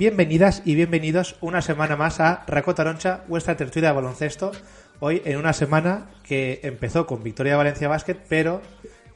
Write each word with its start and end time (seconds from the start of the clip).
Bienvenidas 0.00 0.62
y 0.64 0.76
bienvenidos 0.76 1.36
una 1.42 1.60
semana 1.60 1.94
más 1.94 2.20
a 2.20 2.42
Raco 2.46 2.74
Taroncha, 2.74 3.20
vuestra 3.28 3.58
tertulia 3.58 3.90
de 3.90 3.96
baloncesto. 3.96 4.50
Hoy 4.98 5.20
en 5.26 5.36
una 5.36 5.52
semana 5.52 6.06
que 6.22 6.60
empezó 6.62 7.06
con 7.06 7.22
victoria 7.22 7.52
de 7.52 7.58
Valencia 7.58 7.86
Basket, 7.86 8.16
pero 8.26 8.62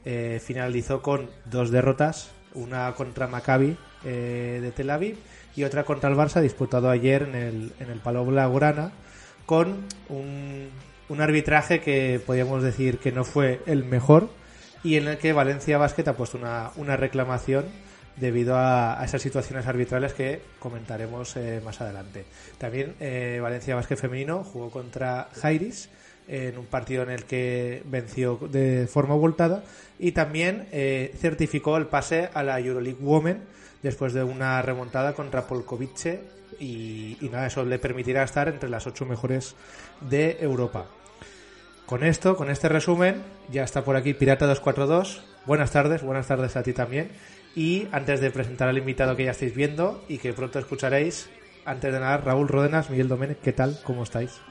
eh, 0.05 0.39
finalizó 0.45 1.01
con 1.01 1.31
dos 1.45 1.71
derrotas, 1.71 2.29
una 2.53 2.93
contra 2.93 3.25
Maccabi 3.25 3.75
eh, 4.03 4.59
de 4.61 4.71
Tel 4.73 4.91
Aviv 4.91 5.17
y 5.55 5.63
otra 5.63 5.85
contra 5.85 6.07
el 6.07 6.15
Barça, 6.15 6.39
disputado 6.39 6.91
ayer 6.91 7.23
en 7.23 7.33
el, 7.33 7.71
en 7.79 7.89
el 7.89 7.97
Palau 7.97 8.25
Blaugrana, 8.25 8.91
con 9.47 9.87
un, 10.09 10.69
un 11.09 11.19
arbitraje 11.19 11.81
que 11.81 12.21
podríamos 12.23 12.61
decir 12.61 12.99
que 12.99 13.11
no 13.11 13.23
fue 13.23 13.59
el 13.65 13.85
mejor 13.85 14.29
y 14.83 14.97
en 14.97 15.07
el 15.07 15.17
que 15.17 15.33
Valencia 15.33 15.79
Basket 15.79 16.07
ha 16.09 16.13
puesto 16.13 16.37
una, 16.37 16.69
una 16.75 16.95
reclamación 16.95 17.65
debido 18.17 18.55
a, 18.57 19.01
esas 19.03 19.21
situaciones 19.21 19.67
arbitrales 19.67 20.13
que 20.13 20.41
comentaremos 20.59 21.35
eh, 21.35 21.61
más 21.63 21.81
adelante. 21.81 22.25
También 22.57 22.95
eh, 22.99 23.39
Valencia 23.41 23.75
Basket 23.75 23.97
Femenino 23.97 24.43
jugó 24.43 24.69
contra 24.69 25.29
Jairis 25.41 25.89
en 26.27 26.57
un 26.57 26.65
partido 26.65 27.03
en 27.03 27.11
el 27.11 27.25
que 27.25 27.83
venció 27.85 28.39
de 28.49 28.87
forma 28.87 29.13
abultada 29.13 29.63
y 29.99 30.11
también 30.11 30.67
eh, 30.71 31.13
certificó 31.19 31.77
el 31.77 31.87
pase 31.87 32.29
a 32.33 32.41
la 32.41 32.59
Euroleague 32.59 32.97
Women 32.99 33.41
después 33.83 34.13
de 34.13 34.23
una 34.23 34.61
remontada 34.61 35.13
contra 35.13 35.45
Polkovice 35.45 36.21
y, 36.59 37.17
y 37.21 37.29
nada, 37.29 37.47
eso 37.47 37.63
le 37.63 37.77
permitirá 37.77 38.23
estar 38.23 38.47
entre 38.47 38.69
las 38.69 38.87
ocho 38.87 39.05
mejores 39.05 39.55
de 40.01 40.37
Europa. 40.39 40.87
Con 41.85 42.03
esto, 42.03 42.35
con 42.35 42.49
este 42.49 42.67
resumen, 42.67 43.21
ya 43.51 43.63
está 43.63 43.83
por 43.83 43.95
aquí 43.95 44.15
Pirata 44.15 44.47
242. 44.47 45.21
Buenas 45.45 45.69
tardes, 45.69 46.01
buenas 46.01 46.25
tardes 46.25 46.55
a 46.55 46.63
ti 46.63 46.73
también. 46.73 47.11
Y 47.55 47.87
antes 47.93 48.19
de 48.19 48.31
presentar 48.31 48.67
al 48.67 48.77
invitado 48.77 49.15
que 49.15 49.23
ya 49.23 49.31
estáis 49.31 49.55
viendo 49.55 50.03
y 50.09 50.17
que 50.17 50.33
pronto 50.33 50.59
escucharéis, 50.59 51.29
antes 51.63 51.93
de 51.93 51.99
nada, 51.99 52.17
Raúl 52.17 52.49
Rodenas, 52.49 52.89
Miguel 52.89 53.07
Doménez, 53.07 53.37
¿qué 53.41 53.53
tal? 53.53 53.79
¿Cómo 53.83 54.03
estáis? 54.03 54.41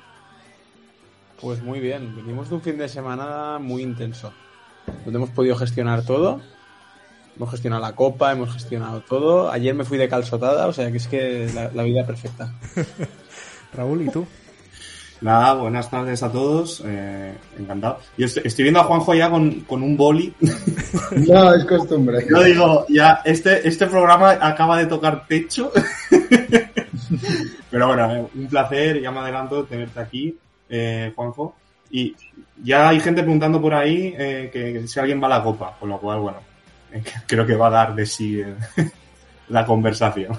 Pues 1.40 1.62
muy 1.62 1.80
bien, 1.80 2.16
venimos 2.16 2.48
de 2.48 2.54
un 2.54 2.62
fin 2.62 2.78
de 2.78 2.88
semana 2.88 3.58
muy 3.58 3.82
intenso, 3.82 4.32
donde 5.04 5.18
hemos 5.18 5.30
podido 5.30 5.54
gestionar 5.56 6.02
todo. 6.04 6.40
Hemos 7.36 7.50
gestionado 7.50 7.82
la 7.82 7.94
copa, 7.94 8.32
hemos 8.32 8.52
gestionado 8.52 9.02
todo. 9.02 9.50
Ayer 9.50 9.74
me 9.74 9.84
fui 9.84 9.98
de 9.98 10.08
calzotada, 10.08 10.66
o 10.66 10.72
sea 10.72 10.90
que 10.90 10.96
es 10.96 11.08
que 11.08 11.50
la, 11.52 11.70
la 11.72 11.82
vida 11.82 12.06
perfecta. 12.06 12.54
Raúl, 13.74 14.02
¿y 14.02 14.08
tú? 14.08 14.26
Nada, 15.24 15.54
buenas 15.54 15.88
tardes 15.88 16.22
a 16.22 16.30
todos. 16.30 16.82
eh, 16.84 17.32
encantado. 17.58 17.98
Yo 18.18 18.26
estoy, 18.26 18.42
estoy 18.44 18.64
viendo 18.64 18.80
a 18.80 18.84
Juanjo 18.84 19.14
ya 19.14 19.30
con, 19.30 19.60
con 19.60 19.82
un 19.82 19.96
boli. 19.96 20.34
No, 21.26 21.54
es 21.54 21.64
costumbre. 21.64 22.26
Yo 22.28 22.42
digo, 22.42 22.84
ya, 22.90 23.22
este, 23.24 23.66
este 23.66 23.86
programa 23.86 24.32
acaba 24.32 24.76
de 24.76 24.84
tocar 24.84 25.26
techo. 25.26 25.72
Pero 27.70 27.86
bueno, 27.86 28.14
eh, 28.14 28.26
un 28.34 28.46
placer, 28.48 29.00
ya 29.00 29.10
me 29.10 29.20
adelanto 29.20 29.64
tenerte 29.64 29.98
aquí, 29.98 30.36
eh, 30.68 31.10
Juanjo. 31.16 31.56
Y 31.90 32.14
ya 32.62 32.90
hay 32.90 33.00
gente 33.00 33.22
preguntando 33.22 33.62
por 33.62 33.72
ahí 33.72 34.14
eh, 34.18 34.50
que 34.52 34.86
si 34.86 35.00
alguien 35.00 35.22
va 35.22 35.28
a 35.28 35.38
la 35.38 35.42
copa, 35.42 35.74
con 35.80 35.88
lo 35.88 35.98
cual, 35.98 36.20
bueno, 36.20 36.38
eh, 36.92 37.02
creo 37.26 37.46
que 37.46 37.56
va 37.56 37.68
a 37.68 37.70
dar 37.70 37.94
de 37.94 38.04
sí 38.04 38.42
eh, 38.42 38.54
la 39.48 39.64
conversación. 39.64 40.38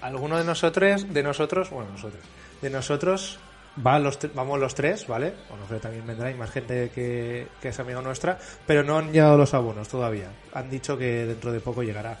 Alguno 0.00 0.38
de 0.38 0.44
nosotros, 0.44 1.06
de 1.14 1.22
nosotros, 1.22 1.70
bueno, 1.70 1.90
nosotros, 1.92 2.22
de 2.60 2.68
nosotros 2.68 3.38
va 3.84 3.98
los 3.98 4.18
vamos 4.34 4.60
los 4.60 4.74
tres, 4.74 5.06
¿vale? 5.06 5.32
Bueno, 5.48 5.64
que 5.68 5.76
también 5.76 6.06
vendrá 6.06 6.30
y 6.30 6.34
más 6.34 6.50
gente 6.50 6.90
que, 6.94 7.46
que 7.60 7.68
es 7.68 7.80
amiga 7.80 8.00
nuestra, 8.02 8.38
pero 8.66 8.82
no 8.82 8.98
han 8.98 9.12
llegado 9.12 9.36
los 9.36 9.54
abonos 9.54 9.88
todavía. 9.88 10.28
Han 10.52 10.70
dicho 10.70 10.96
que 10.98 11.26
dentro 11.26 11.52
de 11.52 11.60
poco 11.60 11.82
llegará. 11.82 12.18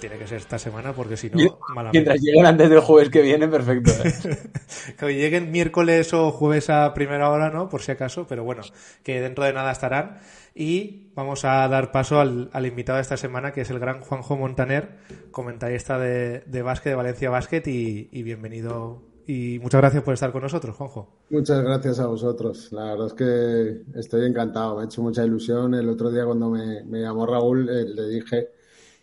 Tiene 0.00 0.18
que 0.18 0.26
ser 0.26 0.38
esta 0.38 0.58
semana 0.58 0.92
porque 0.92 1.16
si 1.16 1.30
no, 1.30 1.58
malamente. 1.68 1.98
Mientras 2.00 2.20
lleguen 2.20 2.46
antes 2.46 2.68
del 2.68 2.80
jueves 2.80 3.10
que 3.10 3.22
viene, 3.22 3.46
perfecto. 3.46 3.92
¿eh? 4.04 4.36
Que 4.98 5.14
lleguen 5.14 5.52
miércoles 5.52 6.12
o 6.12 6.32
jueves 6.32 6.68
a 6.68 6.92
primera 6.94 7.30
hora, 7.30 7.50
¿no? 7.50 7.68
Por 7.68 7.80
si 7.80 7.92
acaso, 7.92 8.26
pero 8.26 8.42
bueno, 8.42 8.62
que 9.04 9.20
dentro 9.20 9.44
de 9.44 9.52
nada 9.52 9.70
estarán. 9.70 10.18
Y 10.54 11.12
vamos 11.14 11.44
a 11.44 11.66
dar 11.68 11.92
paso 11.92 12.20
al, 12.20 12.50
al 12.52 12.66
invitado 12.66 12.96
de 12.96 13.02
esta 13.02 13.16
semana, 13.16 13.52
que 13.52 13.60
es 13.60 13.70
el 13.70 13.78
gran 13.78 14.00
Juanjo 14.00 14.36
Montaner, 14.36 14.98
comentarista 15.30 15.96
de, 15.98 16.40
de 16.40 16.62
básquet, 16.62 16.90
de 16.90 16.96
Valencia 16.96 17.30
Basket, 17.30 17.62
y, 17.66 18.08
y 18.10 18.22
bienvenido. 18.24 19.11
Y 19.26 19.58
muchas 19.60 19.80
gracias 19.80 20.02
por 20.02 20.14
estar 20.14 20.32
con 20.32 20.42
nosotros, 20.42 20.76
Juanjo. 20.76 21.08
Muchas 21.30 21.62
gracias 21.62 22.00
a 22.00 22.06
vosotros. 22.06 22.72
La 22.72 22.84
verdad 22.84 23.06
es 23.06 23.12
que 23.14 23.98
estoy 23.98 24.26
encantado. 24.26 24.76
Me 24.76 24.82
ha 24.82 24.84
hecho 24.86 25.02
mucha 25.02 25.24
ilusión. 25.24 25.74
El 25.74 25.88
otro 25.88 26.10
día 26.10 26.24
cuando 26.24 26.50
me, 26.50 26.82
me 26.84 27.00
llamó 27.00 27.26
Raúl 27.26 27.68
eh, 27.68 27.84
le 27.84 28.08
dije, 28.08 28.50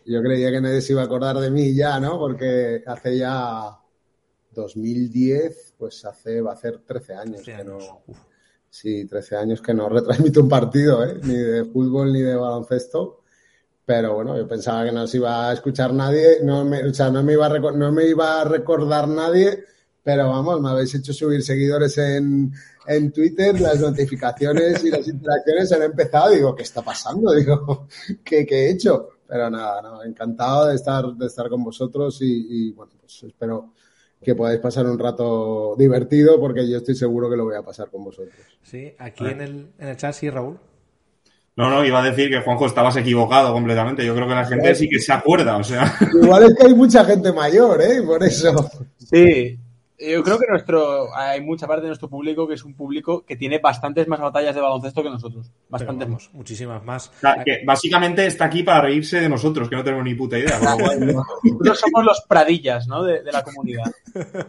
yo 0.04 0.22
creía 0.22 0.50
que 0.50 0.60
nadie 0.60 0.80
se 0.80 0.92
iba 0.92 1.02
a 1.02 1.06
acordar 1.06 1.38
de 1.38 1.50
mí 1.50 1.74
ya, 1.74 1.98
¿no? 1.98 2.18
Porque 2.18 2.82
hace 2.86 3.18
ya 3.18 3.78
2010, 4.52 5.74
pues 5.78 6.04
hace, 6.04 6.40
va 6.40 6.50
a 6.50 6.54
hacer 6.54 6.78
13 6.78 7.14
años 7.14 7.42
13 7.42 7.56
que 7.56 7.64
no... 7.64 7.74
años. 7.76 7.94
Uf. 8.06 8.18
Sí, 8.70 9.04
13 9.04 9.36
años 9.36 9.60
que 9.60 9.74
no 9.74 9.88
retransmito 9.88 10.40
un 10.40 10.48
partido, 10.48 11.04
¿eh? 11.04 11.18
Ni 11.24 11.34
de 11.34 11.64
fútbol 11.64 12.12
ni 12.12 12.20
de 12.20 12.36
baloncesto. 12.36 13.22
Pero 13.84 14.14
bueno, 14.14 14.36
yo 14.36 14.46
pensaba 14.46 14.84
que 14.84 14.92
no 14.92 15.06
se 15.08 15.16
iba 15.16 15.50
a 15.50 15.52
escuchar 15.52 15.92
nadie, 15.92 16.38
no 16.44 16.64
me, 16.64 16.84
o 16.84 16.94
sea, 16.94 17.10
no 17.10 17.24
me, 17.24 17.32
iba 17.32 17.46
a 17.46 17.58
no 17.58 17.90
me 17.90 18.04
iba 18.04 18.40
a 18.40 18.44
recordar 18.44 19.08
nadie, 19.08 19.64
pero 20.02 20.28
vamos, 20.28 20.60
me 20.60 20.70
habéis 20.70 20.94
hecho 20.94 21.12
subir 21.12 21.42
seguidores 21.42 21.96
en, 21.98 22.52
en 22.86 23.12
Twitter, 23.12 23.60
las 23.60 23.80
notificaciones 23.80 24.82
y 24.84 24.90
las 24.90 25.06
interacciones 25.06 25.72
han 25.72 25.82
empezado. 25.82 26.30
Digo, 26.30 26.54
¿qué 26.54 26.62
está 26.62 26.82
pasando? 26.82 27.32
Digo, 27.34 27.86
¿qué, 28.24 28.46
qué 28.46 28.66
he 28.66 28.70
hecho? 28.70 29.10
Pero 29.26 29.50
nada, 29.50 29.82
no, 29.82 30.02
encantado 30.02 30.66
de 30.66 30.74
estar, 30.74 31.04
de 31.06 31.26
estar 31.26 31.48
con 31.48 31.62
vosotros 31.62 32.20
y, 32.22 32.46
y 32.48 32.72
bueno, 32.72 32.92
pues 33.00 33.22
espero 33.22 33.72
que 34.22 34.34
podáis 34.34 34.60
pasar 34.60 34.86
un 34.86 34.98
rato 34.98 35.74
divertido 35.78 36.38
porque 36.40 36.68
yo 36.68 36.78
estoy 36.78 36.94
seguro 36.94 37.30
que 37.30 37.36
lo 37.36 37.44
voy 37.44 37.56
a 37.56 37.62
pasar 37.62 37.90
con 37.90 38.04
vosotros. 38.04 38.34
Sí, 38.62 38.92
aquí 38.98 39.26
en 39.26 39.40
el, 39.40 39.72
en 39.78 39.88
el 39.88 39.96
chat, 39.96 40.14
sí, 40.14 40.28
Raúl. 40.28 40.58
No, 41.56 41.68
no, 41.68 41.84
iba 41.84 42.02
a 42.02 42.10
decir 42.10 42.30
que 42.30 42.40
Juanjo 42.40 42.66
estabas 42.66 42.96
equivocado 42.96 43.52
completamente. 43.52 44.04
Yo 44.04 44.14
creo 44.14 44.26
que 44.26 44.34
la 44.34 44.46
gente 44.46 44.74
sí 44.74 44.88
que 44.88 44.98
se 44.98 45.12
acuerda, 45.12 45.56
o 45.56 45.64
sea. 45.64 45.94
Igual 46.22 46.44
es 46.44 46.54
que 46.54 46.66
hay 46.66 46.74
mucha 46.74 47.04
gente 47.04 47.32
mayor, 47.32 47.82
¿eh? 47.82 48.02
Por 48.02 48.22
eso. 48.22 48.70
Sí, 48.98 49.58
yo 50.00 50.22
creo 50.22 50.38
que 50.38 50.46
nuestro 50.48 51.14
hay 51.14 51.40
mucha 51.40 51.66
parte 51.66 51.82
de 51.82 51.88
nuestro 51.88 52.08
público 52.08 52.48
que 52.48 52.54
es 52.54 52.64
un 52.64 52.74
público 52.74 53.24
que 53.24 53.36
tiene 53.36 53.58
bastantes 53.58 54.08
más 54.08 54.20
batallas 54.20 54.54
de 54.54 54.60
baloncesto 54.60 55.02
que 55.02 55.10
nosotros. 55.10 55.50
Bastantes 55.68 56.08
más. 56.08 56.24
vamos, 56.24 56.30
muchísimas 56.32 56.84
más. 56.84 57.08
O 57.08 57.20
sea, 57.20 57.42
que 57.44 57.62
básicamente 57.66 58.26
está 58.26 58.46
aquí 58.46 58.62
para 58.62 58.82
reírse 58.82 59.20
de 59.20 59.28
nosotros, 59.28 59.68
que 59.68 59.76
no 59.76 59.84
tenemos 59.84 60.04
ni 60.04 60.14
puta 60.14 60.38
idea. 60.38 60.58
Nosotros 60.58 61.80
somos 61.80 62.04
los 62.04 62.24
pradillas, 62.28 62.86
¿no? 62.86 63.04
De, 63.04 63.22
de 63.22 63.32
la 63.32 63.42
comunidad. 63.42 63.90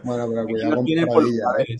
Bueno, 0.02 0.28
pero 0.28 0.44
cuidado 0.46 0.76
con 0.76 0.84
Pradilla, 0.84 1.44
¿eh? 1.58 1.76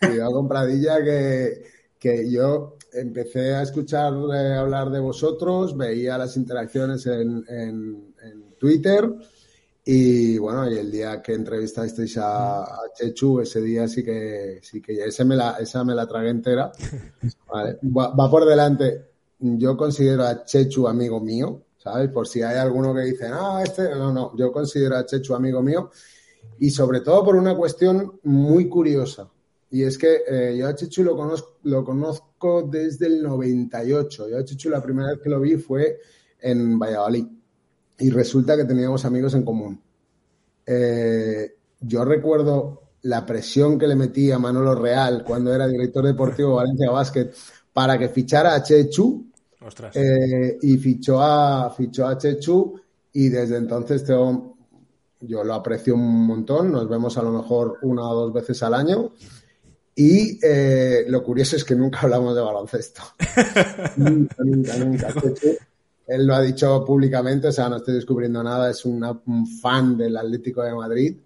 Cuidado 0.00 0.32
con 0.32 0.48
Pradilla 0.48 1.04
que, 1.04 1.62
que 1.98 2.30
yo 2.30 2.76
empecé 2.92 3.54
a 3.54 3.62
escuchar 3.62 4.12
eh, 4.34 4.54
hablar 4.54 4.90
de 4.90 5.00
vosotros, 5.00 5.76
veía 5.76 6.18
las 6.18 6.36
interacciones 6.36 7.06
en, 7.06 7.44
en, 7.48 8.14
en 8.22 8.54
Twitter 8.58 9.10
y 9.86 10.38
bueno, 10.38 10.70
y 10.70 10.78
el 10.78 10.90
día 10.90 11.20
que 11.20 11.34
entrevistasteis 11.34 12.16
a, 12.16 12.62
a 12.62 12.80
Chechu, 12.94 13.40
ese 13.40 13.60
día 13.60 13.86
sí 13.86 14.02
que 14.02 14.60
sí 14.62 14.80
que 14.80 14.96
ya 14.96 15.04
ese 15.04 15.24
me 15.26 15.36
la, 15.36 15.58
esa 15.60 15.84
me 15.84 15.94
la 15.94 16.06
tragué 16.06 16.30
entera. 16.30 16.72
Vale, 17.52 17.78
Va, 17.84 18.14
va 18.14 18.30
por 18.30 18.46
delante. 18.46 19.10
Yo 19.38 19.76
considero 19.76 20.24
a 20.24 20.44
Chechu 20.44 20.88
amigo 20.88 21.20
mío, 21.20 21.64
¿sabes? 21.76 22.08
Por 22.08 22.26
si 22.26 22.40
hay 22.40 22.56
alguno 22.56 22.94
que 22.94 23.02
dice, 23.02 23.26
ah, 23.30 23.60
este, 23.62 23.90
no, 23.90 24.10
no, 24.10 24.34
yo 24.36 24.50
considero 24.50 24.96
a 24.96 25.04
Chechu 25.04 25.34
amigo 25.34 25.62
mío 25.62 25.90
y 26.58 26.70
sobre 26.70 27.00
todo 27.00 27.22
por 27.22 27.36
una 27.36 27.54
cuestión 27.54 28.20
muy 28.22 28.68
curiosa. 28.70 29.28
Y 29.70 29.82
es 29.82 29.98
que 29.98 30.22
eh, 30.26 30.56
yo 30.56 30.66
a 30.66 30.74
Chechu 30.74 31.02
lo 31.02 31.14
conozco, 31.14 31.58
lo 31.64 31.84
conozco 31.84 32.62
desde 32.62 33.06
el 33.06 33.22
98. 33.22 34.30
Yo 34.30 34.38
a 34.38 34.44
Chechu 34.44 34.70
la 34.70 34.82
primera 34.82 35.10
vez 35.10 35.18
que 35.20 35.28
lo 35.28 35.40
vi 35.40 35.56
fue 35.56 35.98
en 36.40 36.78
Valladolid. 36.78 37.26
Y 37.98 38.10
resulta 38.10 38.56
que 38.56 38.64
teníamos 38.64 39.04
amigos 39.04 39.34
en 39.34 39.44
común. 39.44 39.80
Eh, 40.66 41.54
yo 41.80 42.04
recuerdo 42.04 42.82
la 43.02 43.24
presión 43.26 43.78
que 43.78 43.86
le 43.86 43.94
metía 43.96 44.38
Manolo 44.38 44.74
Real 44.74 45.22
cuando 45.24 45.54
era 45.54 45.66
director 45.66 46.04
deportivo 46.06 46.50
de 46.50 46.56
Valencia 46.56 46.90
Basket 46.90 47.30
para 47.72 47.98
que 47.98 48.08
fichara 48.08 48.54
a 48.54 48.62
Chechu 48.62 49.26
eh, 50.00 50.58
y 50.62 50.76
fichó 50.78 51.20
a, 51.22 51.70
fichó 51.70 52.06
a 52.06 52.16
Chechu 52.16 52.80
y 53.12 53.28
desde 53.28 53.56
entonces 53.58 54.04
tengo- 54.04 54.56
yo 55.20 55.42
lo 55.44 55.54
aprecio 55.54 55.94
un 55.94 56.26
montón, 56.26 56.70
nos 56.72 56.88
vemos 56.88 57.16
a 57.18 57.22
lo 57.22 57.30
mejor 57.30 57.78
una 57.82 58.02
o 58.08 58.14
dos 58.14 58.32
veces 58.32 58.62
al 58.62 58.74
año 58.74 59.12
y 59.96 60.38
eh, 60.42 61.04
lo 61.08 61.22
curioso 61.22 61.56
es 61.56 61.64
que 61.64 61.74
nunca 61.74 62.00
hablamos 62.02 62.34
de 62.34 62.40
baloncesto. 62.42 63.02
nunca, 63.96 64.36
nunca, 64.44 64.76
nunca. 64.78 65.12
Chechu, 65.12 65.56
él 66.06 66.26
lo 66.26 66.34
ha 66.34 66.40
dicho 66.42 66.84
públicamente, 66.84 67.48
o 67.48 67.52
sea, 67.52 67.68
no 67.68 67.76
estoy 67.76 67.94
descubriendo 67.94 68.42
nada, 68.42 68.70
es 68.70 68.84
un 68.84 69.46
fan 69.60 69.96
del 69.96 70.16
Atlético 70.16 70.62
de 70.62 70.74
Madrid, 70.74 71.16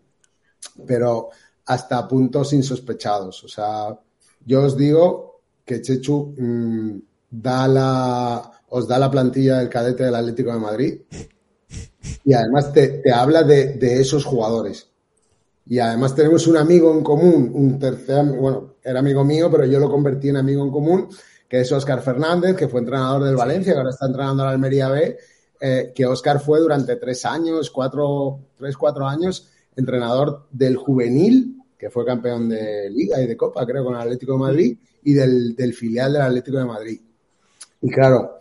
pero 0.87 1.31
hasta 1.67 2.07
puntos 2.07 2.53
insospechados. 2.53 3.45
O 3.45 3.49
sea, 3.49 3.99
yo 4.45 4.63
os 4.63 4.77
digo 4.77 5.41
que 5.65 5.83
Chechu 5.83 6.35
mm, 6.37 6.99
da 7.31 7.69
la, 7.69 8.53
os 8.71 8.89
da 8.89 8.99
la 8.99 9.11
plantilla 9.11 9.59
del 9.59 9.69
cadete 9.69 10.05
del 10.05 10.15
Atlético 10.15 10.53
de 10.53 10.59
Madrid 10.59 11.01
y 12.25 12.33
además 12.33 12.73
te, 12.73 12.89
te 12.89 13.13
habla 13.13 13.43
de, 13.43 13.75
de 13.75 14.01
esos 14.01 14.25
jugadores. 14.25 14.89
Y 15.67 15.79
además 15.79 16.15
tenemos 16.15 16.47
un 16.47 16.57
amigo 16.57 16.91
en 16.95 17.03
común, 17.03 17.51
un 17.53 17.79
tercer, 17.79 18.25
bueno, 18.25 18.77
era 18.83 19.01
amigo 19.01 19.23
mío, 19.23 19.51
pero 19.51 19.67
yo 19.67 19.79
lo 19.79 19.91
convertí 19.91 20.31
en 20.31 20.39
amigo 20.39 20.65
en 20.65 20.71
común, 20.71 21.09
que 21.49 21.61
es 21.61 21.73
Óscar 21.73 22.03
Fernández, 22.03 22.55
que 22.57 22.69
fue 22.69 22.81
entrenador 22.81 23.25
del 23.25 23.37
Valencia, 23.37 23.73
que 23.73 23.79
ahora 23.79 23.91
está 23.91 24.07
entrenando 24.07 24.43
al 24.43 24.51
Almería 24.51 24.89
B, 24.91 25.17
eh, 25.61 25.93
que 25.95 26.07
Óscar 26.07 26.41
fue 26.41 26.61
durante 26.61 26.97
tres 26.97 27.25
años, 27.25 27.71
cuatro, 27.71 28.39
tres, 28.57 28.77
cuatro 28.77 29.07
años, 29.07 29.49
entrenador 29.75 30.47
del 30.51 30.77
juvenil, 30.77 31.57
que 31.79 31.91
fue 31.91 32.05
campeón 32.05 32.49
de 32.49 32.91
Liga 32.91 33.21
y 33.21 33.27
de 33.27 33.37
Copa, 33.37 33.65
creo, 33.65 33.85
con 33.85 33.95
el 33.95 34.03
Atlético 34.03 34.33
de 34.33 34.39
Madrid, 34.39 34.79
y 35.05 35.15
del, 35.15 35.57
del 35.57 35.73
filial 35.73 36.13
del 36.13 36.23
Atlético 36.23 36.59
de 36.59 36.65
Madrid. 36.65 37.01
Y 37.81 37.91
claro, 37.91 38.39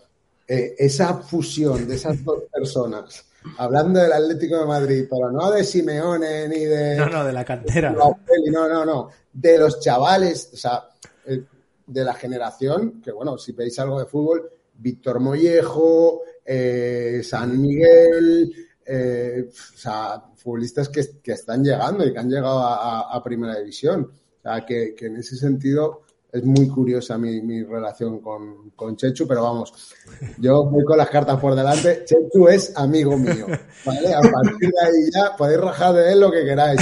eh, 0.47 0.75
esa 0.77 1.13
fusión 1.15 1.87
de 1.87 1.95
esas 1.95 2.23
dos 2.23 2.43
personas, 2.51 3.25
hablando 3.57 3.99
del 3.99 4.11
Atlético 4.11 4.57
de 4.59 4.65
Madrid, 4.65 5.05
pero 5.09 5.31
no 5.31 5.51
de 5.51 5.63
Simeone 5.63 6.47
ni 6.49 6.65
de... 6.65 6.97
No, 6.97 7.07
no, 7.07 7.23
de 7.23 7.33
la 7.33 7.45
cantera. 7.45 7.91
No, 7.91 8.19
no, 8.51 8.67
no, 8.67 8.85
no. 8.85 9.09
De 9.31 9.57
los 9.57 9.79
chavales, 9.79 10.49
o 10.53 10.57
sea, 10.57 10.83
eh, 11.25 11.43
de 11.87 12.03
la 12.03 12.13
generación, 12.13 13.01
que 13.01 13.11
bueno, 13.11 13.37
si 13.37 13.53
veis 13.53 13.79
algo 13.79 13.99
de 13.99 14.05
fútbol, 14.05 14.49
Víctor 14.75 15.19
Mollejo, 15.19 16.21
eh, 16.45 17.21
San 17.23 17.59
Miguel, 17.59 18.53
eh, 18.85 19.49
o 19.49 19.77
sea, 19.77 20.23
futbolistas 20.35 20.89
que, 20.89 21.19
que 21.23 21.31
están 21.31 21.63
llegando 21.63 22.05
y 22.05 22.13
que 22.13 22.19
han 22.19 22.29
llegado 22.29 22.59
a, 22.59 23.21
primera 23.23 23.57
división. 23.57 24.11
O 24.11 24.41
sea, 24.41 24.65
que 24.65 24.95
en 24.99 25.17
ese 25.17 25.35
sentido 25.35 26.03
es 26.31 26.43
muy 26.43 26.67
curiosa 26.67 27.17
mi, 27.17 27.63
relación 27.63 28.19
con, 28.19 28.95
Chechu, 28.95 29.27
pero 29.27 29.43
vamos, 29.43 29.95
yo 30.37 30.65
voy 30.65 30.83
con 30.83 30.97
las 30.97 31.09
cartas 31.09 31.39
por 31.39 31.55
delante. 31.55 32.03
Chechu 32.05 32.47
es 32.47 32.75
amigo 32.75 33.17
mío, 33.17 33.47
¿vale? 33.85 34.13
A 34.13 34.21
partir 34.21 34.69
de 34.71 34.85
ahí 34.85 35.11
ya 35.13 35.35
podéis 35.37 35.61
rajar 35.61 35.93
de 35.95 36.11
él 36.11 36.19
lo 36.19 36.31
que 36.31 36.43
queráis. 36.43 36.81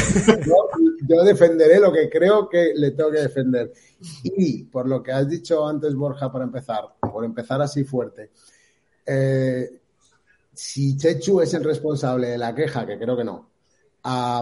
Yo, 1.08 1.24
defenderé 1.24 1.80
lo 1.80 1.92
que 1.92 2.10
creo 2.10 2.50
que 2.50 2.74
le 2.76 2.92
tengo 2.92 3.12
que 3.12 3.20
defender. 3.20 3.72
Y 4.24 4.64
por 4.64 4.88
lo 4.88 5.04
que 5.04 5.12
has 5.12 5.30
dicho 5.30 5.68
antes, 5.68 5.94
Borja, 5.94 6.32
para 6.32 6.46
empezar, 6.46 6.96
por 7.00 7.24
empezar 7.24 7.62
así 7.62 7.84
fuerte, 7.84 8.32
eh, 9.06 9.82
si 10.54 10.98
Chechu 10.98 11.42
es 11.42 11.54
el 11.54 11.64
responsable 11.64 12.30
de 12.30 12.38
la 12.40 12.56
queja, 12.56 12.88
que 12.88 12.98
creo 12.98 13.16
que 13.16 13.24
no, 13.24 13.52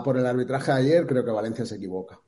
por 0.03 0.17
el 0.17 0.25
arbitraje 0.25 0.71
de 0.71 0.77
ayer, 0.77 1.07
creo 1.07 1.25
que 1.25 1.31
Valencia 1.31 1.65
se 1.65 1.75
equivoca. 1.75 2.19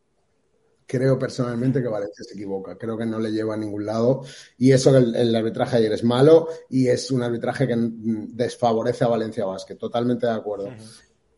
Creo 0.88 1.18
personalmente 1.18 1.82
que 1.82 1.88
Valencia 1.88 2.24
se 2.24 2.34
equivoca. 2.36 2.78
Creo 2.78 2.98
que 2.98 3.06
no 3.06 3.20
le 3.20 3.32
lleva 3.32 3.56
a 3.56 3.58
ningún 3.58 3.86
lado. 3.86 4.22
Y 4.58 4.72
eso 4.72 4.92
que 4.92 5.00
el, 5.00 5.16
el 5.16 5.36
arbitraje 5.36 5.78
ayer 5.78 5.92
es 5.94 6.04
malo 6.04 6.48
y 6.70 6.88
es 6.88 7.10
un 7.12 7.24
arbitraje 7.24 7.68
que 7.68 7.76
desfavorece 7.78 9.04
a 9.04 9.08
Valencia 9.08 9.46
Basket. 9.46 9.76
Totalmente 9.78 10.28
de 10.28 10.34
acuerdo. 10.34 10.70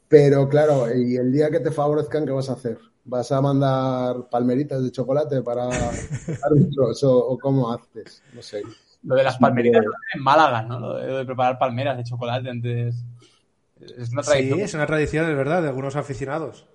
Pero 0.07 0.47
claro, 0.47 0.93
y 0.95 1.15
el 1.17 1.31
día 1.31 1.49
que 1.49 1.59
te 1.59 1.71
favorezcan, 1.71 2.25
¿qué 2.25 2.31
vas 2.31 2.49
a 2.49 2.53
hacer? 2.53 2.77
¿Vas 3.03 3.31
a 3.31 3.41
mandar 3.41 4.29
palmeritas 4.29 4.83
de 4.83 4.91
chocolate 4.91 5.41
para 5.41 5.69
árbitros 6.43 7.03
o, 7.03 7.17
o 7.17 7.37
cómo 7.37 7.71
haces? 7.71 8.21
No 8.33 8.41
sé. 8.41 8.61
Lo 9.03 9.15
de 9.15 9.23
las 9.23 9.37
palmeritas 9.37 9.83
en 10.13 10.21
Málaga, 10.23 10.63
¿no? 10.63 10.79
Lo 10.79 10.95
de, 10.97 11.07
lo 11.07 11.17
de 11.17 11.25
preparar 11.25 11.57
palmeras 11.57 11.97
de 11.97 12.03
chocolate 12.03 12.49
antes. 12.49 12.95
Es 13.79 14.11
una 14.11 14.23
Sí, 14.23 14.29
tradición. 14.31 14.59
es 14.61 14.73
una 14.73 14.85
tradición, 14.87 15.29
es 15.29 15.37
verdad, 15.37 15.61
de 15.61 15.69
algunos 15.69 15.95
aficionados. 15.95 16.67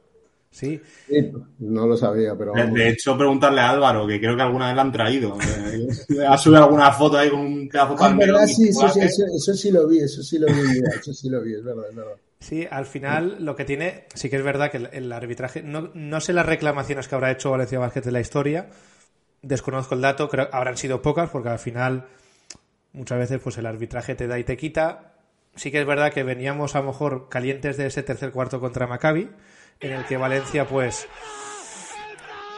Sí, 0.53 0.81
Sí, 1.09 1.33
no 1.61 1.87
lo 1.87 1.97
sabía, 1.97 2.37
pero 2.37 2.53
De, 2.53 2.61
vamos. 2.61 2.79
de 2.79 2.91
hecho, 2.91 3.17
preguntarle 3.17 3.61
a 3.63 3.71
Álvaro, 3.71 4.07
que 4.07 4.21
creo 4.21 4.37
que 4.37 4.43
alguna 4.43 4.67
vez 4.69 4.77
la 4.77 4.83
han 4.83 4.93
traído. 4.93 5.37
Eh, 5.41 5.89
ha 6.29 6.37
subido 6.37 6.63
alguna 6.65 6.93
foto 6.93 7.17
ahí 7.19 7.31
con 7.31 7.41
un 7.41 7.69
pedazo 7.69 7.97
de 7.97 8.31
Ah, 8.39 8.47
sí, 8.47 8.69
eso, 8.69 8.89
sí, 8.89 9.01
eso, 9.01 9.25
eso 9.35 9.55
sí 9.55 9.71
lo 9.71 9.89
vi, 9.89 10.01
eso 10.01 10.23
sí 10.23 10.39
lo 10.39 10.47
vi, 10.47 10.61
mira, 10.75 10.91
eso 11.01 11.13
sí 11.15 11.31
lo 11.31 11.41
vi, 11.43 11.55
es 11.55 11.65
verdad, 11.65 11.85
es 11.89 11.97
verdad. 11.97 12.17
Sí, 12.39 12.67
al 12.71 12.87
final 12.87 13.37
lo 13.45 13.57
que 13.57 13.65
tiene, 13.65 14.05
sí 14.15 14.29
que 14.29 14.37
es 14.37 14.43
verdad 14.43 14.71
que 14.71 14.77
el, 14.79 14.89
el 14.93 15.13
arbitraje, 15.13 15.63
no, 15.63 15.91
no 15.95 16.21
sé 16.21 16.33
las 16.33 16.45
reclamaciones 16.47 17.09
que 17.09 17.15
habrá 17.15 17.31
hecho 17.31 17.51
Valencia 17.51 17.79
Basket 17.79 18.03
en 18.07 18.13
la 18.13 18.21
historia, 18.21 18.69
desconozco 19.43 19.95
el 19.95 20.01
dato, 20.03 20.29
creo 20.29 20.49
habrán 20.53 20.77
sido 20.77 21.03
pocas 21.03 21.31
porque 21.31 21.49
al 21.51 21.59
final 21.59 22.07
muchas 22.93 23.19
veces 23.19 23.41
pues 23.43 23.59
el 23.59 23.67
arbitraje 23.67 24.15
te 24.15 24.27
da 24.27 24.39
y 24.39 24.45
te 24.45 24.57
quita. 24.57 25.15
Sí 25.55 25.71
que 25.71 25.81
es 25.81 25.87
verdad 25.87 26.13
que 26.13 26.23
veníamos 26.23 26.75
a 26.77 26.81
lo 26.81 26.87
mejor 26.89 27.29
calientes 27.29 27.77
de 27.77 27.87
ese 27.87 28.03
tercer 28.03 28.33
cuarto 28.33 28.61
contra 28.61 28.87
Maccabi, 28.87 29.31
en 29.83 29.93
el 29.93 30.05
que 30.05 30.17
Valencia 30.17 30.67
pues 30.67 31.09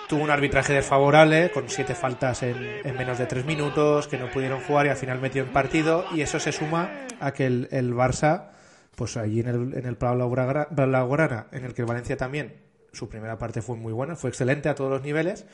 tuvo 0.09 0.23
un 0.23 0.31
arbitraje 0.31 0.75
desfavorable 0.75 1.51
con 1.51 1.69
siete 1.69 1.95
faltas 1.95 2.43
en, 2.43 2.57
en 2.85 2.97
menos 2.97 3.19
de 3.19 3.27
tres 3.27 3.45
minutos, 3.45 4.07
que 4.07 4.19
no 4.19 4.31
pudieron 4.31 4.61
jugar 4.61 4.87
y 4.87 4.91
al 4.91 4.97
final 4.97 5.21
metió 5.21 5.43
en 5.43 5.49
partido 5.49 6.05
y 6.15 6.21
eso 6.21 6.39
se 6.39 6.53
suma 6.53 6.91
a 7.21 7.33
que 7.33 7.47
el, 7.47 7.95
Barça, 7.95 8.51
pues 8.95 9.17
allí 9.17 9.41
en 9.41 9.49
el, 9.49 9.75
en 9.79 9.87
el 9.87 9.97
Blaugrana, 9.97 11.47
en 11.53 11.65
el 11.65 11.75
que 11.75 11.85
Valencia 11.85 12.17
también, 12.17 12.61
su 12.93 13.09
primera 13.09 13.39
parte 13.39 13.63
fue 13.63 13.77
muy 13.77 13.93
buena, 13.93 14.15
fue 14.17 14.31
excelente 14.31 14.69
a 14.69 14.75
todos 14.75 14.91
los 14.91 15.03
niveles. 15.03 15.47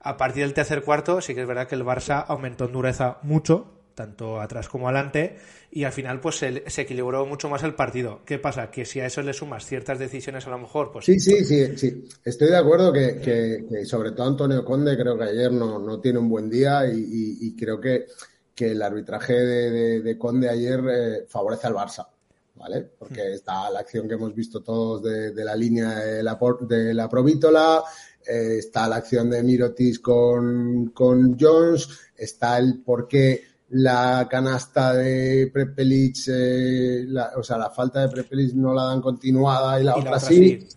A 0.00 0.16
partir 0.16 0.44
del 0.44 0.54
tercer 0.54 0.82
cuarto 0.82 1.20
sí 1.20 1.34
que 1.34 1.42
es 1.42 1.48
verdad 1.48 1.66
que 1.66 1.74
el 1.74 1.84
Barça 1.84 2.24
aumentó 2.28 2.66
en 2.66 2.72
dureza 2.72 3.18
mucho, 3.22 3.77
tanto 3.98 4.40
atrás 4.40 4.68
como 4.68 4.88
adelante, 4.88 5.36
y 5.72 5.82
al 5.82 5.90
final 5.92 6.20
pues 6.20 6.36
se, 6.36 6.62
se 6.70 6.82
equilibró 6.82 7.26
mucho 7.26 7.48
más 7.48 7.64
el 7.64 7.74
partido. 7.74 8.20
¿Qué 8.24 8.38
pasa? 8.38 8.70
Que 8.70 8.84
si 8.84 9.00
a 9.00 9.06
eso 9.06 9.22
le 9.22 9.32
sumas 9.32 9.66
ciertas 9.66 9.98
decisiones 9.98 10.46
a 10.46 10.50
lo 10.50 10.58
mejor, 10.58 10.92
pues 10.92 11.04
Sí, 11.04 11.18
sí, 11.18 11.44
sí, 11.44 11.76
sí. 11.76 12.08
Estoy 12.24 12.48
de 12.48 12.56
acuerdo 12.56 12.92
que, 12.92 13.16
que- 13.20 13.66
que 13.68 13.84
sobre 13.84 14.12
todo 14.12 14.28
Antonio 14.28 14.64
Conde 14.64 14.96
creo 14.96 15.18
que 15.18 15.24
ayer 15.24 15.50
no, 15.52 15.80
no 15.80 15.98
tiene 16.00 16.20
un 16.20 16.28
buen 16.28 16.48
día 16.48 16.86
y, 16.86 16.96
y- 16.98 17.36
y 17.48 17.56
creo 17.56 17.80
que, 17.80 18.06
que 18.54 18.70
el 18.70 18.80
arbitraje 18.82 19.32
de, 19.34 19.70
de- 19.70 20.00
de 20.02 20.16
Conde 20.18 20.48
ayer 20.48 20.80
eh, 20.88 21.24
favorece 21.28 21.66
al 21.66 21.74
Barça, 21.74 22.06
¿vale? 22.54 22.88
Porque 22.98 23.34
está 23.34 23.68
la 23.70 23.80
acción 23.80 24.06
que 24.06 24.14
hemos 24.14 24.32
visto 24.34 24.60
todos 24.62 25.02
de, 25.02 25.32
de 25.32 25.44
la 25.44 25.56
línea 25.56 25.90
de 25.98 26.22
la, 26.22 26.38
de 26.60 26.94
la 26.94 27.08
Provítola, 27.08 27.82
eh, 28.26 28.56
está 28.58 28.86
la 28.88 28.96
acción 28.96 29.30
de 29.30 29.42
Mirotis 29.42 30.00
con, 30.00 30.90
con 30.94 31.36
Jones, 31.38 31.88
está 32.16 32.58
el 32.58 32.80
por 32.82 33.06
qué 33.08 33.42
la 33.70 34.26
canasta 34.30 34.94
de 34.94 35.50
Prepelic, 35.52 36.16
eh, 36.28 37.04
la- 37.08 37.32
o 37.36 37.42
sea, 37.42 37.58
la 37.58 37.68
falta 37.70 38.00
de 38.00 38.08
Prepelic 38.08 38.54
no 38.54 38.72
la 38.72 38.84
dan 38.84 39.02
continuada 39.02 39.78
y 39.80 39.84
la 39.84 39.92
y 39.96 40.00
otra 40.00 40.10
la 40.12 40.16
otra 40.16 40.28
sí. 40.28 40.58
sí. 40.60 40.68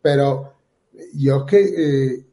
Pero 0.00 0.54
yo 1.14 1.38
es 1.38 1.44
que, 1.44 1.74
eh, 1.76 2.24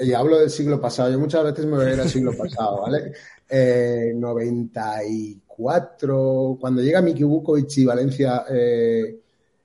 y 0.00 0.12
hablo 0.14 0.38
del 0.38 0.48
siglo 0.50 0.80
pasado, 0.80 1.10
yo 1.10 1.18
muchas 1.18 1.42
veces 1.44 1.66
me 1.66 1.76
voy 1.76 1.86
a 1.86 1.92
ir 1.94 2.00
al 2.00 2.08
siglo 2.08 2.32
pasado, 2.36 2.82
¿vale? 2.82 3.12
Eh, 3.52 4.12
94, 4.14 6.56
cuando 6.60 6.80
llega 6.82 7.02
Miki 7.02 7.24
Vukovic 7.24 7.78
y 7.78 7.84
Valencia 7.84 8.44
eh, 8.48 9.18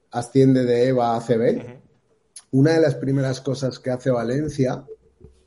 asciende 0.10 0.66
de 0.66 0.88
EVA 0.88 1.16
a 1.16 1.22
CB, 1.22 1.62
una 2.54 2.72
de 2.74 2.82
las 2.82 2.96
primeras 2.96 3.42
cosas 3.42 3.78
que 3.78 3.92
hace 3.92 4.10
Valencia, 4.10 4.84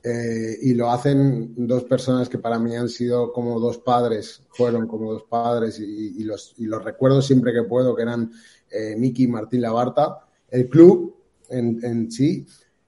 eh, 0.03 0.57
y 0.63 0.75
lo 0.75 0.91
hacen 0.91 1.55
dos 1.67 1.85
personas 1.85 2.29
que 2.29 2.39
para 2.39 2.59
mí 2.59 2.75
han 2.77 2.89
sido 2.89 3.33
como 3.33 3.59
dos 3.61 3.79
padres, 3.79 4.43
fueron 4.51 4.87
como 4.87 5.13
dos 5.13 5.25
padres, 5.25 5.79
y, 5.81 6.23
los, 6.25 6.55
y 6.59 6.67
los 6.67 6.83
recuerdo 6.85 7.21
siempre 7.23 7.53
que 7.53 7.65
puedo, 7.65 7.95
que 7.97 8.03
eran 8.03 8.31
eh, 8.71 8.95
Miki 8.97 9.25
y 9.25 9.29
Martín 9.29 9.63
Labarta, 9.63 10.19
el 10.51 10.69
club 10.69 11.15
en, 11.51 11.79
en 11.85 12.11
sí, 12.11 12.47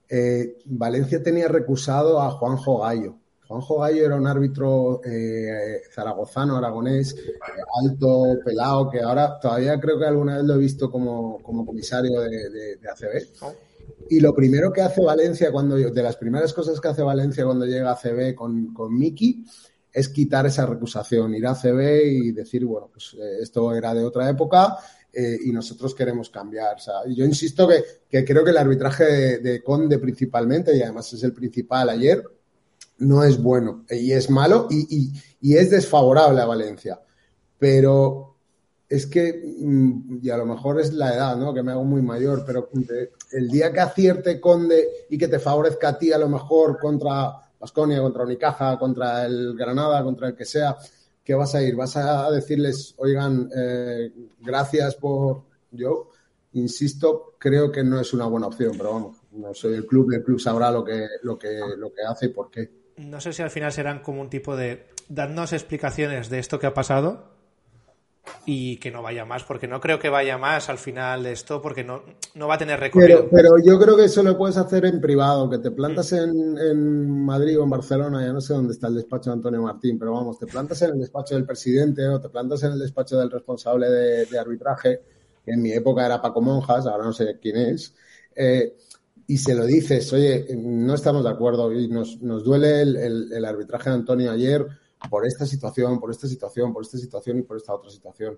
eh, 0.09 0.57
Valencia 0.65 1.21
tenía 1.23 1.47
recusado 1.47 2.19
a 2.21 2.31
Juanjo 2.31 2.79
Gallo. 2.79 3.15
Juanjo 3.47 3.79
Gallo 3.79 4.05
era 4.05 4.15
un 4.15 4.27
árbitro 4.27 5.01
eh, 5.03 5.81
zaragozano, 5.93 6.55
aragonés, 6.57 7.15
alto, 7.83 8.39
pelado, 8.45 8.89
que 8.89 9.01
ahora 9.01 9.37
todavía 9.39 9.79
creo 9.79 9.99
que 9.99 10.05
alguna 10.05 10.37
vez 10.37 10.45
lo 10.45 10.55
he 10.55 10.59
visto 10.59 10.89
como, 10.89 11.39
como 11.43 11.65
comisario 11.65 12.21
de, 12.21 12.49
de- 12.49 12.75
de 12.77 12.89
ACB. 12.89 13.27
Y 14.09 14.19
lo 14.19 14.33
primero 14.33 14.71
que 14.71 14.81
hace 14.81 15.01
Valencia 15.01 15.51
cuando, 15.51 15.75
de 15.75 16.03
las 16.03 16.17
primeras 16.17 16.53
cosas 16.53 16.79
que 16.79 16.87
hace 16.89 17.01
Valencia 17.01 17.45
cuando 17.45 17.65
llega 17.65 17.91
a 17.91 17.95
CB 17.95 18.35
con, 18.35 18.73
con 18.73 18.97
Miki, 18.97 19.43
es 19.93 20.09
quitar 20.09 20.45
esa 20.45 20.65
recusación, 20.65 21.33
ir 21.35 21.45
a 21.47 21.55
CB 21.55 22.05
y 22.05 22.31
decir, 22.31 22.65
bueno, 22.65 22.89
pues 22.91 23.13
eh, 23.19 23.39
esto 23.41 23.73
era 23.75 23.93
de 23.93 24.03
otra 24.05 24.29
época 24.29 24.77
eh, 25.11 25.37
y 25.45 25.51
nosotros 25.51 25.93
queremos 25.93 26.29
cambiar. 26.29 26.75
O 26.75 26.79
sea, 26.79 26.93
yo 27.07 27.25
insisto 27.25 27.67
que, 27.67 27.83
que 28.09 28.23
creo 28.23 28.43
que 28.43 28.51
el 28.51 28.57
arbitraje 28.57 29.03
de, 29.03 29.37
de 29.39 29.63
Conde 29.63 29.99
principalmente, 29.99 30.75
y 30.75 30.81
además 30.81 31.11
es 31.13 31.23
el 31.23 31.33
principal 31.33 31.89
ayer, 31.89 32.23
no 32.99 33.23
es 33.23 33.41
bueno 33.41 33.83
y 33.89 34.11
es 34.11 34.29
malo 34.29 34.67
y, 34.69 34.85
y- 34.95 35.11
y 35.41 35.55
es 35.57 35.71
desfavorable 35.71 36.39
a 36.41 36.45
Valencia. 36.45 37.01
Pero 37.57 38.30
es 38.91 39.07
que, 39.07 39.41
mm, 39.59 40.19
y 40.21 40.29
a 40.31 40.37
lo 40.37 40.45
mejor 40.45 40.81
es 40.81 40.91
la 40.91 41.15
edad, 41.15 41.37
¿no? 41.37 41.53
Que 41.53 41.63
me 41.63 41.71
hago 41.71 41.85
muy 41.85 42.01
mayor, 42.01 42.43
pero 42.45 42.69
el 43.31 43.47
día 43.47 43.71
que 43.71 43.79
acierte 43.79 44.41
Conde 44.41 44.85
y 45.09 45.17
que 45.17 45.29
te 45.29 45.39
favorezca 45.39 45.89
a 45.89 45.97
ti 45.97 46.11
a 46.11 46.17
lo 46.17 46.27
mejor 46.27 46.77
contra 46.77 47.37
Basconia, 47.57 48.01
contra 48.01 48.23
Unicaja, 48.23 48.77
contra 48.77 49.25
el 49.25 49.55
Granada, 49.55 50.03
contra 50.03 50.27
el 50.27 50.35
que 50.35 50.43
sea, 50.43 50.75
¿qué 51.23 51.33
vas 51.33 51.55
a 51.55 51.63
ir? 51.63 51.73
¿Vas 51.73 51.95
a 51.95 52.29
decirles, 52.31 52.93
oigan, 52.97 53.49
eh, 53.55 54.11
gracias 54.41 54.95
por... 54.95 55.43
Yo, 55.71 56.09
insisto, 56.51 57.35
creo 57.37 57.71
que 57.71 57.85
no 57.85 57.97
es 57.97 58.13
una 58.13 58.25
buena 58.25 58.47
opción, 58.47 58.73
pero 58.75 58.91
vamos, 58.91 59.17
no 59.31 59.53
soy 59.53 59.75
el 59.75 59.85
club, 59.85 60.11
el 60.11 60.21
club 60.21 60.37
sabrá 60.37 60.69
lo 60.69 60.83
que, 60.83 61.07
lo 61.23 61.39
que, 61.39 61.61
lo 61.77 61.93
que 61.93 62.01
hace 62.01 62.25
y 62.25 62.29
por 62.29 62.51
qué. 62.51 62.69
No 62.97 63.21
sé 63.21 63.31
si 63.31 63.41
al 63.41 63.51
final 63.51 63.71
serán 63.71 64.01
como 64.01 64.19
un 64.19 64.29
tipo 64.29 64.57
de 64.57 64.87
darnos 65.07 65.53
explicaciones 65.53 66.29
de 66.29 66.39
esto 66.39 66.59
que 66.59 66.67
ha 66.67 66.73
pasado 66.73 67.39
y 68.45 68.77
que 68.77 68.91
no 68.91 69.01
vaya 69.01 69.25
más, 69.25 69.43
porque 69.43 69.67
no 69.67 69.79
creo 69.81 69.99
que 69.99 70.09
vaya 70.09 70.37
más 70.37 70.69
al 70.69 70.77
final 70.77 71.23
de 71.23 71.31
esto, 71.33 71.61
porque 71.61 71.83
no, 71.83 72.03
no 72.35 72.47
va 72.47 72.55
a 72.55 72.57
tener 72.57 72.79
recorrido. 72.79 73.23
Pero, 73.23 73.29
pero 73.31 73.51
yo 73.63 73.79
creo 73.79 73.95
que 73.95 74.03
eso 74.05 74.21
lo 74.21 74.37
puedes 74.37 74.57
hacer 74.57 74.83
en 74.85 74.99
privado, 74.99 75.49
que 75.49 75.59
te 75.59 75.71
plantas 75.71 76.11
en, 76.11 76.57
en 76.57 77.09
Madrid 77.25 77.57
o 77.57 77.63
en 77.63 77.69
Barcelona, 77.69 78.25
ya 78.25 78.33
no 78.33 78.41
sé 78.41 78.53
dónde 78.53 78.73
está 78.73 78.87
el 78.87 78.95
despacho 78.95 79.29
de 79.29 79.35
Antonio 79.35 79.61
Martín, 79.61 79.97
pero 79.97 80.11
vamos, 80.11 80.37
te 80.37 80.45
plantas 80.47 80.81
en 80.81 80.91
el 80.91 80.99
despacho 80.99 81.35
del 81.35 81.45
presidente 81.45 82.05
o 82.09 82.19
te 82.19 82.27
plantas 82.27 82.63
en 82.63 82.73
el 82.73 82.79
despacho 82.79 83.17
del 83.17 83.31
responsable 83.31 83.89
de, 83.89 84.25
de 84.25 84.39
arbitraje, 84.39 85.01
que 85.45 85.51
en 85.51 85.61
mi 85.61 85.71
época 85.71 86.05
era 86.05 86.21
Paco 86.21 86.41
Monjas, 86.41 86.85
ahora 86.85 87.05
no 87.05 87.13
sé 87.13 87.39
quién 87.41 87.55
es, 87.55 87.95
eh, 88.35 88.75
y 89.25 89.37
se 89.37 89.55
lo 89.55 89.65
dices, 89.65 90.11
oye, 90.11 90.47
no 90.57 90.93
estamos 90.93 91.23
de 91.23 91.29
acuerdo 91.29 91.71
y 91.71 91.87
nos, 91.87 92.21
nos 92.21 92.43
duele 92.43 92.81
el, 92.81 92.97
el- 92.97 93.31
el 93.33 93.45
arbitraje 93.45 93.89
de 93.89 93.95
Antonio 93.95 94.31
ayer 94.31 94.67
por 95.09 95.25
esta 95.25 95.45
situación, 95.45 95.99
por 95.99 96.11
esta 96.11 96.27
situación, 96.27 96.73
por 96.73 96.83
esta 96.83 96.97
situación 96.97 97.39
y 97.39 97.41
por 97.43 97.57
esta 97.57 97.73
otra 97.73 97.89
situación. 97.89 98.37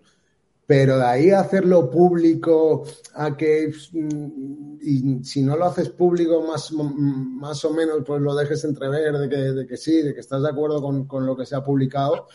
Pero 0.65 0.98
de 0.98 1.05
ahí 1.05 1.29
a 1.29 1.41
hacerlo 1.41 1.89
público, 1.89 2.86
a 3.15 3.36
que 3.36 3.74
mm, 3.91 4.77
y 4.82 5.24
si 5.24 5.41
no 5.41 5.58
lo 5.58 5.65
haces 5.65 5.89
público 5.89 6.41
más, 6.41 6.72
mm, 6.72 7.39
más 7.39 7.65
o 7.65 7.74
menos, 7.74 7.98
pues 8.05 8.22
lo 8.22 8.34
dejes 8.34 8.63
entrever 8.63 9.17
de 9.17 9.29
que, 9.29 9.36
de 9.36 9.67
que 9.67 9.77
sí, 9.77 10.01
de 10.01 10.13
que 10.13 10.22
estás 10.22 10.41
de 10.41 10.50
acuerdo 10.50 10.82
con, 10.82 11.05
con 11.05 11.25
lo 11.25 11.36
que 11.36 11.46
se 11.46 11.55
ha 11.55 11.63
publicado, 11.63 12.27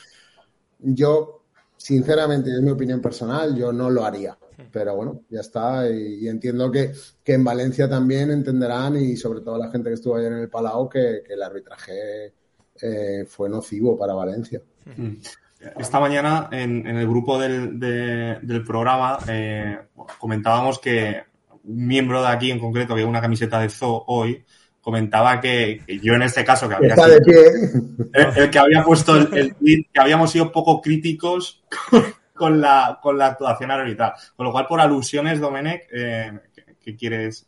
yo, 0.78 1.44
sinceramente, 1.76 2.50
es 2.50 2.60
mi 2.60 2.70
opinión 2.70 3.00
personal, 3.00 3.56
yo 3.56 3.72
no 3.72 3.90
lo 3.90 4.04
haría. 4.04 4.38
Pero 4.72 4.96
bueno, 4.96 5.22
ya 5.30 5.40
está. 5.40 5.88
Y, 5.88 6.24
y 6.24 6.28
entiendo 6.28 6.70
que, 6.70 6.92
que 7.24 7.34
en 7.34 7.44
Valencia 7.44 7.88
también 7.88 8.30
entenderán, 8.30 8.96
y 8.96 9.16
sobre 9.16 9.40
todo 9.40 9.56
la 9.56 9.70
gente 9.70 9.88
que 9.88 9.94
estuvo 9.94 10.16
ayer 10.16 10.32
en 10.32 10.38
el 10.38 10.50
Palau, 10.50 10.88
que, 10.88 11.22
que 11.26 11.32
el 11.32 11.42
arbitraje 11.42 12.34
eh, 12.82 13.24
fue 13.28 13.48
nocivo 13.48 13.98
para 13.98 14.14
Valencia. 14.14 14.60
Esta 15.76 15.98
mañana 16.00 16.48
en, 16.52 16.86
en 16.86 16.96
el 16.96 17.08
grupo 17.08 17.38
del, 17.38 17.78
de- 17.80 18.38
del 18.42 18.62
programa 18.64 19.18
eh, 19.28 19.78
comentábamos 20.18 20.78
que 20.78 21.22
un 21.64 21.86
miembro 21.86 22.22
de 22.22 22.28
aquí 22.28 22.50
en 22.50 22.60
concreto, 22.60 22.94
que 22.94 23.04
una 23.04 23.20
camiseta 23.20 23.58
de 23.60 23.68
Zoo 23.68 24.04
hoy, 24.06 24.44
comentaba 24.80 25.40
que, 25.40 25.82
que 25.86 25.98
yo 25.98 26.14
en 26.14 26.22
este 26.22 26.44
caso, 26.44 26.68
que 26.68 26.76
había 26.76 26.94
sido- 27.08 27.18
el, 28.14 28.38
el 28.44 28.50
que 28.50 28.58
había 28.58 28.82
puesto 28.84 29.16
el, 29.16 29.36
el 29.36 29.54
tweet, 29.56 29.84
que 29.92 30.00
habíamos 30.00 30.30
sido 30.30 30.50
poco 30.52 30.80
críticos 30.80 31.62
con, 31.90 32.04
con 32.32 32.60
la, 32.60 32.98
con 33.02 33.18
la 33.18 33.26
actuación 33.26 33.70
arbitral. 33.72 34.12
Con 34.36 34.46
lo 34.46 34.52
cual, 34.52 34.66
por 34.68 34.80
alusiones, 34.80 35.40
Domenech, 35.40 35.82
eh, 35.92 36.38
¿qué, 36.54 36.64
qué 36.80 36.96
quieres? 36.96 37.46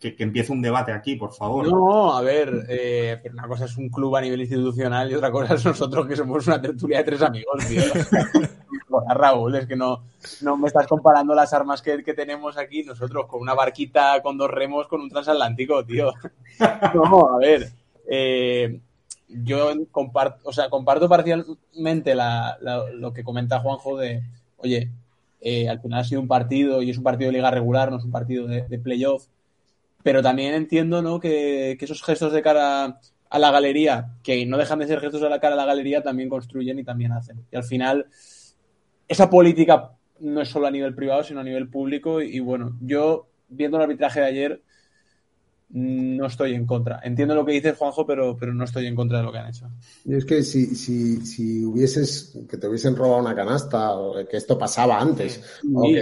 Que, 0.00 0.14
que 0.14 0.22
empiece 0.22 0.52
un 0.52 0.62
debate 0.62 0.92
aquí, 0.92 1.16
por 1.16 1.32
favor. 1.32 1.66
No, 1.68 2.16
a 2.16 2.20
ver, 2.22 2.66
eh, 2.68 3.20
una 3.32 3.48
cosa 3.48 3.64
es 3.64 3.76
un 3.76 3.88
club 3.88 4.14
a 4.14 4.20
nivel 4.20 4.40
institucional 4.40 5.10
y 5.10 5.14
otra 5.14 5.32
cosa 5.32 5.54
es 5.54 5.64
nosotros 5.64 6.06
que 6.06 6.14
somos 6.14 6.46
una 6.46 6.62
tertulia 6.62 6.98
de 6.98 7.04
tres 7.04 7.20
amigos, 7.22 7.66
tío. 7.66 7.82
Joder, 8.88 9.18
Raúl, 9.18 9.54
es 9.56 9.66
que 9.66 9.74
no, 9.76 10.04
no 10.42 10.56
me 10.56 10.68
estás 10.68 10.86
comparando 10.86 11.34
las 11.34 11.52
armas 11.52 11.82
que, 11.82 12.02
que 12.04 12.14
tenemos 12.14 12.56
aquí 12.56 12.84
nosotros 12.84 13.26
con 13.26 13.40
una 13.42 13.54
barquita 13.54 14.22
con 14.22 14.38
dos 14.38 14.50
remos 14.50 14.86
con 14.86 15.00
un 15.00 15.10
transatlántico, 15.10 15.84
tío. 15.84 16.12
No, 16.94 17.34
a 17.34 17.38
ver, 17.38 17.68
eh, 18.08 18.78
yo 19.28 19.72
comparto, 19.90 20.48
o 20.48 20.52
sea, 20.52 20.70
comparto 20.70 21.08
parcialmente 21.08 22.14
la- 22.14 22.56
la- 22.60 22.88
lo 22.92 23.12
que 23.12 23.24
comenta 23.24 23.58
Juanjo 23.60 23.98
de, 23.98 24.22
oye, 24.58 24.90
eh, 25.40 25.68
al 25.68 25.80
final 25.80 26.00
ha 26.00 26.04
sido 26.04 26.20
un 26.20 26.28
partido 26.28 26.82
y 26.82 26.90
es 26.90 26.98
un 26.98 27.04
partido 27.04 27.30
de 27.30 27.36
liga 27.38 27.50
regular, 27.50 27.90
no 27.90 27.98
es 27.98 28.04
un 28.04 28.10
partido 28.12 28.46
de, 28.46 28.62
de 28.62 28.78
playoff 28.78 29.26
pero 30.08 30.22
también 30.22 30.54
entiendo 30.54 31.02
¿no? 31.02 31.20
que, 31.20 31.76
esos 31.78 32.02
gestos 32.02 32.32
de 32.32 32.40
cara 32.40 32.98
a 33.28 33.38
la 33.38 33.50
galería, 33.50 34.14
que 34.22 34.46
no 34.46 34.56
dejan 34.56 34.78
de 34.78 34.86
ser 34.86 35.00
gestos 35.00 35.20
de 35.20 35.28
la 35.28 35.38
cara 35.38 35.52
a 35.52 35.58
la 35.58 35.66
galería, 35.66 36.02
también 36.02 36.30
construyen 36.30 36.78
y 36.78 36.82
también 36.82 37.12
hacen. 37.12 37.44
Y 37.52 37.56
al 37.58 37.64
final, 37.64 38.06
esa 39.06 39.28
política 39.28 39.90
no 40.20 40.40
es 40.40 40.48
solo 40.48 40.66
a 40.66 40.70
nivel 40.70 40.94
privado, 40.94 41.24
sino 41.24 41.40
a 41.40 41.44
nivel 41.44 41.68
público. 41.68 42.22
Y, 42.22 42.36
y 42.36 42.40
bueno, 42.40 42.78
yo, 42.80 43.28
viendo 43.50 43.76
el 43.76 43.82
arbitraje 43.82 44.20
de 44.20 44.26
ayer, 44.26 44.62
no 45.70 46.26
estoy 46.26 46.54
en 46.54 46.66
contra. 46.66 47.00
Entiendo 47.02 47.34
lo 47.34 47.44
que 47.44 47.52
dices, 47.52 47.76
Juanjo, 47.76 48.06
pero, 48.06 48.36
pero 48.36 48.54
no 48.54 48.64
estoy 48.64 48.86
en 48.86 48.94
contra 48.94 49.18
de 49.18 49.24
lo 49.24 49.32
que 49.32 49.38
han 49.38 49.48
hecho. 49.48 49.68
Y 50.04 50.14
es 50.14 50.24
que 50.24 50.42
si, 50.42 50.74
si, 50.74 51.24
si 51.26 51.64
hubieses, 51.64 52.32
que 52.48 52.56
te 52.56 52.66
hubiesen 52.66 52.96
robado 52.96 53.20
una 53.20 53.34
canasta, 53.34 53.94
o 53.94 54.14
que 54.26 54.36
esto 54.38 54.58
pasaba 54.58 54.98
antes, 55.00 55.40
o 55.74 55.82
que 55.82 56.00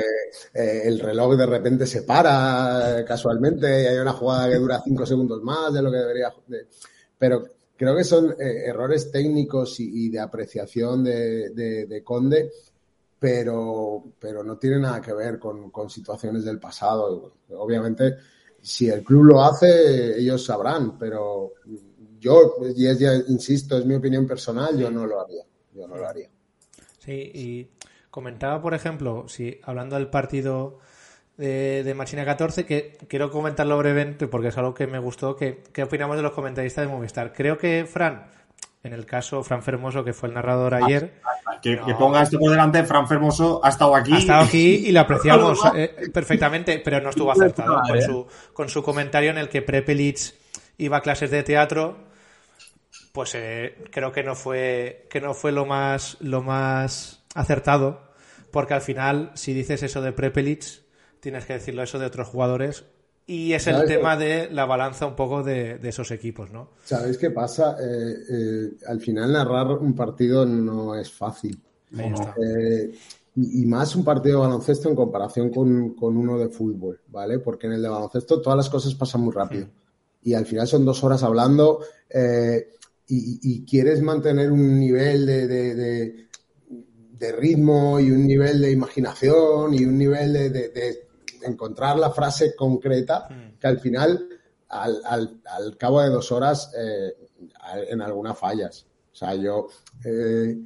eh, 0.54 0.82
el 0.84 1.00
reloj 1.00 1.36
de 1.36 1.46
repente 1.46 1.86
se 1.86 2.02
para 2.02 3.00
eh, 3.00 3.04
casualmente 3.04 3.66
y 3.82 3.86
hay 3.86 3.98
una 3.98 4.12
jugada 4.12 4.48
que 4.48 4.56
dura 4.56 4.80
cinco 4.84 5.04
segundos 5.06 5.42
más 5.42 5.72
de 5.72 5.82
lo 5.82 5.90
que 5.90 5.98
debería. 5.98 6.32
de- 6.46 6.66
pero 7.18 7.42
creo 7.76 7.96
que 7.96 8.04
son 8.04 8.30
eh, 8.38 8.64
errores 8.66 9.10
técnicos 9.10 9.80
y, 9.80 10.06
y 10.06 10.10
de 10.10 10.20
apreciación 10.20 11.02
de, 11.02 11.50
de- 11.50 11.86
de 11.86 12.04
Conde, 12.04 12.50
pero, 13.18 14.04
pero 14.20 14.42
no 14.44 14.58
tiene 14.58 14.78
nada 14.78 15.00
que 15.00 15.12
ver 15.14 15.38
con, 15.38 15.70
con 15.70 15.88
situaciones 15.90 16.44
del 16.44 16.58
pasado. 16.60 17.34
Obviamente, 17.50 18.16
si 18.66 18.88
el 18.88 19.04
club 19.04 19.22
lo 19.22 19.44
hace, 19.44 20.18
ellos 20.18 20.44
sabrán, 20.44 20.98
pero 20.98 21.52
yo, 22.18 22.56
y 22.74 22.88
es 22.88 22.98
ya, 22.98 23.14
insisto, 23.28 23.78
es 23.78 23.86
mi 23.86 23.94
opinión 23.94 24.26
personal, 24.26 24.76
yo 24.76 24.90
no 24.90 25.06
lo 25.06 25.20
haría. 25.20 25.44
Yo 25.72 25.86
no 25.86 25.96
lo 25.96 26.08
haría. 26.08 26.28
Sí, 26.98 27.30
y 27.32 27.70
comentaba, 28.10 28.60
por 28.60 28.74
ejemplo, 28.74 29.28
si 29.28 29.60
hablando 29.62 29.94
del 29.94 30.08
partido 30.08 30.80
de, 31.36 31.84
de 31.84 31.94
Machina 31.94 32.24
14, 32.24 32.66
que 32.66 32.98
quiero 33.06 33.30
comentarlo 33.30 33.78
brevemente 33.78 34.26
porque 34.26 34.48
es 34.48 34.58
algo 34.58 34.74
que 34.74 34.88
me 34.88 34.98
gustó, 34.98 35.36
que, 35.36 35.62
¿qué 35.72 35.84
opinamos 35.84 36.16
de 36.16 36.24
los 36.24 36.32
comentaristas 36.32 36.86
de 36.86 36.92
Movistar? 36.92 37.32
Creo 37.32 37.58
que 37.58 37.86
Fran, 37.88 38.26
en 38.86 38.92
el 38.92 39.04
caso 39.04 39.42
Fran 39.42 39.62
Fermoso, 39.62 40.04
que 40.04 40.12
fue 40.12 40.28
el 40.28 40.34
narrador 40.34 40.74
ayer, 40.74 41.20
Que, 41.60 41.80
que 41.80 41.94
ponga 41.94 42.22
esto 42.22 42.38
por 42.38 42.50
delante, 42.50 42.84
Fran 42.84 43.08
Fermoso 43.08 43.60
ha 43.62 43.70
estado 43.70 43.96
aquí. 43.96 44.12
ha 44.12 44.18
estado 44.18 44.44
aquí 44.44 44.86
y 44.86 44.92
lo 44.92 45.00
apreciamos 45.00 45.60
eh, 45.74 46.08
perfectamente, 46.12 46.80
pero 46.84 47.00
no 47.00 47.10
estuvo 47.10 47.32
acertado 47.32 47.74
con 47.74 47.82
Madre. 47.82 48.02
su, 48.02 48.26
con 48.52 48.68
su 48.68 48.82
comentario 48.82 49.30
en 49.30 49.38
el 49.38 49.48
que 49.48 49.62
Prepelic 49.62 50.34
iba 50.78 50.98
a 50.98 51.00
clases 51.00 51.30
de 51.30 51.42
teatro. 51.42 52.06
Pues 53.12 53.34
eh, 53.34 53.84
creo 53.90 54.12
que 54.12 54.22
no 54.22 54.34
fue 54.34 55.06
que 55.10 55.20
no 55.20 55.34
fue 55.34 55.50
lo 55.50 55.66
más 55.66 56.18
lo 56.20 56.42
más 56.42 57.24
acertado, 57.34 58.12
porque 58.50 58.74
al 58.74 58.82
final 58.82 59.32
si 59.34 59.52
dices 59.52 59.82
eso 59.82 60.02
de 60.02 60.12
Prepelic 60.12 60.64
tienes 61.20 61.46
que 61.46 61.54
decirlo 61.54 61.82
eso 61.82 61.98
de 61.98 62.06
otros 62.06 62.28
jugadores 62.28 62.84
y 63.26 63.52
es 63.52 63.66
el 63.66 63.84
tema 63.86 64.16
de 64.16 64.48
la 64.50 64.64
balanza 64.66 65.06
un 65.06 65.16
poco 65.16 65.42
de, 65.42 65.78
de 65.78 65.88
esos 65.88 66.10
equipos, 66.10 66.50
¿no? 66.52 66.70
¿Sabéis 66.84 67.18
qué 67.18 67.30
pasa? 67.30 67.76
Eh, 67.80 68.14
eh, 68.30 68.70
al 68.86 69.00
final 69.00 69.32
narrar 69.32 69.66
un 69.78 69.94
partido 69.94 70.46
no 70.46 70.94
es 70.94 71.10
fácil. 71.12 71.60
Eh, 72.42 72.92
y, 73.36 73.62
y 73.62 73.66
más 73.66 73.94
un 73.96 74.04
partido 74.04 74.40
de 74.40 74.46
baloncesto 74.46 74.88
en 74.88 74.94
comparación 74.94 75.50
con, 75.50 75.94
con 75.94 76.16
uno 76.16 76.38
de 76.38 76.48
fútbol, 76.48 77.00
¿vale? 77.08 77.38
Porque 77.40 77.66
en 77.66 77.74
el 77.74 77.82
de 77.82 77.88
baloncesto 77.88 78.40
todas 78.40 78.56
las 78.56 78.70
cosas 78.70 78.94
pasan 78.94 79.20
muy 79.22 79.32
rápido. 79.32 79.68
Y 80.22 80.34
al 80.34 80.46
final 80.46 80.66
son 80.66 80.84
dos 80.84 81.02
horas 81.04 81.22
hablando 81.22 81.80
eh, 82.10 82.68
y, 83.08 83.38
y 83.42 83.64
quieres 83.64 84.02
mantener 84.02 84.50
un 84.50 84.78
nivel 84.80 85.26
de, 85.26 85.46
de- 85.46 85.74
de- 85.74 86.26
de 87.18 87.32
ritmo 87.32 87.98
y 87.98 88.10
un 88.10 88.26
nivel 88.26 88.60
de 88.60 88.70
imaginación 88.72 89.72
y 89.72 89.84
un 89.84 89.96
nivel 89.96 90.32
de, 90.34 90.50
de- 90.50 90.68
de 90.68 91.05
encontrar 91.46 91.98
la 91.98 92.10
frase 92.10 92.54
concreta 92.54 93.28
que 93.58 93.66
al 93.66 93.80
final, 93.80 94.28
al, 94.68 95.00
al- 95.04 95.40
al 95.46 95.76
cabo 95.76 96.00
de 96.02 96.10
dos 96.10 96.30
horas, 96.32 96.70
eh, 96.76 97.14
en 97.88 98.00
algunas 98.02 98.38
fallas. 98.38 98.86
O 99.12 99.14
sea, 99.16 99.34
yo... 99.34 99.68
eh, 100.04 100.56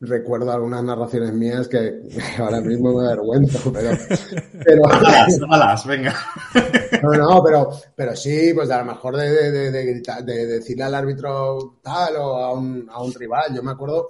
recuerdo 0.00 0.52
algunas 0.52 0.84
narraciones 0.84 1.32
mías 1.32 1.66
que 1.66 2.02
ahora 2.38 2.60
mismo 2.60 2.92
me 2.96 3.04
avergüenzo, 3.06 3.72
pero, 3.72 3.90
pero 4.64 4.86
Hágalas, 4.86 5.40
hágalas, 5.42 5.86
venga. 5.88 6.14
no, 7.02 7.10
no, 7.14 7.42
pero, 7.42 7.70
pero 7.96 8.14
sí, 8.14 8.52
pues 8.54 8.70
a 8.70 8.78
lo 8.78 8.84
mejor 8.84 9.16
de, 9.16 9.28
de, 9.28 9.50
de, 9.50 9.70
de 9.72 9.84
gritar- 9.84 10.22
de 10.24 10.46
decirle 10.46 10.84
al 10.84 10.94
árbitro 10.94 11.78
tal 11.82 12.14
o 12.14 12.36
a 12.36 12.52
un, 12.52 12.86
a 12.88 13.02
un 13.02 13.12
rival. 13.12 13.52
Yo 13.52 13.60
me 13.64 13.72
acuerdo 13.72 14.08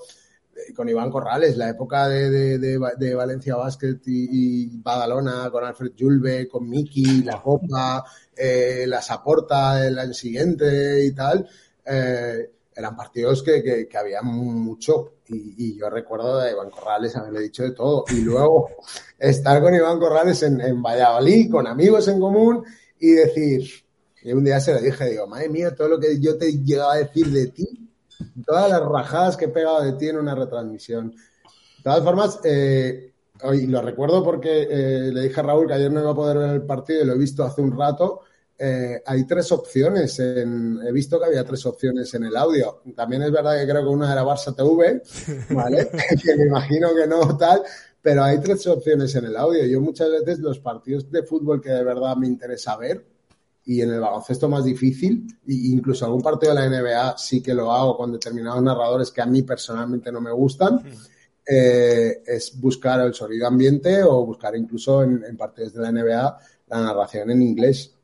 con 0.75 0.89
Iván 0.89 1.11
Corrales, 1.11 1.57
la 1.57 1.69
época 1.71 2.09
de, 2.09 2.31
de, 2.31 2.59
de, 2.59 2.79
de 2.99 3.15
Valencia 3.15 3.57
Basket 3.57 3.99
y, 4.07 4.65
y 4.65 4.71
Badalona, 4.83 5.51
con 5.51 5.65
Alfred 5.65 5.93
Julve, 5.99 6.49
con 6.49 6.69
Miki, 6.69 7.23
la 7.23 7.41
Copa, 7.43 8.05
eh, 8.37 8.85
la 8.87 9.01
Saporta 9.03 9.87
el 9.87 9.99
año 9.99 10.15
siguiente 10.15 11.05
y 11.05 11.13
tal. 11.13 11.49
eh, 11.85 12.51
eran 12.75 12.95
partidos 12.97 13.43
que, 13.43 13.61
que, 13.61 13.89
que 13.89 13.99
había 13.99 14.23
mucho 14.23 15.15
y, 15.27 15.55
y 15.73 15.77
yo 15.79 15.91
recuerdo 15.91 16.39
de 16.39 16.53
Iván 16.53 16.71
Corrales 16.71 17.17
haberle 17.17 17.41
dicho 17.41 17.65
de 17.65 17.73
todo 17.73 18.05
y 18.09 18.21
luego 18.21 18.69
estar 19.19 19.61
con 19.61 19.75
Iván 19.75 19.99
Corrales 19.99 20.41
en, 20.45 20.61
en 20.61 20.81
Valladolid 20.81 21.51
con 21.51 21.67
amigos 21.67 22.07
en 22.07 22.21
común 22.21 22.65
y 23.01 23.11
decir 23.15 23.69
y 24.23 24.33
un 24.33 24.45
día 24.45 24.61
se 24.61 24.75
lo 24.75 24.81
dije 24.81 25.07
digo 25.07 25.27
madre 25.27 25.49
mía 25.49 25.75
todo 25.75 25.89
lo 25.89 25.99
que 25.99 26.21
yo 26.21 26.39
te 26.39 26.53
llegaba 26.53 26.93
a 26.95 26.99
decir 26.99 27.27
de 27.33 27.49
ti 27.49 27.88
todas 28.45 28.71
las 28.71 28.83
rajadas 28.83 29.37
que 29.37 29.47
he 29.47 29.49
pegado 29.49 29.83
de 29.83 29.93
ti 29.93 30.09
en 30.09 30.19
una 30.19 30.35
retransmisión 30.35 31.11
de 31.11 31.83
todas 31.83 32.03
formas 32.03 32.41
eh, 32.45 33.13
lo 33.43 33.83
recuerdo 33.83 34.25
porque 34.25 34.67
eh, 34.71 35.11
le 35.13 35.23
dije 35.23 35.41
a 35.41 35.45
Raúl 35.45 35.69
que 35.69 35.75
ayer 35.75 35.93
no 35.93 36.01
iba 36.01 36.11
a 36.11 36.15
poder 36.15 36.39
ver 36.39 36.51
el 36.51 36.63
partido 36.63 37.03
y 37.03 37.07
lo 37.07 37.15
he 37.15 37.19
visto 37.19 37.45
hace 37.45 37.61
un 37.61 37.77
rato 37.77 38.23
eh, 38.61 39.01
hay 39.07 39.25
tres 39.25 39.53
opciones. 39.53 40.19
En, 40.19 40.81
he 40.85 40.91
visto 40.91 41.19
que 41.19 41.27
había 41.27 41.45
tres 41.45 41.65
opciones 41.67 42.13
en 42.15 42.25
el 42.25 42.37
audio. 42.37 42.83
También 42.97 43.23
es 43.23 43.31
verdad 43.31 43.57
que 43.57 43.71
creo 43.71 43.83
que 43.83 43.89
una 43.89 44.13
era 44.13 44.25
Barça 44.25 44.55
TV, 44.55 45.01
¿vale? 45.55 45.89
que 46.23 46.37
me 46.37 46.47
imagino 46.47 46.89
que 46.95 47.07
no 47.07 47.37
tal, 47.37 47.63
pero 48.03 48.25
hay 48.25 48.41
tres 48.41 48.67
opciones 48.67 49.15
en 49.15 49.27
el 49.27 49.37
audio. 49.37 49.65
Yo 49.65 49.81
muchas 49.81 50.11
veces 50.11 50.41
los 50.41 50.59
partidos 50.59 51.09
de 51.11 51.23
fútbol 51.23 51.61
que 51.61 51.71
de 51.71 51.85
verdad 51.85 52.17
me 52.17 52.27
interesa 52.27 52.77
ver 52.77 53.05
y 53.69 53.83
en 53.83 53.91
el 53.91 54.01
baloncesto 54.01 54.49
más 54.49 54.65
difícil, 54.65 55.27
e 55.47 55.53
incluso 55.53 56.07
algún 56.07 56.23
partido 56.23 56.55
de 56.55 56.61
la 56.61 56.69
NBA 56.71 57.19
sí 57.19 57.43
que 57.43 57.53
lo 57.53 57.71
hago 57.71 57.99
con 57.99 58.11
determinados 58.11 58.63
narradores 58.63 59.11
que 59.11 59.21
a 59.21 59.27
mí 59.27 59.43
personalmente 59.43 60.11
no 60.11 60.23
me 60.23 60.33
gustan. 60.33 60.83
eh, 61.51 62.23
es 62.27 62.59
buscar 62.59 63.01
el 63.01 63.13
sonido 63.13 63.47
ambiente 63.47 64.03
o 64.03 64.25
buscar 64.25 64.57
incluso 64.57 65.03
en, 65.03 65.23
en 65.23 65.37
partidos 65.37 65.75
de 65.75 65.83
la 65.83 65.93
NBA 65.93 66.39
la 66.69 66.81
narración 66.81 67.31
en 67.31 67.43
inglés. 67.43 67.95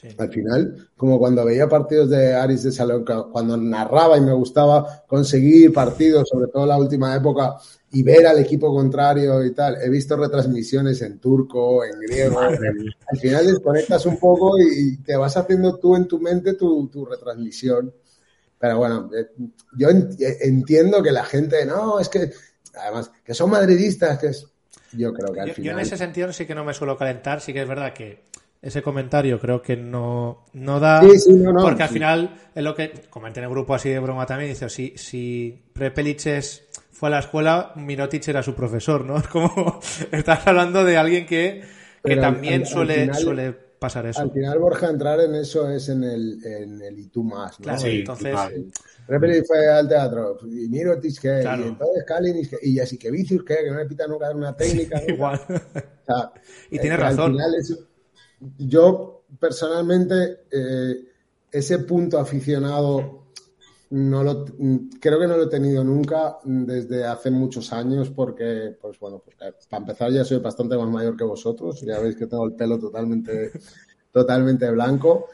Sí. 0.00 0.08
Al 0.16 0.30
final, 0.30 0.90
como 0.96 1.18
cuando 1.18 1.44
veía 1.44 1.68
partidos 1.68 2.08
de 2.10 2.32
Aris 2.32 2.62
de 2.62 2.70
Salón, 2.70 3.04
cuando 3.32 3.56
narraba 3.56 4.16
y 4.16 4.20
me 4.20 4.32
gustaba 4.32 5.02
conseguir 5.08 5.72
partidos, 5.72 6.28
sobre 6.28 6.46
todo 6.46 6.62
en 6.62 6.68
la 6.68 6.78
última 6.78 7.16
época, 7.16 7.56
y 7.90 8.04
ver 8.04 8.24
al 8.28 8.38
equipo 8.38 8.72
contrario 8.72 9.44
y 9.44 9.52
tal. 9.52 9.76
He 9.82 9.90
visto 9.90 10.16
retransmisiones 10.16 11.02
en 11.02 11.18
turco, 11.18 11.84
en 11.84 11.98
griego. 11.98 12.38
Al 12.40 13.18
final 13.18 13.46
desconectas 13.46 14.06
un 14.06 14.18
poco 14.18 14.56
y 14.60 14.98
te 14.98 15.16
vas 15.16 15.36
haciendo 15.36 15.78
tú 15.78 15.96
en 15.96 16.06
tu 16.06 16.20
mente 16.20 16.54
tu, 16.54 16.86
tu 16.86 17.04
retransmisión. 17.04 17.92
Pero 18.56 18.78
bueno, 18.78 19.10
eh, 19.16 19.30
yo 19.76 19.88
eh, 19.88 20.36
entiendo 20.42 21.02
que 21.02 21.10
la 21.10 21.24
gente, 21.24 21.66
no, 21.66 21.98
es 21.98 22.08
que, 22.08 22.30
además, 22.74 23.10
que 23.24 23.34
son 23.34 23.50
madridistas, 23.50 24.16
que 24.18 24.28
es... 24.28 24.46
Yo 24.92 25.12
creo 25.12 25.32
que 25.32 25.40
al 25.40 25.48
Yo, 25.48 25.54
yo 25.54 25.54
final... 25.56 25.74
en 25.74 25.80
ese 25.80 25.96
sentido 25.96 26.32
sí 26.32 26.46
que 26.46 26.54
no 26.54 26.64
me 26.64 26.72
suelo 26.72 26.96
calentar, 26.96 27.40
sí 27.40 27.52
que 27.52 27.62
es 27.62 27.68
verdad 27.68 27.92
que 27.92 28.22
ese 28.60 28.82
comentario 28.82 29.38
creo 29.38 29.62
que 29.62 29.76
no, 29.76 30.44
no 30.52 30.80
da... 30.80 31.00
Sí, 31.02 31.18
sí, 31.18 31.32
no, 31.34 31.52
no, 31.52 31.62
porque 31.62 31.82
al 31.84 31.88
sí. 31.88 31.94
final 31.94 32.34
es 32.54 32.62
lo 32.64 32.74
que 32.74 32.92
comenté 33.08 33.40
en 33.40 33.44
el 33.44 33.50
grupo 33.50 33.74
así 33.74 33.88
de 33.88 33.98
broma 34.00 34.26
también, 34.26 34.50
dice, 34.50 34.68
si, 34.68 34.94
si 34.96 35.62
Prepelic 35.72 36.26
es- 36.26 36.64
fue 36.90 37.08
a 37.08 37.12
la 37.12 37.18
escuela, 37.20 37.72
Mirotic 37.76 38.26
era 38.26 38.42
su 38.42 38.54
profesor, 38.54 39.04
¿no? 39.04 39.16
Es 39.18 39.28
como, 39.28 39.78
estás 40.10 40.44
hablando 40.46 40.84
de 40.84 40.96
alguien 40.96 41.26
que, 41.26 41.62
que 42.04 42.16
también 42.16 42.54
al- 42.54 42.60
al 42.62 42.66
suele, 42.66 42.94
final- 43.02 43.14
suele 43.22 43.52
pasar 43.52 44.06
eso. 44.06 44.20
Al 44.22 44.32
final, 44.32 44.58
Borja, 44.58 44.90
entrar 44.90 45.20
en 45.20 45.36
eso 45.36 45.70
es 45.70 45.88
en 45.88 46.02
el, 46.02 46.44
en 46.44 46.82
el 46.82 46.98
y 46.98 47.06
tú 47.06 47.22
más, 47.22 47.60
¿no? 47.60 47.64
Claro, 47.64 47.78
Sí, 47.78 48.00
entonces... 48.00 48.34
Repeli 49.06 49.42
fue 49.46 49.66
al 49.68 49.88
teatro, 49.88 50.36
y 50.50 50.68
Mirotic, 50.68 51.18
que 51.20 51.38
Claro. 51.40 51.64
y 51.64 51.68
entonces 51.68 52.04
Kalinic, 52.04 52.50
que 52.50 52.58
y 52.62 52.76
Jasikevicius, 52.76 53.42
que 53.44 53.56
que 53.56 53.70
no 53.70 53.78
le 53.78 53.86
pita 53.86 54.06
nunca 54.06 54.30
una 54.32 54.54
técnica. 54.54 55.00
Igual. 55.08 55.40
O 55.48 56.04
sea, 56.06 56.32
Y 56.70 56.78
tiene 56.78 56.96
al 56.96 57.00
razón. 57.02 57.32
final 57.32 57.54
es- 57.54 57.78
yo 58.58 59.24
personalmente 59.38 60.44
eh, 60.50 60.96
ese 61.50 61.80
punto 61.80 62.18
aficionado 62.18 63.24
no 63.90 64.22
lo 64.22 64.44
creo 65.00 65.18
que 65.18 65.26
no 65.26 65.36
lo 65.36 65.44
he 65.44 65.48
tenido 65.48 65.82
nunca 65.82 66.38
desde 66.44 67.04
hace 67.06 67.30
muchos 67.30 67.72
años 67.72 68.10
porque 68.10 68.76
pues 68.80 68.98
bueno 68.98 69.20
pues, 69.24 69.36
eh, 69.40 69.54
para 69.70 69.80
empezar 69.82 70.12
ya 70.12 70.24
soy 70.24 70.38
bastante 70.38 70.76
más 70.76 70.88
mayor 70.88 71.16
que 71.16 71.24
vosotros 71.24 71.80
ya 71.82 71.98
veis 71.98 72.16
que 72.16 72.26
tengo 72.26 72.44
el 72.46 72.54
pelo 72.54 72.78
totalmente 72.78 73.50
totalmente 74.12 74.70
blanco 74.70 75.26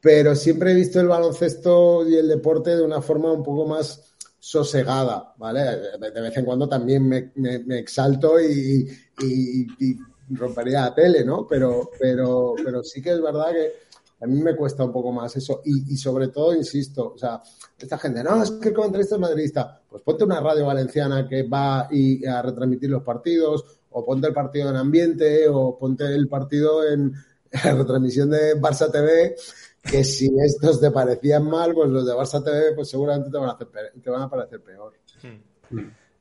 pero 0.00 0.34
siempre 0.34 0.72
he 0.72 0.74
visto 0.74 1.00
el 1.00 1.08
baloncesto 1.08 2.08
y 2.08 2.16
el 2.16 2.28
deporte 2.28 2.76
de 2.76 2.82
una 2.82 3.00
forma 3.02 3.32
un 3.32 3.42
poco 3.42 3.66
más 3.66 4.14
sosegada, 4.38 5.34
¿vale? 5.38 5.60
De, 5.98 6.20
vez 6.20 6.36
en 6.36 6.44
cuando 6.44 6.68
también 6.68 7.08
me, 7.08 7.32
me- 7.36 7.60
me 7.60 7.78
exalto 7.78 8.40
y, 8.40 8.88
y- 9.22 9.66
y 9.78 9.98
rompería 10.34 10.82
la 10.82 10.94
tele, 10.94 11.24
¿no? 11.24 11.46
Pero, 11.48 11.90
pero, 11.98 12.54
pero 12.64 12.82
sí 12.82 13.00
que 13.02 13.12
es 13.12 13.20
verdad 13.22 13.50
que 13.52 13.72
a 14.20 14.26
mí 14.26 14.40
me 14.40 14.54
cuesta 14.54 14.84
un 14.84 14.92
poco 14.92 15.10
más 15.12 15.34
eso. 15.36 15.60
Y, 15.64 15.92
y 15.92 15.96
sobre 15.96 16.28
todo, 16.28 16.54
insisto, 16.54 17.12
o 17.14 17.18
sea, 17.18 17.42
esta 17.78 17.98
gente, 17.98 18.22
no, 18.22 18.42
es 18.42 18.52
que 18.52 18.68
el 18.68 18.74
comentarista 18.74 19.16
es 19.16 19.20
madridista. 19.20 19.80
Pues 19.88 20.02
ponte 20.02 20.24
una 20.24 20.40
radio 20.40 20.66
valenciana 20.66 21.28
que 21.28 21.42
va 21.42 21.88
y, 21.90 22.24
a 22.24 22.40
retransmitir 22.42 22.88
los 22.90 23.02
partidos, 23.02 23.64
o 23.90 24.04
ponte 24.04 24.28
el 24.28 24.32
partido 24.32 24.70
en 24.70 24.76
ambiente, 24.76 25.48
o 25.48 25.76
ponte 25.76 26.04
el 26.06 26.28
partido 26.28 26.86
en, 26.86 27.12
en 27.50 27.76
retransmisión 27.78 28.30
de 28.30 28.54
Barça 28.60 28.90
TV, 28.90 29.34
que 29.82 30.04
si 30.04 30.30
estos 30.40 30.80
te 30.80 30.90
parecían 30.92 31.44
mal, 31.44 31.74
pues 31.74 31.90
los 31.90 32.06
de 32.06 32.12
Barça 32.12 32.42
TV, 32.42 32.72
pues 32.76 32.88
seguramente 32.88 33.30
te 33.30 33.36
van 33.38 33.48
a, 33.50 33.52
hacer 33.52 33.66
pe- 33.66 34.00
te 34.00 34.08
van 34.10 34.22
a 34.22 34.30
parecer 34.30 34.60
peor. 34.62 34.94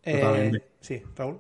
Eh, 0.03 0.19
Totalmente. 0.19 0.63
sí, 0.79 1.01
Raúl. 1.15 1.39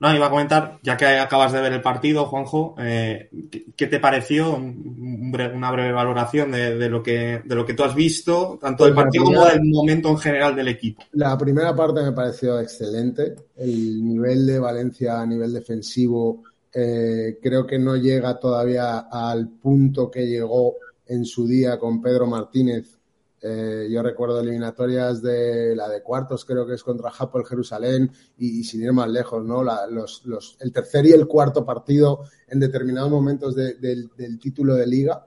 No, 0.00 0.14
iba 0.14 0.26
a 0.26 0.30
comentar, 0.30 0.78
ya 0.82 0.96
que 0.96 1.06
acabas 1.06 1.52
de 1.52 1.60
ver 1.60 1.72
el 1.72 1.82
partido, 1.82 2.26
Juanjo, 2.26 2.76
eh, 2.78 3.30
¿qué, 3.74 3.86
te 3.88 3.98
pareció? 3.98 4.54
Una 4.54 5.70
breve 5.72 5.90
valoración 5.92 6.52
de, 6.52 6.76
de 6.76 6.88
lo 6.88 7.02
que, 7.02 7.42
de 7.44 7.54
lo 7.54 7.66
que 7.66 7.74
tú 7.74 7.82
has 7.82 7.96
visto, 7.96 8.58
tanto 8.60 8.84
del 8.84 8.94
Pues 8.94 9.02
la 9.02 9.04
partido 9.06 9.24
como 9.24 9.36
primera- 9.40 9.54
del 9.58 9.68
momento 9.68 10.08
en 10.10 10.18
general 10.18 10.54
del 10.54 10.68
equipo. 10.68 11.02
La 11.12 11.36
primera 11.36 11.74
parte 11.74 12.02
me 12.02 12.12
pareció 12.12 12.60
excelente. 12.60 13.34
El 13.56 14.04
nivel 14.04 14.46
de 14.46 14.60
Valencia 14.60 15.20
a 15.20 15.26
nivel 15.26 15.52
defensivo 15.52 16.44
eh, 16.72 17.38
creo 17.42 17.66
que 17.66 17.78
no 17.78 17.96
llega 17.96 18.38
todavía 18.38 18.98
al 19.10 19.48
punto 19.48 20.10
que 20.10 20.26
llegó 20.26 20.76
en 21.06 21.24
su 21.24 21.46
día 21.48 21.78
con 21.78 22.00
Pedro 22.00 22.26
Martínez. 22.28 22.97
Eh, 23.40 23.86
yo 23.90 24.02
recuerdo 24.02 24.40
eliminatorias 24.40 25.22
de 25.22 25.76
la 25.76 25.88
de 25.88 26.02
cuartos, 26.02 26.44
creo 26.44 26.66
que 26.66 26.74
es 26.74 26.82
contra 26.82 27.12
Hapoel 27.16 27.46
Jerusalén, 27.46 28.10
y, 28.36 28.60
y 28.60 28.64
sin 28.64 28.82
ir 28.82 28.92
más 28.92 29.08
lejos, 29.08 29.44
¿no? 29.44 29.62
La- 29.62 29.86
los, 29.86 30.24
los- 30.26 30.56
el 30.60 30.72
tercer 30.72 31.06
y 31.06 31.12
el 31.12 31.26
cuarto 31.28 31.64
partido 31.64 32.24
en 32.48 32.58
determinados 32.58 33.10
momentos 33.10 33.54
de- 33.54 33.74
del, 33.74 34.10
del 34.16 34.38
título 34.40 34.74
de 34.74 34.86
liga. 34.86 35.24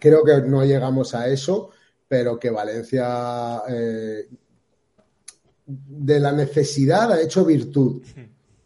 Creo 0.00 0.24
que 0.24 0.42
no 0.42 0.64
llegamos 0.64 1.14
a 1.14 1.28
eso, 1.28 1.70
pero 2.08 2.38
que 2.38 2.50
Valencia 2.50 3.62
eh, 3.68 4.28
de 5.66 6.20
la 6.20 6.32
necesidad 6.32 7.12
ha 7.12 7.20
hecho 7.20 7.44
virtud. 7.44 8.02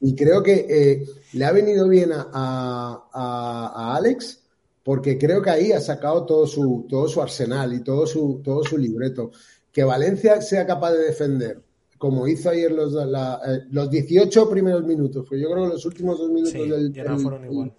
Y 0.01 0.15
creo 0.17 0.43
que 0.43 0.67
eh, 0.69 1.07
le 1.35 1.45
ha 1.45 1.53
venido 1.53 1.89
bien 1.89 2.13
a, 2.13 2.29
a- 2.33 3.09
a- 3.13 3.73
a 3.93 3.97
Alex 3.97 4.42
porque 4.83 5.16
creo 5.18 5.40
que 5.42 5.51
ahí 5.51 5.73
ha 5.73 5.81
sacado 5.81 6.25
todo 6.27 6.47
su, 6.47 6.87
todo 6.88 7.09
su 7.09 7.21
arsenal 7.23 7.73
y 7.73 7.83
todo 7.83 8.07
su, 8.07 8.40
todo 8.42 8.64
su 8.64 8.77
libreto. 8.79 9.31
Que 9.71 9.85
Valencia 9.85 10.40
sea 10.42 10.66
capaz 10.66 10.92
de 10.92 11.05
defender, 11.05 11.62
como 11.99 12.27
hizo 12.27 12.51
ayer 12.51 12.71
los, 12.73 12.92
la- 12.92 13.40
eh, 13.47 13.61
los 13.71 13.88
18 13.88 14.51
primeros 14.51 14.85
minutos, 14.85 15.25
porque 15.27 15.40
yo 15.40 15.51
creo 15.51 15.64
que 15.64 15.71
los 15.75 15.87
últimos 15.87 16.18
dos 16.18 16.29
minutos 16.31 16.53
Sí, 16.53 16.68
del, 16.68 16.92
ya 16.92 17.05
no 17.05 17.18
fueron 17.18 17.45
igual. 17.45 17.73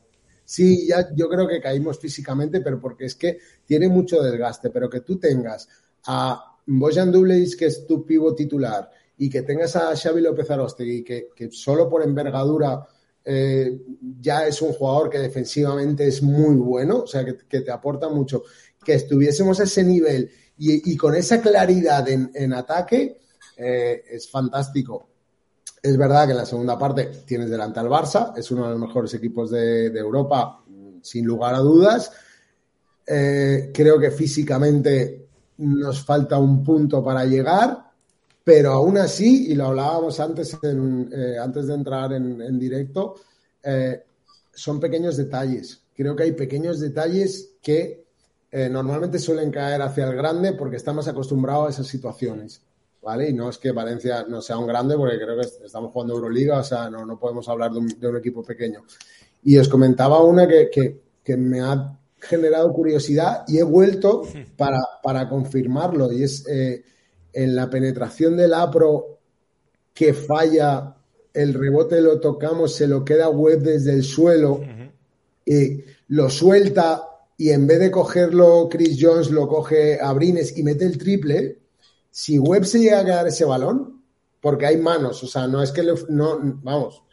Sí, 0.46 0.88
ya 0.88 1.14
yo 1.16 1.30
creo 1.30 1.48
que 1.48 1.62
caímos 1.62 2.00
físicamente, 2.00 2.62
pero 2.62 2.80
porque 2.80 3.06
es 3.06 3.16
que 3.16 3.38
tiene 3.66 3.88
mucho 3.88 4.22
desgaste. 4.22 4.70
Pero 4.70 4.90
que 4.90 5.02
tú 5.02 5.18
tengas 5.18 5.68
a 6.06 6.58
Bojan 6.66 7.12
Dubleis, 7.12 7.56
que 7.56 7.66
es 7.68 7.86
tu 7.86 8.06
pivo 8.06 8.34
titular, 8.36 8.90
y 9.18 9.30
que 9.30 9.44
tengas 9.44 9.76
a 9.76 9.96
Xavi 9.96 10.22
López 10.22 10.50
Arostegui, 10.50 11.04
que, 11.04 11.30
que 11.36 11.50
solo 11.52 11.88
por 11.90 12.02
envergadura 12.04 12.86
eh, 13.26 13.82
ya 14.20 14.48
es 14.48 14.62
un 14.62 14.74
jugador 14.74 15.10
que 15.10 15.20
defensivamente 15.20 16.08
es 16.08 16.22
muy 16.22 16.56
bueno, 16.56 17.00
o 17.00 17.08
sea, 17.08 17.26
que, 17.26 17.62
te 17.62 17.72
aporta 17.72 18.10
mucho. 18.10 18.44
Que 18.84 18.96
estuviésemos 18.96 19.60
a 19.60 19.64
ese 19.64 19.84
nivel 19.84 20.30
y, 20.58 20.96
con 20.98 21.16
esa 21.16 21.42
claridad 21.42 22.08
en, 22.10 22.54
ataque, 22.54 23.20
eh, 23.58 24.04
es 24.10 24.30
fantástico. 24.30 25.10
Es 25.82 25.98
verdad 25.98 26.26
que 26.26 26.32
en 26.32 26.38
la 26.38 26.46
segunda 26.46 26.78
parte 26.78 27.12
tienes 27.26 27.50
delante 27.50 27.80
al 27.80 27.88
Barça, 27.88 28.34
es 28.38 28.50
uno 28.52 28.66
de 28.66 28.72
los 28.72 28.80
mejores 28.80 29.14
equipos 29.14 29.52
de, 29.52 29.90
de 29.90 30.00
Europa, 30.00 30.64
mm, 30.68 31.00
sin 31.02 31.26
lugar 31.26 31.56
a 31.56 31.60
dudas. 31.60 32.12
Eh, 33.06 33.72
creo 33.74 34.00
que 34.00 34.12
físicamente 34.12 35.28
nos 35.58 36.06
falta 36.06 36.38
un 36.38 36.64
punto 36.64 37.04
para 37.04 37.26
llegar, 37.26 37.92
pero 38.44 38.72
aún 38.74 38.98
así, 38.98 39.52
y 39.52 39.56
lo 39.56 39.68
hablábamos 39.68 40.20
antes, 40.20 40.58
en, 40.64 41.10
eh, 41.14 41.38
antes 41.40 41.68
de 41.68 41.74
entrar 41.76 42.14
en, 42.14 42.42
en 42.42 42.60
directo, 42.60 43.16
eh, 43.64 44.04
son 44.54 44.80
pequeños 44.80 45.18
detalles. 45.18 45.82
Creo 45.96 46.16
que 46.16 46.24
hay 46.24 46.32
pequeños 46.34 46.80
detalles 46.80 47.52
que 47.62 48.04
eh, 48.52 48.70
normalmente 48.70 49.18
suelen 49.20 49.50
caer 49.52 49.82
hacia 49.82 50.08
el 50.08 50.16
grande 50.16 50.54
porque 50.54 50.78
estamos 50.78 51.08
acostumbrados 51.08 51.68
a 51.68 51.70
esas 51.72 51.88
situaciones. 51.88 52.62
¿Vale? 53.02 53.30
Y 53.30 53.34
no 53.34 53.50
es 53.50 53.58
que 53.58 53.74
Valencia 53.74 54.26
no 54.30 54.42
sea 54.42 54.58
un 54.58 54.66
grande, 54.66 54.96
porque 54.96 55.18
creo 55.18 55.36
que 55.36 55.66
estamos 55.66 55.92
jugando 55.92 56.14
Euroliga, 56.14 56.60
o 56.60 56.64
sea, 56.64 56.90
no, 56.90 57.06
no 57.06 57.20
podemos 57.20 57.50
hablar 57.50 57.70
de 57.74 57.80
un, 57.80 57.88
de 58.00 58.08
un 58.08 58.16
equipo 58.16 58.44
pequeño. 58.44 58.84
Y 59.44 59.58
os 59.58 59.68
comentaba 59.68 60.24
una 60.24 60.48
que, 60.48 60.70
que- 60.72 61.02
que 61.22 61.36
me 61.36 61.60
ha 61.60 62.00
generado 62.18 62.72
curiosidad 62.72 63.44
y 63.46 63.58
he 63.58 63.64
vuelto 63.64 64.22
para, 64.56 64.80
para 65.04 65.28
confirmarlo. 65.28 66.14
Y 66.14 66.24
es 66.24 66.48
eh, 66.48 66.82
en 67.34 67.56
la 67.56 67.70
penetración 67.70 68.38
del 68.38 68.54
APRO 68.54 69.20
que 69.94 70.14
falla, 70.14 70.96
el 71.34 71.54
rebote 71.54 72.02
lo 72.02 72.20
tocamos, 72.20 72.76
se 72.76 72.88
lo 72.88 73.04
queda 73.04 73.30
web 73.30 73.60
desde 73.60 73.94
el 73.94 74.04
suelo, 74.04 74.62
eh, 75.46 75.86
lo 76.10 76.30
suelta 76.30 77.04
y 77.38 77.50
en 77.50 77.68
vez 77.68 77.80
de 77.80 77.92
cogerlo 77.92 78.70
Chris 78.70 78.98
Jones, 79.00 79.32
lo 79.32 79.48
coge 79.48 80.00
Abrines 80.00 80.58
y 80.58 80.64
mete 80.64 80.86
el 80.86 80.98
triple. 80.98 81.60
Si 82.10 82.38
Webb 82.38 82.66
se 82.66 82.80
llega 82.80 83.00
a 83.00 83.06
quedar 83.06 83.28
ese 83.28 83.46
balón, 83.46 84.02
porque 84.40 84.66
hay 84.66 84.78
manos, 84.78 85.24
o 85.24 85.28
sea, 85.28 85.48
no 85.48 85.64
es 85.64 85.72
que 85.72 85.84
le, 85.84 85.94
no, 86.10 86.40
vamos, 86.64 87.04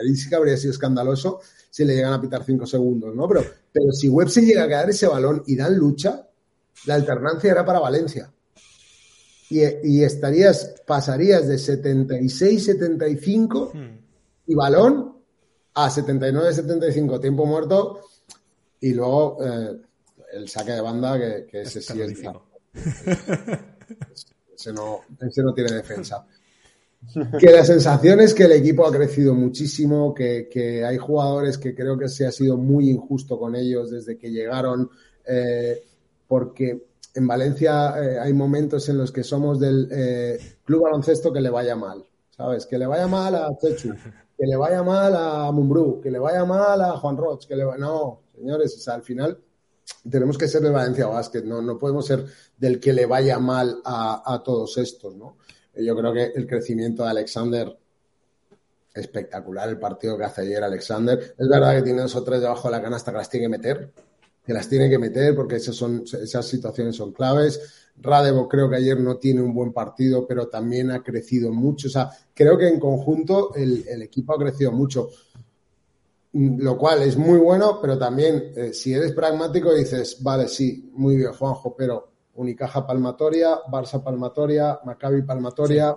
ahí 0.00 0.16
sí 0.16 0.28
que 0.28 0.36
habría 0.36 0.56
sido 0.56 0.72
escandaloso 0.72 1.40
si 1.70 1.84
le 1.84 1.94
llegan 1.94 2.14
a 2.14 2.20
pitar 2.20 2.44
cinco 2.44 2.66
segundos, 2.66 3.14
¿no? 3.14 3.28
Pero, 3.28 3.44
pero 3.70 3.92
si 3.92 4.08
Webb 4.08 4.30
se 4.30 4.42
llega 4.42 4.64
a 4.64 4.68
quedar 4.68 4.90
ese 4.90 5.06
balón 5.06 5.42
y 5.46 5.54
dan 5.54 5.76
lucha, 5.76 6.26
la 6.86 6.94
alternancia 6.94 7.50
era 7.50 7.64
para 7.64 7.78
Valencia. 7.78 8.32
Y, 9.50 9.62
y 9.82 10.04
estarías, 10.04 10.74
pasarías 10.86 11.48
de 11.48 11.56
76-75 11.56 13.72
y 14.46 14.54
balón 14.54 15.16
a 15.74 15.88
79-75, 15.88 17.20
tiempo 17.20 17.46
muerto, 17.46 18.00
y 18.80 18.94
luego 18.94 19.38
eh, 19.44 19.76
el 20.32 20.48
saque 20.48 20.72
de 20.72 20.80
banda, 20.80 21.18
que, 21.18 21.46
que 21.46 21.60
ese 21.62 21.80
sí 21.80 22.00
es 22.00 22.20
ese 24.54 24.72
no, 24.72 25.00
ese 25.20 25.42
no 25.42 25.54
tiene 25.54 25.72
defensa. 25.72 26.26
Que 27.38 27.52
la 27.52 27.64
sensación 27.64 28.20
es 28.20 28.34
que 28.34 28.44
el 28.44 28.52
equipo 28.52 28.84
ha 28.84 28.92
crecido 28.92 29.34
muchísimo, 29.34 30.12
que, 30.12 30.48
que 30.50 30.84
hay 30.84 30.98
jugadores 30.98 31.56
que 31.56 31.74
creo 31.74 31.96
que 31.96 32.08
se 32.08 32.26
ha 32.26 32.32
sido 32.32 32.56
muy 32.56 32.90
injusto 32.90 33.38
con 33.38 33.54
ellos 33.54 33.92
desde 33.92 34.18
que 34.18 34.30
llegaron, 34.30 34.90
eh, 35.24 35.84
porque 36.26 36.87
en 37.18 37.26
Valencia 37.26 37.94
eh, 38.00 38.18
hay 38.18 38.32
momentos 38.32 38.88
en 38.88 38.96
los 38.96 39.12
que 39.12 39.24
somos 39.24 39.58
del 39.58 39.88
eh, 39.90 40.38
club 40.64 40.84
baloncesto 40.84 41.32
que 41.32 41.40
le 41.40 41.50
vaya 41.50 41.76
mal, 41.76 42.04
¿sabes? 42.30 42.64
Que 42.64 42.78
le 42.78 42.86
vaya 42.86 43.06
mal 43.06 43.34
a 43.34 43.50
Chechu, 43.60 43.92
que 44.36 44.46
le 44.46 44.56
vaya 44.56 44.82
mal 44.82 45.14
a 45.16 45.50
Mumbrú, 45.50 46.00
que 46.00 46.10
le 46.10 46.18
vaya 46.18 46.44
mal 46.44 46.80
a 46.80 46.96
Juan 46.96 47.16
Roch, 47.16 47.46
que 47.46 47.56
le 47.56 47.64
va... 47.64 47.76
No, 47.76 48.22
señores, 48.34 48.86
al 48.88 49.02
final 49.02 49.38
tenemos 50.08 50.38
que 50.38 50.46
ser 50.48 50.62
de 50.62 50.70
Valencia 50.70 51.06
Basket, 51.06 51.42
no, 51.42 51.60
no 51.60 51.76
podemos 51.76 52.06
ser 52.06 52.24
del 52.56 52.78
que 52.78 52.92
le 52.92 53.06
vaya 53.06 53.38
mal 53.38 53.80
a, 53.84 54.22
a 54.24 54.42
todos 54.42 54.78
estos, 54.78 55.16
¿no? 55.16 55.36
Yo 55.74 55.96
creo 55.96 56.12
que 56.12 56.32
el 56.34 56.46
crecimiento 56.46 57.02
de 57.04 57.10
Alexander 57.10 57.76
espectacular 58.94 59.68
el 59.68 59.78
partido 59.78 60.16
que 60.16 60.24
hace 60.24 60.42
ayer 60.42 60.62
Alexander. 60.62 61.34
Es 61.38 61.48
verdad 61.48 61.76
que 61.76 61.82
tiene 61.82 62.02
dos 62.02 62.16
o 62.16 62.24
tres 62.24 62.40
debajo 62.40 62.68
de 62.68 62.72
la 62.76 62.82
canasta 62.82 63.12
que 63.12 63.18
las 63.18 63.30
tiene 63.30 63.44
que 63.46 63.50
meter, 63.50 63.92
que 64.48 64.54
las 64.54 64.66
tiene 64.66 64.88
que 64.88 64.98
meter 64.98 65.36
porque 65.36 65.56
esas, 65.56 65.76
son, 65.76 66.04
esas 66.22 66.46
situaciones 66.48 66.96
son 66.96 67.12
claves. 67.12 67.60
Radevo 67.98 68.48
creo 68.48 68.70
que 68.70 68.76
ayer 68.76 68.98
no 68.98 69.18
tiene 69.18 69.42
un 69.42 69.52
buen 69.52 69.74
partido, 69.74 70.26
pero 70.26 70.48
también 70.48 70.90
ha 70.90 71.02
crecido 71.02 71.52
mucho. 71.52 71.88
O 71.88 71.90
sea, 71.90 72.08
creo 72.32 72.56
que 72.56 72.66
en 72.66 72.80
conjunto 72.80 73.54
el, 73.54 73.84
el 73.86 74.00
equipo 74.00 74.32
ha 74.32 74.38
crecido 74.38 74.72
mucho, 74.72 75.10
lo 76.32 76.78
cual 76.78 77.02
es 77.02 77.16
muy 77.18 77.38
bueno, 77.38 77.78
pero 77.82 77.98
también 77.98 78.52
eh, 78.56 78.72
si 78.72 78.94
eres 78.94 79.12
pragmático 79.12 79.74
dices, 79.74 80.22
vale, 80.22 80.48
sí, 80.48 80.90
muy 80.94 81.16
bien, 81.16 81.32
Juanjo, 81.32 81.74
pero 81.76 82.10
Unicaja 82.36 82.86
Palmatoria, 82.86 83.58
Barça 83.70 84.02
Palmatoria, 84.02 84.78
Maccabi 84.84 85.22
Palmatoria. 85.22 85.94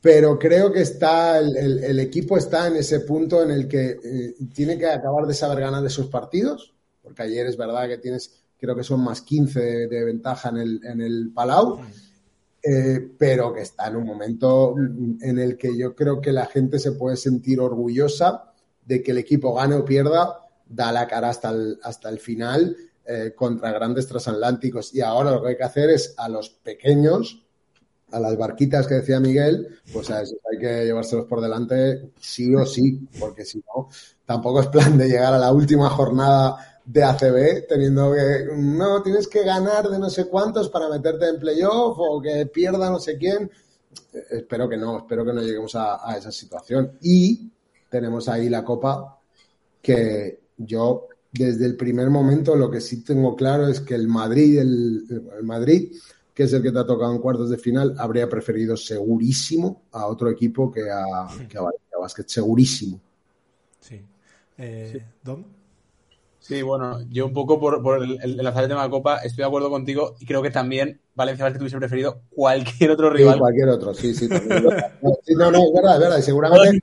Pero 0.00 0.38
creo 0.38 0.72
que 0.72 0.82
está 0.82 1.38
el, 1.38 1.56
el- 1.56 1.84
el 1.84 1.98
equipo 2.00 2.36
está 2.36 2.68
en 2.68 2.76
ese 2.76 3.00
punto 3.00 3.42
en 3.42 3.50
el 3.50 3.66
que 3.66 3.98
eh, 4.02 4.34
tiene 4.54 4.78
que 4.78 4.86
acabar 4.86 5.26
de 5.26 5.34
saber 5.34 5.60
ganar 5.60 5.84
esos 5.84 6.06
partidos, 6.06 6.74
porque 7.08 7.22
ayer 7.22 7.46
es 7.46 7.56
verdad 7.56 7.88
que 7.88 7.98
tienes, 7.98 8.44
creo 8.58 8.76
que 8.76 8.84
son 8.84 9.02
más 9.02 9.22
15 9.22 9.60
de, 9.60 9.88
de 9.88 10.04
ventaja 10.04 10.50
en 10.50 10.58
el, 10.58 10.80
en 10.84 11.00
el 11.00 11.32
Palau, 11.34 11.80
eh, 12.62 13.12
pero 13.16 13.52
que 13.52 13.62
está 13.62 13.86
en 13.88 13.96
un 13.96 14.04
momento 14.04 14.74
en 14.76 15.38
el 15.38 15.56
que 15.56 15.76
yo 15.76 15.94
creo 15.94 16.20
que 16.20 16.32
la 16.32 16.46
gente 16.46 16.78
se 16.78 16.92
puede 16.92 17.16
sentir 17.16 17.60
orgullosa 17.60 18.52
de 18.84 19.02
que 19.02 19.12
el 19.12 19.18
equipo 19.18 19.54
gane 19.54 19.74
o 19.74 19.84
pierda, 19.84 20.46
da 20.66 20.92
la 20.92 21.06
cara 21.06 21.30
hasta 21.30 21.50
el, 21.50 21.78
hasta 21.82 22.08
el 22.08 22.18
final 22.18 22.76
eh, 23.06 23.32
contra 23.34 23.72
grandes 23.72 24.06
transatlánticos. 24.06 24.94
Y 24.94 25.00
ahora 25.00 25.30
lo 25.30 25.42
que 25.42 25.48
hay 25.48 25.56
que 25.56 25.64
hacer 25.64 25.88
es 25.88 26.14
a 26.18 26.28
los 26.28 26.50
pequeños, 26.50 27.42
a 28.10 28.20
las 28.20 28.36
barquitas 28.36 28.86
que 28.86 28.96
decía 28.96 29.20
Miguel, 29.20 29.78
pues 29.92 30.10
a 30.10 30.22
esos 30.22 30.38
hay 30.50 30.58
que 30.58 30.84
llevárselos 30.84 31.26
por 31.26 31.40
delante 31.40 32.10
sí 32.20 32.54
o 32.54 32.66
sí, 32.66 33.08
porque 33.18 33.44
si 33.44 33.58
no, 33.58 33.88
tampoco 34.26 34.60
es 34.60 34.66
plan 34.66 34.98
de 34.98 35.08
llegar 35.08 35.32
a 35.32 35.38
la 35.38 35.52
última 35.52 35.88
jornada 35.90 36.77
de 36.88 37.04
ACB 37.04 37.66
teniendo 37.68 38.14
que, 38.14 38.48
no, 38.56 39.02
tienes 39.02 39.28
que 39.28 39.44
ganar 39.44 39.90
de 39.90 39.98
no 39.98 40.08
sé 40.08 40.24
cuántos 40.26 40.70
para 40.70 40.88
meterte 40.88 41.28
en 41.28 41.38
playoff 41.38 41.98
o 41.98 42.20
que 42.20 42.46
pierda 42.46 42.90
no 42.90 42.98
sé 42.98 43.18
quién. 43.18 43.50
Espero 44.30 44.68
que 44.68 44.78
no, 44.78 44.98
espero 44.98 45.22
que 45.24 45.34
no 45.34 45.42
lleguemos 45.42 45.74
a, 45.74 46.16
esa 46.16 46.32
situación. 46.32 46.92
Y 47.02 47.50
tenemos 47.90 48.28
ahí 48.28 48.48
la 48.48 48.64
copa 48.64 49.20
que 49.82 50.40
yo 50.56 51.08
desde 51.30 51.66
el 51.66 51.76
primer 51.76 52.08
momento 52.08 52.56
lo 52.56 52.70
que 52.70 52.80
sí 52.80 53.04
tengo 53.04 53.36
claro 53.36 53.68
es 53.68 53.80
que 53.80 53.94
el 53.94 54.08
Madrid, 54.08 54.58
el, 54.58 55.24
Madrid, 55.42 55.92
que 56.32 56.44
es 56.44 56.52
el 56.54 56.62
que 56.62 56.72
te 56.72 56.78
ha 56.78 56.86
tocado 56.86 57.12
en 57.12 57.20
cuartos 57.20 57.50
de 57.50 57.58
final, 57.58 57.96
habría 57.98 58.30
preferido 58.30 58.78
segurísimo 58.78 59.82
a 59.92 60.06
otro 60.06 60.30
equipo 60.30 60.72
que 60.72 60.90
a, 60.90 61.28
que 61.46 61.58
a 61.58 61.98
Basket, 62.00 62.26
segurísimo. 62.26 62.98
Sí. 63.78 64.00
Eh. 64.56 65.04
Sí, 66.48 66.62
bueno, 66.62 67.00
yo 67.10 67.26
un 67.26 67.34
poco 67.34 67.60
por, 67.60 67.82
por 67.82 68.02
el, 68.02 68.12
el 68.22 68.40
el 68.40 68.52
tema 68.54 68.62
de 68.62 68.68
la 68.74 68.88
Copa, 68.88 69.18
estoy 69.18 69.42
de 69.42 69.48
acuerdo 69.48 69.68
contigo 69.68 70.14
y 70.18 70.24
creo 70.24 70.40
que 70.40 70.50
también 70.50 70.98
Valencia 71.14 71.44
Basket 71.44 71.60
hubiese 71.60 71.76
preferido 71.76 72.22
cualquier 72.30 72.90
otro 72.92 73.10
Sí, 73.10 73.18
rival. 73.18 73.38
cualquier 73.38 73.68
otro, 73.68 73.92
sí, 73.92 74.14
sí. 74.14 74.28
también. 74.28 74.64
Sí, 75.26 75.34
no, 75.34 75.50
no, 75.50 75.58
es 75.58 75.72
verdad, 75.74 75.94
es 75.96 76.00
verdad. 76.00 76.18
Y 76.18 76.22
seguramente 76.22 76.80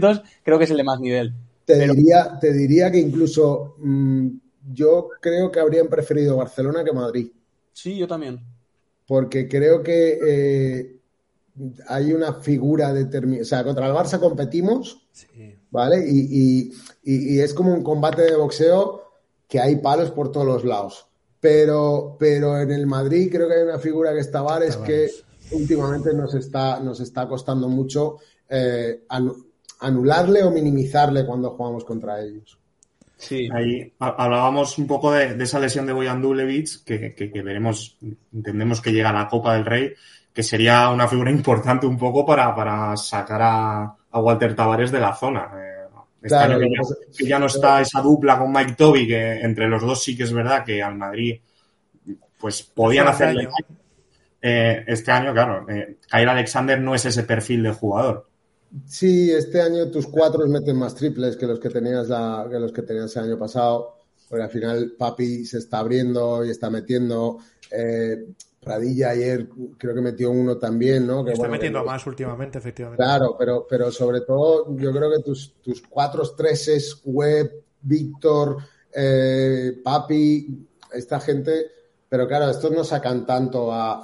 los 0.00 0.22
creo 0.42 0.58
que 0.58 0.64
es 0.64 0.70
el 0.72 0.76
de 0.78 0.84
más 0.84 0.98
nivel. 0.98 1.32
te, 1.64 1.76
pero- 1.78 1.94
diría, 1.94 2.38
te 2.40 2.52
diría 2.52 2.90
que 2.90 2.98
incluso 2.98 3.76
mm, 3.78 4.28
yo 4.72 5.08
creo 5.20 5.52
que 5.52 5.60
habrían 5.60 5.86
preferido 5.86 6.36
Barcelona 6.36 6.82
que 6.82 6.92
Madrid. 6.92 7.28
Sí, 7.72 7.96
yo 7.96 8.08
también. 8.08 8.40
porque 9.06 9.46
creo 9.48 9.82
que 9.82 10.18
eh, 10.26 10.96
hay 11.88 12.12
una 12.12 12.32
figura 12.34 12.92
determinada. 12.92 13.42
O 13.42 13.44
sea, 13.46 13.62
contra 13.62 13.86
el 13.86 13.92
Barça 13.92 14.18
competimos, 14.18 15.06
Sí. 15.12 15.54
¿vale? 15.70 16.04
Y, 16.08 16.18
y- 16.30 16.72
y- 17.04 17.34
y 17.36 17.40
es 17.40 17.54
como 17.54 17.72
un 17.72 17.84
combate 17.84 18.22
de 18.22 18.34
boxeo 18.36 19.03
que 19.54 19.60
hay 19.60 19.76
palos 19.76 20.10
por 20.10 20.32
todos 20.32 20.46
los 20.48 20.64
lados. 20.64 21.06
Pero, 21.38 22.16
pero 22.18 22.58
en 22.60 22.72
el 22.72 22.88
Madrid 22.88 23.28
creo 23.30 23.46
que 23.46 23.54
hay 23.54 23.62
una 23.62 23.78
figura 23.78 24.12
que 24.12 24.18
está 24.18 24.42
Vares 24.42 24.76
que 24.78 25.06
Tavares. 25.06 25.24
últimamente 25.52 26.12
nos 26.12 26.34
está, 26.34 26.80
nos 26.80 26.98
está 26.98 27.28
costando 27.28 27.68
mucho 27.68 28.16
eh, 28.48 29.04
anu- 29.10 29.46
anularle 29.78 30.42
o 30.42 30.50
minimizarle 30.50 31.24
cuando 31.24 31.50
jugamos 31.52 31.84
contra 31.84 32.20
ellos. 32.20 32.58
Sí. 33.16 33.48
Ahí 33.54 33.92
ha- 34.00 34.16
hablábamos 34.24 34.76
un 34.76 34.88
poco 34.88 35.12
de, 35.12 35.34
de 35.34 35.44
esa 35.44 35.60
lesión 35.60 35.86
de 35.86 35.92
Boyan 35.92 36.20
Dulevich, 36.20 36.82
que, 36.82 37.14
que- 37.14 37.30
que 37.30 37.42
veremos, 37.42 37.96
entendemos 38.32 38.80
que 38.80 38.90
llega 38.92 39.10
a 39.10 39.12
la 39.12 39.28
Copa 39.28 39.54
del 39.54 39.66
Rey, 39.66 39.92
que 40.32 40.42
sería 40.42 40.90
una 40.90 41.06
figura 41.06 41.30
importante 41.30 41.86
un 41.86 41.96
poco 41.96 42.26
para, 42.26 42.52
para 42.56 42.96
sacar 42.96 43.40
a, 43.40 43.94
a 44.10 44.18
Walter 44.20 44.56
Tavares 44.56 44.90
de 44.90 44.98
la 44.98 45.14
zona. 45.14 45.48
Este 46.24 46.28
Claro, 46.28 46.54
año 46.54 46.60
que 46.60 46.70
ya, 46.70 47.34
que 47.36 47.38
no 47.38 47.46
está 47.46 47.80
esa 47.80 48.00
dupla 48.00 48.38
con 48.38 48.50
Mike 48.52 48.74
Toby, 48.76 49.06
que 49.06 49.40
entre 49.42 49.68
los 49.68 49.82
dos 49.82 50.02
sí 50.02 50.16
que 50.16 50.24
es 50.24 50.32
verdad 50.32 50.64
que 50.64 50.82
al 50.82 50.96
Madrid 50.96 51.40
pues 52.38 52.62
podían 52.62 53.08
Este 53.08 53.24
hacerle 53.24 53.42
año. 53.42 53.50
eh, 54.42 54.84
este 54.86 55.10
año, 55.10 55.32
claro, 55.32 55.66
eh, 55.68 55.98
Kyle 56.10 56.28
Alexander 56.28 56.80
no 56.80 56.94
es 56.94 57.04
ese 57.06 57.22
perfil 57.24 57.62
de 57.62 57.72
jugador. 57.72 58.26
Sí, 58.86 59.30
este 59.30 59.60
año 59.60 59.90
tus 59.90 60.06
cuatro 60.08 60.46
meten 60.48 60.76
más 60.76 60.94
triples 60.94 61.36
que 61.36 61.46
los 61.46 61.60
que 61.60 61.70
tenías 61.70 62.08
la- 62.08 62.46
que 62.50 62.58
los 62.58 62.72
que 62.72 62.82
tenías 62.82 63.14
el 63.16 63.24
año 63.24 63.38
pasado. 63.38 63.94
Porque 64.28 64.44
al 64.44 64.50
final 64.50 64.94
Papi 64.98 65.44
se 65.44 65.58
está 65.58 65.78
abriendo 65.78 66.44
y 66.44 66.50
está 66.50 66.70
metiendo. 66.70 67.38
Eh, 67.70 68.16
Pradilla 68.64 69.10
ayer 69.10 69.48
creo 69.78 69.94
que 69.94 70.00
metió 70.00 70.30
uno 70.30 70.56
también, 70.58 71.06
¿no? 71.06 71.24
Que, 71.24 71.32
Está 71.32 71.42
bueno, 71.42 71.52
metiendo 71.52 71.80
que- 71.80 71.86
más 71.86 72.06
últimamente, 72.06 72.58
efectivamente. 72.58 73.02
Claro, 73.02 73.36
pero, 73.38 73.66
pero 73.68 73.90
sobre 73.92 74.22
todo 74.22 74.74
yo 74.76 74.90
creo 74.92 75.10
que 75.10 75.22
tus, 75.22 75.54
tus 75.62 75.82
cuatro 75.82 76.28
treses, 76.34 77.00
Web, 77.04 77.52
Víctor, 77.82 78.56
eh, 78.92 79.80
Papi, 79.82 80.66
esta 80.92 81.20
gente 81.20 81.66
Pero 82.08 82.28
claro, 82.28 82.48
estos 82.48 82.70
no 82.70 82.84
sacan 82.84 83.26
tanto 83.26 83.72
a, 83.72 83.94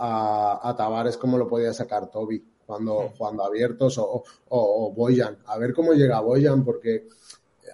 a, 0.61 0.69
a 0.69 0.77
Tavares 0.77 1.17
como 1.17 1.39
lo 1.39 1.47
podía 1.47 1.73
sacar 1.73 2.11
Toby 2.11 2.43
cuando, 2.67 3.13
jugando 3.17 3.45
abiertos 3.45 3.99
o, 3.99 4.05
o, 4.05 4.25
o 4.49 4.93
Boyan. 4.93 5.39
A 5.47 5.59
ver 5.59 5.73
cómo 5.73 5.93
llega 5.93 6.19
Boyan, 6.21 6.65
porque 6.65 7.07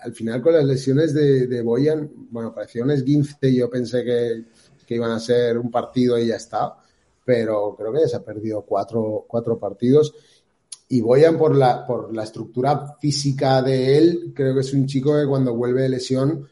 al 0.03 0.13
final 0.13 0.43
con 0.43 0.53
las 0.53 0.65
lesiones 0.65 1.15
de, 1.15 1.47
de 1.47 1.63
Boyan, 1.63 2.11
bueno, 2.31 2.55
parecía 2.55 2.83
un 2.85 2.91
esguince 2.91 3.37
y 3.49 3.57
yo 3.57 3.71
pensé 3.71 4.05
que, 4.05 4.45
que 4.87 4.95
iban 4.95 5.11
a 5.11 5.21
ser 5.21 5.59
un 5.59 5.71
partido 5.71 6.19
y 6.19 6.29
ya 6.29 6.37
está, 6.37 6.77
pero 7.25 7.75
creo 7.77 7.93
que 7.93 8.01
ya 8.01 8.09
se 8.09 8.17
ha 8.17 8.25
perdido 8.25 8.63
cuatro, 8.63 9.25
cuatro 9.27 9.59
partidos. 9.59 10.15
Y 10.89 11.01
Boyan 11.01 11.37
por 11.37 11.57
la, 11.57 11.85
por 11.85 12.15
la 12.15 12.23
estructura 12.23 12.97
física 13.01 13.61
de 13.61 13.99
él, 13.99 14.33
creo 14.35 14.55
que 14.55 14.61
es 14.61 14.73
un 14.73 14.87
chico 14.87 15.17
que 15.17 15.27
cuando 15.27 15.55
vuelve 15.55 15.83
de 15.83 15.89
lesión 15.89 16.49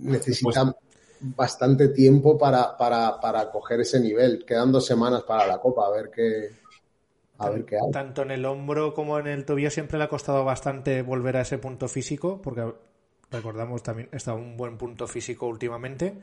necesita 0.00 0.76
bastante 1.20 1.88
tiempo 1.88 2.36
para, 2.36 2.76
para, 2.76 3.18
para 3.20 3.50
coger 3.50 3.80
ese 3.80 4.00
nivel. 4.00 4.44
Quedan 4.44 4.72
dos 4.72 4.84
semanas 4.84 5.22
para 5.22 5.46
la 5.46 5.58
Copa, 5.58 5.86
a 5.86 5.90
ver 5.90 6.10
qué, 6.10 6.50
a 7.38 7.50
ver 7.50 7.64
qué 7.64 7.76
hay. 7.76 7.90
Tanto 7.90 8.22
en 8.22 8.30
el 8.30 8.44
hombro 8.44 8.94
como 8.94 9.18
en 9.18 9.26
el 9.26 9.44
tobillo 9.44 9.70
siempre 9.70 9.98
le 9.98 10.04
ha 10.04 10.08
costado 10.08 10.44
bastante 10.44 11.02
volver 11.02 11.38
a 11.38 11.42
ese 11.42 11.58
punto 11.58 11.88
físico, 11.88 12.40
porque 12.42 12.72
recordamos 13.30 13.82
también 13.82 14.08
está 14.12 14.34
un 14.34 14.56
buen 14.56 14.76
punto 14.76 15.06
físico 15.06 15.46
últimamente. 15.46 16.18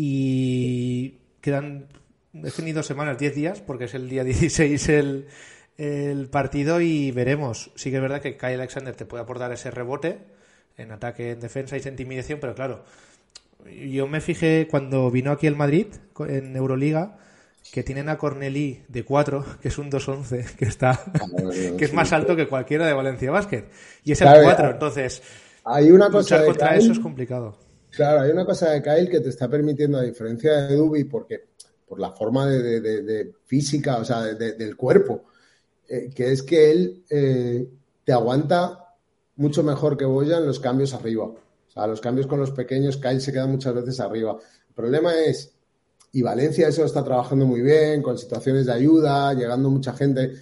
Y 0.00 1.18
quedan, 1.40 1.86
he 2.32 2.52
tenido 2.52 2.84
semanas, 2.84 3.18
10 3.18 3.34
días, 3.34 3.60
porque 3.60 3.86
es 3.86 3.94
el 3.94 4.08
día 4.08 4.22
16 4.24 4.88
el, 4.90 5.26
el 5.76 6.28
partido 6.28 6.80
y 6.80 7.10
veremos. 7.10 7.72
Sí 7.74 7.90
que 7.90 7.96
es 7.96 8.02
verdad 8.02 8.22
que 8.22 8.36
Kyle 8.36 8.54
Alexander 8.54 8.94
te 8.94 9.06
puede 9.06 9.24
aportar 9.24 9.50
ese 9.52 9.72
rebote 9.72 10.18
en 10.76 10.92
ataque, 10.92 11.32
en 11.32 11.40
defensa 11.40 11.76
y 11.76 11.80
intimidación, 11.88 12.38
pero 12.40 12.54
claro, 12.54 12.84
yo 13.88 14.06
me 14.06 14.20
fijé 14.20 14.68
cuando 14.70 15.10
vino 15.10 15.32
aquí 15.32 15.48
el 15.48 15.56
Madrid 15.56 15.86
en 16.28 16.54
Euroliga 16.54 17.18
que 17.72 17.82
tienen 17.82 18.08
a 18.08 18.16
Cornelí 18.18 18.82
de 18.86 19.02
4, 19.04 19.44
que 19.60 19.66
es 19.66 19.78
un 19.78 19.90
2-11, 19.90 20.54
que 20.54 20.64
está 20.66 21.00
que 21.76 21.84
es 21.84 21.92
más 21.92 22.12
alto 22.12 22.36
que 22.36 22.46
cualquiera 22.46 22.86
de 22.86 22.92
Valencia 22.92 23.32
Basket. 23.32 23.64
Y 24.04 24.12
es 24.12 24.20
el 24.20 24.28
Claro, 24.28 24.44
4, 24.44 24.64
ya. 24.66 24.70
entonces 24.74 25.22
Hay 25.64 25.90
una 25.90 26.06
cosa 26.08 26.36
luchar 26.36 26.40
de 26.42 26.46
contra 26.46 26.68
Kyle- 26.70 26.78
eso 26.84 26.92
es 26.92 27.00
complicado. 27.00 27.58
Claro, 27.98 28.20
hay 28.20 28.30
una 28.30 28.44
cosa 28.44 28.70
de 28.70 28.80
Kyle 28.80 29.08
que 29.10 29.18
te 29.18 29.28
está 29.28 29.48
permitiendo, 29.48 29.98
a 29.98 30.02
diferencia 30.02 30.68
de 30.68 30.76
Dubi, 30.76 31.02
porque 31.02 31.48
por 31.84 31.98
la 31.98 32.12
forma 32.12 32.46
de, 32.46 33.32
física, 33.44 33.96
o 33.96 34.04
sea, 34.04 34.22
de- 34.22 34.34
de- 34.36 34.52
del 34.52 34.76
cuerpo, 34.76 35.24
eh, 35.88 36.08
que 36.14 36.30
es 36.30 36.44
que 36.44 36.70
él 36.70 37.02
eh, 37.10 37.68
te 38.04 38.12
aguanta 38.12 38.94
mucho 39.34 39.64
mejor 39.64 39.96
que 39.96 40.04
Boyan 40.04 40.46
los 40.46 40.60
cambios 40.60 40.94
arriba. 40.94 41.24
O 41.24 41.36
sea, 41.66 41.88
los 41.88 42.00
cambios 42.00 42.28
con 42.28 42.38
los 42.38 42.52
pequeños, 42.52 42.98
Kyle 42.98 43.20
se 43.20 43.32
queda 43.32 43.48
muchas 43.48 43.74
veces 43.74 43.98
arriba. 43.98 44.38
El 44.68 44.74
problema 44.74 45.18
es, 45.18 45.52
y 46.12 46.22
Valencia 46.22 46.68
eso 46.68 46.84
está 46.84 47.02
trabajando 47.02 47.46
muy 47.46 47.62
bien, 47.62 48.00
con 48.00 48.16
situaciones 48.16 48.66
de 48.66 48.74
ayuda, 48.74 49.34
llegando 49.34 49.70
mucha 49.70 49.92
gente. 49.92 50.34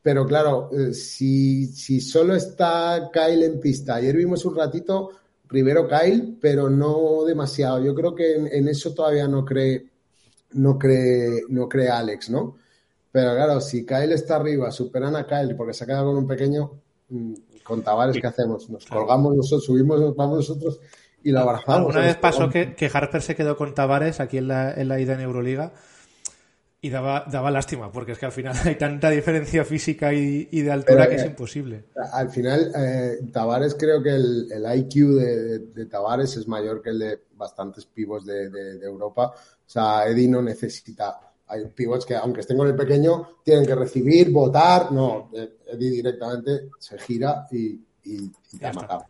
Pero 0.00 0.24
claro, 0.24 0.70
eh, 0.72 0.94
si, 0.94 1.66
si 1.66 2.00
solo 2.00 2.34
está 2.34 3.10
Kyle 3.12 3.42
en 3.44 3.60
pista, 3.60 3.96
ayer 3.96 4.16
vimos 4.16 4.46
un 4.46 4.56
ratito 4.56 5.10
Rivero 5.50 5.88
Kyle, 5.88 6.36
pero 6.40 6.70
no 6.70 7.24
demasiado. 7.24 7.82
Yo 7.82 7.94
creo 7.94 8.14
que 8.14 8.36
en, 8.36 8.46
en 8.46 8.68
eso 8.68 8.94
todavía 8.94 9.26
no 9.26 9.44
cree, 9.44 9.86
no 10.52 10.78
cree, 10.78 11.42
no 11.48 11.68
cree 11.68 11.88
Alex, 11.88 12.30
¿no? 12.30 12.56
Pero 13.12 13.34
claro, 13.34 13.60
si 13.60 13.84
Kyle 13.84 14.12
está 14.12 14.36
arriba, 14.36 14.70
superan 14.70 15.16
a 15.16 15.26
Kyle 15.26 15.56
porque 15.56 15.74
se 15.74 15.84
ha 15.84 15.86
quedado 15.86 16.06
con 16.06 16.18
un 16.18 16.26
pequeño, 16.28 16.70
mm, 17.08 17.34
con 17.64 17.82
Tavares, 17.82 18.16
¿qué 18.20 18.26
hacemos? 18.26 18.70
Nos 18.70 18.86
colgamos 18.86 19.34
nosotros, 19.34 19.64
subimos, 19.64 20.00
nos 20.00 20.14
vamos 20.14 20.36
nosotros 20.38 20.80
y 21.22 21.32
lo 21.32 21.40
abrazamos. 21.40 21.78
Alguna 21.78 22.06
vez 22.06 22.16
pasó 22.16 22.48
que, 22.48 22.74
que 22.74 22.90
Harper 22.92 23.20
se 23.20 23.34
quedó 23.34 23.56
con 23.56 23.74
Tavares 23.74 24.20
aquí 24.20 24.38
en 24.38 24.48
la, 24.48 24.72
en 24.72 24.88
la 24.88 25.00
ida 25.00 25.14
en 25.14 25.20
Euroliga 25.20 25.72
y 26.82 26.88
daba, 26.88 27.24
daba 27.30 27.50
lástima, 27.50 27.92
porque 27.92 28.12
es 28.12 28.18
que 28.18 28.26
al 28.26 28.32
final 28.32 28.56
hay 28.64 28.76
tanta 28.76 29.10
diferencia 29.10 29.64
física 29.64 30.12
y, 30.14 30.48
y 30.50 30.62
de 30.62 30.72
altura 30.72 30.98
Pero, 31.00 31.10
que 31.10 31.16
es 31.16 31.22
eh, 31.24 31.26
imposible. 31.26 31.84
Al 32.12 32.30
final, 32.30 32.72
eh, 32.74 33.18
Tavares 33.32 33.74
creo 33.78 34.02
que 34.02 34.10
el, 34.10 34.50
el 34.50 34.78
IQ 34.78 34.94
de, 35.14 35.36
de, 35.42 35.58
de 35.58 35.86
Tavares 35.86 36.36
es 36.38 36.48
mayor 36.48 36.80
que 36.80 36.90
el 36.90 36.98
de 36.98 37.20
bastantes 37.36 37.84
pivos 37.84 38.24
de, 38.24 38.48
de, 38.48 38.84
Europa. 38.86 39.26
O 39.34 39.68
sea, 39.68 40.06
Eddie 40.08 40.28
no 40.28 40.40
necesita. 40.42 41.20
Hay 41.48 41.66
pivots 41.66 42.06
que, 42.06 42.14
aunque 42.16 42.40
estén 42.40 42.56
con 42.56 42.68
el 42.68 42.76
pequeño, 42.76 43.28
tienen 43.44 43.66
que 43.66 43.74
recibir, 43.74 44.30
votar. 44.32 44.90
No, 44.92 45.30
eh, 45.34 45.56
Eddie 45.72 45.90
directamente 45.90 46.70
se 46.78 46.98
gira 46.98 47.46
y, 47.50 47.78
y- 48.04 48.30
y 48.52 48.58
te 48.58 48.66
ha 48.66 48.72
matado. 48.72 49.04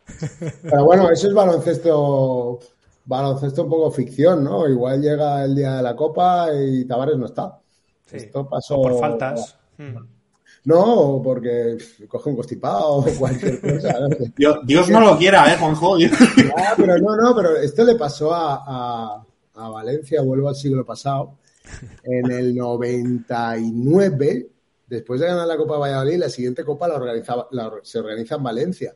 Pero 0.61 0.83
bueno, 0.83 1.09
eso 1.09 1.27
es 1.29 1.33
baloncesto, 1.33 2.59
baloncesto 3.05 3.63
un 3.63 3.69
poco 3.69 3.91
ficción, 3.91 4.43
¿no? 4.43 4.67
Igual 4.67 5.01
llega 5.01 5.45
el 5.45 5.55
día 5.55 5.77
de 5.77 5.83
la 5.83 5.95
Copa 5.95 6.49
y 6.53 6.83
Tavares 6.85 7.17
no 7.17 7.27
está. 7.27 7.57
Sí. 8.11 8.17
Esto 8.17 8.47
pasó. 8.47 8.77
O 8.79 8.83
por 8.83 8.99
faltas. 8.99 9.57
Mm. 9.77 9.95
No, 10.65 11.19
porque 11.23 11.77
coge 12.07 12.29
un 12.29 12.35
constipado 12.35 12.97
o 12.97 13.05
cualquier 13.17 13.59
cosa. 13.61 13.99
no 13.99 14.09
sé. 14.15 14.31
Dios, 14.37 14.59
Dios 14.63 14.89
no 14.89 14.99
lo 15.01 15.17
quiera, 15.17 15.51
¿eh, 15.51 15.57
Juanjo? 15.57 15.97
Ah, 16.57 16.73
pero 16.77 16.97
no, 16.99 17.15
no, 17.15 17.35
pero 17.35 17.55
esto 17.57 17.83
le 17.83 17.95
pasó 17.95 18.33
a, 18.33 18.63
a- 18.67 19.25
a 19.55 19.69
Valencia, 19.69 20.21
vuelvo 20.21 20.49
al 20.49 20.55
siglo 20.55 20.85
pasado, 20.85 21.37
en 22.03 22.31
el 22.31 22.55
99, 22.55 24.49
después 24.87 25.19
de 25.21 25.27
ganar 25.27 25.47
la 25.47 25.57
Copa 25.57 25.73
de 25.75 25.79
Valladolid, 25.81 26.17
la 26.17 26.29
siguiente 26.29 26.63
Copa 26.63 26.87
la 26.87 26.95
organizaba, 26.95 27.47
la- 27.51 27.71
se 27.83 27.99
organiza 27.99 28.35
en 28.35 28.43
Valencia. 28.43 28.95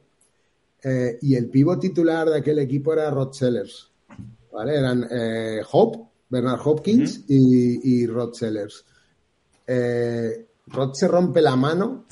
Eh, 0.83 1.17
y 1.21 1.35
el 1.35 1.49
pivo 1.49 1.79
titular 1.79 2.29
de 2.29 2.37
aquel 2.37 2.59
equipo 2.59 2.93
era 2.93 3.09
Rod 3.09 3.31
Sellers. 3.33 3.91
¿vale? 4.51 4.77
Eran 4.77 5.07
eh, 5.09 5.61
Hope, 5.71 5.99
Bernard 6.29 6.59
Hopkins 6.63 7.23
y, 7.27 8.01
y 8.03 8.07
Rod 8.07 8.33
Sellers. 8.33 8.85
Eh, 9.67 10.47
Rod 10.67 10.93
se 10.93 11.07
rompe 11.07 11.41
la 11.41 11.55
mano 11.55 12.05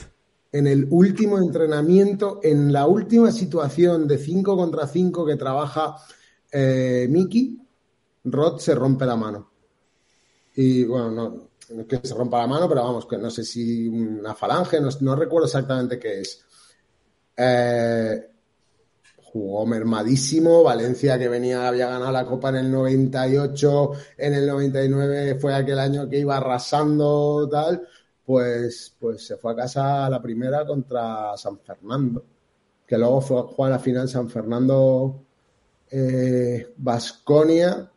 en 0.51 0.67
el 0.67 0.87
último 0.89 1.39
entrenamiento, 1.39 2.39
en 2.43 2.71
la 2.71 2.85
última 2.85 3.31
situación 3.31 4.07
de 4.07 4.17
5 4.17 4.55
contra 4.55 4.87
5 4.87 5.25
que 5.25 5.35
trabaja 5.35 5.95
eh, 6.51 7.07
Mickey, 7.09 7.59
Rod 8.25 8.59
se 8.59 8.75
rompe 8.75 9.05
la 9.05 9.15
mano. 9.15 9.51
Y 10.55 10.83
bueno, 10.83 11.11
no, 11.11 11.49
no 11.71 11.81
es 11.81 11.87
que 11.87 12.07
se 12.07 12.13
rompa 12.13 12.39
la 12.39 12.47
mano, 12.47 12.69
pero 12.69 12.83
vamos, 12.83 13.07
que 13.07 13.17
no 13.17 13.31
sé 13.31 13.43
si 13.43 13.87
una 13.87 14.35
falange, 14.35 14.79
no, 14.79 14.89
no 15.01 15.15
recuerdo 15.15 15.47
exactamente 15.47 15.97
qué 15.97 16.21
es. 16.21 16.45
Eh, 17.35 18.32
jugó 19.33 19.65
mermadísimo, 19.65 20.61
Valencia 20.61 21.17
que 21.17 21.27
venía, 21.27 21.67
había 21.67 21.87
ganado 21.87 22.11
la 22.11 22.23
Copa 22.23 22.49
en 22.49 22.57
el 22.57 22.71
98, 22.71 23.91
en 24.15 24.33
el 24.35 24.45
99 24.45 25.35
fue 25.39 25.55
aquel 25.55 25.79
año 25.79 26.07
que 26.07 26.19
iba 26.19 26.37
arrasando 26.37 27.49
tal, 27.49 27.81
pues, 28.23 28.95
pues 28.99 29.25
se 29.25 29.37
fue 29.37 29.53
a 29.53 29.55
casa 29.55 30.05
a 30.05 30.09
la 30.11 30.21
primera 30.21 30.67
contra 30.67 31.35
San 31.35 31.57
Fernando, 31.57 32.23
que 32.85 32.95
luego 32.95 33.21
fue 33.21 33.39
a 33.39 33.43
jugar 33.43 33.71
la 33.71 33.79
final 33.79 34.07
San 34.07 34.29
Fernando 34.29 35.23
Vasconia, 36.77 37.91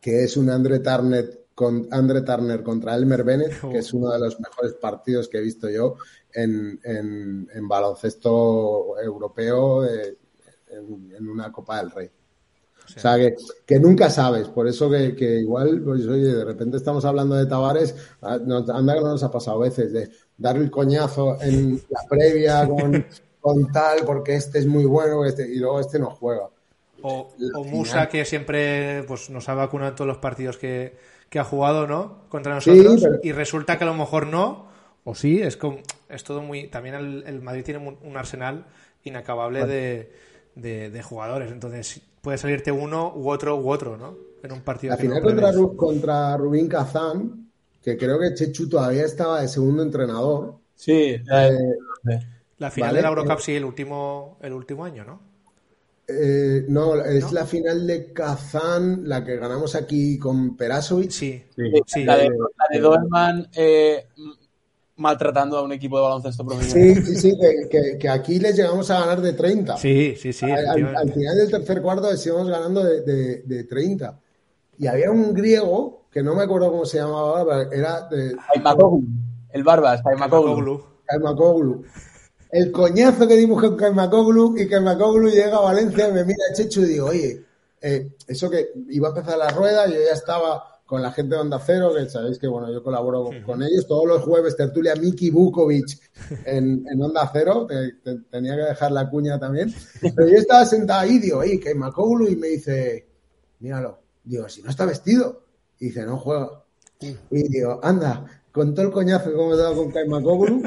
que 0.00 0.24
es 0.24 0.34
un 0.38 0.48
Andre 0.48 0.78
Turner, 0.78 1.44
con, 1.54 1.88
Andre 1.90 2.22
Turner 2.22 2.62
contra 2.62 2.94
Elmer 2.94 3.22
Bennett, 3.22 3.60
que 3.70 3.78
es 3.78 3.92
uno 3.92 4.10
de 4.10 4.18
los 4.18 4.40
mejores 4.40 4.72
partidos 4.80 5.28
que 5.28 5.38
he 5.38 5.42
visto 5.42 5.68
yo 5.68 5.96
en, 6.32 6.80
en, 6.82 7.50
en 7.52 7.68
baloncesto 7.68 8.98
europeo 8.98 9.84
eh, 9.84 10.16
en, 10.74 11.12
en 11.16 11.28
una 11.28 11.50
Copa 11.52 11.78
del 11.78 11.90
Rey. 11.90 12.10
O 12.86 12.98
sea, 13.00 13.16
que, 13.16 13.34
que 13.64 13.80
nunca 13.80 14.10
sabes. 14.10 14.48
Por 14.48 14.68
eso 14.68 14.90
que, 14.90 15.16
que 15.16 15.40
igual, 15.40 15.80
pues 15.82 16.06
oye, 16.06 16.34
de 16.34 16.44
repente 16.44 16.76
estamos 16.76 17.04
hablando 17.06 17.34
de 17.34 17.46
Tavares, 17.46 17.94
ah, 18.20 18.34
anda 18.34 18.94
que 18.94 19.00
no 19.00 19.08
nos 19.08 19.22
ha 19.22 19.30
pasado 19.30 19.62
a 19.62 19.64
veces, 19.66 19.92
de 19.92 20.10
dar 20.36 20.56
el 20.56 20.70
coñazo 20.70 21.40
en 21.40 21.80
la 21.88 22.00
previa 22.08 22.68
con, 22.68 23.06
con 23.40 23.72
tal, 23.72 24.00
porque 24.04 24.34
este 24.34 24.58
es 24.58 24.66
muy 24.66 24.84
bueno, 24.84 25.24
este, 25.24 25.48
y 25.48 25.56
luego 25.56 25.80
este 25.80 25.98
no 25.98 26.10
juega. 26.10 26.48
O, 27.00 27.32
o 27.54 27.64
Musa, 27.64 28.08
que 28.08 28.24
siempre 28.26 29.02
pues, 29.08 29.30
nos 29.30 29.48
ha 29.48 29.54
vacunado 29.54 29.90
en 29.90 29.96
todos 29.96 30.08
los 30.08 30.18
partidos 30.18 30.58
que, 30.58 30.96
que 31.30 31.38
ha 31.38 31.44
jugado, 31.44 31.86
¿no? 31.86 32.28
Contra 32.28 32.54
nosotros. 32.54 33.00
pero- 33.02 33.18
Y 33.22 33.32
resulta 33.32 33.78
que 33.78 33.84
a 33.84 33.86
lo 33.86 33.94
mejor 33.94 34.26
no, 34.26 34.66
o 35.04 35.14
sí, 35.14 35.40
es, 35.40 35.56
como, 35.56 35.78
es 36.10 36.22
todo 36.24 36.42
muy. 36.42 36.68
También 36.68 36.94
el, 36.96 37.24
el 37.26 37.40
Madrid 37.40 37.64
tiene 37.64 37.86
un, 37.86 37.98
un 38.02 38.16
arsenal 38.18 38.66
inacabable 39.04 39.66
de, 39.66 40.12
de- 40.54 40.90
de 40.90 41.02
jugadores. 41.02 41.50
Entonces 41.52 42.00
puede 42.20 42.38
salirte 42.38 42.72
uno 42.72 43.12
u 43.14 43.30
otro 43.30 43.56
u 43.56 43.70
otro, 43.70 43.96
¿no? 43.96 44.16
En 44.42 44.52
un 44.52 44.60
partido. 44.62 44.92
La 44.92 44.96
que 44.98 45.08
no 45.08 45.14
final 45.16 45.24
contra. 45.24 45.52
Ru- 45.52 45.76
contra 45.76 46.36
Rubín 46.36 46.68
Kazán, 46.68 47.50
que 47.82 47.96
creo 47.96 48.18
que 48.18 48.34
Chechu 48.34 48.68
todavía 48.68 49.04
estaba 49.04 49.40
de 49.42 49.48
segundo 49.48 49.82
entrenador. 49.82 50.56
Sí, 50.74 50.92
eh, 50.92 51.58
La 52.58 52.70
final 52.70 52.88
Vale, 52.90 52.98
de 52.98 53.02
la 53.02 53.08
Eurocup 53.08 53.38
eh. 53.38 53.42
sí, 53.42 53.54
el 53.56 53.64
último, 53.64 54.38
el 54.40 54.52
último 54.52 54.84
año, 54.84 55.04
¿no? 55.04 55.20
Eh, 56.06 56.66
no, 56.68 56.96
es 57.02 57.24
¿No? 57.26 57.32
la 57.32 57.46
final 57.46 57.86
de 57.86 58.12
Kazán, 58.12 59.08
la 59.08 59.24
que 59.24 59.36
ganamos 59.36 59.74
aquí 59.74 60.18
con 60.18 60.56
Perasovic. 60.56 61.10
Sí, 61.10 61.42
Sí. 61.56 61.62
sí. 61.86 62.04
la, 62.04 62.16
de, 62.18 62.28
la 62.28 62.66
de 62.70 62.78
Doberman 62.80 63.48
eh, 63.56 64.06
maltratando 64.96 65.58
a 65.58 65.62
un 65.62 65.72
equipo 65.72 65.96
de 65.98 66.02
baloncesto 66.04 66.42
Sí, 66.42 66.48
profesional. 66.48 67.04
sí, 67.04 67.16
sí, 67.16 67.32
que, 67.40 67.68
que- 67.68 67.98
que 67.98 68.08
aquí 68.08 68.38
les 68.38 68.56
llegamos 68.56 68.90
a 68.90 69.00
ganar 69.00 69.20
de 69.20 69.32
30. 69.32 69.76
Sí, 69.76 70.14
sí, 70.16 70.32
sí. 70.32 70.46
al, 70.50 71.12
final 71.12 71.36
del 71.36 71.50
tercer 71.50 71.82
cuarto 71.82 72.10
les 72.10 72.24
íbamos 72.26 72.48
ganando 72.48 72.82
de, 72.84 73.00
de, 73.02 73.42
de 73.42 73.64
30. 73.64 74.18
Y 74.78 74.86
había 74.86 75.10
un 75.10 75.34
griego 75.34 76.02
que 76.10 76.22
no 76.22 76.34
me 76.34 76.44
acuerdo 76.44 76.70
cómo 76.70 76.84
se 76.86 76.98
llamaba 76.98 77.40
ahora, 77.40 77.44
pero 77.70 77.72
era 77.72 78.00
de 78.08 78.36
Kaimakoglu, 78.54 79.04
el 79.50 79.64
Barbas. 79.64 80.00
Kaimakoglu. 80.02 80.84
Kaimakoglu. 81.06 81.84
El 82.50 82.70
coñazo 82.70 83.26
que 83.26 83.34
dimos 83.34 83.60
con 83.60 83.76
Kaimakoglu 83.76 84.56
y 84.58 84.68
Kaimakoglu 84.68 85.28
llega 85.28 85.56
a 85.56 85.60
Valencia 85.62 86.08
y 86.08 86.12
me 86.12 86.24
mira 86.24 86.38
Chechu 86.54 86.82
y 86.82 86.86
digo, 86.86 87.06
oye, 87.08 87.42
eh, 87.82 88.10
eso 88.28 88.48
que 88.48 88.70
iba 88.90 89.08
a 89.08 89.10
empezar 89.10 89.36
la 89.38 89.48
rueda, 89.50 89.86
yo 89.88 89.94
ya 90.06 90.12
estaba 90.12 90.73
con 90.86 91.00
la 91.02 91.10
gente 91.12 91.34
de 91.34 91.40
Onda 91.40 91.58
Cero, 91.64 91.92
que 91.96 92.08
sabéis 92.08 92.38
que 92.38 92.46
bueno, 92.46 92.70
yo 92.70 92.82
colaboro 92.82 93.24
con, 93.24 93.42
con 93.42 93.62
ellos 93.62 93.86
todos 93.86 94.06
los 94.06 94.22
jueves, 94.22 94.56
tertulia 94.56 94.94
Miki 94.96 95.30
Bukovic 95.30 95.86
en, 96.44 96.84
en 96.90 97.02
Onda 97.02 97.28
Cero, 97.32 97.66
te- 97.68 97.92
te- 98.02 98.20
tenía 98.30 98.54
que 98.54 98.62
dejar 98.62 98.92
la 98.92 99.08
cuña 99.08 99.38
también, 99.38 99.72
pero 100.14 100.28
yo 100.28 100.36
estaba 100.36 100.64
sentado 100.66 101.00
ahí, 101.00 101.18
digo, 101.18 101.38
oye, 101.38 101.58
Kaimakoglu, 101.58 102.28
y 102.28 102.36
me 102.36 102.48
dice, 102.48 103.08
míralo, 103.60 103.98
digo, 104.22 104.48
si 104.48 104.62
no 104.62 104.70
está 104.70 104.84
vestido, 104.84 105.42
y 105.80 105.86
dice, 105.86 106.04
no 106.04 106.18
juega. 106.18 106.62
Y 107.30 107.48
digo, 107.48 107.80
anda, 107.82 108.24
con 108.52 108.72
todo 108.74 108.86
el 108.86 108.92
coñazo 108.92 109.30
que 109.30 109.34
hemos 109.34 109.58
dado 109.58 109.74
con 109.74 109.90
Kaimakoglu, 109.90 110.58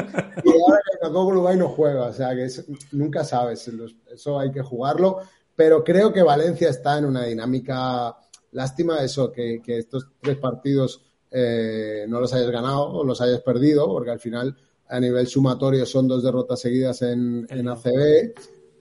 y 0.44 0.50
ahora 0.50 0.82
Kaimakoglu 1.00 1.42
va 1.44 1.54
y 1.54 1.58
no 1.58 1.70
juega. 1.70 2.06
O 2.08 2.14
sea, 2.14 2.36
que 2.36 2.46
es- 2.46 2.66
nunca 2.92 3.24
sabes, 3.24 3.68
los- 3.70 3.96
eso 4.12 4.40
hay 4.40 4.52
que 4.52 4.62
jugarlo. 4.62 5.20
Pero 5.56 5.84
creo 5.84 6.14
que 6.14 6.22
Valencia 6.22 6.70
está 6.70 6.98
en 7.00 7.06
una 7.06 7.24
dinámica. 7.24 8.16
Lástima 8.58 9.04
eso, 9.04 9.32
que, 9.32 9.62
que 9.64 9.78
estos 9.78 10.08
tres 10.20 10.38
partidos 10.38 11.06
eh, 11.30 12.06
no 12.10 12.20
los 12.20 12.34
hayas 12.34 12.50
ganado 12.50 12.90
o 12.90 13.04
los 13.04 13.22
hayas 13.22 13.42
perdido, 13.42 13.86
porque 13.86 14.10
al 14.10 14.20
final 14.20 14.58
a 14.90 15.00
nivel 15.00 15.28
sumatorio 15.28 15.86
son 15.86 16.08
dos 16.08 16.24
derrotas 16.24 16.60
seguidas 16.60 17.04
en, 17.04 17.46
en 17.52 17.70
ACB. 17.70 18.34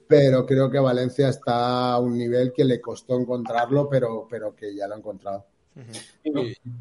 Pero 0.09 0.47
creo 0.47 0.71
que 0.71 0.79
Valencia 0.79 1.29
está 1.29 1.93
a 1.93 1.99
un 1.99 2.17
nivel 2.17 2.55
que 2.55 2.65
le 2.65 2.81
costó 2.81 3.21
encontrarlo, 3.21 3.87
pero, 3.87 4.27
pero 4.31 4.57
que 4.57 4.75
ya 4.75 4.89
lo 4.89 4.95
ha 4.95 4.99
encontrado. 4.99 5.45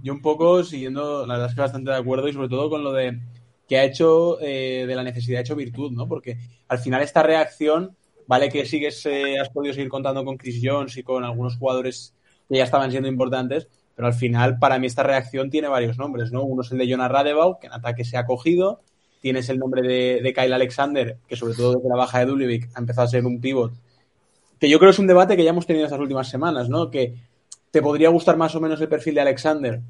Yo 0.02 0.14
un 0.14 0.22
poco 0.22 0.64
siguiendo, 0.64 1.28
la 1.28 1.34
verdad 1.34 1.50
es 1.50 1.56
que 1.56 1.62
bastante 1.62 1.92
de 1.92 1.98
acuerdo 1.98 2.30
y 2.30 2.34
sobre 2.34 2.48
todo 2.48 2.70
con 2.70 2.82
lo 2.82 2.94
de 2.94 3.20
que 3.68 3.78
ha 3.78 3.84
hecho 3.84 4.40
eh, 4.40 4.86
de 4.88 4.96
la 4.96 5.04
necesidad 5.04 5.40
ha 5.40 5.42
hecho 5.42 5.58
virtud, 5.58 5.92
¿no? 5.92 6.08
Porque 6.08 6.38
al 6.70 6.80
final 6.80 7.02
esta 7.02 7.24
reacción, 7.24 7.98
vale 8.26 8.48
que 8.48 8.66
sigues, 8.66 9.06
eh, 9.06 9.38
has 9.38 9.50
podido 9.50 9.74
seguir 9.74 9.90
contando 9.90 10.24
con 10.24 10.38
Chris 10.38 10.62
Jones 10.64 10.96
y 10.96 11.04
con 11.04 11.26
algunos 11.26 11.58
jugadores 11.58 12.16
que 12.50 12.58
ya 12.58 12.64
estaban 12.64 12.92
siendo 12.92 13.10
importantes, 13.10 13.68
pero 13.96 14.08
al 14.08 14.14
final 14.14 14.60
para 14.60 14.80
mí 14.80 14.88
esta 14.88 15.04
reacción 15.04 15.50
tiene 15.50 15.68
varios 15.68 15.98
nombres, 15.98 16.32
¿no? 16.32 16.44
Uno 16.44 16.62
es 16.62 16.72
el 16.72 16.78
de 16.78 16.88
Jonas 16.88 17.12
Radebau, 17.12 17.60
que 17.60 17.68
en 17.68 17.74
ataque 17.74 18.04
se 18.04 18.18
ha 18.18 18.26
cogido, 18.26 18.82
tienes 19.22 19.50
el 19.50 19.58
nombre 19.58 19.82
de, 19.82 20.22
de 20.22 20.34
Kyle 20.34 20.54
Alexander, 20.54 21.18
que 21.28 21.36
sobre 21.36 21.56
todo 21.56 21.76
desde 21.76 21.90
la 21.90 21.96
baja 21.96 22.20
de 22.20 22.26
Dulevic 22.26 22.70
ha 22.76 22.80
empezado 22.80 23.06
a 23.06 23.10
ser 23.10 23.26
un 23.26 23.40
pivot, 23.40 23.74
que 24.60 24.70
yo 24.70 24.80
creo 24.80 24.92
es 24.92 25.00
un 25.00 25.08
debate 25.08 25.36
que 25.36 25.44
ya 25.44 25.50
hemos 25.50 25.66
tenido 25.66 25.86
estas 25.86 26.00
últimas 26.00 26.30
semanas, 26.30 26.70
¿no? 26.70 26.90
Que 26.90 27.16
te 27.72 27.82
podría 27.82 28.10
gustar 28.10 28.38
más 28.38 28.56
o 28.56 28.62
menos 28.62 28.80
el 28.82 28.88
perfil 28.88 29.16
de 29.16 29.22
Alexander, 29.22 29.82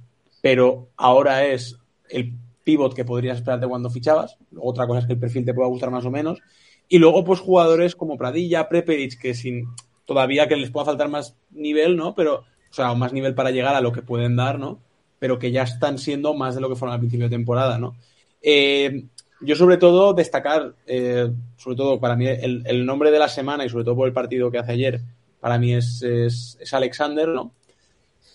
pero 0.41 0.89
ahora 0.97 1.45
es 1.45 1.77
el 2.09 2.33
pivot 2.63 2.95
que 2.95 3.05
podrías 3.05 3.37
esperarte 3.37 3.67
cuando 3.67 3.89
fichabas. 3.89 4.37
Otra 4.57 4.87
cosa 4.87 4.99
es 4.99 5.05
que 5.05 5.13
el 5.13 5.19
perfil 5.19 5.45
te 5.45 5.53
pueda 5.53 5.69
gustar 5.69 5.91
más 5.91 6.05
o 6.05 6.11
menos. 6.11 6.39
Y 6.87 6.97
luego, 6.97 7.23
pues 7.23 7.39
jugadores 7.39 7.95
como 7.95 8.17
Pradilla, 8.17 8.67
Preperic, 8.67 9.19
que 9.19 9.33
sin 9.33 9.67
todavía 10.05 10.47
que 10.47 10.55
les 10.55 10.71
pueda 10.71 10.85
faltar 10.85 11.09
más 11.09 11.35
nivel, 11.51 11.97
¿no? 11.97 12.15
Pero, 12.15 12.35
o 12.35 12.73
sea, 12.73 12.93
más 12.93 13.13
nivel 13.13 13.35
para 13.35 13.51
llegar 13.51 13.75
a 13.75 13.81
lo 13.81 13.91
que 13.91 14.01
pueden 14.01 14.35
dar, 14.35 14.59
¿no? 14.59 14.79
Pero 15.19 15.39
que 15.39 15.51
ya 15.51 15.63
están 15.63 15.97
siendo 15.97 16.33
más 16.33 16.55
de 16.55 16.61
lo 16.61 16.69
que 16.69 16.75
fueron 16.75 16.93
al 16.93 16.99
principio 16.99 17.27
de 17.27 17.35
temporada, 17.35 17.77
¿no? 17.77 17.95
Eh, 18.41 19.05
yo 19.41 19.55
sobre 19.55 19.77
todo 19.77 20.13
destacar, 20.13 20.75
eh, 20.87 21.29
sobre 21.57 21.77
todo 21.77 21.99
para 21.99 22.15
mí 22.15 22.27
el, 22.27 22.63
el 22.65 22.85
nombre 22.85 23.11
de 23.11 23.19
la 23.19 23.27
semana 23.27 23.65
y 23.65 23.69
sobre 23.69 23.83
todo 23.83 23.95
por 23.95 24.07
el 24.07 24.13
partido 24.13 24.51
que 24.51 24.59
hace 24.59 24.73
ayer, 24.73 25.01
para 25.39 25.57
mí 25.57 25.73
es, 25.73 26.01
es, 26.01 26.57
es 26.59 26.73
Alexander, 26.73 27.27
¿no? 27.27 27.51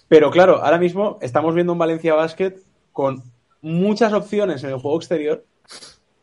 Pero 0.09 0.31
claro, 0.31 0.63
ahora 0.65 0.79
mismo 0.79 1.19
estamos 1.21 1.55
viendo 1.55 1.73
un 1.73 1.79
Valencia 1.79 2.15
Basket 2.15 2.55
con 2.93 3.23
muchas 3.63 4.13
opciones 4.13 4.63
en 4.65 4.71
el 4.71 4.79
juego 4.79 4.97
exterior 4.97 5.45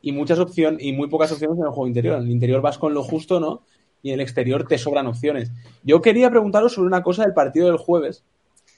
y 0.01 0.11
muchas 0.11 0.39
opciones 0.39 0.83
y 0.83 0.91
muy 0.91 1.07
pocas 1.07 1.31
opciones 1.31 1.57
en 1.57 1.65
el 1.65 1.71
juego 1.71 1.87
interior. 1.87 2.17
En 2.17 2.23
el 2.23 2.31
interior 2.31 2.61
vas 2.61 2.77
con 2.77 2.93
lo 2.93 3.03
justo, 3.03 3.39
¿no? 3.39 3.63
Y 4.07 4.11
en 4.11 4.13
el 4.13 4.21
exterior 4.21 4.65
te 4.65 4.77
sobran 4.77 5.05
opciones. 5.05 5.51
Yo 5.83 6.01
quería 6.01 6.29
preguntaros 6.29 6.71
sobre 6.71 6.87
una 6.87 7.03
cosa 7.03 7.23
del 7.23 7.33
partido 7.33 7.67
del 7.67 7.75
jueves 7.75 8.23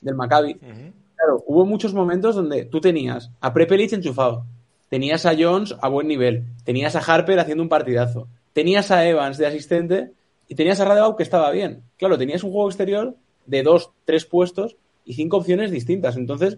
del 0.01 0.15
Maccabi. 0.15 0.55
Claro, 0.55 1.43
hubo 1.45 1.67
muchos 1.67 1.93
momentos 1.93 2.33
donde 2.33 2.65
tú 2.65 2.81
tenías 2.81 3.29
a 3.39 3.53
Prepelic 3.53 3.93
enchufado, 3.93 4.47
tenías 4.89 5.27
a 5.27 5.35
Jones 5.37 5.75
a 5.83 5.87
buen 5.87 6.07
nivel, 6.07 6.45
tenías 6.63 6.95
a 6.95 6.99
Harper 6.99 7.39
haciendo 7.39 7.61
un 7.61 7.69
partidazo, 7.69 8.27
tenías 8.53 8.89
a 8.89 9.07
Evans 9.07 9.37
de 9.37 9.45
asistente 9.45 10.13
y 10.47 10.55
tenías 10.55 10.79
a 10.79 10.85
Radebau 10.85 11.15
que 11.15 11.21
estaba 11.21 11.51
bien. 11.51 11.83
Claro, 11.97 12.17
tenías 12.17 12.43
un 12.43 12.51
juego 12.51 12.67
exterior 12.67 13.15
de 13.45 13.61
dos, 13.61 13.91
tres 14.05 14.25
puestos 14.25 14.77
y 15.05 15.13
cinco 15.13 15.37
opciones 15.37 15.69
distintas. 15.69 16.17
Entonces, 16.17 16.57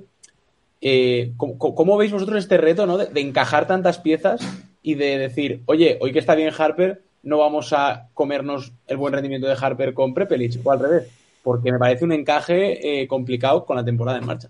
eh, 0.79 1.33
¿cómo, 1.35 1.57
cómo 1.57 1.97
veis 1.97 2.13
vosotros 2.13 2.37
este 2.37 2.55
reto 2.55 2.85
¿no? 2.85 2.97
de, 2.97 3.07
de 3.07 3.19
encajar 3.19 3.67
tantas 3.67 3.97
piezas 3.97 4.39
y 4.81 4.95
de 4.95 5.17
decir, 5.17 5.61
oye, 5.65 5.97
hoy 5.99 6.13
que 6.13 6.19
está 6.19 6.35
bien 6.35 6.53
Harper, 6.57 7.01
no 7.23 7.37
vamos 7.37 7.73
a 7.73 8.09
comernos 8.13 8.71
el 8.87 8.97
buen 8.97 9.13
rendimiento 9.13 9.47
de 9.47 9.55
Harper 9.59 9.93
con 9.93 10.13
Prepelic 10.13 10.59
o 10.63 10.71
al 10.71 10.79
revés? 10.79 11.07
Porque 11.43 11.71
me 11.71 11.79
parece 11.79 12.05
un 12.05 12.11
encaje 12.11 13.01
eh, 13.01 13.07
complicado 13.07 13.65
con 13.65 13.75
la 13.77 13.85
temporada 13.85 14.17
en 14.19 14.25
marcha. 14.25 14.49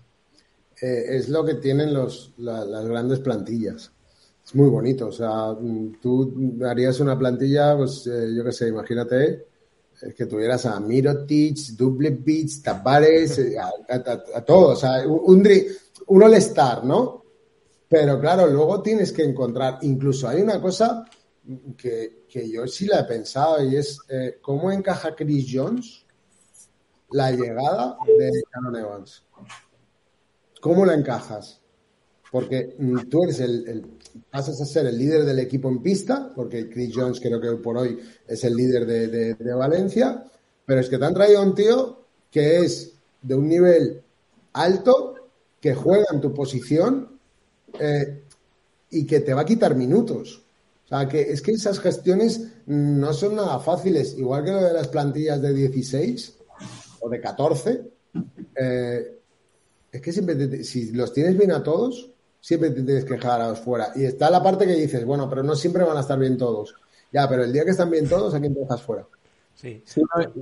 eh, 0.80 1.04
es 1.16 1.28
lo 1.28 1.44
que 1.44 1.54
tienen 1.54 1.94
los, 1.94 2.32
la- 2.38 2.64
las 2.64 2.84
grandes 2.86 3.20
plantillas. 3.20 3.92
Es 4.44 4.54
muy 4.54 4.68
bonito. 4.68 5.06
O 5.08 5.12
sea, 5.12 5.52
mm, 5.52 6.00
tú 6.02 6.58
harías 6.68 6.98
una 7.00 7.18
plantilla, 7.18 7.76
pues 7.76 8.06
eh, 8.06 8.34
yo 8.34 8.44
qué 8.44 8.52
sé, 8.52 8.68
imagínate 8.68 9.46
que 10.16 10.26
tuvieras 10.26 10.66
a 10.66 10.80
Mirotic, 10.80 11.56
Dublevic, 11.76 12.62
Tavares, 12.62 13.40
a, 13.56 13.68
a- 13.94 14.22
a 14.38 14.44
todos. 14.44 14.78
O 14.78 14.80
sea, 14.80 15.06
un, 15.06 15.46
un 16.08 16.22
all-star, 16.24 16.84
¿no? 16.84 17.22
Pero 17.88 18.18
claro, 18.20 18.46
luego 18.48 18.82
tienes 18.82 19.12
que 19.12 19.22
encontrar, 19.22 19.78
incluso 19.82 20.26
hay 20.28 20.42
una 20.42 20.60
cosa 20.60 21.04
que, 21.76 22.24
que 22.28 22.48
yo 22.50 22.66
sí 22.66 22.86
la 22.86 23.00
he 23.00 23.04
pensado 23.04 23.62
y 23.64 23.76
es 23.76 23.98
eh, 24.08 24.38
cómo 24.40 24.70
encaja 24.70 25.14
Chris 25.14 25.46
Jones 25.52 26.04
la 27.10 27.30
llegada 27.32 27.96
de 28.18 28.30
Canon 28.50 28.76
Evans. 28.76 29.24
¿Cómo 30.60 30.86
la 30.86 30.94
encajas? 30.94 31.60
Porque 32.30 32.74
mm, 32.78 33.08
tú 33.10 33.24
eres 33.24 33.40
el, 33.40 33.68
el- 33.68 33.84
pasas 34.30 34.60
a 34.60 34.64
ser 34.64 34.86
el 34.86 34.96
líder 34.96 35.24
del 35.24 35.38
equipo 35.40 35.68
en 35.68 35.82
pista, 35.82 36.32
porque 36.34 36.68
Chris 36.70 36.92
Jones 36.94 37.20
creo 37.20 37.40
que 37.40 37.50
por 37.62 37.76
hoy 37.76 37.98
es 38.26 38.44
el 38.44 38.54
líder 38.54 38.86
de, 38.86 39.08
de- 39.34 39.54
Valencia, 39.54 40.24
pero 40.64 40.80
es 40.80 40.88
que 40.88 40.98
te 40.98 41.04
han 41.04 41.14
traído 41.14 41.42
un 41.42 41.54
tío 41.54 42.04
que 42.30 42.60
es 42.60 42.94
de 43.20 43.34
un 43.34 43.48
nivel 43.48 44.02
alto, 44.54 45.14
que 45.60 45.74
juega 45.74 46.06
en 46.12 46.20
tu 46.20 46.32
posición 46.32 47.18
eh, 47.78 48.22
y 48.90 49.06
que 49.06 49.20
te 49.20 49.34
va 49.34 49.42
a 49.42 49.46
quitar 49.46 49.74
minutos. 49.74 50.42
Sea, 50.98 51.08
que 51.08 51.22
es 51.22 51.40
que 51.40 51.52
esas 51.52 51.80
gestiones 51.80 52.48
no 52.66 53.12
son 53.14 53.36
nada 53.36 53.58
fáciles, 53.60 54.16
igual 54.18 54.44
que 54.44 54.50
lo 54.52 54.62
de 54.62 54.72
las 54.74 54.88
plantillas 54.88 55.40
de 55.40 55.54
16 55.54 56.38
o 57.00 57.08
de 57.08 57.20
14. 57.20 57.82
eh, 58.56 59.18
es 59.90 60.00
que 60.00 60.12
siempre, 60.12 60.34
te- 60.34 60.64
si 60.64 60.92
los 60.92 61.12
tienes 61.12 61.36
bien 61.36 61.52
a 61.52 61.62
todos, 61.62 62.10
siempre 62.40 62.70
te 62.70 62.82
tienes 62.82 63.04
que 63.04 63.14
dejar 63.14 63.40
a 63.40 63.48
los 63.48 63.60
fuera. 63.60 63.92
Y 63.94 64.04
está 64.04 64.30
la 64.30 64.42
parte 64.42 64.66
que 64.66 64.74
dices, 64.74 65.04
bueno, 65.04 65.28
pero 65.28 65.42
no 65.42 65.54
siempre 65.54 65.84
van 65.84 65.96
a 65.96 66.00
estar 66.00 66.18
bien 66.18 66.36
todos. 66.36 66.74
Ya, 67.12 67.28
pero 67.28 67.44
el 67.44 67.52
día 67.52 67.64
que 67.64 67.70
están 67.70 67.90
bien 67.90 68.08
todos, 68.08 68.34
¿a 68.34 68.40
quién 68.40 68.54
te 68.54 68.60
dejas 68.60 68.82
fuera? 68.82 69.06
Sí. 69.54 69.82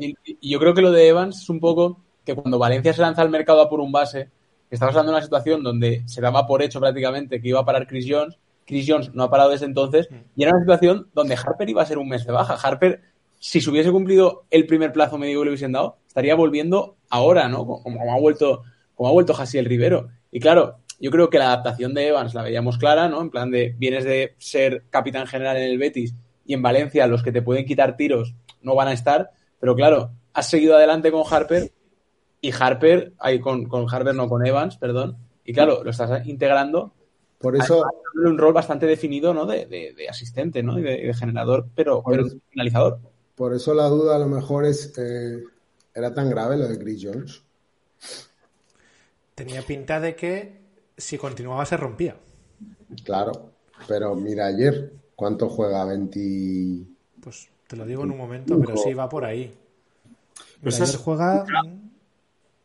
Y, 0.01 0.17
y 0.41 0.51
yo 0.51 0.59
creo 0.61 0.75
que 0.75 0.83
lo 0.83 0.93
de 0.93 1.09
Evans 1.09 1.43
es 1.43 1.49
un 1.51 1.61
poco 1.61 2.01
que 2.25 2.35
cuando 2.35 2.59
Valencia 2.59 2.93
se 2.93 3.03
lanza 3.03 3.23
al 3.23 3.31
mercado 3.31 3.61
a 3.61 3.69
por 3.69 3.81
un 3.81 3.91
base, 3.93 4.29
estamos 4.71 4.95
hablando 4.95 5.13
de 5.13 5.19
una 5.19 5.25
situación 5.25 5.63
donde 5.63 6.03
se 6.07 6.21
daba 6.21 6.47
por 6.47 6.63
hecho 6.63 6.79
prácticamente 6.81 7.41
que 7.41 7.49
iba 7.49 7.61
a 7.61 7.65
parar 7.65 7.87
Chris 7.89 8.07
Jones. 8.09 8.37
Chris 8.71 8.87
Jones 8.89 9.13
no 9.13 9.25
ha 9.25 9.31
parado 9.31 9.51
desde 9.51 9.67
entonces 9.67 10.09
y 10.37 10.45
era 10.45 10.53
una 10.53 10.61
situación 10.61 11.09
donde 11.13 11.35
Harper 11.35 11.69
iba 11.69 11.83
a 11.83 11.87
ser 11.87 11.99
un 11.99 12.09
mes 12.09 12.25
de 12.25 12.33
baja. 12.33 12.55
Harper, 12.55 13.03
si 13.39 13.61
se 13.61 13.69
hubiese 13.69 13.91
cumplido 13.91 14.45
el 14.51 14.67
primer 14.67 14.93
plazo 14.93 15.19
medio 15.19 15.41
que 15.41 15.45
le 15.45 15.51
hubiesen 15.51 15.73
dado, 15.73 15.99
estaría 16.07 16.35
volviendo 16.35 16.97
ahora, 17.09 17.49
¿no? 17.49 17.67
Como, 17.67 17.83
como 17.83 18.15
ha 18.15 18.19
vuelto, 18.19 18.63
como 18.95 19.09
ha 19.09 19.13
vuelto 19.13 19.35
Jasiel 19.35 19.67
Rivero. 19.67 20.09
Y 20.31 20.39
claro, 20.39 20.79
yo 21.01 21.11
creo 21.11 21.29
que 21.29 21.39
la 21.39 21.47
adaptación 21.47 21.95
de 21.95 22.09
Evans 22.09 22.33
la 22.33 22.43
veíamos 22.43 22.79
clara, 22.79 23.09
¿no? 23.09 23.21
En 23.21 23.31
plan 23.31 23.51
de 23.51 23.75
vienes 23.77 24.05
de 24.05 24.35
ser 24.39 24.85
capitán 24.91 25.27
general 25.27 25.57
en 25.57 25.65
el 25.65 25.79
Betis 25.79 26.15
y 26.47 26.55
en 26.55 26.63
Valencia 26.63 27.07
los 27.07 27.23
que 27.23 27.33
te 27.33 27.43
pueden 27.43 27.65
quitar 27.65 27.97
tiros 27.97 28.35
no 28.63 28.75
van 28.75 28.89
a 28.89 28.93
estar, 28.93 29.31
pero 29.59 29.75
claro, 29.75 30.13
has 30.33 30.49
seguido 30.49 30.77
adelante 30.77 31.11
con 31.11 31.25
Harper 31.29 31.73
y 32.41 32.53
Harper, 32.53 33.13
ahí 33.19 33.41
con, 33.41 33.67
con 33.67 33.87
Harper 33.93 34.15
no, 34.15 34.29
con 34.29 34.47
Evans, 34.47 34.77
perdón, 34.77 35.17
y 35.45 35.53
claro, 35.53 35.83
lo 35.83 35.91
estás 35.91 36.27
integrando 36.27 36.93
Por 37.41 37.57
eso, 37.57 37.77
Además, 37.83 38.31
un 38.33 38.39
rol 38.39 38.53
bastante 38.53 38.87
definido, 38.87 39.35
¿no? 39.35 39.47
De, 39.47 39.67
de- 39.67 39.93
de 39.95 40.09
asistente, 40.09 40.63
¿no? 40.63 40.79
Y 40.79 40.83
de, 40.83 40.97
de 41.07 41.15
generador, 41.15 41.69
pero, 41.75 42.05
pero 42.09 42.25
finalizador. 42.51 43.01
por 43.35 43.55
eso 43.55 43.75
la 43.75 43.89
duda 43.89 44.17
a 44.17 44.19
lo 44.19 44.29
mejor 44.29 44.65
es, 44.67 44.97
eh, 44.99 45.51
¿era 45.95 46.15
tan 46.15 46.31
grave 46.31 46.57
lo 46.57 46.69
de 46.69 46.79
Chris 46.79 47.01
Jones? 47.05 47.43
Tenía 49.35 49.67
pinta 49.67 49.99
de 50.01 50.15
que 50.15 50.33
si 50.97 51.19
continuaba 51.19 51.67
se 51.67 51.77
rompía. 51.77 52.15
Claro, 53.05 53.33
pero 53.87 54.15
mira 54.15 54.47
ayer, 54.47 54.93
¿cuánto 55.15 55.49
juega? 55.49 55.85
20... 55.85 56.87
Pues 57.21 57.49
te 57.69 57.77
lo 57.77 57.87
digo 57.87 58.03
en 58.05 58.11
un 58.11 58.19
momento, 58.19 58.59
pero 58.59 58.77
sí 58.77 58.93
va 58.95 59.09
por 59.09 59.25
ahí. 59.25 59.55
Pues 60.63 60.81
Mira, 60.81 60.81
ayer 60.81 60.97
juega 60.97 61.47
mm, 61.47 61.89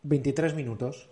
23 0.04 0.56
minutos. 0.56 1.10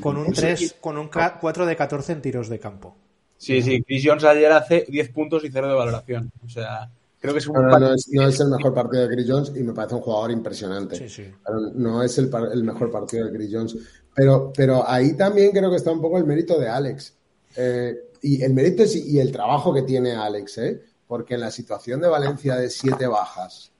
Con 0.00 0.16
un 0.16 0.32
3, 0.32 0.76
con 0.80 0.98
un 0.98 1.08
4 1.08 1.66
de 1.66 1.76
14 1.76 2.12
en 2.12 2.22
tiros 2.22 2.48
de 2.48 2.58
campo. 2.58 2.96
Sí, 3.36 3.60
sí, 3.62 3.82
Chris 3.82 4.02
Jones 4.04 4.24
ayer 4.24 4.50
hace 4.52 4.86
10 4.88 5.10
puntos 5.10 5.44
y 5.44 5.50
0 5.50 5.68
de 5.68 5.74
valoración. 5.74 6.32
O 6.44 6.48
sea, 6.48 6.90
creo 7.20 7.32
que 7.34 7.40
es 7.40 7.46
un 7.46 7.54
No, 7.54 7.78
no, 7.78 7.92
es, 7.92 8.08
no 8.10 8.26
es 8.26 8.40
el 8.40 8.48
mejor 8.48 8.72
partido 8.72 9.06
de 9.06 9.14
Chris 9.14 9.26
Jones 9.28 9.52
y 9.54 9.62
me 9.62 9.72
parece 9.72 9.96
un 9.96 10.00
jugador 10.00 10.30
impresionante. 10.30 10.96
Sí, 10.96 11.08
sí. 11.08 11.30
No 11.74 12.02
es 12.02 12.16
el, 12.18 12.30
mejor 12.64 12.90
partido 12.90 13.26
de 13.26 13.32
Chris 13.32 13.50
Jones. 13.52 13.76
Pero, 14.14 14.52
pero 14.56 14.88
ahí 14.88 15.14
también 15.14 15.50
creo 15.50 15.68
que 15.70 15.76
está 15.76 15.90
un 15.90 16.00
poco 16.00 16.16
el 16.18 16.24
mérito 16.24 16.58
de 16.58 16.68
Alex. 16.68 17.14
Eh, 17.56 17.94
y 18.22 18.42
el 18.42 18.54
mérito 18.54 18.82
es- 18.84 18.96
y 18.96 19.18
el 19.18 19.30
trabajo 19.30 19.74
que 19.74 19.82
tiene 19.82 20.12
Alex, 20.12 20.58
¿eh? 20.58 20.82
porque 21.06 21.34
en 21.34 21.40
la 21.40 21.50
situación 21.50 22.00
de 22.00 22.08
Valencia 22.08 22.56
de 22.56 22.70
siete 22.70 23.06
bajas, 23.06 23.70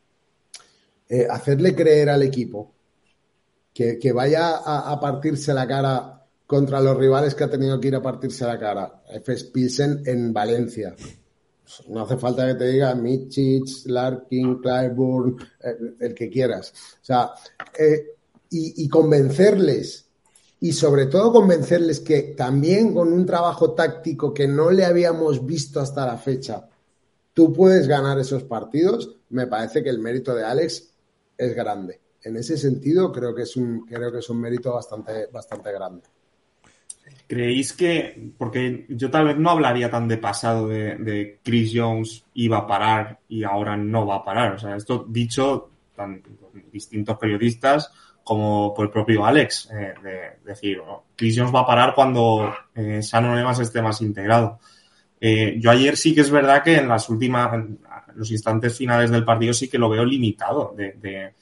eh, 1.08 1.26
hacerle 1.30 1.74
creer 1.74 2.10
al 2.10 2.22
equipo 2.22 2.73
que, 3.74 4.12
vaya 4.12 4.56
a, 4.56 4.98
partirse 5.00 5.52
la 5.52 5.66
cara 5.66 6.24
contra 6.46 6.80
los 6.80 6.96
rivales 6.96 7.34
que 7.34 7.44
ha 7.44 7.50
tenido 7.50 7.80
que 7.80 7.88
ir 7.88 7.96
a 7.96 8.02
partirse 8.02 8.46
la 8.46 8.58
cara. 8.58 9.02
FS 9.12 9.46
Pilsen 9.46 10.02
en 10.06 10.32
Valencia. 10.32 10.94
No 11.88 12.02
hace 12.02 12.16
falta 12.16 12.46
que 12.46 12.54
te 12.54 12.68
diga 12.68 12.94
Michich, 12.94 13.86
Larkin, 13.86 14.60
Clyburn, 14.60 15.36
el 15.98 16.14
que 16.14 16.30
quieras. 16.30 16.72
O 17.02 17.04
sea, 17.04 17.32
eh, 17.76 18.14
y 18.50 18.88
convencerles, 18.88 20.06
y 20.60 20.72
sobre 20.72 21.06
todo 21.06 21.32
convencerles 21.32 21.98
que 21.98 22.34
también 22.36 22.94
con 22.94 23.12
un 23.12 23.26
trabajo 23.26 23.72
táctico 23.72 24.32
que 24.32 24.46
no 24.46 24.70
le 24.70 24.84
habíamos 24.84 25.44
visto 25.44 25.80
hasta 25.80 26.06
la 26.06 26.16
fecha, 26.16 26.68
tú 27.34 27.52
puedes 27.52 27.88
ganar 27.88 28.18
esos 28.20 28.44
partidos, 28.44 29.16
me 29.30 29.48
parece 29.48 29.82
que 29.82 29.90
el 29.90 29.98
mérito 29.98 30.34
de 30.34 30.44
Alex 30.44 30.90
es 31.36 31.54
grande. 31.54 32.03
En 32.24 32.36
ese 32.36 32.56
sentido, 32.56 33.12
creo 33.12 33.34
que 33.34 33.42
es 33.42 33.56
un, 33.56 33.86
creo 33.86 34.10
que 34.10 34.18
es 34.18 34.30
un 34.30 34.40
mérito 34.40 34.72
bastante, 34.72 35.26
bastante 35.32 35.72
grande. 35.72 36.02
¿Creéis 37.26 37.72
que, 37.72 38.32
porque 38.38 38.86
yo 38.88 39.10
tal 39.10 39.26
vez 39.26 39.38
no 39.38 39.50
hablaría 39.50 39.90
tan 39.90 40.08
de 40.08 40.18
pasado 40.18 40.68
de, 40.68 41.38
Chris 41.42 41.72
Jones 41.74 42.24
iba 42.34 42.58
a 42.58 42.66
parar 42.66 43.20
y 43.28 43.44
ahora 43.44 43.76
no 43.76 44.06
va 44.06 44.16
a 44.16 44.24
parar? 44.24 44.54
O 44.54 44.58
sea, 44.58 44.76
esto 44.76 45.04
dicho 45.08 45.70
tan 45.94 46.22
distintos 46.72 47.16
periodistas 47.18 47.90
como 48.22 48.72
por 48.74 48.86
el 48.86 48.90
propio 48.90 49.24
Alex, 49.24 49.68
eh, 49.70 49.94
de 50.02 50.50
decir, 50.50 50.78
"Oh, 50.80 51.04
Chris 51.14 51.36
Jones 51.36 51.54
va 51.54 51.60
a 51.60 51.66
parar 51.66 51.94
cuando 51.94 52.52
eh, 52.74 53.00
Shannon 53.02 53.60
esté 53.60 53.82
más 53.82 54.00
integrado. 54.00 54.58
Eh, 55.20 55.56
yo 55.58 55.70
ayer 55.70 55.96
sí 55.96 56.14
que 56.14 56.22
es 56.22 56.30
verdad 56.30 56.62
que 56.62 56.76
en 56.76 56.88
las 56.88 57.08
últimas, 57.08 57.50
los 58.14 58.30
instantes 58.30 58.76
finales 58.76 59.10
del 59.10 59.24
partido 59.24 59.52
sí 59.52 59.68
que 59.68 59.78
lo 59.78 59.88
veo 59.88 60.04
limitado, 60.04 60.74
de, 60.76 61.34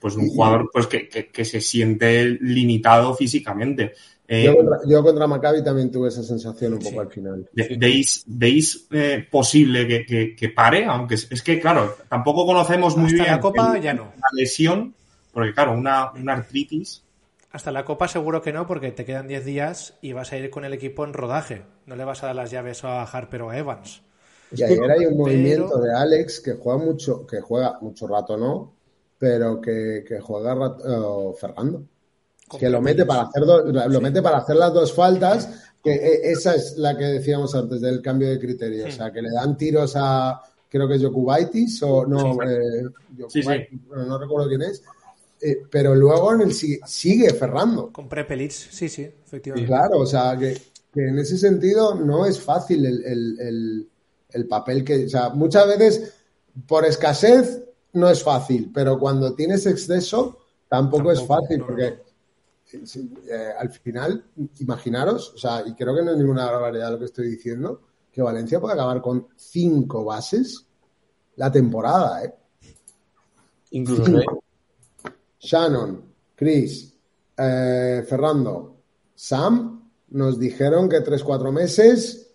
pues 0.00 0.16
un 0.16 0.28
jugador 0.28 0.70
pues 0.72 0.86
que, 0.86 1.08
que, 1.08 1.28
que 1.28 1.44
se 1.44 1.60
siente 1.60 2.24
limitado 2.40 3.14
físicamente. 3.14 3.92
Eh, 4.30 4.44
Yo 4.44 4.56
contra, 4.56 4.78
yo 4.86 5.02
contra 5.02 5.26
Maccabi 5.26 5.64
también 5.64 5.90
tuve 5.90 6.08
esa 6.08 6.22
sensación 6.22 6.74
un 6.74 6.78
poco 6.80 7.00
al 7.00 7.08
final. 7.10 7.48
Ve- 7.54 7.76
¿Veis, 7.78 8.24
veis 8.26 8.86
eh, 8.90 9.26
posible 9.30 9.86
que, 9.88 10.04
que- 10.04 10.36
que 10.36 10.48
pare? 10.50 10.84
Aunque 10.84 11.14
es, 11.14 11.26
es 11.32 11.42
que, 11.42 11.58
claro, 11.58 11.96
tampoco 12.10 12.44
conocemos 12.44 12.94
muy 12.96 13.06
Hasta 13.06 13.22
bien 13.22 13.34
la 13.36 13.40
Copa 13.40 13.76
el- 13.76 13.82
ya 13.82 13.94
no. 13.94 14.12
la 14.16 14.28
lesión, 14.34 14.94
porque, 15.32 15.54
claro, 15.54 15.72
una, 15.72 16.12
una 16.12 16.34
artritis. 16.34 17.02
Hasta 17.50 17.72
la 17.72 17.86
Copa 17.86 18.06
seguro 18.06 18.42
que 18.42 18.52
no, 18.52 18.66
porque 18.66 18.92
te 18.92 19.06
quedan 19.06 19.26
10 19.28 19.46
días 19.46 19.94
y 20.02 20.12
vas 20.12 20.30
a 20.32 20.36
ir 20.36 20.50
con 20.50 20.66
el 20.66 20.74
equipo 20.74 21.04
en 21.06 21.14
rodaje. 21.14 21.62
No 21.86 21.96
le 21.96 22.04
vas 22.04 22.22
a 22.22 22.26
dar 22.26 22.36
las 22.36 22.50
llaves 22.50 22.84
a 22.84 23.02
Harper 23.04 23.40
o 23.40 23.50
a 23.50 23.56
Evans. 23.56 24.02
Y 24.54 24.62
ayer 24.62 24.78
hay 24.90 25.06
un 25.06 25.12
Pero- 25.12 25.16
movimiento 25.16 25.78
de 25.80 25.94
Alex 25.94 26.40
que 26.40 26.52
juega 26.52 26.78
mucho, 26.78 27.26
que 27.26 27.40
juega 27.40 27.78
mucho 27.80 28.06
rato, 28.06 28.36
¿no? 28.36 28.74
Pero 29.18 29.60
que, 29.60 30.04
que 30.06 30.20
juega 30.20 30.54
rato, 30.54 31.32
eh, 31.32 31.36
Fernando. 31.38 31.82
Que 32.58 32.70
lo 32.70 32.80
mete 32.80 33.04
para 33.04 33.22
hacer 33.22 33.44
do- 33.44 33.62
lo 33.64 34.00
mete 34.00 34.22
para 34.22 34.38
hacer 34.38 34.56
las 34.56 34.72
dos 34.72 34.92
faltas, 34.94 35.48
que 35.84 35.92
eh, 35.92 36.20
esa 36.30 36.54
es 36.54 36.76
la 36.78 36.96
que 36.96 37.04
decíamos 37.04 37.54
antes 37.54 37.80
del 37.80 38.00
cambio 38.00 38.28
de 38.30 38.38
criterio. 38.38 38.86
O 38.86 38.90
sea, 38.90 39.12
que 39.12 39.20
le 39.20 39.30
dan 39.30 39.56
tiros 39.56 39.92
a 39.96 40.40
creo 40.70 40.86
que 40.88 40.94
es 40.96 41.02
Jokubaitis 41.02 41.82
o 41.82 42.06
no, 42.06 42.42
eh, 42.42 42.84
Sí, 43.28 43.42
sí. 43.42 43.48
Bueno, 43.88 44.04
no 44.06 44.18
recuerdo 44.18 44.48
quién 44.48 44.62
es. 44.62 44.82
Eh, 45.40 45.62
pero 45.70 45.94
luego 45.94 46.32
en 46.34 46.40
el 46.42 46.52
si- 46.54 46.80
sigue 46.86 47.32
Ferrando. 47.34 47.92
Con 47.92 48.08
Prepelic, 48.08 48.50
sí, 48.50 48.88
sí, 48.88 49.02
efectivamente. 49.24 49.66
Claro, 49.68 49.98
o 50.00 50.06
sea, 50.06 50.36
que, 50.38 50.56
que 50.92 51.08
en 51.08 51.18
ese 51.18 51.36
sentido 51.38 51.94
no 51.94 52.24
es 52.26 52.40
fácil 52.40 52.84
el, 52.86 53.04
el- 53.04 53.40
el- 53.40 53.88
el 54.30 54.46
papel 54.46 54.84
que, 54.84 55.04
o 55.04 55.08
sea, 55.08 55.28
muchas 55.30 55.66
veces 55.68 56.12
por 56.66 56.84
escasez 56.84 57.62
no 57.92 58.08
es 58.08 58.22
fácil, 58.22 58.70
pero 58.72 58.98
cuando 58.98 59.34
tienes 59.34 59.66
exceso 59.66 60.38
tampoco, 60.68 61.10
es 61.10 61.24
fácil, 61.26 61.58
no, 61.58 61.66
porque 61.66 61.86
eh, 61.86 62.82
eh, 63.30 63.52
al 63.58 63.70
final, 63.70 64.24
imaginaros, 64.58 65.32
o 65.34 65.38
sea, 65.38 65.62
y 65.66 65.74
creo 65.74 65.94
que 65.94 66.02
no 66.02 66.12
es 66.12 66.18
ninguna 66.18 66.50
barbaridad 66.50 66.92
lo 66.92 66.98
que 66.98 67.06
estoy 67.06 67.28
diciendo, 67.28 67.82
que 68.12 68.22
Valencia 68.22 68.60
puede 68.60 68.74
acabar 68.74 69.00
con 69.00 69.28
cinco 69.36 70.04
bases 70.04 70.66
la 71.36 71.50
temporada, 71.50 72.24
¿eh? 72.24 72.34
Incluso 73.70 74.04
Cinco. 74.04 74.42
Shannon, 75.40 76.02
Chris, 76.34 76.94
eh, 77.36 78.04
Fernando, 78.06 78.76
Sam, 79.14 79.90
nos 80.10 80.38
dijeron 80.38 80.88
que 80.88 81.04
3-4 81.04 81.52
meses, 81.52 82.30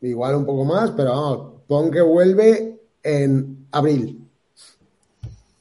igual 0.00 0.36
un 0.36 0.46
poco 0.46 0.64
más, 0.64 0.90
pero 0.92 1.10
vamos, 1.10 1.62
pon 1.66 1.90
que 1.90 2.00
vuelve 2.00 2.82
en 3.02 3.68
abril. 3.70 4.27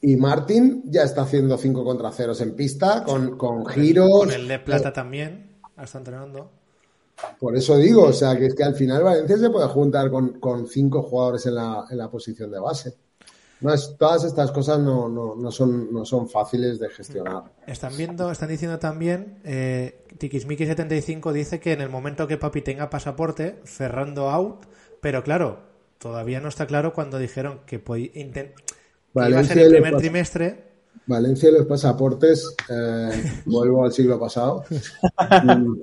Y 0.02 0.16
Martin 0.16 0.84
ya 0.86 1.04
está 1.04 1.24
haciendo 1.24 1.58
5 1.58 1.84
contra 1.84 2.12
0 2.12 2.34
en 2.40 2.56
pista, 2.56 3.04
con, 3.04 3.38
con 3.38 3.66
giros. 3.66 4.26
Con 4.26 4.32
el 4.32 4.48
de 4.48 4.60
Plata 4.60 4.94
también, 4.94 5.58
está 5.82 5.98
entrenando. 5.98 6.52
Por 7.40 7.56
eso 7.58 7.78
digo, 7.78 8.04
o 8.04 8.14
sea, 8.14 8.38
que 8.38 8.46
es 8.46 8.56
que 8.56 8.64
al 8.64 8.76
final 8.76 9.04
Valencia 9.04 9.38
se 9.38 9.50
puede 9.50 9.68
juntar 9.68 10.12
con, 10.12 10.40
con 10.40 10.68
cinco 10.68 11.02
jugadores 11.02 11.46
en 11.48 11.56
la, 11.56 11.86
en 11.90 11.98
la 11.98 12.12
posición 12.12 12.52
de 12.52 12.60
base. 12.60 12.94
No 13.60 13.74
es, 13.74 13.96
todas 13.98 14.24
estas 14.24 14.52
cosas 14.52 14.80
no, 14.80 15.10
no, 15.10 15.34
no, 15.36 15.52
son, 15.52 15.92
no 15.92 16.06
son 16.06 16.30
fáciles 16.30 16.80
de 16.80 16.90
gestionar. 16.90 17.44
Están 17.66 17.98
viendo, 17.98 18.32
están 18.32 18.50
diciendo 18.50 18.78
también, 18.78 19.40
eh, 19.44 20.06
Tikismiki75 20.20 21.32
dice 21.32 21.60
que 21.60 21.74
en 21.74 21.82
el 21.82 21.90
momento 21.90 22.28
que 22.28 22.38
Papi 22.38 22.62
tenga 22.62 22.92
pasaporte, 22.92 23.60
Ferrando 23.64 24.30
out, 24.30 24.66
pero 25.02 25.24
claro, 25.24 25.60
todavía 25.98 26.40
no 26.40 26.50
está 26.50 26.68
claro 26.68 26.94
cuando 26.94 27.18
dijeron 27.18 27.62
que, 27.66 27.80
a 29.16 29.24
ser 29.24 29.32
Valencia 29.32 29.62
el 29.62 29.72
primer 29.72 29.98
trimestre. 29.98 30.68
Valencia 31.08 31.50
y 31.50 31.54
los 31.54 31.66
pasaportes, 31.66 32.56
eh, 32.70 33.42
vuelvo 33.46 33.86
al 33.86 33.92
siglo 33.92 34.20
pasado. 34.20 34.64
Mm. 35.44 35.82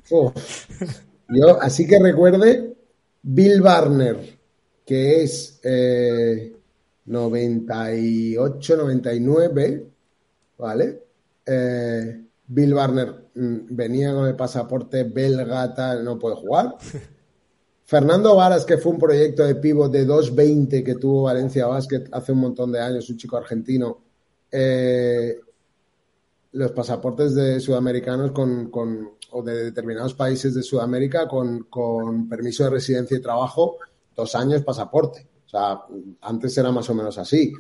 Yo, 1.29 1.61
así 1.61 1.87
que 1.87 1.99
recuerde, 1.99 2.75
Bill 3.23 3.63
Barner, 3.63 4.39
que 4.85 5.23
es 5.23 5.59
eh, 5.63 6.55
98, 7.07 8.77
99, 8.77 9.87
¿vale? 10.59 11.03
Eh, 11.47 12.25
Bill 12.47 12.75
Barner 12.75 13.15
mm, 13.35 13.57
venía 13.71 14.13
con 14.13 14.27
el 14.27 14.37
pasaporte 14.37 15.05
belga, 15.05 15.75
tal, 15.75 16.05
no 16.05 16.19
puede 16.19 16.37
jugar. 16.37 16.77
Fernando 17.87 18.35
Varas, 18.35 18.65
que 18.65 18.79
fue 18.79 18.93
un 18.93 18.99
proyecto 18.99 19.45
de 19.45 19.57
pivot 19.57 19.93
de 19.93 20.07
2.20 20.07 20.83
que 20.83 20.95
tuvo 20.95 21.25
Valencia 21.25 21.67
Basket 21.67 22.05
hace 22.13 22.33
un 22.33 22.39
montón 22.39 22.73
de 22.73 22.81
años, 22.81 23.09
un 23.11 23.17
chico 23.19 23.37
argentino, 23.37 23.99
eh, 24.51 25.37
los 26.53 26.73
pasaportes 26.73 27.35
de 27.35 27.61
sudamericanos 27.61 28.31
con, 28.33 28.71
con- 28.71 29.11
o 29.33 29.43
de 29.43 29.65
determinados 29.65 30.15
países 30.15 30.55
de 30.55 30.63
Sudamérica 30.63 31.27
con, 31.27 31.65
con 31.65 32.29
permiso 32.29 32.63
de 32.65 32.71
residencia 32.71 33.17
y 33.17 33.21
trabajo, 33.21 33.77
dos 34.15 34.35
años 34.37 34.63
pasaporte. 34.63 35.27
O 35.47 35.49
sea, 35.49 35.81
antes 36.23 36.57
era 36.57 36.71
más 36.71 36.89
o 36.89 36.95
menos 36.95 37.19
así. 37.19 37.53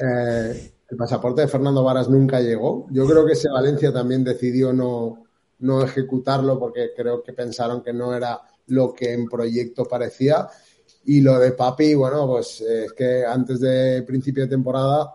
Eh, 0.00 0.72
el 0.88 0.96
pasaporte 0.96 1.42
de 1.42 1.48
Fernando 1.48 1.82
Varas 1.82 2.08
nunca 2.08 2.40
llegó. 2.40 2.86
Yo 2.90 3.04
creo 3.06 3.26
que 3.26 3.32
ese 3.32 3.48
Valencia 3.50 3.92
también 3.92 4.22
decidió 4.22 4.72
no, 4.72 5.24
no 5.58 5.82
ejecutarlo 5.82 6.58
porque 6.58 6.92
creo 6.96 7.22
que 7.22 7.32
pensaron 7.32 7.82
que 7.82 7.92
no 7.92 8.14
era 8.14 8.40
lo 8.68 8.92
que 8.92 9.12
en 9.12 9.28
proyecto 9.28 9.84
parecía. 9.84 10.48
Y 11.04 11.20
lo 11.20 11.38
de 11.38 11.52
Papi, 11.52 11.94
bueno, 11.94 12.26
pues 12.26 12.60
eh, 12.60 12.84
es 12.84 12.92
que 12.92 13.24
antes 13.24 13.60
de 13.60 14.02
principio 14.02 14.44
de 14.44 14.50
temporada 14.50 15.14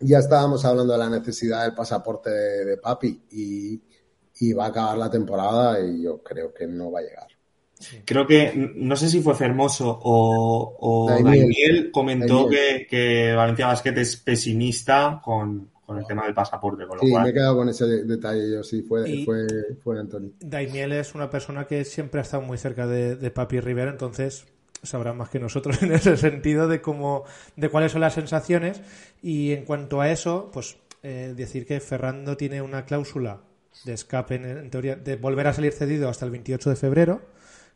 ya 0.00 0.18
estábamos 0.18 0.64
hablando 0.64 0.92
de 0.94 0.98
la 0.98 1.10
necesidad 1.10 1.62
del 1.62 1.74
pasaporte 1.74 2.30
de, 2.30 2.64
de 2.64 2.76
Papi 2.76 3.22
y, 3.30 3.80
y 4.40 4.52
va 4.52 4.66
a 4.66 4.68
acabar 4.68 4.98
la 4.98 5.10
temporada 5.10 5.80
y 5.80 6.02
yo 6.02 6.22
creo 6.22 6.52
que 6.52 6.66
no 6.66 6.90
va 6.90 7.00
a 7.00 7.02
llegar. 7.02 7.28
Creo 8.04 8.26
que, 8.26 8.52
no 8.76 8.94
sé 8.96 9.08
si 9.08 9.20
fue 9.20 9.34
Fermoso 9.34 9.98
o, 10.02 10.76
o. 10.78 11.22
Daimiel 11.22 11.90
comentó 11.90 12.48
que, 12.48 12.86
que 12.88 13.32
Valencia 13.32 13.66
Basket 13.66 13.98
es 13.98 14.16
pesimista 14.16 15.20
con, 15.22 15.71
con 15.92 16.00
el 16.00 16.06
tema 16.06 16.24
del 16.24 16.34
pasaporte, 16.34 16.86
con 16.86 16.96
lo 16.98 17.02
Sí, 17.04 17.10
cual. 17.10 17.24
me 17.24 17.30
he 17.30 17.32
quedado 17.32 17.56
con 17.56 17.68
ese 17.68 17.86
detalle 18.04 18.50
yo, 18.50 18.62
sí, 18.62 18.82
fue, 18.82 19.08
Y- 19.08 19.24
fue, 19.24 19.46
fue 19.82 19.98
Anthony. 19.98 20.32
Daimiel 20.40 20.92
es 20.92 21.14
una 21.14 21.30
persona 21.30 21.66
que 21.66 21.84
siempre 21.84 22.20
ha 22.20 22.22
estado 22.22 22.42
muy 22.42 22.58
cerca 22.58 22.86
de, 22.86 23.16
de 23.16 23.30
Papi 23.30 23.60
Rivera, 23.60 23.90
entonces 23.90 24.46
sabrá 24.82 25.12
más 25.12 25.28
que 25.30 25.38
nosotros 25.38 25.80
en 25.82 25.92
ese 25.92 26.16
sentido 26.16 26.66
de 26.68 26.80
cómo, 26.80 27.24
de 27.56 27.68
cuáles 27.68 27.92
son 27.92 28.00
las 28.00 28.14
sensaciones. 28.14 28.80
Y 29.22 29.52
en 29.52 29.64
cuanto 29.64 30.00
a 30.00 30.10
eso, 30.10 30.50
pues 30.52 30.76
eh, 31.02 31.34
decir 31.36 31.66
que 31.66 31.78
Ferrando 31.80 32.36
tiene 32.36 32.62
una 32.62 32.84
cláusula 32.84 33.40
de 33.84 33.92
escape, 33.92 34.34
en, 34.34 34.44
en 34.44 34.70
teoría, 34.70 34.96
de 34.96 35.16
volver 35.16 35.46
a 35.46 35.52
salir 35.52 35.72
cedido 35.72 36.08
hasta 36.08 36.24
el 36.24 36.30
28 36.32 36.70
de 36.70 36.76
febrero, 36.76 37.22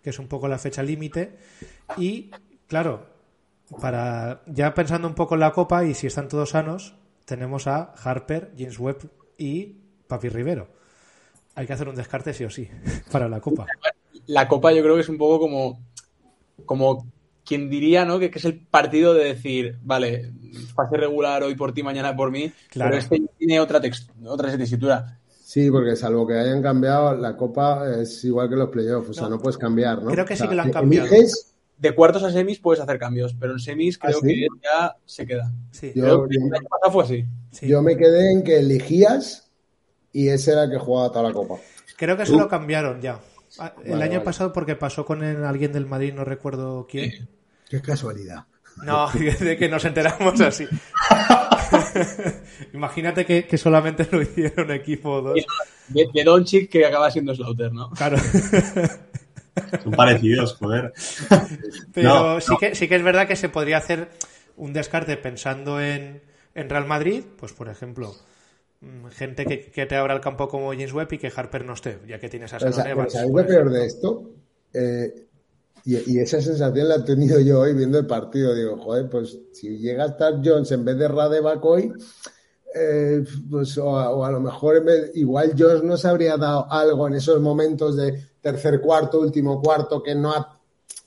que 0.02 0.10
es 0.10 0.18
un 0.18 0.28
poco 0.28 0.46
la 0.48 0.58
fecha 0.58 0.82
límite. 0.82 1.36
Y, 1.96 2.30
claro, 2.66 3.06
para 3.80 4.42
ya 4.46 4.74
pensando 4.74 5.08
un 5.08 5.14
poco 5.14 5.34
en 5.34 5.40
la 5.40 5.52
Copa 5.52 5.84
y 5.84 5.94
si 5.94 6.06
están 6.06 6.28
todos 6.28 6.50
sanos, 6.50 6.94
tenemos 7.26 7.66
a 7.66 7.92
Harper, 8.02 8.52
James 8.56 8.78
Webb 8.78 9.10
y 9.36 9.76
Papi 10.08 10.30
Rivero. 10.30 10.68
Hay 11.54 11.66
que 11.66 11.72
hacer 11.74 11.88
un 11.88 11.94
descarte 11.96 12.32
sí 12.32 12.44
o 12.44 12.50
sí 12.50 12.66
para 13.12 13.28
la 13.28 13.40
Copa. 13.40 13.66
La 14.26 14.48
Copa 14.48 14.72
yo 14.72 14.82
creo 14.82 14.94
que 14.94 15.02
es 15.02 15.08
un 15.10 15.18
poco 15.18 15.38
como, 15.38 15.80
como 16.64 17.06
quien 17.44 17.68
diría, 17.70 18.04
¿no? 18.04 18.18
Que, 18.18 18.30
que 18.30 18.38
es 18.38 18.44
el 18.44 18.58
partido 18.58 19.12
de 19.14 19.24
decir, 19.24 19.78
vale, 19.82 20.32
fase 20.74 20.96
regular 20.96 21.42
hoy 21.42 21.54
por 21.54 21.72
ti, 21.72 21.82
mañana 21.82 22.16
por 22.16 22.30
mí, 22.30 22.50
Claro. 22.70 22.90
pero 22.90 23.02
este 23.02 23.22
tiene 23.38 23.60
otra, 23.60 23.80
text- 23.80 24.10
otra 24.24 24.56
tesitura. 24.56 25.18
Sí, 25.28 25.70
porque 25.70 25.94
salvo 25.94 26.26
que 26.26 26.34
hayan 26.34 26.60
cambiado, 26.60 27.14
la 27.14 27.36
Copa 27.36 27.84
es 28.00 28.24
igual 28.24 28.48
que 28.48 28.56
los 28.56 28.68
playoffs, 28.68 29.10
o 29.10 29.12
sea, 29.14 29.24
No. 29.24 29.30
no 29.36 29.38
puedes 29.38 29.56
cambiar, 29.58 30.02
¿no? 30.02 30.10
Creo 30.10 30.24
que 30.24 30.34
O 30.34 30.36
sí 30.36 30.48
que 30.48 30.54
lo 30.56 30.62
han 30.62 30.72
cambiado. 30.72 31.06
eliges- 31.08 31.52
De 31.78 31.94
cuartos 31.94 32.22
a 32.24 32.30
semis 32.32 32.58
puedes 32.58 32.82
hacer 32.82 32.98
cambios, 32.98 33.34
pero 33.38 33.52
en 33.52 33.58
semis 33.58 33.98
¿Ah, 34.00 34.06
creo 34.08 34.20
sí? 34.20 34.26
que 34.28 34.46
ya 34.62 34.96
se 35.04 35.26
queda. 35.26 35.52
Sí, 35.72 35.92
Yo- 35.94 36.02
Creo 36.04 36.28
que 36.28 36.36
el 36.36 36.42
año 36.54 36.68
pasado 36.68 36.92
fue 36.92 37.04
así. 37.04 37.24
sí. 37.50 37.68
Yo 37.68 37.82
me 37.82 37.96
quedé 37.96 38.32
en 38.32 38.42
que 38.42 38.58
elegías 38.58 39.50
y 40.12 40.28
ese 40.28 40.52
era 40.52 40.64
el 40.64 40.70
que 40.70 40.78
jugaba 40.78 41.10
toda 41.10 41.24
la 41.28 41.32
Copa. 41.34 41.56
Creo 41.96 42.16
que 42.16 42.22
eso 42.22 42.38
lo 42.38 42.48
cambiaron 42.48 43.00
ya. 43.02 43.20
Ah, 43.58 43.72
El 43.84 43.92
Vale, 43.92 44.04
año 44.04 44.12
vale. 44.14 44.24
pasado 44.24 44.52
porque 44.52 44.76
pasó 44.76 45.04
con 45.04 45.22
el- 45.22 45.44
alguien 45.44 45.72
del 45.72 45.86
Madrid, 45.86 46.12
no 46.14 46.24
recuerdo 46.24 46.86
quién. 46.90 47.28
Qué 47.68 47.80
casualidad. 47.82 48.44
No, 48.82 49.08
de 49.40 49.56
que 49.58 49.68
nos 49.68 49.84
enteramos 49.84 50.40
así. 50.40 50.66
Imagínate 52.72 53.24
que, 53.24 53.46
que 53.46 53.58
solamente 53.58 54.08
lo 54.10 54.22
hiciera 54.22 54.62
un 54.62 54.70
equipo 54.70 55.10
o 55.10 55.22
dos. 55.22 55.46
De, 55.88 56.06
de 56.12 56.24
Doncic 56.24 56.70
que 56.70 56.84
acaba 56.84 57.10
siendo 57.10 57.34
Slaughter, 57.34 57.72
¿no? 57.72 57.90
Claro. 57.90 58.16
Son 59.82 59.92
parecidos, 59.92 60.54
joder. 60.54 60.92
Pero 61.94 62.34
No, 62.34 62.40
sí, 62.40 62.52
no. 62.52 62.58
Que, 62.58 62.74
sí 62.74 62.88
que 62.88 62.96
es 62.96 63.02
verdad 63.02 63.26
que 63.26 63.36
se 63.36 63.48
podría 63.48 63.78
hacer 63.78 64.08
un 64.56 64.72
descarte 64.72 65.16
pensando 65.16 65.80
en, 65.80 66.22
en 66.54 66.68
Real 66.68 66.86
Madrid, 66.86 67.24
pues 67.38 67.52
por 67.52 67.68
ejemplo, 67.68 68.14
mm, 68.80 69.06
gente 69.08 69.44
que, 69.44 69.60
que 69.70 69.86
te 69.86 69.96
abra 69.96 70.14
el 70.14 70.20
campo 70.20 70.48
como 70.48 70.72
James 70.72 70.92
Webb 70.92 71.12
y 71.12 71.18
que 71.18 71.32
Harper 71.34 71.64
no 71.64 71.74
esté, 71.74 71.98
ya 72.06 72.18
que 72.18 72.28
tienes 72.28 72.52
a 72.52 72.60
sea, 72.60 72.70
pero 72.70 72.88
Evans, 72.88 73.12
¿Sabéis 73.12 73.32
por 73.32 73.42
lo 73.42 73.46
peor 73.46 73.70
de 73.70 73.86
esto? 73.86 74.30
Eh, 74.72 75.26
y, 75.84 76.14
y 76.16 76.18
esa 76.18 76.40
sensación 76.40 76.88
la 76.88 76.96
he 76.96 77.02
tenido 77.02 77.38
yo 77.40 77.60
hoy 77.60 77.74
viendo 77.74 77.98
el 77.98 78.06
partido. 78.06 78.54
Digo, 78.54 78.76
joder, 78.76 79.08
pues 79.08 79.38
si 79.52 79.78
llega 79.78 80.04
a 80.04 80.08
estar 80.08 80.34
Jones 80.44 80.70
en 80.72 80.84
vez 80.84 80.98
de 80.98 81.08
Radeback 81.08 81.64
hoy, 81.64 81.92
eh, 82.74 83.24
pues, 83.50 83.78
o, 83.78 83.96
a, 83.96 84.10
o 84.10 84.24
a 84.24 84.30
lo 84.30 84.40
mejor 84.40 84.84
igual 85.14 85.54
Jones 85.56 85.82
nos 85.82 86.04
habría 86.04 86.36
dado 86.36 86.70
algo 86.70 87.06
en 87.06 87.14
esos 87.14 87.40
momentos 87.40 87.96
de 87.96 88.20
tercer 88.50 88.80
cuarto, 88.80 89.20
último 89.20 89.60
cuarto, 89.60 90.02
que 90.02 90.14
no 90.14 90.32
ha- 90.32 90.52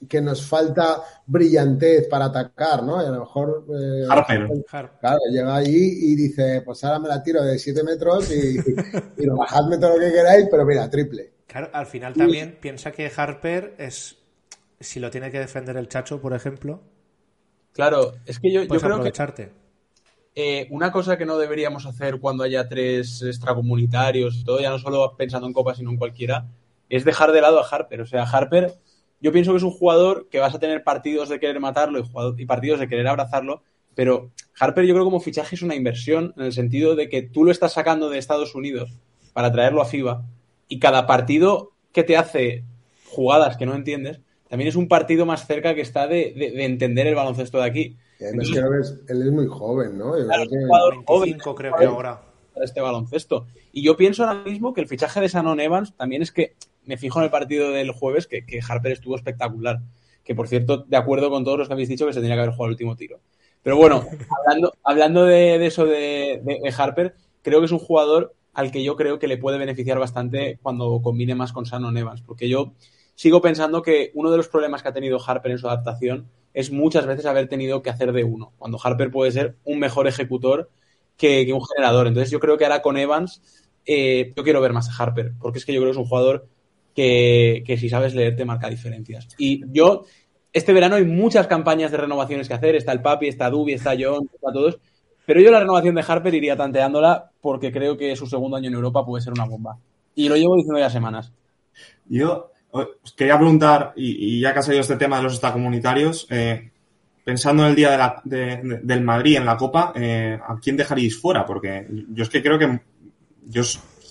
que 0.07 0.21
nos 0.21 0.45
falta 0.45 1.01
brillantez 1.25 2.07
para 2.07 2.25
atacar, 2.25 2.83
¿no? 2.83 3.01
Y 3.01 3.05
a 3.05 3.09
lo 3.11 3.19
mejor 3.21 3.65
eh, 3.69 4.03
Harper. 4.09 4.47
Har- 4.71 4.91
Claro, 4.99 5.19
llega 5.31 5.55
allí 5.55 6.11
y 6.11 6.15
dice, 6.15 6.61
pues 6.65 6.83
ahora 6.83 6.99
me 6.99 7.07
la 7.07 7.23
tiro 7.23 7.41
de 7.43 7.57
7 7.57 7.83
metros 7.83 8.29
y, 8.31 8.57
y 9.23 9.27
bajadme 9.27 9.77
todo 9.77 9.91
lo 9.97 9.99
que 9.99 10.11
queráis, 10.11 10.47
pero 10.51 10.65
mira, 10.65 10.89
triple. 10.89 11.31
Claro, 11.47 11.69
al 11.73 11.85
final 11.85 12.13
también 12.15 12.57
piensa 12.61 12.91
que 12.91 13.11
Harper 13.15 13.75
es, 13.77 14.17
si 14.79 14.99
lo 14.99 15.09
tiene 15.09 15.31
que 15.31 15.39
defender 15.39 15.77
el 15.77 15.87
Chacho, 15.87 16.21
por 16.21 16.33
ejemplo, 16.33 16.81
Claro, 17.73 18.13
es 18.25 18.39
que 18.39 18.51
yo, 18.51 18.63
yo 18.63 18.79
creo 18.79 19.01
que 19.01 19.13
eh, 20.35 20.67
una 20.71 20.91
cosa 20.91 21.17
que 21.17 21.25
no 21.25 21.37
deberíamos 21.37 21.85
hacer 21.85 22.19
cuando 22.19 22.43
haya 22.43 22.67
tres 22.67 23.21
extracomunitarios 23.21 24.35
y 24.37 24.43
todo, 24.43 24.59
ya 24.59 24.69
no 24.69 24.79
solo 24.79 25.15
pensando 25.17 25.47
en 25.47 25.53
Copa, 25.53 25.75
sino 25.75 25.89
en 25.91 25.97
cualquiera, 25.97 26.47
es 26.89 27.05
dejar 27.05 27.31
de 27.31 27.41
lado 27.41 27.59
a 27.59 27.67
Harper. 27.67 28.01
O 28.01 28.05
sea, 28.05 28.23
Harper, 28.23 28.73
yo 29.21 29.31
pienso 29.31 29.51
que 29.51 29.57
es 29.57 29.63
un 29.63 29.71
jugador 29.71 30.27
que 30.29 30.39
vas 30.39 30.53
a 30.55 30.59
tener 30.59 30.83
partidos 30.83 31.29
de 31.29 31.39
querer 31.39 31.59
matarlo 31.59 31.99
y, 31.99 32.03
jugador- 32.03 32.39
y 32.39 32.45
partidos 32.45 32.79
de 32.79 32.87
querer 32.87 33.07
abrazarlo, 33.07 33.63
pero 33.95 34.31
Harper 34.59 34.85
yo 34.85 34.93
creo 34.93 35.05
como 35.05 35.19
fichaje 35.19 35.55
es 35.55 35.61
una 35.61 35.75
inversión 35.75 36.33
en 36.37 36.45
el 36.45 36.53
sentido 36.53 36.95
de 36.95 37.09
que 37.09 37.21
tú 37.21 37.43
lo 37.43 37.51
estás 37.51 37.73
sacando 37.73 38.09
de 38.09 38.17
Estados 38.17 38.55
Unidos 38.55 38.97
para 39.33 39.51
traerlo 39.51 39.81
a 39.81 39.85
FIBA 39.85 40.23
y 40.67 40.79
cada 40.79 41.05
partido 41.07 41.71
que 41.91 42.03
te 42.03 42.15
hace 42.17 42.63
jugadas 43.07 43.57
que 43.57 43.65
no 43.65 43.73
entiendes, 43.75 44.21
también 44.47 44.67
es 44.67 44.75
un 44.75 44.87
partido 44.87 45.25
más 45.25 45.45
cerca 45.47 45.75
que 45.75 45.81
está 45.81 46.07
de, 46.07 46.33
de- 46.35 46.51
de 46.51 46.65
entender 46.65 47.07
el 47.07 47.15
baloncesto 47.15 47.57
de 47.59 47.65
aquí. 47.65 47.97
Y 48.19 48.23
además 48.23 48.49
creo 48.51 48.71
que 48.71 48.79
es- 48.79 48.99
él 49.07 49.21
es 49.21 49.31
muy 49.31 49.47
joven, 49.47 49.97
¿no? 49.97 50.17
Yo 50.17 50.25
Claro, 50.25 50.43
creo 50.43 50.49
que- 50.49 50.55
un 50.57 50.67
jugador 50.67 50.93
25 51.07 51.55
creo 51.55 51.75
que 51.75 51.85
ahora. 51.85 52.21
para 52.53 52.65
este 52.65 52.81
baloncesto. 52.81 53.47
Y 53.71 53.83
yo 53.83 53.95
pienso 53.97 54.23
ahora 54.25 54.43
mismo 54.43 54.73
que 54.73 54.81
el 54.81 54.87
fichaje 54.87 55.19
de 55.21 55.27
Shannon 55.27 55.59
Evans 55.59 55.93
también 55.95 56.21
es 56.21 56.31
que 56.31 56.55
me 56.83 56.97
fijo 56.97 57.19
en 57.19 57.25
el 57.25 57.31
partido 57.31 57.71
del 57.71 57.91
jueves 57.91 58.27
que, 58.27 58.45
que 58.45 58.59
Harper 58.67 58.91
estuvo 58.93 59.15
espectacular. 59.15 59.79
Que 60.23 60.35
por 60.35 60.47
cierto, 60.47 60.77
de 60.87 60.97
acuerdo 60.97 61.29
con 61.29 61.43
todos 61.43 61.57
los 61.57 61.67
que 61.67 61.73
habéis 61.73 61.89
dicho 61.89 62.05
que 62.05 62.13
se 62.13 62.21
tenía 62.21 62.35
que 62.35 62.41
haber 62.41 62.53
jugado 62.53 62.67
el 62.67 62.71
último 62.73 62.95
tiro. 62.95 63.19
Pero 63.63 63.77
bueno, 63.77 64.05
hablando, 64.45 64.73
hablando 64.83 65.25
de, 65.25 65.57
de 65.59 65.65
eso 65.65 65.85
de, 65.85 66.41
de- 66.43 66.59
de 66.63 66.73
Harper, 66.77 67.15
creo 67.41 67.59
que 67.59 67.65
es 67.65 67.71
un 67.71 67.79
jugador 67.79 68.35
al 68.53 68.71
que 68.71 68.83
yo 68.83 68.95
creo 68.95 69.19
que 69.19 69.27
le 69.27 69.37
puede 69.37 69.57
beneficiar 69.57 69.99
bastante 69.99 70.59
cuando 70.61 71.01
combine 71.01 71.35
más 71.35 71.53
con 71.53 71.63
Shannon 71.65 71.97
Evans. 71.97 72.21
Porque 72.21 72.49
yo 72.49 72.73
sigo 73.15 73.41
pensando 73.41 73.81
que 73.81 74.11
uno 74.13 74.31
de 74.31 74.37
los 74.37 74.47
problemas 74.47 74.81
que 74.81 74.89
ha 74.89 74.93
tenido 74.93 75.19
Harper 75.25 75.51
en 75.51 75.57
su 75.57 75.67
adaptación 75.67 76.27
es 76.53 76.71
muchas 76.71 77.05
veces 77.05 77.25
haber 77.25 77.47
tenido 77.47 77.81
que 77.81 77.89
hacer 77.89 78.11
de 78.11 78.23
uno. 78.23 78.53
Cuando 78.57 78.79
Harper 78.83 79.11
puede 79.11 79.31
ser 79.31 79.55
un 79.63 79.79
mejor 79.79 80.07
ejecutor 80.07 80.69
que, 81.17 81.45
que 81.45 81.53
un 81.53 81.61
generador. 81.65 82.07
Entonces 82.07 82.31
yo 82.31 82.39
creo 82.39 82.57
que 82.57 82.65
ahora 82.65 82.81
con 82.81 82.97
Evans 82.97 83.41
eh, 83.85 84.33
yo 84.35 84.43
quiero 84.43 84.61
ver 84.61 84.73
más 84.73 84.89
a 84.89 85.03
Harper, 85.03 85.33
porque 85.39 85.59
es 85.59 85.65
que 85.65 85.73
yo 85.73 85.79
creo 85.81 85.89
que 85.91 85.97
es 85.99 86.03
un 86.03 86.05
jugador 86.09 86.47
que, 86.99 87.63
que 87.65 87.77
si 87.77 87.87
sabes 87.87 88.13
leer 88.13 88.35
te 88.35 88.43
marca 88.43 88.69
diferencias. 88.69 89.27
Y 89.37 89.61
yo, 89.71 90.05
este 90.51 90.73
verano 90.73 90.95
hay 90.95 91.05
muchas 91.05 91.47
campañas 91.47 91.91
de 91.91 91.97
renovaciones 91.97 92.47
que 92.47 92.53
hacer, 92.55 92.75
está 92.75 92.91
el 92.91 93.01
Papi, 93.01 93.27
está 93.27 93.49
Dubi, 93.49 93.73
está 93.73 93.91
John, 93.99 94.29
está 94.33 94.51
todos, 94.51 94.79
pero 95.25 95.39
yo 95.39 95.49
la 95.51 95.59
renovación 95.59 95.95
de 95.95 96.03
Harper 96.05 96.33
iría 96.33 96.57
tanteándola 96.57 97.31
porque 97.39 97.71
creo 97.71 97.95
que 97.95 98.15
su 98.15 98.25
segundo 98.27 98.57
año 98.57 98.67
en 98.67 98.73
Europa 98.73 99.05
puede 99.05 99.23
ser 99.23 99.31
una 99.33 99.45
bomba. 99.45 99.77
Y 100.15 100.27
lo 100.27 100.35
llevo 100.35 100.55
diciendo 100.55 100.79
ya 100.79 100.89
semanas. 100.89 101.31
Yo 102.09 102.51
os 102.71 103.13
quería 103.15 103.37
preguntar, 103.37 103.93
y, 103.95 104.35
y 104.37 104.41
ya 104.41 104.51
que 104.53 104.59
ha 104.59 104.63
salido 104.63 104.81
este 104.81 104.97
tema 104.97 105.17
de 105.17 105.23
los 105.23 105.33
extracomunitarios, 105.33 106.27
eh, 106.29 106.71
pensando 107.23 107.63
en 107.63 107.69
el 107.69 107.75
día 107.75 107.91
de 107.91 107.97
la- 107.97 108.21
de- 108.25 108.57
de- 108.57 108.79
del 108.83 109.01
Madrid 109.01 109.37
en 109.37 109.45
la 109.45 109.55
Copa, 109.55 109.93
eh, 109.95 110.37
¿a 110.45 110.57
quién 110.59 110.75
dejaríais 110.75 111.15
fuera? 111.17 111.45
Porque 111.45 111.87
yo 112.11 112.23
es 112.23 112.29
que 112.29 112.41
creo 112.43 112.59
que 112.59 112.79
yo 113.45 113.61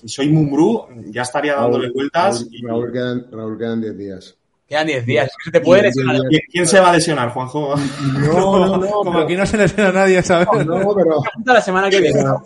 si 0.01 0.09
soy 0.09 0.29
Mumbrú, 0.31 0.87
ya 1.07 1.23
estaría 1.23 1.55
dándole 1.55 1.91
vueltas. 1.91 2.41
Raúl, 2.43 2.49
y- 2.55 2.67
Raúl 2.67 2.93
quedan, 2.93 3.27
Raúl 3.33 3.59
quedan 3.59 3.81
10 3.81 3.97
días. 3.99 4.35
Quedan 4.67 4.87
10 4.87 5.07
días, 5.07 5.31
te 5.51 5.61
puede 5.63 5.83
lesionar. 5.85 6.17
¿Quién, 6.29 6.43
quién 6.53 6.67
se 6.67 6.79
va 6.81 6.91
a 6.91 6.93
lesionar, 6.93 7.31
Juanjo? 7.31 7.75
No, 8.21 8.59
no, 8.67 8.77
no. 8.77 8.91
Como 8.91 9.13
pero- 9.13 9.25
aquí 9.25 9.37
no 9.37 9.47
se 9.47 9.57
lesiona 9.57 9.89
a 9.89 9.93
nadie, 9.93 10.23
¿sabes? 10.23 10.47
no, 10.67 10.95
pero, 10.95 11.21
Hasta 11.39 11.53
la 11.55 11.61
semana 11.63 11.89
que 11.91 12.01
viene. 12.01 12.21
pero, 12.21 12.43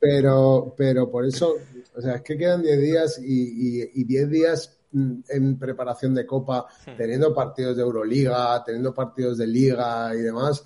pero, 0.00 0.74
pero 0.76 1.10
por 1.10 1.26
eso, 1.26 1.56
o 1.96 2.00
sea, 2.00 2.16
es 2.16 2.22
que 2.22 2.38
quedan 2.38 2.62
10 2.62 2.80
días 2.80 3.20
y, 3.22 3.80
y, 3.82 3.90
y 3.94 4.04
10 4.04 4.30
días 4.30 4.78
mm, 4.92 5.12
en 5.28 5.58
preparación 5.58 6.14
de 6.14 6.24
Copa, 6.24 6.66
teniendo 6.96 7.34
partidos 7.34 7.76
de 7.76 7.82
Euroliga, 7.82 8.62
teniendo 8.64 8.94
partidos 8.94 9.36
de 9.38 9.46
Liga 9.46 10.14
y 10.14 10.20
demás, 10.20 10.64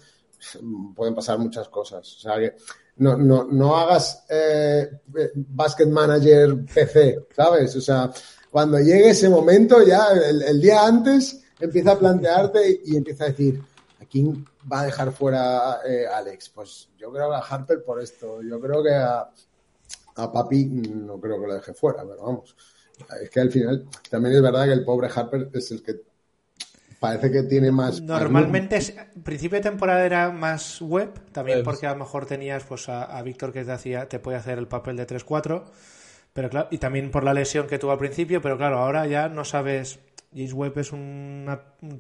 pueden 0.95 1.15
pasar 1.15 1.39
muchas 1.39 1.69
cosas. 1.69 2.17
O 2.17 2.21
sea, 2.21 2.39
que 2.39 2.55
no, 3.03 3.17
no, 3.17 3.45
no 3.45 3.77
hagas 3.77 4.25
eh, 4.29 4.89
eh, 5.17 5.31
Basket 5.35 5.87
Manager 5.87 6.65
PC, 6.65 7.27
¿sabes? 7.35 7.75
O 7.77 7.81
sea, 7.81 8.11
cuando 8.51 8.79
llegue 8.79 9.11
ese 9.11 9.29
momento, 9.29 9.83
ya 9.83 10.09
el, 10.11 10.61
día 10.61 10.87
antes, 10.87 11.43
empieza 11.59 11.93
a 11.93 11.99
plantearte 11.99 12.81
y, 12.85 12.93
y 12.93 12.97
empieza 12.97 13.25
a 13.25 13.29
decir, 13.29 13.61
¿a 14.01 14.05
quién 14.05 14.47
va 14.71 14.81
a 14.81 14.85
dejar 14.87 15.13
fuera 15.13 15.81
eh, 15.87 16.07
Alex? 16.07 16.51
Pues 16.51 16.91
yo 16.97 17.11
creo 17.13 17.29
que 17.31 17.37
a 17.37 17.39
Harper 17.39 17.83
por 17.83 18.01
esto. 18.01 18.41
Yo 18.43 18.61
creo 18.61 18.83
que 18.83 18.95
a, 18.95 19.29
a 20.17 20.33
Papi 20.33 20.65
no 20.67 21.21
creo 21.21 21.41
que 21.41 21.47
lo 21.49 21.55
deje 21.55 21.75
fuera, 21.75 22.05
pero 22.09 22.23
vamos. 22.23 22.55
Es 23.21 23.31
que 23.31 23.41
al 23.41 23.51
final 23.51 23.89
también 24.09 24.37
es 24.37 24.43
verdad 24.43 24.67
que 24.67 24.73
el 24.73 24.85
pobre 24.85 25.11
Harper 25.13 25.51
es 25.53 25.71
el 25.73 25.83
que 25.83 26.12
parece 27.03 27.31
que 27.31 27.43
tiene 27.43 27.71
más. 27.71 28.01
Normalmente, 28.01 28.77
es- 28.77 28.95
principio 29.23 29.59
de 29.59 29.63
temporada 29.63 30.07
era 30.07 30.31
más 30.31 30.81
web, 30.81 31.11
también 31.33 31.59
Pues- 31.59 31.65
porque 31.65 31.87
a 31.87 31.93
lo 31.93 31.99
mejor 31.99 32.25
tenías 32.25 32.65
pues 32.65 32.89
a, 32.89 33.03
a 33.05 33.21
Víctor 33.23 33.53
que 33.53 33.65
te 33.65 33.73
hacía, 33.73 34.09
te 34.09 34.19
puede 34.21 34.39
hacer 34.39 34.57
el 34.59 34.69
papel 34.69 34.97
de 34.97 35.07
3-4, 35.07 35.65
pero 36.33 36.49
claro, 36.49 36.69
y 36.71 36.79
también 36.79 37.11
por 37.11 37.25
la 37.25 37.35
lesión 37.35 37.67
que 37.67 37.79
tuvo 37.79 37.91
al 37.93 37.99
principio, 37.99 38.41
pero 38.41 38.57
claro, 38.57 38.79
ahora 38.79 39.07
ya 39.07 39.29
no 39.29 39.45
sabes. 39.45 39.99
James 40.35 40.55
Webb 40.55 40.79
es 40.79 40.93
un 40.93 41.47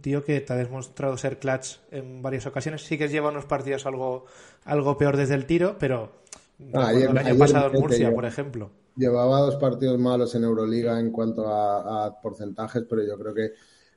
tío 0.00 0.24
que 0.24 0.40
te 0.40 0.52
ha 0.54 0.56
demostrado 0.56 1.18
ser 1.18 1.38
clutch 1.38 1.76
en 1.90 2.22
varias 2.22 2.46
ocasiones. 2.46 2.82
Sí 2.82 2.96
que 2.96 3.08
lleva 3.08 3.28
unos 3.28 3.44
partidos 3.44 3.84
algo, 3.84 4.24
algo 4.64 4.96
peor 4.96 5.18
desde 5.18 5.34
el 5.34 5.44
tiro, 5.44 5.76
pero 5.78 6.12
recuerdo 6.58 6.86
ayer- 6.88 7.10
el 7.10 7.18
año 7.18 7.26
ayer 7.26 7.38
pasado 7.38 7.66
en 7.74 7.80
Murcia, 7.80 8.08
yo- 8.08 8.14
por 8.14 8.24
ejemplo. 8.24 8.70
Llevaba 8.96 9.40
dos 9.40 9.56
partidos 9.56 9.98
malos 9.98 10.34
en 10.34 10.44
Euroliga 10.44 10.98
en 10.98 11.10
cuanto 11.10 11.46
a, 11.46 12.06
a 12.06 12.20
porcentajes, 12.22 12.84
pero 12.88 13.02
yo 13.06 13.18
creo 13.18 13.34
que 13.34 13.50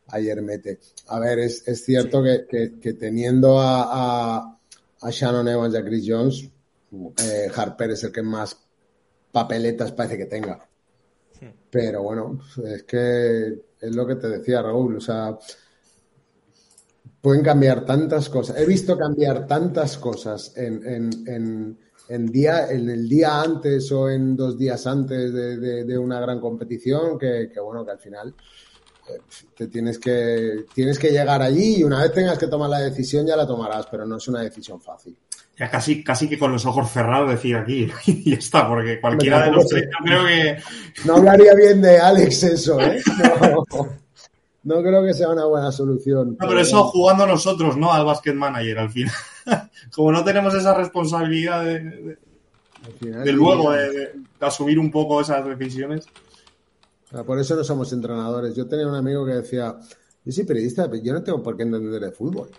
ayer 0.08 0.42
mete. 0.42 0.80
A 1.08 1.20
ver, 1.20 1.40
es, 1.40 1.68
es 1.68 1.84
cierto 1.86 2.22
que, 2.24 2.46
que- 2.50 2.80
que 2.80 2.94
teniendo 2.94 3.60
a, 3.60 4.38
a, 4.38 4.60
a 5.02 5.10
Shannon 5.12 5.48
Evans 5.48 5.74
y 5.74 5.78
a 5.78 5.84
Chris 5.86 6.06
Jones, 6.08 6.50
eh, 7.24 7.50
Harper 7.54 7.92
es 7.92 8.04
el 8.04 8.12
que 8.12 8.22
más 8.22 8.58
papeletas 9.32 9.92
parece 9.92 10.18
que 10.18 10.26
tenga. 10.26 10.68
Pero 11.70 12.04
bueno, 12.04 12.40
es 12.66 12.84
que 12.84 13.48
es 13.82 13.96
lo 13.96 14.08
que 14.08 14.16
te 14.16 14.30
decía 14.30 14.62
Raúl, 14.62 14.96
o 14.98 15.02
sea, 15.02 15.38
pueden 17.22 17.44
cambiar 17.44 17.86
tantas 17.86 18.30
cosas. 18.30 18.58
He 18.58 18.66
visto 18.66 18.98
cambiar 18.98 19.48
tantas 19.48 19.98
cosas 19.98 20.56
en, 20.56 20.86
en- 20.88 21.28
en- 21.28 21.78
en 22.08 22.28
día, 22.28 22.70
en 22.70 22.88
el 22.90 23.10
día 23.10 23.42
antes 23.42 23.92
o 23.92 24.08
en 24.10 24.36
dos 24.36 24.58
días 24.60 24.86
antes 24.86 25.34
de, 25.34 25.58
de- 25.58 25.84
de 25.86 25.98
una 25.98 26.20
gran 26.20 26.40
competición 26.40 27.18
que, 27.18 27.50
que, 27.52 27.60
bueno, 27.60 27.84
que 27.84 27.92
al 27.92 28.00
final 28.00 28.36
te 29.56 29.68
tienes 29.68 30.00
que, 30.00 30.66
tienes 30.74 30.98
que 31.00 31.10
llegar 31.12 31.42
allí 31.42 31.78
y 31.78 31.84
una 31.84 32.02
vez 32.02 32.12
tengas 32.14 32.38
que 32.38 32.48
tomar 32.48 32.70
la 32.70 32.80
decisión 32.80 33.26
ya 33.26 33.36
la 33.36 33.46
tomarás, 33.48 33.86
pero 33.90 34.06
no 34.06 34.18
es 34.18 34.28
una 34.28 34.42
decisión 34.42 34.82
fácil. 34.82 35.16
Ya 35.58 35.70
casi, 35.70 36.04
casi 36.04 36.28
que 36.28 36.38
con 36.38 36.52
los 36.52 36.66
ojos 36.66 36.92
cerrados 36.92 37.30
decir 37.30 37.56
aquí 37.56 37.90
y 38.08 38.32
ya 38.32 38.38
está, 38.38 38.68
porque 38.68 39.00
cualquiera 39.00 39.46
de 39.46 39.52
los 39.52 39.68
tres 39.68 39.86
yo 39.92 40.04
creo 40.06 40.26
que 40.26 40.58
No 41.06 41.16
hablaría 41.16 41.54
bien 41.54 41.82
de 41.82 41.98
Alex 41.98 42.44
eso, 42.44 42.80
¿eh? 42.82 43.02
No, 43.42 43.64
no 44.64 44.82
creo 44.82 45.06
que 45.06 45.14
sea 45.14 45.30
una 45.30 45.46
buena 45.46 45.72
solución. 45.72 46.36
No, 46.40 46.48
pero 46.48 46.60
eso 46.60 46.84
jugando 46.86 47.26
nosotros, 47.28 47.78
¿no? 47.78 47.94
Al 47.94 48.04
basket 48.04 48.34
manager 48.34 48.80
al 48.80 48.90
final. 48.90 49.14
Como 49.96 50.12
no 50.12 50.24
tenemos 50.24 50.54
esa 50.56 50.74
responsabilidad 50.74 51.64
de, 51.64 52.18
luego 53.32 53.72
de, 53.72 53.90
de- 53.92 54.12
de 54.40 54.46
asumir 54.46 54.78
un 54.80 54.92
poco 54.92 55.22
esas 55.22 55.46
decisiones. 55.58 56.08
Por 57.24 57.40
eso 57.40 57.56
no 57.56 57.64
somos 57.64 57.92
entrenadores. 57.94 58.56
Yo 58.56 58.68
tenía 58.68 58.88
un 58.88 58.96
amigo 58.96 59.26
que 59.26 59.34
decía, 59.34 59.78
yo 60.24 60.32
soy 60.32 60.44
periodista, 60.44 60.90
pero 60.90 61.02
yo 61.04 61.14
no 61.14 61.24
tengo 61.24 61.42
por 61.42 61.56
qué 61.56 61.64
entender 61.64 62.02
de 62.02 62.12
fútbol. 62.12 62.50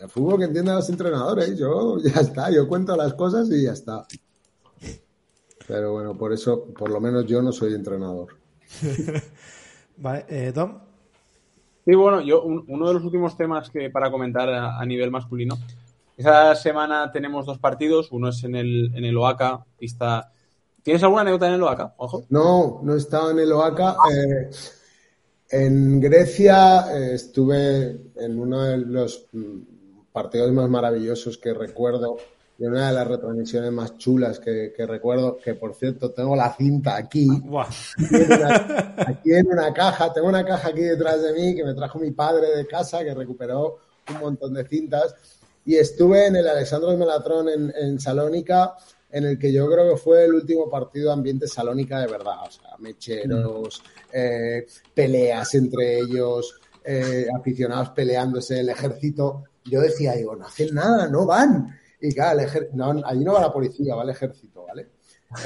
El 0.00 0.08
fútbol 0.08 0.38
que 0.38 0.44
entiendan 0.44 0.76
los 0.76 0.88
entrenadores, 0.90 1.58
yo 1.58 1.98
ya 2.04 2.20
está, 2.20 2.50
yo 2.50 2.68
cuento 2.68 2.96
las 2.96 3.14
cosas 3.14 3.48
y 3.50 3.62
ya 3.64 3.72
está. 3.72 4.06
Pero 5.66 5.92
bueno, 5.92 6.16
por 6.16 6.32
eso, 6.32 6.64
por 6.76 6.90
lo 6.90 7.00
menos 7.00 7.24
yo 7.26 7.40
no 7.42 7.52
soy 7.52 7.74
entrenador. 7.74 8.36
Vale, 9.96 10.26
eh, 10.28 10.52
Dom, 10.54 10.78
Sí, 11.86 11.94
bueno, 11.94 12.22
yo 12.22 12.42
un- 12.42 12.64
uno 12.68 12.88
de 12.88 12.94
los 12.94 13.04
últimos 13.04 13.36
temas 13.36 13.68
que 13.70 13.90
para 13.90 14.10
comentar 14.10 14.48
a, 14.48 14.78
a 14.78 14.86
nivel 14.86 15.10
masculino. 15.10 15.56
Esa 16.16 16.54
semana 16.54 17.12
tenemos 17.12 17.44
dos 17.44 17.58
partidos, 17.58 18.08
uno 18.10 18.28
es 18.30 18.42
en 18.44 18.54
el, 18.54 18.90
en 18.94 19.04
el 19.04 19.16
OACA, 19.16 19.64
pista. 19.78 20.32
¿Tienes 20.84 21.02
alguna 21.02 21.22
anécdota 21.22 21.48
en 21.48 21.54
el 21.54 21.62
OACA? 21.62 21.94
Ojo. 21.96 22.26
No, 22.28 22.80
no 22.82 22.94
he 22.94 22.98
estado 22.98 23.30
en 23.30 23.38
el 23.38 23.50
OACA. 23.50 23.96
Eh, 24.12 24.50
en 25.48 25.98
Grecia 25.98 26.94
eh, 26.94 27.14
estuve 27.14 28.12
en 28.16 28.38
uno 28.38 28.62
de 28.64 28.76
los 28.76 29.26
mm, 29.32 29.60
partidos 30.12 30.52
más 30.52 30.68
maravillosos 30.68 31.38
que 31.38 31.54
recuerdo 31.54 32.18
y 32.58 32.66
una 32.66 32.88
de 32.88 32.94
las 32.94 33.08
retransmisiones 33.08 33.72
más 33.72 33.96
chulas 33.96 34.38
que, 34.38 34.74
que 34.76 34.86
recuerdo, 34.86 35.38
que 35.42 35.54
por 35.54 35.74
cierto 35.74 36.10
tengo 36.10 36.36
la 36.36 36.52
cinta 36.54 36.96
aquí, 36.96 37.26
buah, 37.42 37.66
aquí 37.66 38.14
en, 38.16 38.32
una, 38.32 38.94
aquí 38.98 39.32
en 39.32 39.46
una 39.46 39.72
caja, 39.72 40.12
tengo 40.12 40.28
una 40.28 40.44
caja 40.44 40.68
aquí 40.68 40.82
detrás 40.82 41.22
de 41.22 41.32
mí 41.32 41.56
que 41.56 41.64
me 41.64 41.74
trajo 41.74 41.98
mi 41.98 42.10
padre 42.10 42.54
de 42.56 42.66
casa, 42.66 43.02
que 43.02 43.14
recuperó 43.14 43.78
un 44.10 44.20
montón 44.20 44.54
de 44.54 44.68
cintas, 44.68 45.16
y 45.64 45.76
estuve 45.76 46.26
en 46.26 46.36
el 46.36 46.46
Alexandros 46.46 46.96
Melatrón 46.96 47.48
en, 47.48 47.72
en 47.74 47.98
Salónica, 47.98 48.74
en 49.14 49.24
el 49.24 49.38
que 49.38 49.52
yo 49.52 49.70
creo 49.70 49.94
que 49.94 50.00
fue 50.00 50.24
el 50.24 50.34
último 50.34 50.68
partido 50.68 51.06
de 51.06 51.12
ambiente 51.12 51.46
Salónica 51.46 52.00
de 52.00 52.08
verdad, 52.08 52.34
o 52.46 52.50
sea, 52.50 52.70
mecheros, 52.78 53.80
eh, 54.12 54.66
peleas 54.92 55.54
entre 55.54 56.00
ellos, 56.00 56.60
eh, 56.84 57.26
aficionados 57.38 57.90
peleándose, 57.90 58.58
el 58.58 58.68
ejército, 58.70 59.44
yo 59.64 59.80
decía, 59.80 60.14
digo, 60.14 60.34
no 60.34 60.46
hacen 60.46 60.74
nada, 60.74 61.08
no 61.08 61.24
van. 61.26 61.68
Y 62.00 62.12
claro, 62.12 62.40
el 62.40 62.46
ejer- 62.48 62.70
no, 62.72 62.90
allí 63.06 63.24
no 63.24 63.34
va 63.34 63.40
la 63.42 63.52
policía, 63.52 63.94
va 63.94 64.02
el 64.02 64.10
ejército, 64.10 64.64
¿vale? 64.66 64.88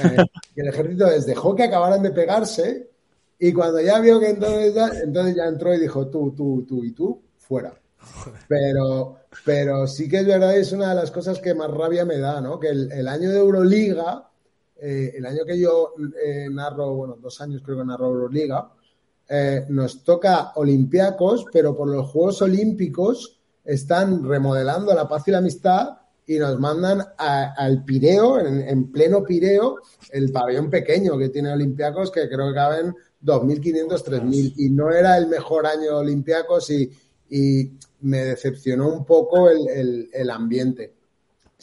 Eh, 0.03 0.17
y 0.55 0.59
el 0.61 0.67
ejército 0.67 1.07
les 1.07 1.25
dejó 1.27 1.55
que 1.55 1.63
acabaran 1.63 2.01
de 2.01 2.09
pegarse 2.11 2.89
y 3.37 3.53
cuando 3.53 3.79
ya 3.81 3.99
vio 3.99 4.19
que 4.19 4.31
entonces 4.31 4.73
ya, 4.73 4.87
entonces 5.03 5.35
ya 5.35 5.45
entró 5.45 5.73
y 5.75 5.79
dijo 5.79 6.07
tú, 6.07 6.33
tú, 6.35 6.65
tú 6.67 6.83
y 6.83 6.91
tú, 6.91 7.21
fuera. 7.37 7.78
Pero, 8.47 9.17
pero 9.45 9.87
sí 9.87 10.09
que 10.09 10.19
es 10.19 10.25
verdad, 10.25 10.57
es 10.57 10.71
una 10.71 10.89
de 10.89 10.95
las 10.95 11.11
cosas 11.11 11.39
que 11.39 11.53
más 11.53 11.69
rabia 11.69 12.05
me 12.05 12.17
da, 12.17 12.41
¿no? 12.41 12.59
Que 12.59 12.69
el, 12.69 13.07
año 13.07 13.29
de 13.29 13.37
Euroliga, 13.37 14.29
eh, 14.77 15.13
el 15.15 15.25
año 15.25 15.45
que 15.45 15.59
yo 15.59 15.93
eh, 16.23 16.47
narro, 16.49 16.93
bueno, 16.95 17.17
dos 17.21 17.39
años 17.41 17.61
creo 17.63 17.77
que 17.77 17.85
narro 17.85 18.07
Euroliga, 18.07 18.71
eh, 19.27 19.65
nos 19.69 20.03
toca 20.03 20.53
Olympiacos, 20.55 21.45
pero 21.51 21.75
por 21.75 21.87
los 21.89 22.09
Juegos 22.09 22.41
Olímpicos 22.41 23.39
están 23.63 24.23
remodelando 24.23 24.93
la 24.93 25.07
paz 25.07 25.27
y 25.27 25.31
la 25.31 25.37
amistad 25.39 25.97
y 26.25 26.37
nos 26.37 26.59
mandan 26.59 27.03
al 27.17 27.83
Pireo, 27.83 28.39
en, 28.39 28.61
en 28.61 28.91
pleno 28.91 29.23
Pireo, 29.23 29.77
el 30.11 30.31
pabellón 30.31 30.69
pequeño 30.69 31.17
que 31.17 31.29
tiene 31.29 31.51
Olympiacos, 31.51 32.11
que 32.11 32.29
creo 32.29 32.49
que 32.49 32.53
caben 32.53 32.95
2.500, 33.23 34.03
3.000. 34.03 34.53
Y 34.57 34.69
no 34.69 34.91
era 34.91 35.17
el 35.17 35.27
mejor 35.27 35.65
año 35.65 35.97
Olympiacos 35.97 36.69
y, 36.69 36.91
y 37.29 37.71
me 38.01 38.23
decepcionó 38.25 38.87
un 38.93 39.05
poco 39.05 39.49
el, 39.49 39.67
el- 39.69 40.09
el 40.13 40.29
ambiente. 40.29 40.93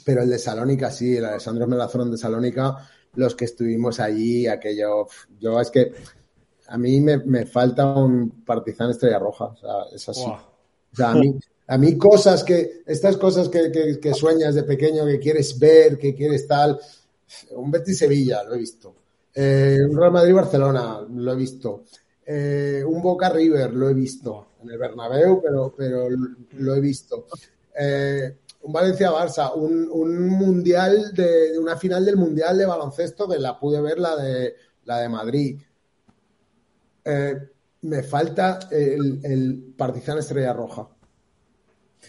Pero 0.05 0.23
el 0.23 0.31
de 0.31 0.39
Salónica 0.39 0.91
sí, 0.91 1.17
el 1.17 1.25
Alessandro 1.25 1.67
Melazón 1.67 2.11
de 2.11 2.19
Salónica, 2.19 2.77
los 3.15 3.35
que 3.35 3.47
estuvimos 3.47 3.99
allí, 3.99 4.47
aquello, 4.47 5.07
yo 5.41 5.59
es 5.61 5.71
que 5.71 5.93
a 6.69 6.77
mí 6.79 7.01
me, 7.01 7.19
me 7.19 7.47
falta 7.47 7.87
un 7.95 8.43
Partizan 8.45 8.91
Estrella 8.91 9.19
Roja, 9.19 9.47
o 9.47 9.57
sea, 9.57 9.71
es 9.95 10.09
así. 10.09 10.21
O 10.93 10.97
sea, 10.97 11.11
a 11.11 11.15
mí, 11.15 11.35
a 11.69 11.79
mí 11.79 11.97
cosas 11.97 12.45
que, 12.45 12.83
estas 12.87 13.17
cosas 13.17 13.49
que, 13.49 13.71
que- 13.73 13.99
que 14.01 14.15
sueñas 14.15 14.55
de 14.55 14.65
pequeño, 14.65 15.07
que 15.07 15.19
quieres 15.19 15.59
ver, 15.59 15.97
que 15.99 16.15
quieres 16.15 16.47
tal, 16.47 16.79
un 17.53 17.71
Betis 17.71 17.99
Sevilla, 17.99 18.43
lo 18.45 18.55
he 18.55 18.59
visto. 18.59 18.95
Eh, 19.35 19.79
un 19.89 19.97
Real 19.97 20.13
Madrid 20.13 20.35
Barcelona, 20.35 21.01
lo 21.11 21.33
he 21.33 21.37
visto. 21.37 21.85
Eh, 22.25 22.83
un 22.87 23.01
Boca 23.03 23.29
River, 23.31 23.73
lo 23.75 23.89
he 23.89 23.95
visto. 23.95 24.47
En 24.63 24.71
el 24.71 24.79
Bernabéu, 24.79 25.41
pero, 25.43 25.75
pero 25.77 26.09
lo 26.11 26.75
he 26.75 26.81
visto. 26.81 27.27
Eh, 27.79 28.37
un 28.63 28.73
Valencia 28.73 29.11
Barça, 29.11 29.53
un, 29.55 29.89
un 29.91 30.29
mundial 30.29 31.13
de, 31.15 31.53
de 31.53 31.59
una 31.59 31.77
final 31.77 32.05
del 32.05 32.17
mundial 32.17 32.59
de 32.59 32.67
baloncesto 32.67 33.29
que 33.29 33.39
la 33.39 33.59
pude 33.59 33.81
ver 33.81 33.99
la 33.99 34.17
de 34.17 34.55
la 34.85 34.99
de 34.99 35.09
Madrid. 35.09 35.61
Eh, 37.05 37.35
me 37.83 38.03
falta 38.03 38.59
el, 38.71 39.21
el 39.23 39.75
Partizan 39.77 40.19
Estrella 40.19 40.53
Roja. 40.53 40.89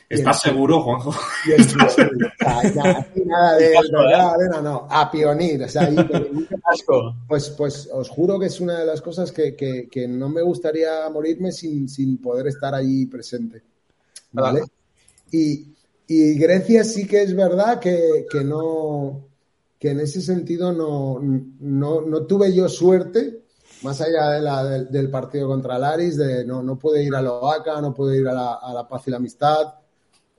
¿Estás 0.10 0.42
seguro, 0.42 0.82
Juanjo? 0.82 1.14
Y 1.46 1.52
el 1.52 1.62
aquí 2.98 3.22
nada 3.26 3.58
de, 3.58 3.74
la 4.50 4.62
no, 4.62 4.88
a 4.90 5.12
Pionir. 5.12 5.64
O 5.64 5.70
sea, 5.70 5.90
pues, 7.28 7.50
pues 7.52 7.90
os 7.92 8.10
juro 8.10 8.40
que 8.40 8.46
es 8.48 8.60
una 8.60 8.80
de 8.80 8.86
las 8.86 9.02
cosas 9.02 9.32
que, 9.32 9.56
que- 9.56 9.88
que 9.90 10.08
no 10.08 10.30
me 10.30 10.42
gustaría 10.42 11.10
morirme 11.10 11.52
sin, 11.52 11.90
sin 11.90 12.18
poder 12.20 12.48
estar 12.48 12.74
allí 12.74 13.06
presente. 13.06 13.62
¿Vale? 14.32 14.62
Y, 15.32 15.68
y 16.08 16.38
Grecia 16.40 16.84
sí 16.84 17.06
que 17.08 17.24
es 17.24 17.36
verdad 17.36 17.80
que, 17.80 18.26
que 18.30 18.44
no 18.44 19.24
que 19.80 19.92
en 19.92 20.00
ese 20.00 20.22
sentido 20.22 20.74
no, 20.74 21.20
no, 21.22 22.02
no 22.02 22.26
tuve 22.26 22.52
yo 22.54 22.68
suerte, 22.68 23.44
más 23.84 24.02
allá 24.02 24.32
de 24.32 24.42
la, 24.42 24.64
del, 24.64 24.90
del 24.92 25.10
partido 25.12 25.48
contra 25.48 25.78
Laris, 25.78 26.18
de 26.18 26.44
no, 26.44 26.64
no 26.64 26.80
pude 26.80 27.04
ir 27.04 27.14
a 27.14 27.22
Loaca, 27.22 27.80
no 27.80 27.94
pude 27.94 28.18
ir 28.20 28.28
a 28.28 28.34
la, 28.34 28.54
a 28.56 28.74
la 28.74 28.88
Paz 28.88 29.04
y 29.08 29.12
la 29.12 29.18
Amistad. 29.18 29.68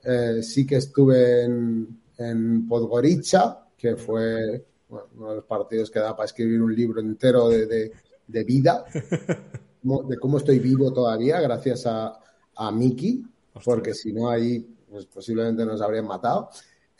Eh, 0.03 0.41
sí 0.43 0.65
que 0.65 0.77
estuve 0.77 1.43
en, 1.43 2.01
en 2.17 2.67
Podgorica, 2.67 3.67
que 3.77 3.95
fue 3.95 4.65
bueno, 4.87 5.07
uno 5.17 5.29
de 5.29 5.35
los 5.37 5.45
partidos 5.45 5.91
que 5.91 5.99
da 5.99 6.15
para 6.15 6.25
escribir 6.25 6.61
un 6.61 6.73
libro 6.75 6.99
entero 7.01 7.49
de, 7.49 7.65
de- 7.65 7.91
de 8.27 8.43
vida, 8.43 8.85
de 9.81 10.17
cómo 10.19 10.37
estoy 10.37 10.59
vivo 10.59 10.93
todavía, 10.93 11.41
gracias 11.41 11.85
a, 11.87 12.19
a 12.55 12.71
Miki, 12.71 13.25
porque 13.65 13.93
si 13.95 14.13
no 14.13 14.29
ahí 14.29 14.59
pues, 14.89 15.05
posiblemente 15.07 15.65
nos 15.65 15.81
habrían 15.81 16.05
matado. 16.05 16.49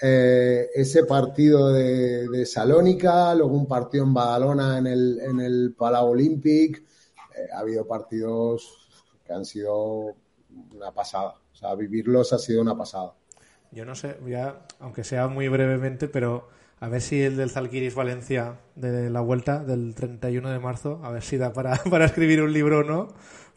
Eh, 0.02 0.70
ese 0.74 1.04
partido 1.04 1.70
de, 1.74 2.28
de 2.30 2.46
Salónica, 2.46 3.36
luego 3.36 3.54
un 3.54 3.68
partido 3.68 4.06
en 4.06 4.14
Badalona 4.14 4.78
en 4.80 4.88
el, 4.88 5.20
en 5.20 5.40
el 5.42 5.76
Palau 5.78 6.10
Olympic. 6.12 6.78
Eh, 7.36 7.48
ha 7.54 7.60
habido 7.60 7.86
partidos 7.86 8.88
que 9.26 9.34
han 9.34 9.46
sido 9.46 10.16
una 10.74 10.92
pasada. 10.92 11.36
O 11.60 11.62
sea, 11.62 11.76
vivirlos 11.76 12.34
ha 12.34 12.40
sido 12.40 12.62
una 12.62 12.76
pasada. 12.78 13.14
Yo 13.72 13.86
no 13.86 13.96
sé, 13.96 14.18
ya, 14.28 14.66
aunque 14.80 15.04
sea 15.04 15.28
muy 15.28 15.48
brevemente, 15.48 16.08
pero 16.08 16.48
a 16.80 16.90
ver 16.90 17.02
si 17.02 17.22
el 17.22 17.38
del 17.38 17.52
Zalgiris 17.52 17.94
Valencia 17.96 18.60
de 18.76 19.10
la 19.10 19.22
vuelta 19.22 19.64
del 19.64 19.94
31 19.96 20.50
de 20.50 20.60
marzo, 20.60 21.00
a 21.04 21.12
ver 21.12 21.22
si 21.24 21.38
da 21.38 21.54
para, 21.54 21.76
para 21.90 22.06
escribir 22.06 22.42
un 22.42 22.52
libro 22.54 22.80
o 22.80 22.84
no, 22.84 23.10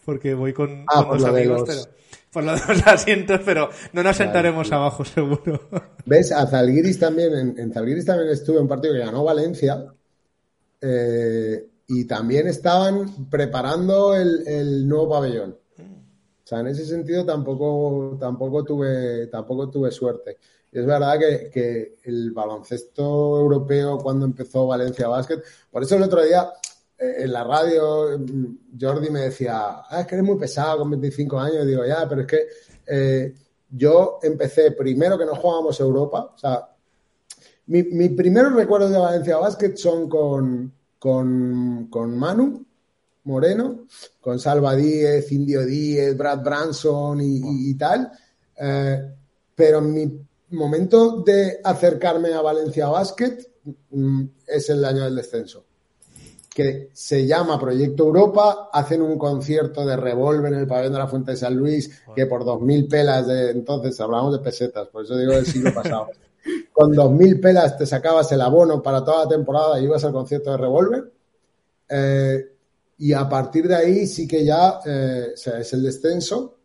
porque 0.04 0.34
voy 0.34 0.52
con, 0.52 0.90
Ah, 0.94 1.04
con 1.08 1.08
dos 1.08 1.24
amigos, 1.24 1.62
los- 1.62 1.66
pero 1.66 1.88
por 2.30 2.44
lo 2.44 2.54
de 2.54 2.60
los 2.68 2.86
asientos, 2.86 3.40
pero 3.44 3.70
no 3.94 4.02
nos 4.02 4.16
sentaremos 4.16 4.70
abajo 4.72 5.04
seguro. 5.04 5.68
¿Ves? 6.04 6.32
A 6.32 6.46
Zalgiris 6.46 6.98
también, 6.98 7.32
en, 7.34 7.58
en 7.58 7.72
Zalgiris 7.72 8.04
también 8.06 8.30
estuve 8.30 8.56
en 8.56 8.62
un 8.62 8.68
partido 8.68 8.94
que 8.94 9.00
ganó 9.00 9.24
Valencia 9.24 9.84
eh, 10.80 11.68
y 11.88 12.04
también 12.06 12.48
estaban 12.48 13.28
preparando 13.30 14.14
el, 14.14 14.46
el 14.46 14.88
nuevo 14.88 15.10
pabellón. 15.10 15.58
O 16.44 16.46
sea, 16.46 16.60
en 16.60 16.68
ese 16.68 16.84
sentido 16.84 17.24
tampoco, 17.24 18.16
tampoco, 18.18 18.64
tuve, 18.64 19.28
tampoco 19.28 19.70
tuve 19.70 19.90
suerte. 19.90 20.38
Es 20.70 20.86
verdad 20.86 21.18
que, 21.18 21.50
que 21.50 21.96
el 22.04 22.32
baloncesto 22.32 23.38
europeo 23.38 23.98
cuando 23.98 24.24
empezó 24.26 24.66
Valencia 24.66 25.06
Basket, 25.06 25.40
por 25.70 25.82
eso 25.82 25.96
el 25.96 26.02
otro 26.02 26.24
día 26.24 26.50
eh, 26.98 27.24
en 27.24 27.32
la 27.32 27.44
radio 27.44 28.18
mm, 28.18 28.78
Jordi 28.80 29.10
me 29.10 29.20
decía, 29.20 29.82
ah, 29.88 30.00
es 30.00 30.06
que 30.06 30.14
eres 30.14 30.26
muy 30.26 30.38
pesado 30.38 30.78
con 30.78 30.90
25 30.90 31.38
años. 31.38 31.64
Y 31.64 31.68
digo, 31.68 31.84
ya, 31.84 32.08
pero 32.08 32.22
es 32.22 32.26
que 32.26 32.46
eh, 32.86 33.34
yo 33.70 34.18
empecé 34.22 34.72
primero 34.72 35.18
que 35.18 35.26
no 35.26 35.34
jugábamos 35.34 35.78
Europa. 35.80 36.32
O 36.34 36.38
sea, 36.38 36.68
mi, 37.66 37.82
mis 37.84 38.12
primeros 38.12 38.54
recuerdos 38.54 38.90
de 38.90 38.98
Valencia 38.98 39.36
Basket 39.36 39.76
son 39.76 40.08
con, 40.08 40.72
con, 40.98 41.88
con 41.90 42.18
Manu 42.18 42.64
Moreno, 43.24 43.86
con 44.20 44.38
Salva 44.38 44.74
Díez, 44.74 45.30
Indio 45.32 45.64
Díez, 45.64 46.16
Brad 46.16 46.42
Branson 46.42 47.20
y, 47.20 47.36
y- 47.38 47.70
y 47.70 47.74
tal. 47.74 48.10
Eh, 48.58 49.00
pero 49.54 49.80
mi 49.80 50.20
momento 50.50 51.22
de 51.22 51.60
acercarme 51.62 52.32
a 52.34 52.40
Valencia 52.42 52.88
Basket 52.88 53.38
mm, 53.90 54.24
es 54.46 54.68
el 54.70 54.84
año 54.84 55.04
del 55.04 55.16
descenso 55.16 55.64
que 56.54 56.90
se 56.92 57.26
llama 57.26 57.58
Proyecto 57.58 58.04
Europa, 58.04 58.68
hacen 58.70 59.00
un 59.00 59.16
concierto 59.16 59.86
de 59.86 59.96
Revolver 59.96 60.52
en 60.52 60.58
el 60.58 60.66
pabellón 60.66 60.92
de 60.92 60.98
la 60.98 61.06
Fuente 61.08 61.30
de 61.30 61.38
San 61.38 61.56
Luis, 61.56 62.02
que 62.14 62.26
por 62.26 62.44
2.000 62.44 62.88
pelas 62.90 63.26
de 63.26 63.52
entonces, 63.52 63.98
hablamos 64.02 64.34
de 64.34 64.40
pesetas, 64.40 64.88
por 64.88 65.02
eso 65.02 65.16
digo 65.16 65.32
del 65.32 65.46
siglo 65.46 65.72
pasado, 65.72 66.08
con 66.74 66.92
2.000 66.92 67.40
pelas 67.40 67.78
te 67.78 67.86
sacabas 67.86 68.30
el 68.32 68.42
abono 68.42 68.82
para 68.82 69.02
toda 69.02 69.24
la 69.24 69.30
temporada 69.30 69.80
y 69.80 69.84
ibas 69.84 70.04
al 70.04 70.12
concierto 70.12 70.50
de 70.50 70.56
Revolver. 70.58 71.10
Eh, 71.88 72.51
y 73.02 73.12
a 73.14 73.28
partir 73.28 73.66
de 73.66 73.74
ahí 73.74 74.06
sí 74.06 74.28
que 74.28 74.44
ya 74.44 74.78
eh, 74.86 75.32
es 75.34 75.72
el 75.72 75.82
descenso 75.82 76.58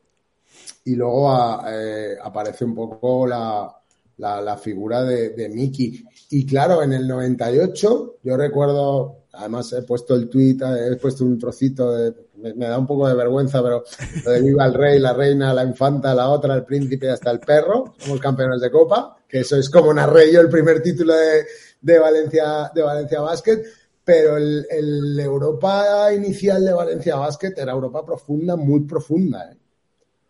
y 0.85 0.93
luego 0.95 1.31
a- 1.31 1.65
eh, 1.67 2.15
aparece 2.21 2.63
un 2.63 2.75
poco 2.75 3.25
la, 3.25 3.75
la, 4.17 4.55
figura 4.55 5.03
de, 5.03 5.29
de 5.31 5.49
Mickey. 5.49 6.05
Y 6.29 6.45
claro, 6.45 6.83
en 6.83 6.93
el 6.93 7.07
98, 7.07 8.17
yo 8.21 8.37
recuerdo, 8.37 9.23
además 9.33 9.73
he 9.73 9.81
puesto 9.81 10.13
el 10.13 10.29
tweet, 10.29 10.57
he 10.61 10.95
puesto 10.97 11.25
un 11.25 11.39
trocito, 11.39 11.91
de, 11.91 12.13
me, 12.35 12.67
da 12.67 12.77
un 12.77 12.85
poco 12.85 13.07
de 13.07 13.15
vergüenza, 13.15 13.63
pero 13.63 13.83
lo 14.23 14.31
de 14.31 14.41
viva 14.43 14.63
el 14.67 14.75
rey, 14.75 14.99
la 14.99 15.13
reina, 15.13 15.55
la 15.55 15.63
infanta, 15.63 16.13
la 16.13 16.29
otra, 16.29 16.53
el 16.53 16.65
príncipe 16.65 17.09
hasta 17.09 17.31
el 17.31 17.39
perro, 17.39 17.95
somos 17.97 18.19
campeones 18.19 18.61
de 18.61 18.69
copa, 18.69 19.17
que 19.27 19.39
eso 19.39 19.55
es 19.57 19.71
como 19.71 19.91
narré 19.91 20.31
yo 20.31 20.39
el 20.41 20.49
primer 20.49 20.83
título 20.83 21.15
de, 21.15 21.47
de 21.81 21.97
Valencia, 21.97 22.71
de 22.75 22.81
Valencia 22.83 23.21
Basket. 23.21 23.63
Pero 24.07 24.37
el, 24.37 24.65
el 24.71 25.19
Europa 25.19 26.13
inicial 26.13 26.63
de 26.63 26.71
Valencia 26.71 27.17
Basket 27.17 27.53
era 27.57 27.73
Europa 27.73 28.05
profunda, 28.05 28.55
muy 28.55 28.85
profunda. 28.85 29.51
¿eh? 29.51 29.57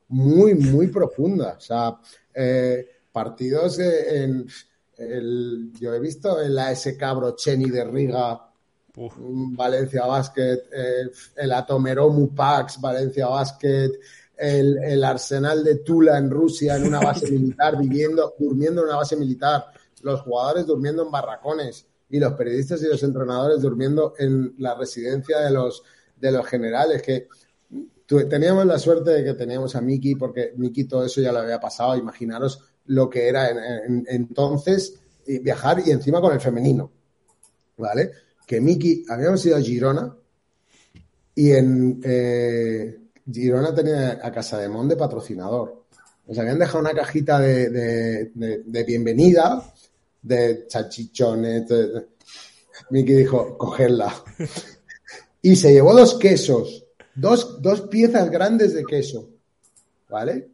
muy, 0.10 0.56
muy 0.56 0.88
profunda. 0.88 1.56
O 1.58 1.62
sea, 1.62 2.00
eh, 2.34 2.86
partidos 3.12 3.80
en, 3.80 4.48
el, 4.98 5.72
yo 5.80 5.94
he 5.94 6.00
visto 6.00 6.42
en 6.42 6.56
la 6.56 6.76
SK 6.76 7.02
Brocheni 7.16 7.70
de 7.70 7.84
Riga, 7.84 8.50
mm, 8.96 9.56
Valencia 9.56 10.06
Basket, 10.06 10.64
eh, 10.72 11.10
el 11.36 11.52
Atomeromu 11.52 12.34
Pax, 12.34 12.80
Valencia 12.80 13.28
Basket, 13.28 13.92
el, 14.38 14.78
el 14.84 15.04
Arsenal 15.04 15.64
de 15.64 15.78
Tula 15.78 16.18
en 16.18 16.30
Rusia, 16.30 16.78
en 16.78 16.86
una 16.86 17.00
base 17.00 17.30
militar, 17.32 17.78
viviendo, 17.78 18.36
durmiendo 18.38 18.82
en 18.82 18.88
una 18.88 18.98
base 18.98 19.16
militar, 19.16 19.66
los 20.04 20.22
jugadores 20.22 20.66
durmiendo 20.66 21.04
en 21.04 21.12
barracones 21.12 21.86
y 22.10 22.20
los 22.20 22.34
periodistas 22.34 22.82
y 22.84 22.88
los 22.88 23.02
entrenadores 23.04 23.62
durmiendo 23.62 24.14
en 24.18 24.56
la 24.60 24.76
residencia 24.76 25.40
de 25.40 25.52
los, 25.52 25.84
de 26.16 26.32
los 26.32 26.46
generales, 26.46 27.02
que 27.02 27.28
teníamos 28.30 28.66
la 28.66 28.80
suerte 28.80 29.12
de 29.12 29.24
que 29.24 29.34
teníamos 29.34 29.76
a 29.76 29.82
Miki, 29.82 30.16
porque 30.16 30.54
Miki 30.56 30.86
todo 30.86 31.06
eso 31.06 31.20
ya 31.22 31.32
lo 31.34 31.40
había 31.40 31.60
pasado. 31.60 31.98
Imaginaros 31.98 32.62
lo 32.86 33.10
que 33.10 33.28
era 33.28 33.50
en, 33.50 33.58
en- 33.58 34.06
entonces 34.08 34.96
viajar 35.44 35.84
y 35.86 35.92
encima 35.92 36.22
con 36.22 36.34
el 36.34 36.40
femenino. 36.40 36.90
¿Vale? 37.78 38.12
Que 38.46 38.62
Miki, 38.62 39.04
habíamos 39.10 39.46
ido 39.46 39.58
a 39.58 39.62
Girona 39.62 40.16
y 41.36 41.52
en 41.52 42.00
eh, 42.04 42.98
Girona 43.30 43.76
tenía 43.76 44.20
a 44.24 44.32
Casa 44.32 44.58
de 44.58 44.70
Mon 44.70 44.88
de 44.88 44.96
patrocinador. 44.96 45.84
Nos 46.28 46.38
habían 46.40 46.58
dejado 46.60 46.80
una 46.80 46.94
cajita 46.94 47.40
de- 47.40 47.70
de 48.34 48.84
bienvenida, 48.86 49.62
de 50.22 50.66
chachichones. 50.68 51.66
Miki 52.90 53.14
dijo, 53.14 53.58
cogerla. 53.58 54.14
Y 55.42 55.56
se 55.56 55.72
llevó 55.72 55.94
dos 55.94 56.16
quesos, 56.16 56.86
dos, 57.16 57.62
dos 57.62 57.82
piezas 57.82 58.30
grandes 58.30 58.74
de 58.74 58.84
queso, 58.84 59.30
¿vale? 60.10 60.50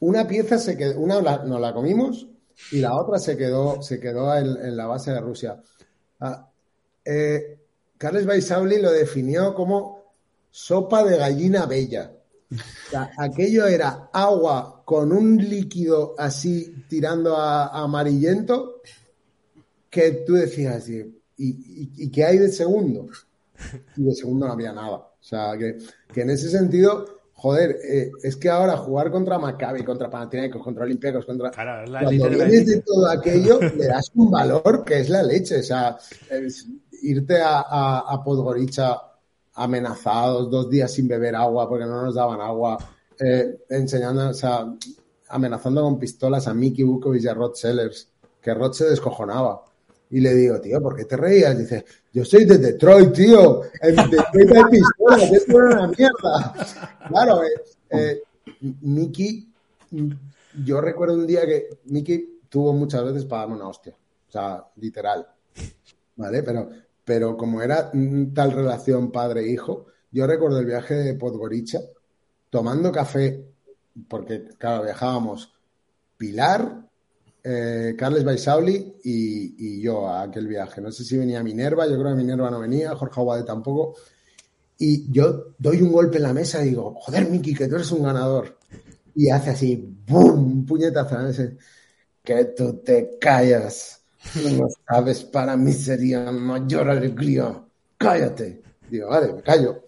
Una 0.00 0.26
pieza 0.28 0.58
se 0.58 0.76
quedó, 0.76 1.00
una 1.00 1.20
nos 1.20 1.60
la 1.60 1.74
comimos 1.74 2.28
y 2.70 2.78
la 2.78 2.94
otra 2.94 3.18
se 3.18 3.36
quedó, 3.36 3.82
se 3.82 3.98
quedó 3.98 4.34
en, 4.36 4.46
en 4.46 4.76
la 4.76 4.86
base 4.86 5.10
de 5.10 5.20
Rusia. 5.20 5.60
Ah, 6.20 6.48
eh, 7.04 7.58
Carles 7.96 8.26
Baisauli 8.26 8.80
lo 8.80 8.92
definió 8.92 9.54
como 9.54 10.04
sopa 10.50 11.02
de 11.04 11.16
gallina 11.16 11.66
bella. 11.66 12.12
O 12.50 12.90
sea, 12.90 13.10
aquello 13.18 13.66
era 13.66 14.08
agua 14.12 14.82
con 14.84 15.12
un 15.12 15.36
líquido 15.36 16.14
así 16.16 16.84
tirando 16.88 17.36
a, 17.36 17.66
a 17.66 17.82
amarillento 17.84 18.80
que 19.90 20.24
tú 20.26 20.34
decías, 20.34 20.88
¿y, 20.88 21.00
y, 21.36 21.90
y 21.96 22.10
qué 22.10 22.24
hay 22.24 22.38
de 22.38 22.50
segundo? 22.50 23.06
y 23.96 24.04
de 24.04 24.14
segundo 24.14 24.46
no 24.46 24.52
había 24.52 24.72
nada. 24.72 24.96
O 24.96 25.16
sea, 25.20 25.56
que, 25.58 25.78
que 26.12 26.22
en 26.22 26.30
ese 26.30 26.48
sentido, 26.48 27.04
joder, 27.34 27.76
eh, 27.84 28.10
es 28.22 28.36
que 28.36 28.48
ahora 28.48 28.76
jugar 28.76 29.10
contra 29.10 29.38
Maccabi, 29.38 29.82
contra 29.82 30.10
Panathinaikos, 30.10 30.62
contra 30.62 30.84
Olympiacos, 30.84 31.26
contra... 31.26 31.50
Claro, 31.50 31.84
es 31.84 31.90
la 31.90 32.00
Cuando 32.00 32.28
de 32.28 32.34
vienes 32.36 32.66
de 32.66 32.82
todo 32.82 33.08
aquello, 33.08 33.60
le 33.60 33.86
das 33.86 34.10
un 34.14 34.30
valor 34.30 34.84
que 34.84 35.00
es 35.00 35.10
la 35.10 35.22
leche. 35.22 35.58
O 35.58 35.62
sea, 35.62 35.98
es 36.30 36.66
irte 37.02 37.40
a, 37.40 37.60
a, 37.60 37.98
a 38.14 38.24
Podgorica 38.24 39.02
amenazados, 39.58 40.50
dos 40.50 40.70
días 40.70 40.92
sin 40.92 41.08
beber 41.08 41.34
agua 41.34 41.68
porque 41.68 41.84
no 41.84 42.02
nos 42.02 42.14
daban 42.14 42.40
agua, 42.40 42.78
eh, 43.18 43.58
enseñando, 43.68 44.30
o 44.30 44.34
sea, 44.34 44.72
amenazando 45.28 45.82
con 45.82 45.98
pistolas 45.98 46.46
a 46.46 46.54
Mickey 46.54 46.84
Bukovic 46.84 47.24
y 47.24 47.28
a 47.28 47.34
Rod 47.34 47.54
Sellers, 47.54 48.08
que 48.40 48.54
Rod 48.54 48.72
se 48.72 48.88
descojonaba. 48.88 49.64
Y 50.10 50.20
le 50.20 50.34
digo, 50.34 50.60
tío, 50.60 50.80
¿por 50.80 50.96
qué 50.96 51.04
te 51.04 51.16
reías? 51.16 51.58
Dice, 51.58 51.84
yo 52.12 52.24
soy 52.24 52.44
de 52.44 52.56
Detroit, 52.56 53.12
tío. 53.12 53.62
En 53.82 53.96
Detroit 53.96 54.56
hay 54.56 54.64
pistolas, 54.70 55.44
una 55.48 55.88
mierda. 55.88 56.54
Claro, 57.08 57.42
eh, 57.42 57.60
eh, 57.90 58.22
Mickey, 58.80 59.52
yo 60.64 60.80
recuerdo 60.80 61.14
un 61.14 61.26
día 61.26 61.44
que 61.44 61.68
Mickey 61.86 62.40
tuvo 62.48 62.72
muchas 62.72 63.04
veces 63.04 63.24
para 63.26 63.42
darme 63.42 63.56
una 63.56 63.68
hostia. 63.68 63.94
O 64.28 64.30
sea, 64.30 64.64
literal. 64.76 65.26
¿Vale? 66.16 66.42
Pero, 66.42 66.68
pero 67.08 67.38
como 67.38 67.62
era 67.62 67.90
tal 68.34 68.52
relación 68.52 69.10
padre-hijo, 69.10 69.86
yo 70.10 70.26
recuerdo 70.26 70.58
el 70.58 70.66
viaje 70.66 70.92
de 70.92 71.14
Podgorica 71.14 71.80
tomando 72.50 72.92
café, 72.92 73.46
porque, 74.06 74.48
claro, 74.58 74.84
viajábamos 74.84 75.54
Pilar, 76.18 76.86
eh, 77.42 77.94
Carles 77.96 78.24
Baisauli 78.24 78.96
y, 79.04 79.54
y 79.56 79.80
yo 79.80 80.06
a 80.06 80.24
aquel 80.24 80.48
viaje. 80.48 80.82
No 80.82 80.92
sé 80.92 81.02
si 81.02 81.16
venía 81.16 81.42
Minerva, 81.42 81.86
yo 81.86 81.98
creo 81.98 82.10
que 82.10 82.22
Minerva 82.22 82.50
no 82.50 82.60
venía, 82.60 82.94
Jorge 82.94 83.20
Aguade 83.22 83.44
tampoco. 83.44 83.96
Y 84.76 85.10
yo 85.10 85.54
doy 85.56 85.80
un 85.80 85.90
golpe 85.90 86.18
en 86.18 86.24
la 86.24 86.34
mesa 86.34 86.62
y 86.62 86.68
digo, 86.68 86.94
joder, 87.00 87.30
Miki, 87.30 87.54
que 87.54 87.68
tú 87.68 87.76
eres 87.76 87.90
un 87.90 88.02
ganador. 88.02 88.58
Y 89.14 89.30
hace 89.30 89.48
así, 89.48 89.96
¡bum! 90.06 90.58
Un 90.58 90.66
puñetazo. 90.66 91.16
que 92.22 92.44
tú 92.54 92.82
te 92.84 93.16
callas. 93.18 93.97
Tú 94.32 94.50
no 94.56 94.68
sabes, 94.86 95.24
para 95.24 95.56
mí 95.56 95.72
sería 95.72 96.30
mayor 96.30 96.90
alegría. 96.90 97.62
Cállate. 97.96 98.62
Digo, 98.90 99.08
vale, 99.08 99.32
me 99.32 99.42
callo. 99.42 99.84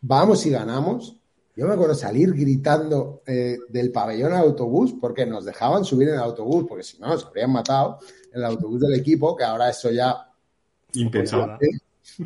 Vamos 0.00 0.44
y 0.46 0.50
ganamos. 0.50 1.16
Yo 1.56 1.66
me 1.66 1.74
acuerdo 1.74 1.94
salir 1.94 2.32
gritando 2.32 3.22
eh, 3.26 3.58
del 3.68 3.92
pabellón 3.92 4.32
al 4.32 4.44
autobús 4.44 4.94
porque 5.00 5.26
nos 5.26 5.44
dejaban 5.44 5.84
subir 5.84 6.08
en 6.08 6.14
el 6.14 6.20
autobús, 6.20 6.64
porque 6.68 6.84
si 6.84 6.98
no 6.98 7.08
nos 7.08 7.26
habrían 7.26 7.52
matado 7.52 7.98
en 8.32 8.38
el 8.38 8.44
autobús 8.44 8.80
del 8.80 8.94
equipo, 8.94 9.36
que 9.36 9.44
ahora 9.44 9.68
eso 9.68 9.90
ya 9.90 10.30
Impensable. 10.94 11.70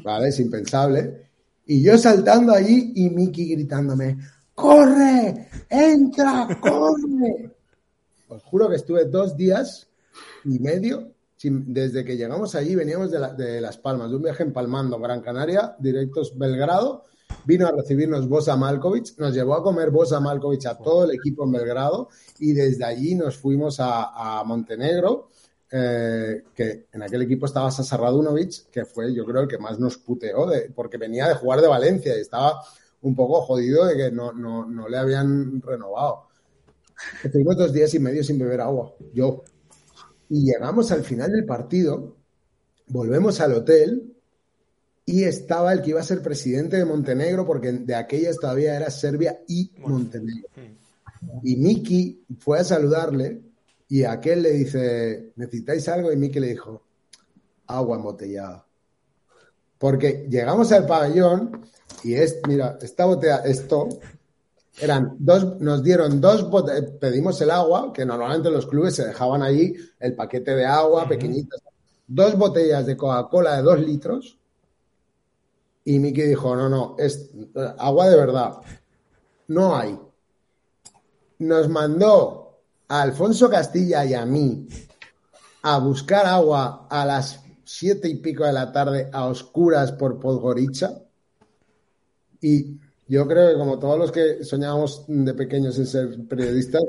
¿vale? 0.05 0.29
Es 0.29 0.41
impensable. 0.41 1.29
Y 1.67 1.83
yo 1.83 1.97
saltando 1.99 2.53
allí 2.53 2.93
y 2.95 3.11
Miki 3.11 3.55
gritándome, 3.55 4.19
¡corre! 4.55 5.49
¡Entra! 5.69 6.49
¡corre! 6.61 7.51
Os 8.29 8.43
juro 8.43 8.69
que 8.69 8.77
estuve 8.77 9.05
dos 9.07 9.37
días 9.37 9.89
y 10.45 10.59
medio, 10.59 11.14
desde 11.51 12.05
que 12.05 12.17
llegamos 12.17 12.55
allí, 12.55 12.75
veníamos 12.75 13.11
de, 13.11 13.19
la- 13.19 13.33
de 13.33 13.61
Las 13.61 13.79
Palmas, 13.79 14.11
de 14.11 14.17
un 14.17 14.23
viaje 14.23 14.43
empalmando 14.43 14.99
Gran 14.99 15.21
Canaria, 15.21 15.75
directos 15.79 16.37
Belgrado, 16.37 17.05
vino 17.45 17.67
a 17.67 17.73
recibirnos 17.73 18.29
Bosa 18.29 18.57
Malkovich, 18.57 19.17
nos 19.19 19.35
llevó 19.35 19.55
a 19.55 19.63
comer 19.63 19.91
Bosa 19.91 20.21
Malkovich 20.21 20.67
a 20.67 20.77
todo 20.79 21.05
el 21.05 21.13
equipo 21.17 21.45
en 21.45 21.53
Belgrado 21.53 22.09
y 22.39 22.53
desde 22.53 22.85
allí 22.85 23.15
nos 23.15 23.37
fuimos 23.37 23.81
a, 23.81 24.41
a 24.41 24.45
Montenegro, 24.45 25.31
eh, 25.71 26.45
que 26.55 26.87
en 26.93 27.03
aquel 27.03 27.23
equipo 27.23 27.47
estaba 27.47 27.71
Sasa 27.71 27.97
Radunovic, 27.97 28.71
que 28.71 28.85
fue 28.85 29.13
yo 29.15 29.25
creo 29.25 29.43
el 29.43 29.49
que 29.49 29.59
más 29.59 29.79
nos 29.81 29.99
puteó, 29.99 30.47
de- 30.47 30.71
porque 30.75 30.99
venía 30.99 31.27
de 31.29 31.35
jugar 31.35 31.61
de 31.61 31.69
Valencia 31.69 32.17
y 32.17 32.21
estaba 32.21 32.61
un 33.03 33.15
poco 33.17 33.43
jodido 33.43 33.85
de 33.87 33.97
que 33.97 34.11
no, 34.13 34.33
no, 34.33 34.65
no 34.67 34.89
le 34.89 34.97
habían 34.97 35.61
renovado. 35.61 36.29
Estuvimos 37.23 37.57
dos 37.57 37.73
días 37.73 37.93
y 37.95 37.99
medio 37.99 38.23
sin 38.23 38.39
beber 38.39 38.61
agua, 38.61 38.95
yo. 39.13 39.43
Y 40.29 40.45
llegamos 40.45 40.91
al 40.91 41.05
final 41.05 41.33
del 41.33 41.45
partido, 41.45 42.17
volvemos 42.89 43.41
al 43.41 43.53
hotel 43.53 44.15
y 45.07 45.25
estaba 45.25 45.73
el 45.73 45.83
que 45.83 45.91
iba 45.91 46.01
a 46.01 46.05
ser 46.05 46.23
presidente 46.23 46.77
de 46.77 46.85
Montenegro, 46.85 47.47
porque 47.47 47.73
de 47.73 47.95
aquellas 47.95 48.39
todavía 48.39 48.77
era 48.77 48.91
Serbia 48.91 49.41
y 49.47 49.71
Montenegro. 49.79 50.49
Y 51.43 51.57
Miki 51.57 52.25
fue 52.39 52.61
a 52.61 52.65
saludarle 52.65 53.43
y 53.89 54.05
aquel 54.05 54.43
le 54.43 54.53
dice, 54.53 55.33
¿necesitáis 55.37 55.89
algo? 55.89 56.11
Y 56.11 56.17
Miki 56.17 56.41
le 56.41 56.49
dijo, 56.49 56.83
agua 57.67 57.97
embotellada. 57.97 58.67
Porque 59.79 60.27
llegamos 60.31 60.73
al 60.73 60.87
pabellón 60.87 61.61
y 62.03 62.15
es, 62.15 62.39
mira, 62.49 62.79
esta 62.81 63.05
botella, 63.05 63.39
esto, 63.45 63.89
eran 64.79 65.17
dos, 65.19 65.61
nos 65.61 65.83
dieron 65.83 66.21
dos 66.21 66.51
botellas, 66.51 66.91
pedimos 67.01 67.41
el 67.41 67.51
agua, 67.51 67.93
que 67.93 68.05
normalmente 68.05 68.51
los 68.51 68.67
clubes 68.67 68.97
se 68.97 69.07
dejaban 69.07 69.43
allí 69.43 69.75
el 70.01 70.15
paquete 70.15 70.55
de 70.55 70.67
agua 70.67 71.09
pequeñitas, 71.09 71.61
dos 72.07 72.37
botellas 72.37 72.87
de 72.87 72.97
Coca-Cola 72.97 73.57
de 73.57 73.63
dos 73.63 73.81
litros. 73.81 74.39
Y 75.85 75.99
Miki 75.99 76.23
dijo, 76.23 76.57
no, 76.57 76.69
no, 76.69 76.97
es 76.99 77.31
eh, 77.35 77.75
agua 77.79 78.09
de 78.09 78.17
verdad. 78.17 78.55
No 79.49 79.77
hay. 79.77 79.99
Nos 81.39 81.69
mandó 81.69 82.61
a 82.89 83.03
Alfonso 83.03 83.51
Castilla 83.51 84.05
y 84.05 84.15
a 84.15 84.25
mí 84.25 84.67
a 85.63 85.79
buscar 85.79 86.27
agua 86.27 86.87
a 86.91 87.05
las 87.05 87.41
siete 87.65 88.09
y 88.09 88.17
pico 88.17 88.45
de 88.45 88.53
la 88.53 88.73
tarde 88.73 89.11
a 89.13 89.27
oscuras 89.27 89.93
por 89.93 90.19
Podgorica. 90.19 91.03
Y 92.41 92.79
yo 93.15 93.29
creo 93.29 93.51
que 93.51 93.59
como 93.59 93.79
todos 93.79 93.97
los 93.97 94.11
que 94.11 94.43
soñábamos 94.43 95.05
de 95.07 95.35
pequeños 95.35 95.79
en 95.79 95.87
ser 95.87 96.27
periodistas, 96.27 96.83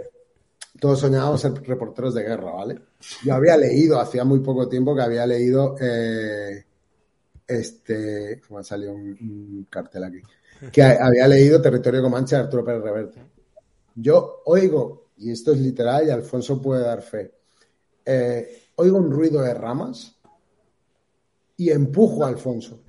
todos 0.79 0.99
soñábamos 0.99 1.39
ser 1.39 1.53
reporteros 1.53 2.15
de 2.15 2.23
guerra, 2.23 2.51
¿vale? 2.51 2.79
Yo 3.23 3.35
había 3.35 3.55
leído, 3.55 3.99
hacía 3.99 4.23
muy 4.23 4.39
poco 4.39 4.67
tiempo 4.67 4.95
que 4.95 5.03
había 5.03 5.27
leído, 5.27 5.75
eh, 5.79 6.65
este, 7.47 8.41
me 8.49 8.59
ha 8.59 8.63
salido 8.63 8.93
un, 8.93 9.67
cartel 9.69 10.03
aquí, 10.03 10.21
que 10.71 10.81
había 10.81 11.27
leído 11.27 11.61
Territorio 11.61 12.01
Comanche 12.01 12.35
de 12.35 12.41
Arturo 12.41 12.65
Pérez 12.65 12.81
Reverte. 12.81 13.21
Yo 13.93 14.41
oigo, 14.45 15.09
y 15.17 15.31
esto 15.31 15.51
es 15.51 15.59
literal 15.59 16.07
y 16.07 16.09
Alfonso 16.09 16.59
puede 16.59 16.83
dar 16.83 17.03
fe, 17.03 17.35
eh, 18.03 18.63
oigo 18.77 18.97
un 18.97 19.11
ruido 19.11 19.43
de 19.43 19.53
ramas 19.53 20.15
y 21.55 21.69
empujo 21.69 22.25
a 22.25 22.29
Alfonso. 22.29 22.81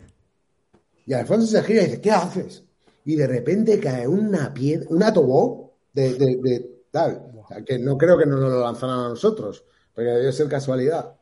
Y 1.04 1.12
Alfonso 1.12 1.46
se 1.46 1.62
gira 1.62 1.82
y 1.82 1.84
dice, 1.84 2.00
¿qué 2.00 2.10
haces? 2.10 2.65
Y 3.06 3.14
de 3.14 3.28
repente 3.28 3.78
cae 3.78 4.06
una 4.08 4.52
piedra, 4.52 4.88
un 4.90 5.00
atobó 5.00 5.76
de, 5.92 6.82
tal. 6.90 7.22
Que 7.64 7.78
no 7.78 7.96
creo 7.96 8.18
que 8.18 8.26
nos 8.26 8.40
lo 8.40 8.60
lanzaran 8.60 8.98
a 8.98 9.08
nosotros, 9.10 9.64
porque 9.94 10.10
debió 10.10 10.32
ser 10.32 10.48
casualidad. 10.48 11.14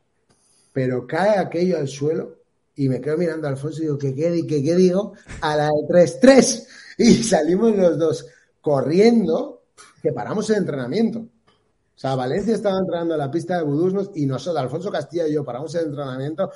Pero 0.73 1.07
cae 1.07 1.39
aquello 1.39 1.77
al 1.77 1.87
suelo 1.87 2.39
y 2.75 2.89
me 2.89 3.03
quedo 3.03 3.19
mirando 3.19 3.47
a 3.47 3.51
Alfonso 3.51 3.81
y 3.81 3.83
digo, 3.83 3.99
¿qué, 3.99 4.15
qué, 4.15 4.47
qué, 4.49 4.65
qué 4.65 4.75
digo? 4.75 5.13
A 5.43 5.57
la 5.57 5.67
de 5.67 5.87
3-3. 6.23 6.67
Y 6.97 7.23
salimos 7.23 7.77
los 7.77 7.99
dos 7.99 8.27
corriendo, 8.63 9.65
que 10.01 10.13
paramos 10.13 10.49
el 10.51 10.57
entrenamiento. 10.57 11.19
O 11.19 11.99
sea, 11.99 12.15
Valencia 12.15 12.55
estaba 12.55 12.79
entrenando 12.79 13.15
en 13.15 13.21
la 13.21 13.31
pista 13.31 13.59
de 13.59 13.65
Budusnos 13.65 14.11
y 14.15 14.25
nosotros, 14.25 14.63
Alfonso 14.63 14.91
Castilla 14.91 15.29
y 15.29 15.35
yo, 15.35 15.45
paramos 15.45 15.75
el 15.75 15.87
entrenamiento 15.87 16.51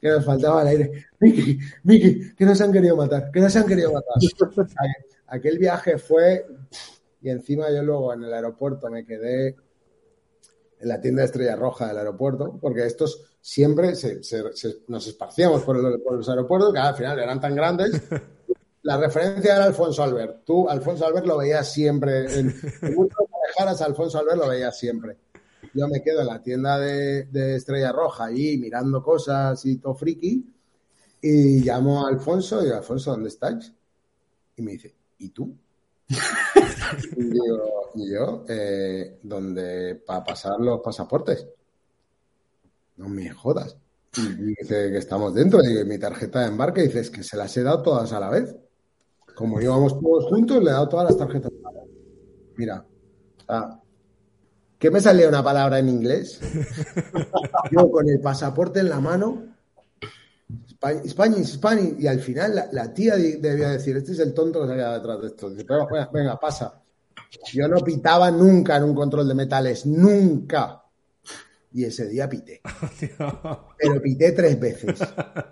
que 0.00 0.08
nos 0.08 0.24
faltaba 0.24 0.62
el 0.62 0.68
aire. 0.68 1.06
Miki, 1.20 1.58
Miki, 1.84 2.34
que 2.34 2.44
nos 2.44 2.60
han 2.60 2.72
querido 2.72 2.96
matar, 2.96 3.30
que 3.32 3.40
nos 3.40 3.54
han 3.56 3.66
querido 3.66 3.92
matar. 3.92 4.14
Aquel- 5.28 5.58
viaje 5.58 5.98
fue, 5.98 6.46
y 7.22 7.30
encima 7.30 7.70
yo 7.70 7.82
luego 7.82 8.12
en 8.12 8.24
el 8.24 8.32
aeropuerto 8.34 8.90
me 8.90 9.04
quedé 9.04 9.56
en 10.80 10.88
la 10.88 11.00
tienda 11.00 11.22
de 11.22 11.26
Estrella 11.26 11.56
Roja 11.56 11.88
del 11.88 11.98
aeropuerto, 11.98 12.58
porque 12.60 12.84
estos 12.84 13.22
siempre 13.40 13.94
se- 13.94 14.22
se- 14.22 14.52
se- 14.54 14.76
nos 14.88 15.06
esparcíamos 15.06 15.62
por, 15.62 15.76
el- 15.78 16.00
por 16.00 16.14
los 16.16 16.28
aeropuertos, 16.28 16.72
que 16.72 16.78
al 16.78 16.94
final 16.94 17.18
eran 17.18 17.40
tan 17.40 17.54
grandes. 17.54 17.92
La 18.82 18.98
referencia 18.98 19.56
era 19.56 19.64
Alfonso 19.64 20.02
Albert. 20.02 20.44
Tú, 20.44 20.68
Alfonso 20.68 21.06
Albert, 21.06 21.24
lo 21.24 21.38
veías 21.38 21.72
siempre. 21.72 22.24
En, 22.38 22.48
en 22.82 23.08
parejaras, 23.08 23.80
Alfonso 23.80 24.18
Albert 24.18 24.36
lo 24.36 24.48
veías 24.50 24.78
siempre. 24.78 25.16
Yo 25.72 25.88
me 25.88 26.02
quedo 26.02 26.20
en 26.20 26.26
la 26.26 26.42
tienda 26.42 26.78
de, 26.78 27.24
de 27.24 27.56
Estrella 27.56 27.92
Roja 27.92 28.24
allí 28.24 28.58
mirando 28.58 29.02
cosas 29.02 29.64
y 29.64 29.78
todo 29.78 29.94
friki. 29.94 30.44
Y 31.22 31.60
llamo 31.60 32.04
a 32.04 32.10
Alfonso 32.10 32.60
y 32.60 32.64
digo, 32.64 32.76
Alfonso, 32.76 33.12
¿dónde 33.12 33.30
estás? 33.30 33.72
Y 34.56 34.62
me 34.62 34.72
dice, 34.72 34.94
¿y 35.18 35.30
tú? 35.30 35.56
y 37.16 37.24
digo, 37.24 37.90
y 37.94 38.12
yo, 38.12 38.44
eh, 38.48 39.18
¿dónde 39.22 40.02
para 40.06 40.22
pasar 40.22 40.60
los 40.60 40.80
pasaportes? 40.80 41.46
No 42.96 43.08
me 43.08 43.30
jodas. 43.30 43.76
Y 44.16 44.22
dice 44.22 44.90
que 44.90 44.98
estamos 44.98 45.34
dentro, 45.34 45.60
y 45.64 45.84
mi 45.84 45.98
tarjeta 45.98 46.40
de 46.40 46.48
embarque, 46.48 46.82
y 46.82 46.88
dices 46.88 47.10
que 47.10 47.22
se 47.22 47.36
las 47.36 47.56
he 47.56 47.62
dado 47.62 47.82
todas 47.82 48.12
a 48.12 48.20
la 48.20 48.30
vez. 48.30 48.54
Como 49.34 49.60
íbamos 49.60 49.98
todos 49.98 50.26
juntos, 50.26 50.62
le 50.62 50.70
he 50.70 50.72
dado 50.72 50.88
todas 50.88 51.06
las 51.06 51.16
tarjetas. 51.16 51.50
Mira, 52.56 52.86
o 53.38 53.42
sea, 53.44 53.80
¿qué 54.84 54.90
me 54.90 55.00
salía 55.00 55.28
una 55.30 55.42
palabra 55.42 55.78
en 55.78 55.88
inglés? 55.88 56.38
Yo 57.70 57.90
con 57.90 58.06
el 58.06 58.20
pasaporte 58.20 58.80
en 58.80 58.90
la 58.90 59.00
mano, 59.00 59.42
Spa- 60.68 61.02
Spanish, 61.08 61.46
Spanish, 61.56 61.96
y 61.98 62.06
al 62.06 62.20
final 62.20 62.54
la, 62.54 62.68
la 62.72 62.92
tía 62.92 63.16
debía 63.16 63.70
decir, 63.70 63.96
este 63.96 64.12
es 64.12 64.18
el 64.18 64.34
tonto 64.34 64.66
que 64.66 64.74
se 64.74 64.82
ha 64.82 64.94
detrás 64.94 65.20
de 65.20 65.26
esto. 65.28 65.50
Dice, 65.50 65.64
"Pero, 65.64 65.86
venga, 65.90 66.10
venga, 66.12 66.38
pasa. 66.40 66.82
Yo 67.52 67.68
no 67.68 67.78
pitaba 67.78 68.30
nunca 68.30 68.76
en 68.76 68.84
un 68.84 68.94
control 68.94 69.28
de 69.28 69.34
metales, 69.34 69.86
nunca. 69.86 70.82
Y 71.72 71.84
ese 71.84 72.08
día 72.08 72.28
pité. 72.28 72.60
Pero 73.78 74.02
pité 74.02 74.32
tres 74.32 74.58
veces. 74.60 75.00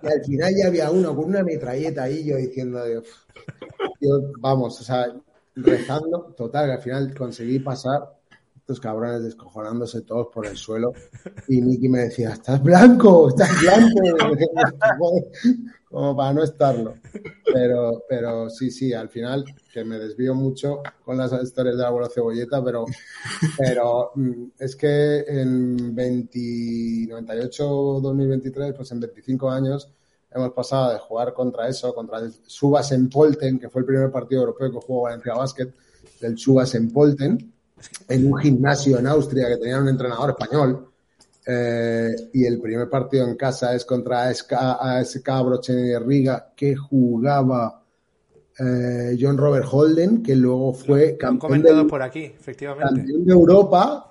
Y 0.02 0.06
al 0.08 0.24
final 0.24 0.54
ya 0.56 0.68
había 0.68 0.90
uno 0.90 1.14
con 1.16 1.26
una 1.26 1.42
metralleta 1.42 2.04
ahí, 2.04 2.24
yo 2.24 2.36
diciendo, 2.36 2.80
yo, 4.00 4.32
vamos, 4.40 4.80
o 4.80 4.84
sea, 4.84 5.06
rezando, 5.54 6.34
total, 6.36 6.66
que 6.66 6.72
al 6.72 6.82
final 6.82 7.14
conseguí 7.14 7.58
pasar, 7.60 8.00
estos 8.62 8.78
cabrones 8.78 9.24
descojonándose 9.24 10.02
todos 10.02 10.28
por 10.32 10.46
el 10.46 10.56
suelo, 10.56 10.92
y 11.48 11.60
Miki 11.60 11.88
me 11.88 12.02
decía, 12.02 12.30
estás 12.30 12.62
blanco, 12.62 13.28
estás 13.28 13.50
blanco, 13.60 14.00
como 15.90 16.16
para 16.16 16.32
no 16.32 16.44
estarlo. 16.44 16.94
Pero, 17.52 18.04
pero 18.08 18.48
sí, 18.48 18.70
sí, 18.70 18.92
al 18.92 19.08
final, 19.08 19.44
que 19.72 19.84
me 19.84 19.98
desvío 19.98 20.36
mucho 20.36 20.80
con 21.04 21.18
las 21.18 21.32
historias 21.42 21.76
de 21.76 21.82
la 21.82 21.90
bola 21.90 22.08
cebolleta, 22.08 22.62
pero, 22.64 22.84
pero 23.58 24.12
mm, 24.14 24.44
es 24.60 24.76
que 24.76 25.24
en 25.26 25.92
20, 25.92 26.38
98-2023, 27.10 28.76
pues 28.76 28.92
en 28.92 29.00
25 29.00 29.50
años, 29.50 29.90
hemos 30.30 30.52
pasado 30.52 30.92
de 30.92 31.00
jugar 31.00 31.34
contra 31.34 31.66
eso, 31.66 31.92
contra 31.92 32.20
el 32.20 32.32
Subas 32.46 32.92
en 32.92 33.10
Polten, 33.10 33.58
que 33.58 33.68
fue 33.68 33.80
el 33.80 33.86
primer 33.86 34.12
partido 34.12 34.42
europeo 34.42 34.70
que 34.70 34.86
jugó 34.86 35.02
Valencia 35.02 35.34
Basket, 35.34 35.74
del 36.20 36.38
Subas 36.38 36.76
en 36.76 36.92
Polten, 36.92 37.52
en 38.08 38.32
un 38.32 38.38
gimnasio 38.38 38.98
en 38.98 39.06
Austria 39.06 39.48
que 39.48 39.56
tenía 39.56 39.78
un 39.78 39.88
entrenador 39.88 40.30
español. 40.30 40.88
Eh, 41.44 42.14
y 42.34 42.44
el 42.44 42.60
primer 42.60 42.88
partido 42.88 43.26
en 43.26 43.36
casa 43.36 43.74
es 43.74 43.84
contra 43.84 44.28
ASK, 44.28 44.52
ASK 44.52 45.28
Brochen 45.44 46.06
Riga, 46.06 46.52
que 46.54 46.76
jugaba 46.76 47.82
eh, 48.58 49.16
John 49.20 49.36
Robert 49.36 49.66
Holden, 49.70 50.22
que 50.22 50.36
luego 50.36 50.72
fue 50.72 51.16
campeón 51.16 51.62
de, 51.62 51.84
por 51.84 52.02
aquí, 52.02 52.24
efectivamente. 52.24 53.00
campeón 53.00 53.24
de 53.24 53.32
Europa 53.32 54.06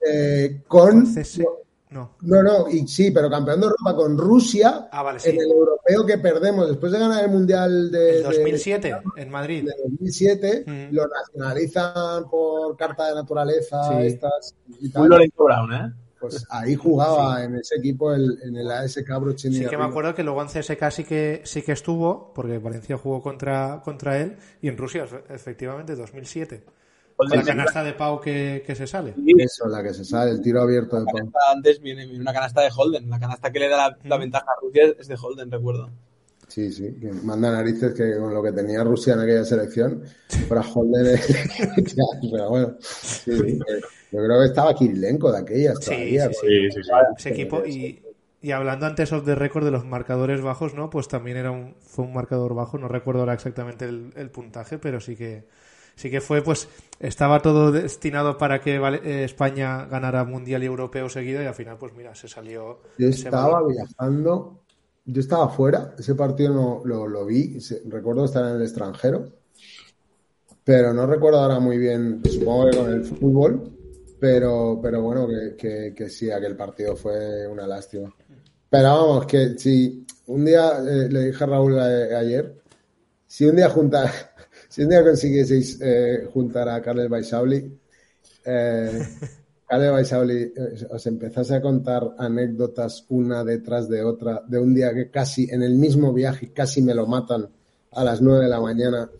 eh, 0.00 0.62
con... 0.66 1.06
No. 1.88 2.16
No, 2.22 2.42
no, 2.42 2.68
y 2.68 2.86
sí, 2.88 3.12
pero 3.12 3.30
campeón 3.30 3.60
de 3.60 3.66
Europa 3.66 3.94
con 3.94 4.18
Rusia 4.18 4.88
Ah, 4.90 5.02
vale, 5.04 5.20
sí. 5.20 5.30
en 5.30 5.36
el 5.40 5.50
europeo 5.50 6.04
que 6.04 6.18
perdemos 6.18 6.68
después 6.68 6.90
de 6.90 6.98
ganar 6.98 7.22
el 7.24 7.30
Mundial 7.30 7.90
de, 7.92 8.08
El 8.10 8.16
de- 8.16 8.22
2007, 8.24 8.96
en 9.16 9.30
Madrid. 9.30 9.64
de 9.64 9.72
2007, 9.84 10.64
Mm. 10.66 10.94
lo 10.94 11.04
nacionalizan 11.06 12.28
por 12.28 12.76
carta 12.76 13.08
de 13.08 13.14
naturaleza, 13.14 13.82
Sí. 14.00 14.06
estas 14.06 14.54
y 14.80 14.86
Un 14.86 14.92
tal. 14.92 15.08
Lorenzo 15.08 15.44
Brown, 15.44 15.72
¿eh? 15.72 15.92
Pues 16.18 16.44
ahí 16.50 16.74
jugaba 16.74 17.44
en 17.44 17.56
ese 17.56 17.76
equipo, 17.76 18.12
el- 18.12 18.38
en 18.42 18.56
el 18.56 18.70
ASK 18.70 19.18
Brochen 19.20 19.52
Sí 19.52 19.66
que 19.66 19.76
me 19.76 19.84
acuerdo 19.84 20.14
que 20.14 20.24
luego 20.24 20.42
en 20.42 20.48
CSK 20.48 20.90
sí 20.90 21.04
que, 21.04 21.42
sí 21.44 21.62
que 21.62 21.72
estuvo, 21.72 22.32
porque 22.34 22.58
Valencia 22.58 22.96
jugó 22.98 23.22
contra, 23.22 23.80
contra 23.84 24.18
él, 24.18 24.36
y 24.60 24.68
en 24.68 24.76
Rusia, 24.76 25.04
efe- 25.06 25.22
efectivamente, 25.28 25.94
2007. 25.94 26.64
La 27.18 27.42
canasta 27.44 27.82
de 27.82 27.92
Pau 27.94 28.20
que, 28.20 28.62
que 28.66 28.74
se 28.74 28.86
sale. 28.86 29.14
Eso, 29.38 29.66
la 29.68 29.82
que 29.82 29.94
se 29.94 30.04
sale, 30.04 30.30
el 30.32 30.40
tiro 30.42 30.60
abierto 30.62 30.98
de 31.00 31.06
Pau. 31.06 31.14
canasta 31.14 31.38
antes 31.52 31.80
viene, 31.80 32.06
una 32.18 32.32
canasta 32.32 32.60
de 32.62 32.70
Holden. 32.76 33.08
La 33.10 33.18
canasta 33.18 33.50
que 33.52 33.58
le 33.60 33.68
da 33.68 33.76
la, 33.88 33.98
la 34.04 34.16
ventaja 34.18 34.46
a 34.50 34.60
Rusia 34.60 34.84
es 34.98 35.08
de 35.08 35.16
Holden, 35.20 35.50
recuerdo. 35.50 35.90
Sí, 36.48 36.70
sí, 36.72 36.94
que 37.00 37.12
manda 37.12 37.50
narices 37.50 37.92
que 37.92 38.16
con 38.18 38.32
lo 38.32 38.40
que 38.42 38.52
tenía 38.52 38.84
Rusia 38.84 39.14
en 39.14 39.20
aquella 39.20 39.44
selección, 39.44 40.02
para 40.48 40.60
Holden. 40.62 41.18
Pero 42.30 42.48
bueno, 42.50 42.76
sí, 42.80 43.58
yo 44.12 44.18
creo 44.24 44.40
que 44.40 44.46
estaba 44.46 44.74
Kirilenko 44.74 45.32
de 45.32 45.38
aquellas 45.38 45.78
Sí, 45.80 45.84
todavía. 45.90 46.28
sí, 46.28 46.34
sí. 46.34 46.46
Sí, 46.48 46.70
sí, 46.70 46.82
sí. 46.84 46.90
Ese 47.18 47.28
equipo, 47.30 47.64
y, 47.66 48.00
y 48.40 48.50
hablando 48.52 48.86
antes 48.86 49.12
of 49.12 49.24
the 49.24 49.34
record 49.34 49.64
de 49.64 49.72
los 49.72 49.84
marcadores 49.84 50.40
bajos, 50.40 50.74
¿no? 50.74 50.88
Pues 50.88 51.08
también 51.08 51.36
era 51.36 51.50
un, 51.50 51.74
fue 51.80 52.04
un 52.04 52.12
marcador 52.12 52.54
bajo, 52.54 52.78
no 52.78 52.86
recuerdo 52.88 53.20
ahora 53.20 53.34
exactamente 53.34 53.84
el, 53.86 54.12
el 54.16 54.30
puntaje, 54.30 54.78
pero 54.78 55.00
sí 55.00 55.16
que 55.16 55.44
sí 55.96 56.10
que 56.10 56.20
fue, 56.20 56.42
pues, 56.42 56.68
estaba 57.00 57.40
todo 57.40 57.72
destinado 57.72 58.38
para 58.38 58.60
que 58.60 58.76
eh, 58.76 59.24
España 59.24 59.86
ganara 59.86 60.24
mundial 60.24 60.62
y 60.62 60.66
europeo 60.66 61.08
seguido, 61.08 61.42
y 61.42 61.46
al 61.46 61.54
final, 61.54 61.76
pues 61.78 61.92
mira, 61.94 62.14
se 62.14 62.28
salió. 62.28 62.80
Yo 62.98 63.08
estaba 63.08 63.66
viajando 63.66 64.62
yo 65.08 65.20
estaba 65.20 65.48
fuera, 65.48 65.94
ese 65.96 66.16
partido 66.16 66.52
no 66.52 66.82
lo, 66.84 67.06
lo 67.06 67.24
vi, 67.26 67.58
recuerdo 67.86 68.24
estar 68.24 68.44
en 68.44 68.56
el 68.56 68.62
extranjero, 68.62 69.30
pero 70.64 70.92
no 70.92 71.06
recuerdo 71.06 71.38
ahora 71.40 71.60
muy 71.60 71.78
bien, 71.78 72.20
supongo 72.28 72.70
que 72.70 72.76
con 72.76 72.92
el 72.92 73.04
fútbol, 73.04 73.70
pero, 74.18 74.80
pero 74.82 75.02
bueno, 75.02 75.28
que, 75.28 75.54
que, 75.56 75.94
que 75.94 76.08
sí, 76.10 76.30
aquel 76.30 76.56
partido 76.56 76.96
fue 76.96 77.46
una 77.46 77.66
lástima. 77.66 78.12
Pero 78.68 78.84
vamos, 78.88 79.26
que 79.26 79.56
si 79.58 80.04
un 80.26 80.44
día, 80.44 80.78
eh, 80.80 81.08
le 81.08 81.26
dije 81.26 81.44
a 81.44 81.46
Raúl 81.46 81.78
a- 81.78 82.18
ayer, 82.18 82.60
si 83.26 83.46
un 83.46 83.56
día 83.56 83.70
juntar, 83.70 84.10
si 84.76 84.82
un 84.82 84.90
día 84.90 85.02
consiguieseis 85.02 85.78
eh, 85.80 86.28
juntar 86.34 86.68
a 86.68 86.82
Carles 86.82 87.08
Baisauli, 87.08 87.80
eh, 88.44 89.08
Carles 89.66 89.90
Baisauli 89.90 90.52
eh, 90.54 90.86
os 90.90 91.06
empezase 91.06 91.54
a 91.54 91.62
contar 91.62 92.14
anécdotas 92.18 93.06
una 93.08 93.42
detrás 93.42 93.88
de 93.88 94.04
otra, 94.04 94.42
de 94.46 94.58
un 94.58 94.74
día 94.74 94.92
que 94.92 95.10
casi 95.10 95.48
en 95.50 95.62
el 95.62 95.76
mismo 95.76 96.12
viaje 96.12 96.52
casi 96.52 96.82
me 96.82 96.92
lo 96.92 97.06
matan 97.06 97.48
a 97.92 98.04
las 98.04 98.20
9 98.20 98.44
de 98.44 98.50
la 98.50 98.60
mañana 98.60 99.10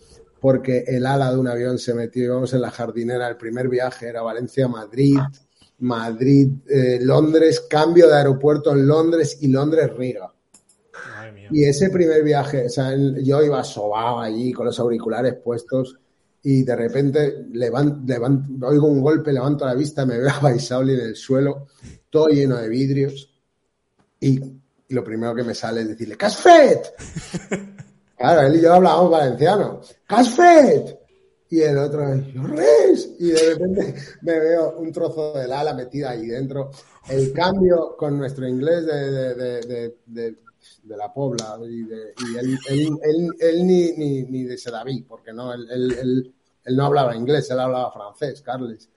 porque 0.42 0.84
el 0.86 1.06
ala 1.06 1.32
de 1.32 1.38
un 1.38 1.48
avión 1.48 1.78
se 1.78 1.94
metió, 1.94 2.24
íbamos 2.24 2.52
en 2.52 2.60
la 2.60 2.70
jardinera, 2.70 3.26
el 3.26 3.38
primer 3.38 3.70
viaje 3.70 4.08
era 4.08 4.20
Valencia-Madrid, 4.20 5.16
Madrid-Londres, 5.78 7.60
cambio 7.62 8.08
de 8.08 8.14
aeropuerto 8.16 8.72
en 8.72 8.86
Londres 8.86 9.38
y 9.40 9.48
Londres-Riga. 9.48 10.35
Madre 11.10 11.32
mía. 11.32 11.48
Y 11.52 11.64
ese 11.64 11.90
primer 11.90 12.22
viaje, 12.22 12.66
o 12.66 12.68
sea, 12.68 12.94
yo 12.96 13.42
iba 13.42 13.62
sobado 13.64 14.20
allí 14.20 14.52
con 14.52 14.66
los 14.66 14.78
auriculares 14.78 15.34
puestos 15.34 15.98
y 16.42 16.62
de 16.62 16.76
repente 16.76 17.46
oigo 18.62 18.86
un 18.86 19.00
golpe, 19.00 19.32
levanto 19.32 19.66
la 19.66 19.74
vista, 19.74 20.06
me 20.06 20.18
veo 20.18 20.30
a 20.30 20.40
Baisauli 20.40 20.94
en 20.94 21.00
el 21.00 21.16
suelo, 21.16 21.66
todo 22.08 22.28
lleno 22.28 22.56
de 22.56 22.68
vidrios 22.68 23.32
y, 24.20 24.40
lo 24.88 25.02
primero 25.02 25.34
que 25.34 25.42
me 25.42 25.54
sale 25.54 25.80
es 25.80 25.88
decirle 25.88 26.16
¡Que 26.16 26.26
has 26.26 26.36
fet?". 26.36 26.86
Claro, 28.16 28.46
él 28.46 28.56
y 28.56 28.62
yo 28.62 28.72
hablábamos 28.72 29.10
valenciano. 29.10 29.80
¡Que 30.08 30.14
has 30.14 30.30
fet?". 30.30 30.98
Y 31.50 31.60
el 31.60 31.78
otro, 31.78 32.14
yo 32.14 32.42
res. 32.44 33.10
Y 33.18 33.30
de 33.30 33.54
repente 33.54 33.94
me 34.22 34.38
veo 34.38 34.78
un 34.78 34.90
trozo 34.90 35.32
del 35.34 35.52
ala 35.52 35.74
metida 35.74 36.10
ahí 36.10 36.26
dentro. 36.26 36.70
El 37.08 37.32
cambio 37.32 37.96
con 37.96 38.18
nuestro 38.18 38.48
inglés 38.48 38.86
de, 38.86 39.10
de, 39.10 39.34
de, 39.60 39.96
de- 40.06 40.36
de- 40.88 40.96
la 40.96 41.12
Pobla. 41.12 41.58
Y, 41.68 41.82
de- 41.84 42.14
él, 42.38 42.58
él- 42.68 42.98
él- 43.02 43.30
él 43.38 43.66
ni, 43.66 43.92
ni, 43.92 44.22
ni 44.24 44.44
de 44.44 44.56
Sedaví, 44.58 45.02
porque 45.02 45.32
no, 45.32 45.52
él, 45.52 46.34
no 46.66 46.84
hablaba 46.86 47.14
inglés, 47.14 47.50
él 47.50 47.60
hablaba 47.60 47.92
francés, 47.92 48.40
Carles. 48.42 48.88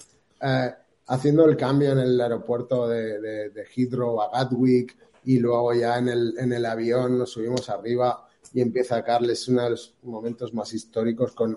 Eh, 0.42 0.72
haciendo 1.08 1.46
el 1.46 1.58
cambio 1.58 1.92
en 1.92 2.00
el 2.00 2.22
aeropuerto 2.22 2.88
de, 2.88 3.20
de, 3.20 3.50
de 3.50 3.66
Heathrow 3.76 4.22
a 4.22 4.30
Gatwick 4.32 4.96
y 5.26 5.40
luego 5.40 5.74
ya 5.74 5.98
en 5.98 6.08
el, 6.10 6.34
en 6.38 6.54
el 6.54 6.66
avión 6.66 7.18
nos 7.18 7.32
subimos 7.32 7.70
arriba 7.70 8.26
y 8.54 8.62
empieza 8.62 9.04
Carles, 9.04 9.48
uno 9.48 9.64
de 9.64 9.70
los 9.72 9.96
momentos 10.04 10.54
más 10.54 10.74
históricos 10.74 11.34
con 11.34 11.56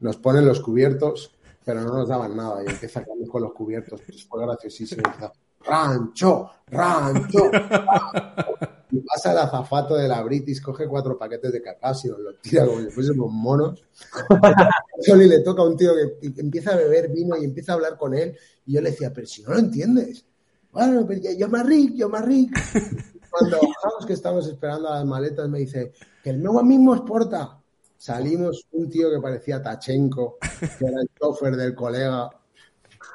nos 0.00 0.16
ponen 0.16 0.46
los 0.46 0.60
cubiertos, 0.60 1.30
pero 1.64 1.82
no 1.82 1.92
nos 1.98 2.08
daban 2.08 2.34
nada. 2.36 2.62
Y 2.64 2.70
empieza 2.70 3.04
Carlos 3.04 3.28
con 3.28 3.42
los 3.42 3.52
cubiertos. 3.52 4.00
Pues 4.06 4.24
fue 4.24 4.42
graciosísimo. 4.46 5.02
Empieza, 5.04 5.32
rancho, 5.64 6.50
rancho. 6.68 7.50
Y 8.90 9.00
pasa 9.00 9.32
el 9.32 9.38
azafato 9.38 9.94
de 9.94 10.08
la 10.08 10.22
British, 10.22 10.60
coge 10.60 10.88
cuatro 10.88 11.18
paquetes 11.18 11.52
de 11.52 11.62
cacao 11.62 11.94
y 12.02 12.08
nos 12.08 12.18
los 12.20 12.40
tira 12.40 12.66
como 12.66 12.80
si 12.80 12.90
fuésemos 12.90 13.30
monos. 13.30 13.84
Solo 15.00 15.22
y 15.22 15.28
le 15.28 15.40
toca 15.40 15.62
a 15.62 15.66
un 15.66 15.76
tío 15.76 15.92
que 15.94 16.32
empieza 16.40 16.72
a 16.72 16.76
beber 16.76 17.10
vino 17.10 17.36
y 17.36 17.44
empieza 17.44 17.72
a 17.72 17.74
hablar 17.76 17.96
con 17.96 18.14
él. 18.14 18.36
Y 18.66 18.74
yo 18.74 18.80
le 18.80 18.90
decía, 18.90 19.12
pero 19.12 19.26
si 19.26 19.42
no 19.42 19.50
lo 19.50 19.58
entiendes. 19.58 20.24
Bueno, 20.72 21.04
pero 21.06 21.20
yo 21.36 21.48
más 21.48 21.66
rico, 21.66 21.94
yo 21.96 22.08
más 22.08 22.24
rico. 22.24 22.60
Cuando 23.30 23.56
bajamos 23.56 24.06
que 24.06 24.12
estamos 24.12 24.46
esperando 24.48 24.88
a 24.88 24.96
las 24.96 25.04
maletas, 25.04 25.48
me 25.48 25.60
dice 25.60 25.92
que 26.22 26.30
el 26.30 26.42
nuevo 26.42 26.62
mismo 26.62 26.94
exporta. 26.94 27.56
Salimos 27.96 28.66
un 28.72 28.88
tío 28.88 29.10
que 29.10 29.20
parecía 29.20 29.62
Tachenko, 29.62 30.38
que 30.78 30.86
era 30.86 31.00
el 31.02 31.10
chofer 31.20 31.54
del 31.54 31.74
colega, 31.74 32.30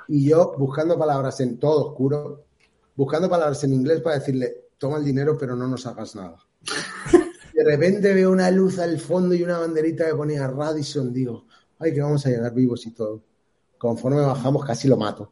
y 0.08 0.30
yo 0.30 0.54
buscando 0.58 0.98
palabras 0.98 1.40
en 1.40 1.58
todo 1.58 1.88
oscuro, 1.88 2.46
buscando 2.96 3.30
palabras 3.30 3.64
en 3.64 3.74
inglés 3.74 4.02
para 4.02 4.20
decirle, 4.20 4.64
toma 4.78 4.98
el 4.98 5.06
dinero, 5.06 5.38
pero 5.38 5.56
no 5.56 5.68
nos 5.68 5.86
hagas 5.86 6.16
nada. 6.16 6.38
De 7.54 7.64
repente 7.64 8.14
veo 8.14 8.32
una 8.32 8.52
luz 8.52 8.80
al 8.80 9.00
fondo 9.00 9.34
y 9.34 9.42
una 9.42 9.60
banderita 9.60 10.06
que 10.06 10.16
ponía 10.16 10.46
Radisson, 10.46 11.14
digo, 11.14 11.46
ay, 11.80 11.94
que 11.94 12.02
vamos 12.02 12.26
a 12.26 12.30
llegar 12.30 12.54
vivos 12.54 12.86
y 12.86 12.92
todo. 12.92 13.24
Conforme 13.78 14.22
bajamos, 14.22 14.66
casi 14.66 14.88
lo 14.90 14.98
mato. 14.98 15.32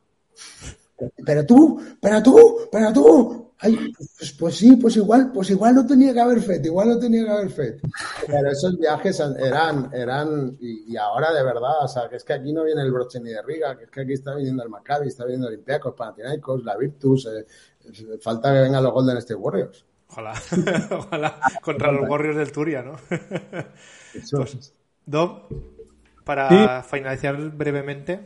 Pero 1.25 1.45
tú, 1.45 1.81
pero 1.99 2.23
tú, 2.23 2.59
pero 2.71 2.93
tú. 2.93 3.43
Ay, 3.59 3.93
pues, 4.17 4.33
pues 4.33 4.55
sí, 4.57 4.75
pues 4.75 4.97
igual, 4.97 5.31
pues 5.33 5.49
igual 5.49 5.75
no 5.75 5.85
tenía 5.85 6.13
que 6.13 6.19
haber 6.19 6.41
fet, 6.41 6.65
igual 6.65 6.89
no 6.89 6.99
tenía 6.99 7.23
que 7.23 7.29
haber 7.29 7.49
fet. 7.49 7.81
Pero 8.27 8.51
esos 8.51 8.77
viajes 8.77 9.21
eran, 9.39 9.89
eran, 9.93 10.57
y, 10.59 10.97
ahora 10.97 11.33
de 11.33 11.43
verdad, 11.43 11.83
o 11.83 11.87
sea, 11.87 12.09
que 12.09 12.17
es 12.17 12.25
que 12.25 12.33
aquí 12.33 12.51
no 12.51 12.65
viene 12.65 12.81
el 12.81 12.91
broche 12.91 13.21
ni 13.21 13.29
de 13.29 13.41
Riga, 13.41 13.77
que 13.77 13.85
es 13.85 13.89
que 13.89 14.01
aquí 14.01 14.13
está 14.13 14.35
viniendo 14.35 14.63
el 14.63 14.69
Maccabi, 14.69 15.07
está 15.07 15.23
viniendo 15.23 15.47
Olympiacos, 15.47 15.93
Panathinaikos, 15.95 16.65
la 16.65 16.75
Virtus, 16.75 17.25
eh, 17.27 17.45
falta 18.21 18.53
que 18.53 18.59
vengan 18.61 18.83
los 18.83 18.93
Golden 18.93 19.17
State 19.17 19.35
Warriors. 19.35 19.85
Ojalá, 20.09 20.33
ojalá 20.91 21.39
contra 21.61 21.91
los 21.91 22.07
Warriors 22.09 22.37
del 22.37 22.51
Turia, 22.51 22.83
¿no? 22.83 22.95
Eso. 24.13 24.37
Pues, 24.37 24.73
Dom, 25.05 25.39
para 26.23 26.83
finalizar 26.83 27.35
brevemente, 27.51 28.19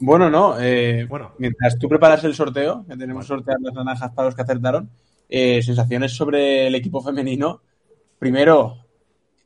Bueno, 0.00 0.30
no. 0.30 0.58
eh, 0.58 1.06
Bueno. 1.08 1.32
Mientras 1.38 1.78
tú 1.78 1.88
preparas 1.88 2.24
el 2.24 2.34
sorteo, 2.34 2.84
que 2.88 2.96
tenemos 2.96 3.24
que 3.24 3.28
sortear 3.28 3.58
las 3.60 3.74
naranjas 3.74 4.10
para 4.12 4.26
los 4.28 4.34
que 4.34 4.42
acertaron, 4.42 4.90
eh, 5.28 5.62
sensaciones 5.62 6.12
sobre 6.16 6.66
el 6.66 6.74
equipo 6.74 7.00
femenino. 7.02 7.60
Primero, 8.18 8.78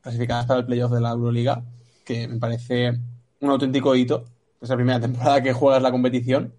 clasificadas 0.01 0.45
para 0.45 0.61
el 0.61 0.65
playoff 0.65 0.91
de 0.93 1.01
la 1.01 1.11
Euroliga, 1.11 1.63
que 2.05 2.27
me 2.27 2.39
parece 2.39 2.97
un 3.41 3.49
auténtico 3.51 3.95
hito. 3.95 4.25
Es 4.61 4.69
la 4.69 4.75
primera 4.75 4.99
temporada 4.99 5.43
que 5.43 5.53
juegas 5.53 5.81
la 5.83 5.91
competición. 5.91 6.53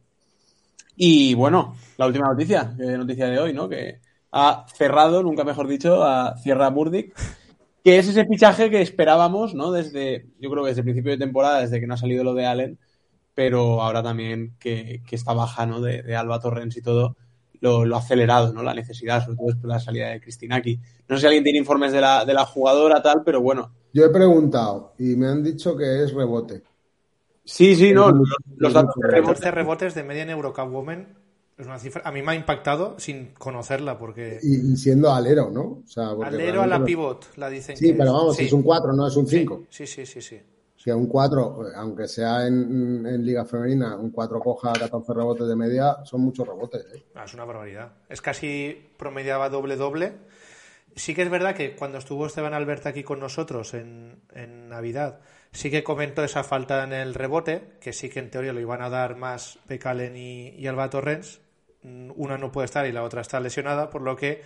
Y 0.97 1.35
bueno, 1.35 1.77
la 1.97 2.07
última 2.07 2.29
noticia, 2.29 2.75
que 2.77 2.85
noticia 2.97 3.27
de 3.27 3.39
hoy, 3.39 3.53
¿no? 3.53 3.69
Que 3.69 4.01
ha 4.33 4.67
cerrado, 4.75 5.23
nunca 5.23 5.45
mejor 5.45 5.69
dicho, 5.69 6.03
a 6.05 6.37
Sierra 6.37 6.71
Burdick, 6.71 7.15
que 7.85 7.99
es 7.99 8.09
ese 8.09 8.25
fichaje 8.27 8.71
que 8.71 8.81
esperábamos, 8.81 9.55
¿no? 9.55 9.71
Desde, 9.71 10.27
yo 10.41 10.51
creo 10.51 10.63
que 10.63 10.71
desde 10.71 10.81
el 10.81 10.87
principio 10.87 11.13
de 11.13 11.19
temporada, 11.19 11.61
desde 11.61 11.81
que 11.81 11.87
no 11.87 11.95
ha 11.95 11.99
salido 11.99 12.25
lo 12.25 12.35
de 12.35 12.47
Allen, 12.47 12.79
pero 13.35 13.83
ahora 13.83 14.03
también 14.03 14.55
que, 14.59 15.03
que 15.07 15.17
esta 15.17 15.35
baja, 15.35 15.67
¿no? 15.67 15.81
De, 15.81 16.17
Alba 16.17 16.41
Torrens 16.41 16.77
y 16.77 16.83
todo, 16.83 17.17
lo, 17.61 17.85
lo 17.85 17.97
ha 17.97 17.99
acelerado, 17.99 18.53
¿no? 18.53 18.63
La 18.63 18.75
necesidad, 18.75 19.25
sobre 19.25 19.37
todo 19.37 19.47
después 19.47 19.63
de 19.63 19.69
la 19.69 19.81
salida 19.81 20.09
de 20.11 20.21
Cristinaki. 20.21 20.81
No 21.09 21.17
sé 21.17 21.21
si 21.21 21.27
alguien 21.27 21.45
tiene 21.45 21.59
informes 21.59 21.93
de 21.93 22.01
la, 22.01 22.25
de 22.25 22.35
la 22.35 22.47
jugadora, 22.47 23.03
tal, 23.03 23.23
pero 23.25 23.41
bueno. 23.41 23.73
Yo 23.93 24.05
he 24.05 24.11
preguntado 24.11 24.95
y 24.99 25.17
me 25.17 25.29
han 25.29 25.43
dicho 25.43 25.77
que 25.77 26.05
es 26.05 26.13
rebote. 26.13 26.63
Sí, 27.45 27.77
sí, 27.77 27.93
no, 27.93 28.11
los, 28.11 28.29
los 28.57 28.73
datos 28.73 28.95
de 28.97 29.09
rebote 29.09 29.35
14 29.41 29.51
rebotes 29.51 29.95
de 29.95 30.03
media 30.03 30.23
en 30.23 30.31
Eurocup 30.31 30.73
Women 30.73 31.09
es 31.57 31.67
una 31.67 31.79
cifra. 31.79 32.03
A 32.05 32.11
mí 32.11 32.23
me 32.23 32.33
ha 32.33 32.35
impactado 32.35 32.99
sin 32.99 33.35
conocerla, 33.35 33.99
porque 33.99 34.39
Y, 34.43 34.73
y 34.73 34.77
siendo 34.77 35.13
alero, 35.13 35.51
¿no? 35.51 35.63
O 35.63 35.83
sea, 35.87 36.11
porque 36.15 36.27
alero 36.35 36.63
a 36.63 36.67
la 36.67 36.85
pivot 36.85 37.37
la 37.37 37.49
dicen 37.49 37.77
Sí, 37.77 37.89
que 37.89 37.95
pero 37.95 38.13
vamos, 38.15 38.37
sí. 38.37 38.45
es 38.47 38.53
un 38.53 38.63
4, 38.63 38.93
no 38.93 39.07
es 39.07 39.17
un 39.17 39.27
Sí, 39.27 39.39
5. 39.39 39.67
Sí, 39.69 39.87
sí, 39.87 40.07
sí, 40.07 40.21
sí. 40.23 40.41
Que 40.83 40.93
un 40.93 41.07
4, 41.07 41.63
aunque 41.77 42.07
sea 42.07 42.47
en, 42.47 43.07
en 43.07 43.25
Liga 43.25 43.47
Femenina, 43.47 43.97
un 43.97 44.11
4 44.11 44.39
coja 44.39 44.71
14 44.75 45.15
rebotes 45.15 45.47
de 45.49 45.57
media, 45.57 45.97
son 46.05 46.21
muchos 46.21 46.47
rebotes. 46.47 46.85
¿eh? 46.95 47.03
Ah, 47.15 47.25
es 47.25 47.33
una 47.33 47.47
barbaridad. 47.47 47.93
Es 48.09 48.21
casi 48.21 48.77
promediaba 48.99 49.49
doble-doble. 49.49 50.13
Sí 50.95 51.15
que 51.15 51.23
es 51.23 51.31
verdad 51.31 51.55
que 51.55 51.75
cuando 51.75 51.97
estuvo 51.99 52.27
Esteban 52.27 52.53
Alberta 52.53 52.91
aquí 52.91 53.03
con 53.03 53.19
nosotros 53.19 53.73
en, 53.73 54.21
en 54.35 54.69
Navidad, 54.69 55.21
sí 55.55 55.71
que 55.71 55.85
comentó 55.85 56.23
esa 56.23 56.45
falta 56.45 56.85
en 56.85 56.93
el 56.93 57.15
rebote, 57.15 57.79
que 57.81 57.93
sí 57.93 58.11
que 58.11 58.19
en 58.19 58.31
teoría 58.31 58.53
lo 58.53 58.61
iban 58.61 58.83
a 58.83 58.91
dar 58.91 59.17
más 59.17 59.59
Pecalen 59.67 60.17
y, 60.17 60.51
y 60.51 60.67
Alba 60.67 60.91
Torrens. 60.91 61.41
Mm, 61.83 62.11
Una 62.17 62.37
no 62.37 62.53
puede 62.53 62.67
estar 62.67 62.87
y 62.87 62.93
la 62.93 63.05
otra 63.05 63.23
está 63.23 63.41
lesionada, 63.41 63.89
por 63.89 64.03
lo 64.03 64.17
que 64.17 64.43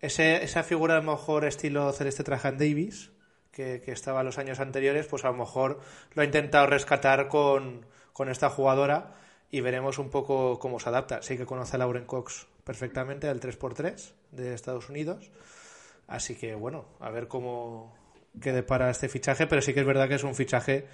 ese, 0.00 0.44
esa 0.44 0.62
figura 0.62 0.94
a 0.94 1.00
lo 1.00 1.12
mejor 1.12 1.44
estilo 1.44 1.90
Celeste 1.92 2.22
Trajan 2.22 2.58
Davis, 2.58 3.10
que, 3.50 3.80
que 3.80 3.90
estaba 3.90 4.22
los 4.22 4.38
años 4.38 4.60
anteriores, 4.60 5.06
pues 5.06 5.24
a 5.24 5.28
lo 5.28 5.34
mejor 5.34 5.80
lo 6.14 6.22
ha 6.22 6.24
intentado 6.24 6.66
rescatar 6.66 7.28
con, 7.28 7.86
con 8.12 8.28
esta 8.28 8.50
jugadora 8.50 9.14
y 9.50 9.62
veremos 9.62 9.98
un 9.98 10.10
poco 10.10 10.58
cómo 10.58 10.78
se 10.78 10.90
adapta. 10.90 11.22
Sí 11.22 11.36
que 11.36 11.46
conoce 11.46 11.76
a 11.76 11.78
Lauren 11.78 12.04
Cox 12.04 12.46
perfectamente, 12.64 13.28
al 13.28 13.40
3x3 13.40 14.12
de 14.32 14.54
Estados 14.54 14.90
Unidos. 14.90 15.30
Así 16.06 16.36
que 16.36 16.54
bueno, 16.54 16.84
a 17.00 17.10
ver 17.10 17.28
cómo 17.28 17.97
quede 18.40 18.62
para 18.62 18.90
este 18.90 19.08
fichaje, 19.08 19.46
pero 19.46 19.62
sí 19.62 19.74
que 19.74 19.80
es 19.80 19.86
verdad 19.86 20.08
que 20.08 20.14
es 20.16 20.24
un 20.24 20.34
fichaje 20.34 20.86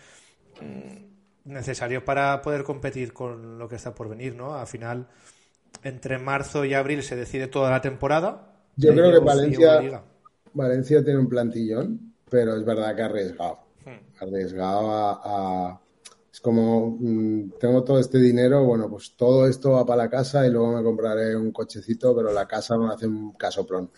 mm, 0.60 1.50
necesario 1.52 2.04
para 2.04 2.42
poder 2.42 2.64
competir 2.64 3.12
con 3.12 3.58
lo 3.58 3.68
que 3.68 3.76
está 3.76 3.94
por 3.94 4.08
venir, 4.08 4.34
¿no? 4.34 4.54
Al 4.54 4.66
final, 4.66 5.08
entre 5.82 6.18
marzo 6.18 6.64
y 6.64 6.74
abril 6.74 7.02
se 7.02 7.16
decide 7.16 7.48
toda 7.48 7.70
la 7.70 7.80
temporada. 7.80 8.52
Yo 8.76 8.92
creo 8.92 9.12
que 9.12 9.18
Valencia. 9.20 10.02
Valencia 10.52 11.02
tiene 11.04 11.18
un 11.18 11.28
plantillón, 11.28 12.14
pero 12.30 12.56
es 12.56 12.64
verdad 12.64 12.94
que 12.94 13.02
ha 13.02 13.06
arriesgado. 13.06 13.58
Hmm. 13.84 14.00
Arriesgado 14.20 14.90
a, 14.90 15.20
a- 15.24 15.80
Es 16.32 16.40
como, 16.40 16.96
mm, 16.98 17.52
tengo 17.60 17.84
todo 17.84 17.98
este 18.00 18.18
dinero, 18.18 18.64
bueno, 18.64 18.88
pues 18.90 19.14
todo 19.16 19.46
esto 19.46 19.72
va 19.72 19.86
para 19.86 20.04
la 20.04 20.10
casa 20.10 20.46
y 20.46 20.50
luego 20.50 20.72
me 20.76 20.82
compraré 20.82 21.36
un 21.36 21.52
cochecito, 21.52 22.14
pero 22.14 22.32
la 22.32 22.46
casa 22.46 22.76
me 22.76 22.92
hace 22.92 23.06
un 23.06 23.32
casoplón, 23.34 23.90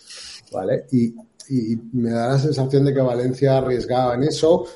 ¿vale? 0.52 0.86
Y, 0.92 1.14
y 1.48 1.76
me 1.92 2.10
da 2.10 2.30
la 2.30 2.38
sensación 2.38 2.84
de 2.84 2.94
que 2.94 3.00
Valencia 3.00 3.58
arriesgaba 3.58 4.14
en 4.14 4.24
eso. 4.24 4.66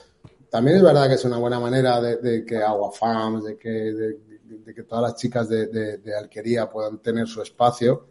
También 0.50 0.78
es 0.78 0.82
verdad 0.82 1.08
que 1.08 1.14
es 1.14 1.24
una 1.24 1.38
buena 1.38 1.60
manera 1.60 2.00
de, 2.00 2.44
que 2.44 2.58
Agua 2.58 2.90
Farms, 2.92 3.44
de 3.44 3.56
que, 3.56 3.68
de, 3.68 4.18
de 4.64 4.74
que 4.74 4.82
todas 4.82 5.02
las 5.02 5.14
chicas 5.16 5.48
de, 5.48 6.00
Alquería 6.18 6.68
puedan 6.68 6.98
tener 6.98 7.26
su 7.28 7.40
espacio, 7.42 8.08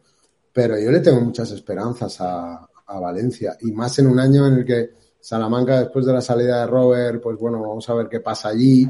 pero 0.51 0.78
yo 0.80 0.91
le 0.91 0.99
tengo 0.99 1.20
muchas 1.22 1.51
esperanzas 1.51 2.20
a, 2.22 2.70
a 2.88 2.99
Valencia 2.99 3.57
y 3.62 3.72
más 3.72 3.97
en 3.99 4.07
un 4.07 4.20
año 4.20 4.47
en 4.47 4.53
el 4.53 4.66
que 4.66 4.89
Salamanca, 5.20 5.80
después 5.80 6.05
de 6.05 6.14
la 6.14 6.22
salida 6.22 6.62
de 6.62 6.68
Robert, 6.68 7.22
pues 7.22 7.38
bueno, 7.38 7.62
vamos 7.62 7.88
a 7.89 7.93
ver 7.93 8.07
qué 8.07 8.22
pasa 8.22 8.49
allí, 8.49 8.89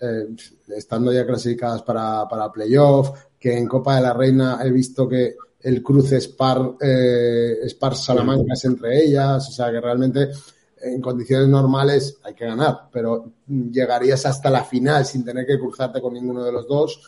eh, 0.00 0.28
estando 0.76 1.12
ya 1.12 1.26
clasificadas 1.26 1.82
para, 1.82 2.28
para 2.28 2.52
playoff, 2.52 3.10
que 3.38 3.56
en 3.56 3.66
Copa 3.66 3.96
de 3.96 4.02
la 4.02 4.12
Reina 4.12 4.60
he 4.62 4.70
visto 4.70 5.08
que 5.08 5.36
el 5.62 5.82
cruce 5.82 6.20
Spar, 6.20 6.72
eh, 6.80 7.58
Spar 7.68 7.94
Salamanca 7.94 8.54
es 8.54 8.64
entre 8.64 9.04
ellas, 9.04 9.48
o 9.48 9.52
sea 9.52 9.70
que 9.70 9.80
realmente 9.80 10.28
en 10.82 11.00
condiciones 11.00 11.48
normales 11.48 12.18
hay 12.24 12.34
que 12.34 12.46
ganar, 12.46 12.88
pero 12.90 13.32
llegarías 13.46 14.24
hasta 14.26 14.50
la 14.50 14.64
final 14.64 15.04
sin 15.04 15.24
tener 15.24 15.46
que 15.46 15.58
cruzarte 15.58 16.00
con 16.00 16.14
ninguno 16.14 16.42
de 16.44 16.52
los 16.52 16.66
dos. 16.66 17.00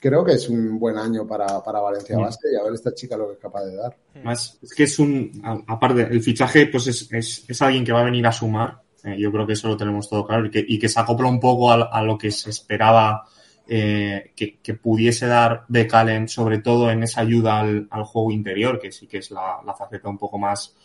Creo 0.00 0.24
que 0.24 0.32
es 0.32 0.48
un 0.48 0.78
buen 0.78 0.98
año 0.98 1.26
para, 1.26 1.62
para 1.62 1.80
Valencia 1.80 2.18
Basket 2.18 2.52
y 2.52 2.56
a 2.56 2.62
ver 2.62 2.74
esta 2.74 2.94
chica 2.94 3.16
lo 3.16 3.28
que 3.28 3.34
es 3.34 3.38
capaz 3.38 3.64
de 3.64 3.76
dar. 3.76 3.96
Además, 4.14 4.58
es 4.60 4.74
que 4.74 4.82
es 4.84 4.98
un. 4.98 5.40
Aparte, 5.66 6.02
el 6.02 6.22
fichaje, 6.22 6.66
pues 6.66 6.86
es, 6.88 7.10
es, 7.12 7.44
es 7.48 7.62
alguien 7.62 7.84
que 7.84 7.92
va 7.92 8.00
a 8.00 8.04
venir 8.04 8.26
a 8.26 8.32
sumar. 8.32 8.82
Eh, 9.02 9.16
yo 9.18 9.30
creo 9.30 9.46
que 9.46 9.52
eso 9.54 9.68
lo 9.68 9.76
tenemos 9.76 10.08
todo 10.08 10.26
claro 10.26 10.46
y 10.46 10.50
que, 10.50 10.64
y 10.66 10.78
que 10.78 10.88
se 10.88 11.00
acopla 11.00 11.28
un 11.28 11.40
poco 11.40 11.70
a, 11.70 11.84
a 11.84 12.02
lo 12.02 12.18
que 12.18 12.30
se 12.30 12.50
esperaba 12.50 13.26
eh, 13.68 14.32
que, 14.36 14.58
que 14.58 14.74
pudiese 14.74 15.26
dar 15.26 15.64
de 15.68 15.86
Calen, 15.86 16.28
sobre 16.28 16.58
todo 16.58 16.90
en 16.90 17.02
esa 17.02 17.20
ayuda 17.22 17.60
al, 17.60 17.88
al 17.90 18.04
juego 18.04 18.30
interior, 18.30 18.78
que 18.80 18.92
sí 18.92 19.06
que 19.06 19.18
es 19.18 19.30
la, 19.30 19.60
la 19.64 19.74
faceta 19.74 20.08
un 20.08 20.18
poco 20.18 20.38
más, 20.38 20.76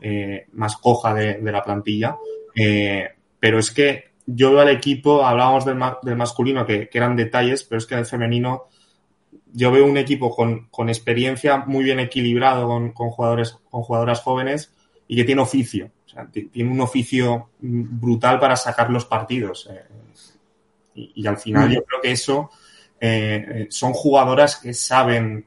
eh, 0.00 0.46
más 0.52 0.76
coja 0.76 1.14
de, 1.14 1.34
de 1.34 1.52
la 1.52 1.62
plantilla. 1.62 2.16
Eh, 2.54 3.08
pero 3.40 3.58
es 3.58 3.70
que 3.70 4.04
yo 4.26 4.50
veo 4.52 4.60
al 4.60 4.68
equipo, 4.70 5.24
hablábamos 5.24 5.64
del, 5.64 5.76
ma- 5.76 5.98
del 6.02 6.16
masculino, 6.16 6.66
que, 6.66 6.88
que 6.88 6.98
eran 6.98 7.16
detalles, 7.16 7.64
pero 7.64 7.78
es 7.78 7.86
que 7.86 7.96
del 7.96 8.06
femenino 8.06 8.64
yo 9.52 9.70
veo 9.72 9.84
un 9.86 9.96
equipo 9.96 10.34
con, 10.34 10.66
con 10.70 10.88
experiencia 10.88 11.58
muy 11.58 11.84
bien 11.84 12.00
equilibrado 12.00 12.66
con, 12.66 12.92
con 12.92 13.10
jugadores, 13.10 13.58
con 13.70 13.82
jugadoras 13.82 14.20
jóvenes 14.20 14.72
y 15.06 15.16
que 15.16 15.24
tiene 15.24 15.42
oficio. 15.42 15.90
O 16.06 16.08
sea, 16.08 16.26
ti- 16.30 16.46
tiene 16.46 16.70
un 16.70 16.80
oficio 16.80 17.50
brutal 17.60 18.38
para 18.40 18.56
sacar 18.56 18.90
los 18.90 19.04
partidos. 19.06 19.68
eh, 19.72 19.84
y, 20.98 21.22
y 21.22 21.26
al 21.26 21.38
final 21.38 21.70
yo 21.70 21.82
creo 21.84 22.00
que 22.02 22.12
eso 22.12 22.50
eh, 23.00 23.44
eh, 23.48 23.66
son 23.70 23.92
jugadoras 23.92 24.56
que 24.56 24.74
saben, 24.74 25.46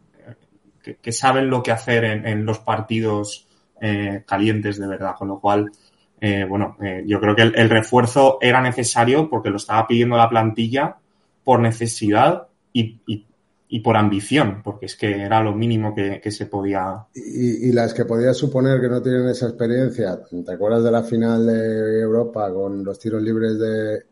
que, 0.84 0.96
que 0.98 1.12
saben 1.12 1.50
lo 1.50 1.62
que 1.64 1.72
hacer 1.72 2.04
en, 2.06 2.26
en 2.26 2.46
los 2.46 2.60
partidos 2.60 3.48
eh, 3.80 4.24
calientes 4.28 4.80
de 4.80 4.88
verdad. 4.88 5.16
Con 5.18 5.28
lo 5.30 5.40
cual, 5.40 5.72
eh, 6.20 6.46
bueno, 6.48 6.78
yo 7.06 7.20
creo 7.20 7.36
que 7.36 7.44
el, 7.44 7.54
el 7.56 7.70
refuerzo 7.70 8.38
era 8.42 8.62
necesario 8.62 9.30
porque 9.30 9.50
lo 9.50 9.58
estaba 9.58 9.88
pidiendo 9.88 10.18
la 10.18 10.30
plantilla 10.30 10.98
por 11.44 11.60
necesidad 11.60 12.48
y, 12.74 13.02
y- 13.08 13.26
y 13.74 13.80
por 13.80 13.96
ambición, 13.96 14.62
porque 14.66 14.86
es 14.86 14.98
que 14.98 15.22
era 15.22 15.42
lo 15.42 15.54
mínimo 15.56 15.96
que, 15.96 16.20
que 16.20 16.30
se 16.30 16.46
podía. 16.46 17.06
Y, 17.16 17.70
y 17.70 17.72
las 17.72 17.94
que 17.94 18.04
podías 18.04 18.36
suponer 18.36 18.82
que 18.82 18.90
no 18.90 19.02
tienen 19.02 19.30
esa 19.30 19.48
experiencia, 19.48 20.20
¿te 20.46 20.52
acuerdas 20.52 20.84
de 20.84 20.92
la 20.92 21.04
final 21.04 21.48
de 21.48 22.02
Europa 22.02 22.52
con 22.54 22.84
los 22.84 23.00
tiros 23.00 23.22
libres 23.22 23.58
de, 23.58 24.04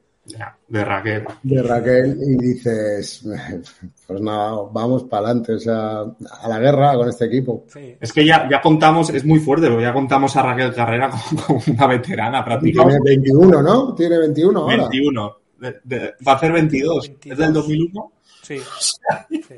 De, 0.67 0.85
Raquel. 0.85 1.25
de 1.43 1.63
Raquel 1.63 2.17
y 2.21 2.37
dices, 2.37 3.23
pues 4.07 4.21
nada, 4.21 4.55
vamos 4.71 5.03
para 5.05 5.25
adelante, 5.27 5.53
o 5.53 5.59
sea, 5.59 6.01
a 6.01 6.47
la 6.47 6.59
guerra 6.59 6.95
con 6.95 7.09
este 7.09 7.25
equipo. 7.25 7.65
Sí. 7.67 7.95
Es 7.99 8.13
que 8.13 8.25
ya, 8.25 8.47
ya 8.49 8.61
contamos, 8.61 9.09
es 9.09 9.25
muy 9.25 9.39
fuerte, 9.39 9.67
pero 9.67 9.81
ya 9.81 9.93
contamos 9.93 10.35
a 10.35 10.43
Raquel 10.43 10.73
Carrera 10.73 11.09
como, 11.47 11.61
una 11.67 11.87
veterana 11.87 12.43
prácticamente. 12.45 13.01
Tiene 13.03 13.21
21, 13.21 13.61
¿no? 13.61 13.95
Tiene 13.95 14.17
21 14.19 14.59
ahora. 14.59 14.75
21. 14.89 15.37
De- 15.59 15.79
de- 15.83 16.13
va 16.27 16.33
a 16.33 16.35
hacer 16.35 16.51
22. 16.51 17.07
22. 17.07 17.31
¿Es 17.33 17.37
del 17.37 17.53
2001? 17.53 18.11
Sí. 18.43 18.57
sí. 19.29 19.55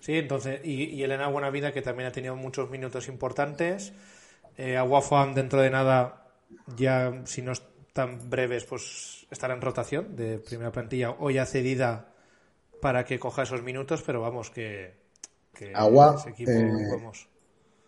Sí, 0.00 0.14
entonces, 0.16 0.60
y, 0.64 0.84
y 0.84 1.02
Elena 1.02 1.28
Buenavida, 1.28 1.72
que 1.72 1.82
también 1.82 2.08
ha 2.08 2.12
tenido 2.12 2.34
muchos 2.34 2.70
minutos 2.70 3.06
importantes. 3.08 3.92
Eh, 4.56 4.76
Aguafam, 4.76 5.34
dentro 5.34 5.60
de 5.60 5.70
nada, 5.70 6.26
ya 6.76 7.20
si 7.24 7.42
no 7.42 7.52
están 7.52 8.18
breves, 8.30 8.64
pues 8.64 9.19
estará 9.30 9.54
en 9.54 9.60
rotación 9.60 10.16
de 10.16 10.38
primera 10.38 10.72
plantilla 10.72 11.10
o 11.18 11.30
ya 11.30 11.46
cedida 11.46 12.12
para 12.80 13.04
que 13.04 13.18
coja 13.18 13.42
esos 13.42 13.62
minutos, 13.62 14.02
pero 14.04 14.20
vamos, 14.20 14.50
que, 14.50 14.94
que 15.54 15.72
Agua, 15.74 16.16
ese 16.18 16.30
equipo, 16.30 16.50
eh, 16.50 16.88
vamos. 16.90 17.28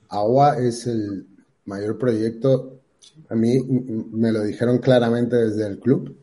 Agua 0.09 0.59
es 0.59 0.87
el 0.87 1.27
mayor 1.65 1.99
proyecto. 1.99 2.81
A 3.29 3.35
mí 3.35 3.61
me 3.63 4.31
lo 4.31 4.43
dijeron 4.43 4.79
claramente 4.79 5.37
desde 5.37 5.67
el 5.67 5.79
club. 5.79 6.17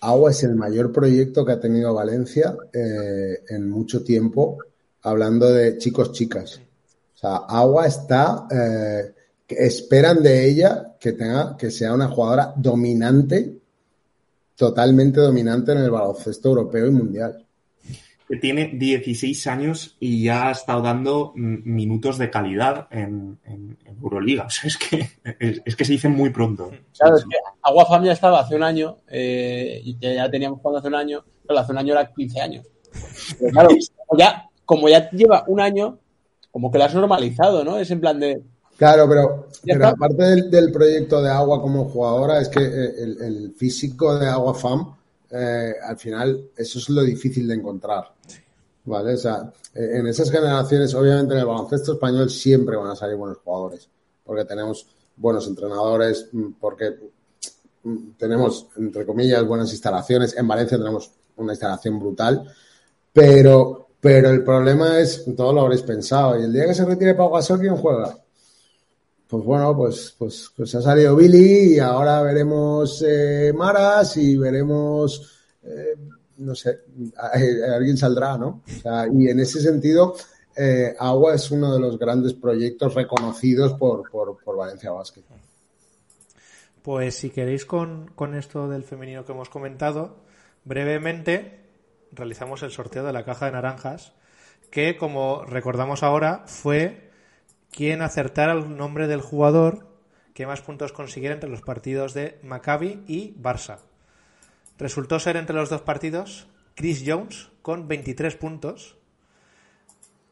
Agua 0.00 0.30
es 0.30 0.42
el 0.44 0.54
mayor 0.54 0.92
proyecto 0.92 1.44
que 1.44 1.52
ha 1.52 1.60
tenido 1.60 1.94
Valencia 1.94 2.54
eh, 2.72 3.42
en 3.48 3.70
mucho 3.70 4.04
tiempo, 4.04 4.58
hablando 5.02 5.50
de 5.50 5.78
chicos 5.78 6.12
chicas. 6.12 6.60
O 7.14 7.18
sea, 7.18 7.36
Agua 7.36 7.86
está 7.86 8.46
eh, 8.50 9.14
que 9.46 9.54
esperan 9.66 10.22
de 10.22 10.46
ella 10.46 10.96
que 11.00 11.12
tenga 11.12 11.56
que 11.56 11.70
sea 11.70 11.94
una 11.94 12.08
jugadora 12.08 12.52
dominante, 12.56 13.58
totalmente 14.56 15.20
dominante 15.20 15.72
en 15.72 15.78
el 15.78 15.90
baloncesto 15.90 16.48
europeo 16.48 16.86
y 16.86 16.90
mundial. 16.90 17.42
Que 18.28 18.36
tiene 18.38 18.72
16 18.74 19.46
años 19.46 19.96
y 20.00 20.24
ya 20.24 20.48
ha 20.48 20.50
estado 20.50 20.82
dando 20.82 21.32
minutos 21.36 22.18
de 22.18 22.28
calidad 22.28 22.88
en, 22.90 23.38
en- 23.44 23.78
en 23.84 23.96
Euroliga. 24.02 24.46
O 24.46 24.50
sea, 24.50 24.66
es 24.68 24.76
que, 24.76 25.08
es, 25.38 25.62
es 25.64 25.76
que 25.76 25.84
se 25.84 25.92
dice 25.92 26.08
muy 26.08 26.30
pronto. 26.30 26.70
Claro, 26.98 27.16
es 27.18 27.24
que 27.24 27.36
Agua 27.62 27.86
Fam 27.86 28.02
ya 28.04 28.12
estaba 28.12 28.40
hace 28.40 28.56
un 28.56 28.64
año, 28.64 28.96
eh, 29.08 29.80
y 29.84 29.96
ya, 30.00 30.12
ya 30.14 30.30
teníamos 30.30 30.58
jugando 30.60 30.78
hace 30.80 30.88
un 30.88 30.94
año, 30.96 31.24
pero 31.46 31.60
hace 31.60 31.70
un 31.70 31.78
año 31.78 31.92
era 31.92 32.12
15 32.12 32.40
años. 32.40 32.66
Pero 33.38 33.52
claro, 33.52 33.68
como 34.06 34.18
ya, 34.18 34.48
como 34.64 34.88
ya 34.88 35.08
lleva 35.10 35.44
un 35.46 35.60
año, 35.60 35.98
como 36.50 36.72
que 36.72 36.78
lo 36.78 36.84
has 36.84 36.94
normalizado, 36.94 37.62
¿no? 37.62 37.78
Es 37.78 37.90
en 37.92 38.00
plan 38.00 38.18
de, 38.18 38.42
Claro, 38.76 39.08
pero, 39.08 39.86
aparte 39.86 40.22
del, 40.22 40.50
del 40.50 40.70
proyecto 40.70 41.22
de 41.22 41.30
Agua 41.30 41.62
como 41.62 41.86
jugadora, 41.86 42.40
es 42.40 42.48
que 42.48 42.60
eh, 42.60 42.94
el, 42.98 43.22
el 43.22 43.54
físico 43.56 44.18
de 44.18 44.26
Agua 44.26 44.54
Fam, 44.54 44.94
eh, 45.30 45.74
al 45.82 45.96
final, 45.96 46.50
eso 46.56 46.78
es 46.78 46.88
lo 46.90 47.02
difícil 47.02 47.48
de 47.48 47.54
encontrar. 47.54 48.12
¿Vale? 48.84 49.14
O 49.14 49.16
sea, 49.16 49.52
eh, 49.74 49.98
en 49.98 50.06
esas 50.06 50.30
generaciones, 50.30 50.94
obviamente 50.94 51.34
en 51.34 51.40
el 51.40 51.46
baloncesto 51.46 51.94
español 51.94 52.30
siempre 52.30 52.76
van 52.76 52.90
a 52.90 52.96
salir 52.96 53.16
buenos 53.16 53.38
jugadores, 53.38 53.88
porque 54.24 54.44
tenemos 54.44 54.86
buenos 55.16 55.46
entrenadores, 55.48 56.28
mm, 56.32 56.52
porque 56.60 56.96
mm, 57.82 58.10
tenemos, 58.16 58.68
entre 58.76 59.04
comillas, 59.04 59.44
buenas 59.44 59.72
instalaciones. 59.72 60.36
En 60.36 60.46
Valencia 60.46 60.78
tenemos 60.78 61.10
una 61.36 61.52
instalación 61.52 61.98
brutal, 61.98 62.44
pero, 63.12 63.88
pero 64.00 64.30
el 64.30 64.44
problema 64.44 65.00
es, 65.00 65.24
todo 65.36 65.52
lo 65.52 65.62
habréis 65.62 65.82
pensado, 65.82 66.38
y 66.38 66.44
el 66.44 66.52
día 66.52 66.66
que 66.66 66.74
se 66.74 66.84
retire 66.84 67.14
Pau 67.14 67.32
Gasol, 67.32 67.58
¿quién 67.58 67.76
juega? 67.76 68.16
Pues 69.28 69.44
bueno, 69.44 69.76
pues, 69.76 70.14
pues, 70.16 70.50
pues 70.56 70.74
ha 70.76 70.82
salido 70.82 71.16
Billy 71.16 71.74
y 71.74 71.78
ahora 71.80 72.22
veremos 72.22 73.04
eh, 73.06 73.52
Maras 73.54 74.16
y 74.18 74.36
veremos, 74.36 75.40
eh, 75.64 75.96
no 76.38 76.54
sé, 76.54 76.78
a- 77.16 77.74
alguien 77.74 77.96
saldrá, 77.96 78.38
¿no? 78.38 78.62
O 78.66 78.80
sea, 78.82 79.06
y 79.12 79.28
en 79.28 79.40
ese 79.40 79.60
sentido, 79.60 80.14
eh, 80.56 80.94
Agua 80.98 81.34
es 81.34 81.50
uno 81.50 81.74
de 81.74 81.80
los 81.80 81.98
grandes 81.98 82.34
proyectos 82.34 82.94
reconocidos 82.94 83.72
por, 83.74 84.08
por, 84.10 84.36
por 84.44 84.56
Valencia 84.56 84.92
Basket. 84.92 85.22
Pues 86.82 87.16
si 87.16 87.30
queréis 87.30 87.66
con, 87.66 88.08
con 88.14 88.34
esto 88.36 88.68
del 88.68 88.84
femenino 88.84 89.24
que 89.24 89.32
hemos 89.32 89.48
comentado, 89.48 90.18
brevemente 90.64 91.60
realizamos 92.12 92.62
el 92.62 92.70
sorteo 92.70 93.04
de 93.04 93.12
la 93.12 93.24
caja 93.24 93.46
de 93.46 93.52
naranjas, 93.52 94.12
que 94.70 94.96
como 94.96 95.44
recordamos 95.44 96.04
ahora 96.04 96.44
fue 96.46 97.05
quien 97.76 98.00
acertara 98.00 98.54
el 98.54 98.74
nombre 98.78 99.06
del 99.06 99.20
jugador 99.20 99.86
que 100.32 100.46
más 100.46 100.62
puntos 100.62 100.92
consiguiera 100.92 101.34
entre 101.34 101.50
los 101.50 101.60
partidos 101.60 102.14
de 102.14 102.38
Maccabi 102.42 103.04
y 103.06 103.34
Barça. 103.34 103.80
Resultó 104.78 105.20
ser 105.20 105.36
entre 105.36 105.56
los 105.56 105.68
dos 105.68 105.82
partidos 105.82 106.48
Chris 106.74 107.04
Jones 107.06 107.50
con 107.60 107.86
23 107.86 108.34
puntos 108.36 108.96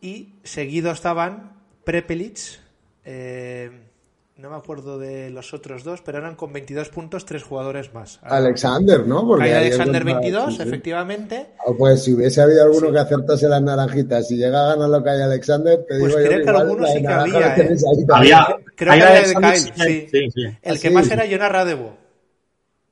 y 0.01 0.37
seguido 0.43 0.91
estaban 0.91 1.53
Prepelic, 1.85 2.39
eh, 3.05 3.89
no 4.37 4.51
me 4.51 4.57
acuerdo 4.57 4.99
de 4.99 5.31
los 5.31 5.55
otros 5.55 5.85
dos, 5.85 6.01
pero 6.03 6.19
eran 6.19 6.35
con 6.35 6.53
22 6.53 6.89
puntos 6.89 7.25
tres 7.25 7.45
jugadores 7.45 7.95
más. 7.95 8.19
Alexander, 8.23 9.07
¿no? 9.07 9.27
Porque 9.27 9.55
Alexander 9.55 10.03
encuentra- 10.03 10.21
22, 10.21 10.51
sí, 10.51 10.57
sí. 10.63 10.69
efectivamente. 10.69 11.47
O 11.67 11.77
Pues 11.77 12.03
si 12.03 12.13
hubiese 12.15 12.43
habido 12.43 12.65
alguno 12.65 12.91
que 12.91 12.99
acertase 12.99 13.49
las 13.49 13.63
naranjitas 13.63 14.29
y 14.33 14.37
llega 14.37 14.65
a 14.65 14.75
ganar 14.75 14.89
lo 14.91 15.05
que 15.05 15.11
hay 15.11 15.21
Alexander, 15.23 15.79
te 15.87 15.99
Pues 15.99 15.99
digo 15.99 16.09
yo 16.09 16.15
creo 16.17 16.31
que 16.31 16.43
igual 16.43 16.57
alguno 16.57 16.83
la 16.83 16.89
sí 16.93 17.01
que 17.01 17.07
había, 17.09 17.57
¿eh? 17.57 17.61
ahí 17.61 18.07
también. 18.07 18.35
Había, 18.35 18.57
Creo 18.77 18.93
hay 18.93 18.99
que 18.99 19.05
era 19.05 19.13
de 19.13 19.19
Alexander, 19.19 19.53
Kyle, 19.53 19.75
sí. 19.75 20.09
sí, 20.11 20.31
sí. 20.35 20.43
El 20.45 20.57
Ah, 20.77 20.79
que 20.81 20.89
sí. 20.89 20.91
más 20.91 21.11
era 21.11 21.25
Jonah 21.31 21.49
Radebo. 21.49 21.97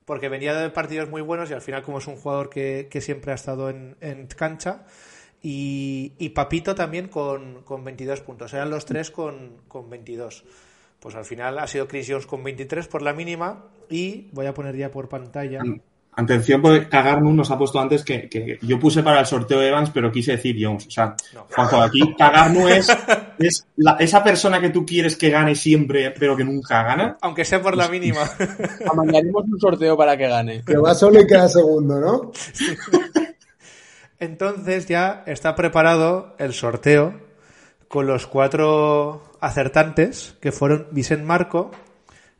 porque 0.05 0.29
venía 0.29 0.53
de 0.53 0.69
partidos 0.69 1.09
muy 1.09 1.21
buenos 1.21 1.49
y 1.49 1.53
al 1.53 1.61
final 1.61 1.83
como 1.83 1.97
es 1.97 2.07
un 2.07 2.15
jugador 2.15 2.49
que, 2.49 2.87
que 2.89 3.01
siempre 3.01 3.31
ha 3.33 3.35
estado 3.35 3.69
en, 3.69 3.97
en 4.01 4.27
cancha. 4.27 4.83
Y, 5.41 6.13
y 6.19 6.29
Papito 6.29 6.73
también 6.73 7.09
con, 7.09 7.63
con 7.63 7.83
22 7.83 8.21
puntos. 8.21 8.53
Eran 8.53 8.69
los 8.69 8.85
tres 8.85 9.11
con, 9.11 9.57
con 9.67 9.89
22. 9.89 10.45
Pues 11.03 11.15
al 11.15 11.25
final 11.25 11.59
ha 11.59 11.67
sido 11.67 11.85
Chris 11.85 12.07
Jones 12.09 12.25
con 12.25 12.41
23 12.45 12.87
por 12.87 13.01
la 13.01 13.11
mínima 13.11 13.65
y 13.89 14.29
voy 14.31 14.45
a 14.45 14.53
poner 14.53 14.77
ya 14.77 14.89
por 14.89 15.09
pantalla. 15.09 15.59
Atención, 16.15 16.61
porque 16.61 16.87
Cagarnu 16.87 17.33
nos 17.33 17.51
ha 17.51 17.57
puesto 17.57 17.77
antes 17.79 18.05
que, 18.05 18.29
que 18.29 18.57
yo 18.61 18.79
puse 18.79 19.03
para 19.03 19.19
el 19.19 19.25
sorteo 19.25 19.59
de 19.59 19.67
Evans, 19.67 19.89
pero 19.93 20.11
quise 20.13 20.33
decir 20.33 20.55
Jones. 20.57 20.87
O 20.87 20.91
sea, 20.91 21.13
No. 21.33 21.45
Juanjo, 21.53 21.81
aquí 21.81 22.15
Cagarnu 22.17 22.67
es, 22.69 22.87
es 23.37 23.65
la- 23.75 23.97
esa 23.99 24.23
persona 24.23 24.61
que 24.61 24.69
tú 24.69 24.85
quieres 24.85 25.17
que 25.17 25.29
gane 25.29 25.55
siempre, 25.55 26.11
pero 26.11 26.37
que 26.37 26.45
nunca 26.45 26.83
gana. 26.83 27.17
Aunque 27.19 27.43
sea 27.43 27.61
por 27.61 27.75
la 27.75 27.89
mínima. 27.89 28.21
Mandaremos 28.95 29.43
un 29.51 29.59
sorteo 29.59 29.97
para 29.97 30.15
que 30.15 30.27
gane. 30.29 30.63
Que 30.65 30.77
va 30.77 30.93
solo 30.95 31.19
y 31.19 31.27
queda 31.27 31.49
segundo, 31.49 31.99
¿no? 31.99 32.31
Entonces 34.19 34.85
ya 34.87 35.23
está 35.25 35.55
preparado 35.55 36.35
el 36.39 36.53
sorteo 36.53 37.13
con 37.87 38.07
los 38.07 38.25
cuatro 38.27 39.32
acertantes 39.43 40.37
que 40.39 40.53
fueron 40.53 40.87
Vicent 40.91 41.23
Marco, 41.23 41.71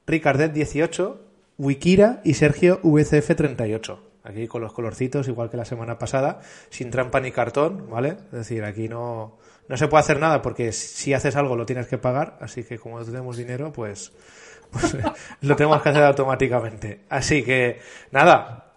Ricardet 0.08 0.54
18, 0.54 1.22
Wikira 1.58 2.22
y 2.24 2.36
Sergio 2.36 2.80
VCF 2.82 3.36
38. 3.36 4.00
Aquí 4.24 4.48
con 4.48 4.62
los 4.62 4.72
colorcitos, 4.72 5.28
igual 5.28 5.50
que 5.50 5.58
la 5.58 5.66
semana 5.66 6.00
pasada, 6.00 6.40
sin 6.70 6.90
trampa 6.92 7.20
ni 7.20 7.32
cartón, 7.32 7.90
¿vale? 7.90 8.16
Es 8.28 8.32
decir, 8.32 8.64
aquí 8.64 8.88
no, 8.88 9.38
no 9.68 9.76
se 9.76 9.90
puede 9.90 10.00
hacer 10.00 10.18
nada 10.18 10.42
porque 10.42 10.72
si 10.72 11.14
haces 11.14 11.36
algo 11.36 11.58
lo 11.58 11.66
tienes 11.66 11.88
que 11.88 11.98
pagar, 11.98 12.38
así 12.40 12.64
que 12.64 12.80
como 12.80 13.04
tenemos 13.04 13.36
dinero, 13.36 13.74
pues, 13.74 14.14
pues 14.72 14.96
lo 15.42 15.56
tenemos 15.58 15.82
que 15.82 15.90
hacer 15.90 16.04
automáticamente. 16.04 17.02
Así 17.10 17.44
que, 17.44 17.82
nada, 18.12 18.72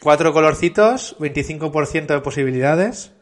cuatro 0.00 0.32
colorcitos, 0.32 1.16
25% 1.20 2.06
de 2.06 2.20
posibilidades, 2.20 3.12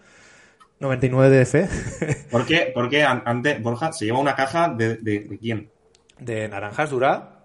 99 0.81 1.31
de 1.37 1.47
fe, 1.47 1.69
¿Por 2.31 2.45
qué? 2.47 2.71
Porque 2.75 3.03
an- 3.03 3.23
antes, 3.25 3.63
Borja, 3.63 3.93
se 3.93 4.05
lleva 4.05 4.19
una 4.19 4.35
caja 4.37 4.69
de, 4.69 4.97
de, 4.97 5.21
de 5.21 5.39
quién? 5.39 5.71
de 6.19 6.49
naranjas 6.49 6.91
dura, 6.91 7.45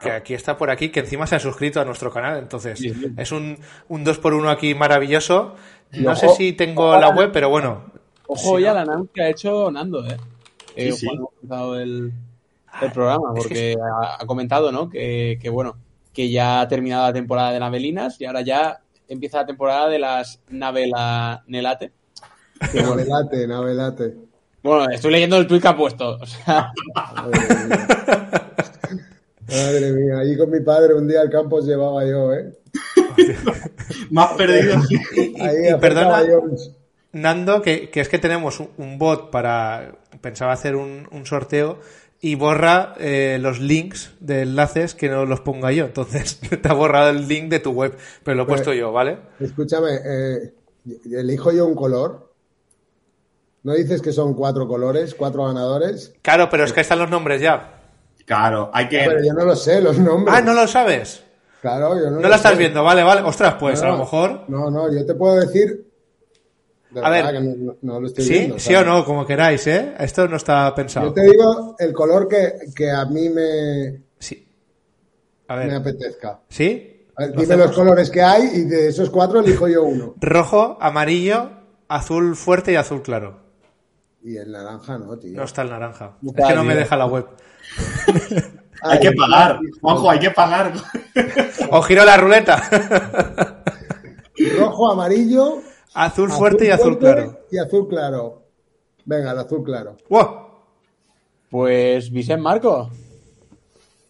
que 0.00 0.10
aquí 0.10 0.34
está 0.34 0.56
por 0.56 0.70
aquí, 0.70 0.88
que 0.90 1.00
encima 1.00 1.26
se 1.26 1.36
ha 1.36 1.40
suscrito 1.40 1.80
a 1.80 1.84
nuestro 1.84 2.10
canal, 2.10 2.38
entonces 2.38 2.78
Sí, 2.78 2.90
sí. 2.92 3.12
es 3.16 3.32
un, 3.32 3.58
un 3.88 4.04
2x1 4.04 4.50
aquí 4.50 4.74
maravilloso. 4.74 5.54
No 5.92 6.12
ojo- 6.12 6.20
sé 6.20 6.28
si 6.30 6.52
tengo 6.54 6.98
la 6.98 7.10
web, 7.10 7.30
pero 7.32 7.50
bueno. 7.50 7.84
Ojo 8.26 8.56
Sí, 8.56 8.62
ya 8.64 8.70
¿no? 8.70 8.74
la 8.76 8.84
NAM 8.86 9.08
que 9.14 9.22
ha 9.22 9.28
hecho 9.28 9.70
Nando, 9.70 10.06
¿eh? 10.06 10.16
Eh, 10.74 10.90
Sí, 10.92 10.98
sí. 11.00 11.06
cuando 11.06 11.24
ha 11.26 11.34
empezado 11.42 11.80
el, 11.80 12.12
el 12.80 12.92
programa, 12.92 13.34
es 13.36 13.46
que 13.46 13.48
porque 13.48 13.76
ha, 13.80 14.22
ha 14.22 14.26
comentado, 14.26 14.72
¿no? 14.72 14.88
Que, 14.88 15.38
que, 15.40 15.50
bueno, 15.50 15.76
que 16.14 16.30
ya 16.30 16.62
ha 16.62 16.68
terminado 16.68 17.06
la 17.06 17.12
temporada 17.12 17.52
de 17.52 17.60
Navelinas 17.60 18.18
y 18.20 18.24
ahora 18.24 18.40
ya 18.40 18.80
empieza 19.08 19.38
la 19.38 19.46
temporada 19.46 19.88
de 19.90 19.98
las 19.98 20.40
Navela 20.48 21.44
Nelate. 22.62 22.72
Que, 22.72 22.82
bueno, 22.82 22.96
Navelate, 22.96 23.46
navelate. 23.46 24.14
bueno, 24.62 24.90
estoy 24.90 25.12
leyendo 25.12 25.36
el 25.36 25.46
tuit 25.46 25.62
que 25.62 25.68
ha 25.68 25.76
puesto. 25.76 26.18
O 26.20 26.26
sea, 26.26 26.72
Madre 26.94 27.56
mía. 27.66 27.86
Madre 29.48 29.92
mía, 29.92 30.18
allí 30.18 30.36
con 30.36 30.50
mi 30.50 30.60
padre 30.60 30.94
un 30.94 31.06
día 31.06 31.20
al 31.20 31.30
campo 31.30 31.56
os 31.56 31.66
llevaba 31.66 32.04
yo, 32.06 32.32
¿eh? 32.32 32.54
Más 34.10 34.32
perdido. 34.32 34.76
Y, 35.14 35.40
Ahí 35.40 35.68
y 35.68 35.74
perdona. 35.78 36.22
Nando, 37.12 37.60
que, 37.60 37.90
que 37.90 38.00
es 38.00 38.08
que 38.08 38.18
tenemos 38.18 38.60
un, 38.60 38.98
bot 38.98 39.30
para. 39.30 39.96
Pensaba 40.22 40.52
hacer 40.52 40.76
un, 40.76 41.06
un 41.10 41.26
sorteo 41.26 41.78
y 42.24 42.36
borra 42.36 42.94
eh, 42.98 43.38
los 43.40 43.60
links 43.60 44.12
de 44.20 44.42
enlaces 44.42 44.94
que 44.94 45.08
no 45.08 45.26
los 45.26 45.40
ponga 45.40 45.72
yo. 45.72 45.84
Entonces, 45.84 46.38
te 46.62 46.68
ha 46.68 46.72
borrado 46.72 47.10
el 47.10 47.28
link 47.28 47.50
de 47.50 47.58
tu 47.58 47.72
web, 47.72 47.96
pero 48.22 48.36
lo 48.36 48.44
he 48.44 48.46
puesto 48.46 48.72
yo, 48.72 48.92
¿vale? 48.92 49.18
Escúchame, 49.40 49.90
eh, 50.06 50.54
elijo 51.10 51.52
yo 51.52 51.66
un 51.66 51.74
color. 51.74 52.31
¿No 53.64 53.74
dices 53.74 54.02
que 54.02 54.12
son 54.12 54.34
cuatro 54.34 54.66
colores, 54.66 55.14
cuatro 55.14 55.44
ganadores? 55.46 56.14
Claro, 56.22 56.48
pero 56.50 56.64
es 56.64 56.72
que 56.72 56.80
están 56.80 56.98
los 56.98 57.10
nombres 57.10 57.40
ya. 57.40 57.80
Claro, 58.26 58.70
hay 58.72 58.88
que. 58.88 58.98
Pero 59.06 59.22
yo 59.24 59.32
no 59.34 59.44
lo 59.44 59.54
sé, 59.56 59.80
los 59.80 59.98
nombres. 59.98 60.34
Ah, 60.36 60.40
no 60.40 60.52
lo 60.54 60.66
sabes. 60.66 61.22
Claro, 61.60 61.94
yo 61.96 62.06
no 62.06 62.16
No 62.16 62.22
lo 62.22 62.28
la 62.28 62.36
estás 62.36 62.52
sé. 62.52 62.58
viendo, 62.58 62.82
vale, 62.82 63.02
vale. 63.04 63.22
Ostras, 63.22 63.54
pues 63.60 63.80
No, 63.82 63.88
a 63.88 63.90
lo 63.92 63.98
mejor. 63.98 64.44
No, 64.48 64.70
no, 64.70 64.92
yo 64.92 65.06
te 65.06 65.14
puedo 65.14 65.36
decir. 65.36 65.86
De 66.90 67.00
A 67.00 67.08
verdad 67.08 67.32
ver. 67.32 67.40
que 67.42 67.48
no, 67.48 67.54
no- 67.56 67.76
no 67.82 68.00
lo 68.00 68.06
estoy 68.08 68.24
¿Sí? 68.24 68.32
viendo. 68.32 68.58
¿Sí 68.58 68.74
o 68.74 68.84
no? 68.84 69.04
Como 69.04 69.24
queráis, 69.24 69.66
¿eh? 69.68 69.94
Esto 69.98 70.26
no 70.28 70.36
está 70.36 70.68
Yo 70.68 70.74
pensado. 70.74 71.12
te 71.12 71.22
digo 71.22 71.76
el 71.78 71.92
color 71.92 72.26
que, 72.28 72.52
que 72.74 72.90
a 72.90 73.04
mí 73.06 73.28
me, 73.28 74.02
Sí. 74.18 74.46
A 75.48 75.56
me 75.56 75.66
ver. 75.66 75.74
apetezca. 75.76 76.40
¿Sí? 76.48 77.06
A 77.16 77.22
ver, 77.26 77.34
¿Lo 77.34 77.40
dime 77.42 77.54
hacemos? 77.54 77.66
los 77.68 77.76
colores 77.76 78.10
que 78.10 78.22
hay 78.22 78.42
y 78.54 78.62
de 78.64 78.88
esos 78.88 79.08
cuatro 79.08 79.40
elijo 79.40 79.68
yo 79.68 79.84
uno. 79.84 80.14
Rojo, 80.20 80.76
amarillo, 80.80 81.50
azul 81.88 82.36
fuerte 82.36 82.72
y 82.72 82.76
azul 82.76 83.02
claro. 83.02 83.40
Y 84.24 84.36
el 84.36 84.52
naranja 84.52 84.98
no, 84.98 85.18
tío. 85.18 85.36
No 85.36 85.44
está 85.44 85.62
el 85.62 85.70
naranja. 85.70 86.16
No 86.22 86.32
Es 86.36 86.46
que 86.46 86.54
no 86.54 86.64
me 86.64 86.74
deja 86.76 86.96
la 86.96 87.06
web. 87.06 87.26
Hay 88.82 88.98
que 88.98 89.12
pagar. 89.12 89.60
Juanjo, 89.80 90.10
hay 90.10 90.18
que 90.18 90.30
pagar. 90.32 90.72
O 91.70 91.82
giro 91.82 92.04
la 92.04 92.16
ruleta. 92.16 92.60
Rojo, 94.58 94.90
amarillo, 94.90 95.58
azul 95.94 96.32
fuerte 96.32 96.66
y 96.66 96.70
azul 96.70 96.98
claro. 96.98 97.38
Y 97.52 97.58
azul 97.58 97.86
claro. 97.88 98.42
Venga, 99.04 99.30
el 99.32 99.38
azul 99.38 99.62
claro. 99.62 99.96
¡Wow! 100.08 100.42
pues 101.48 102.10
Vicent 102.10 102.42
Marco. 102.42 102.90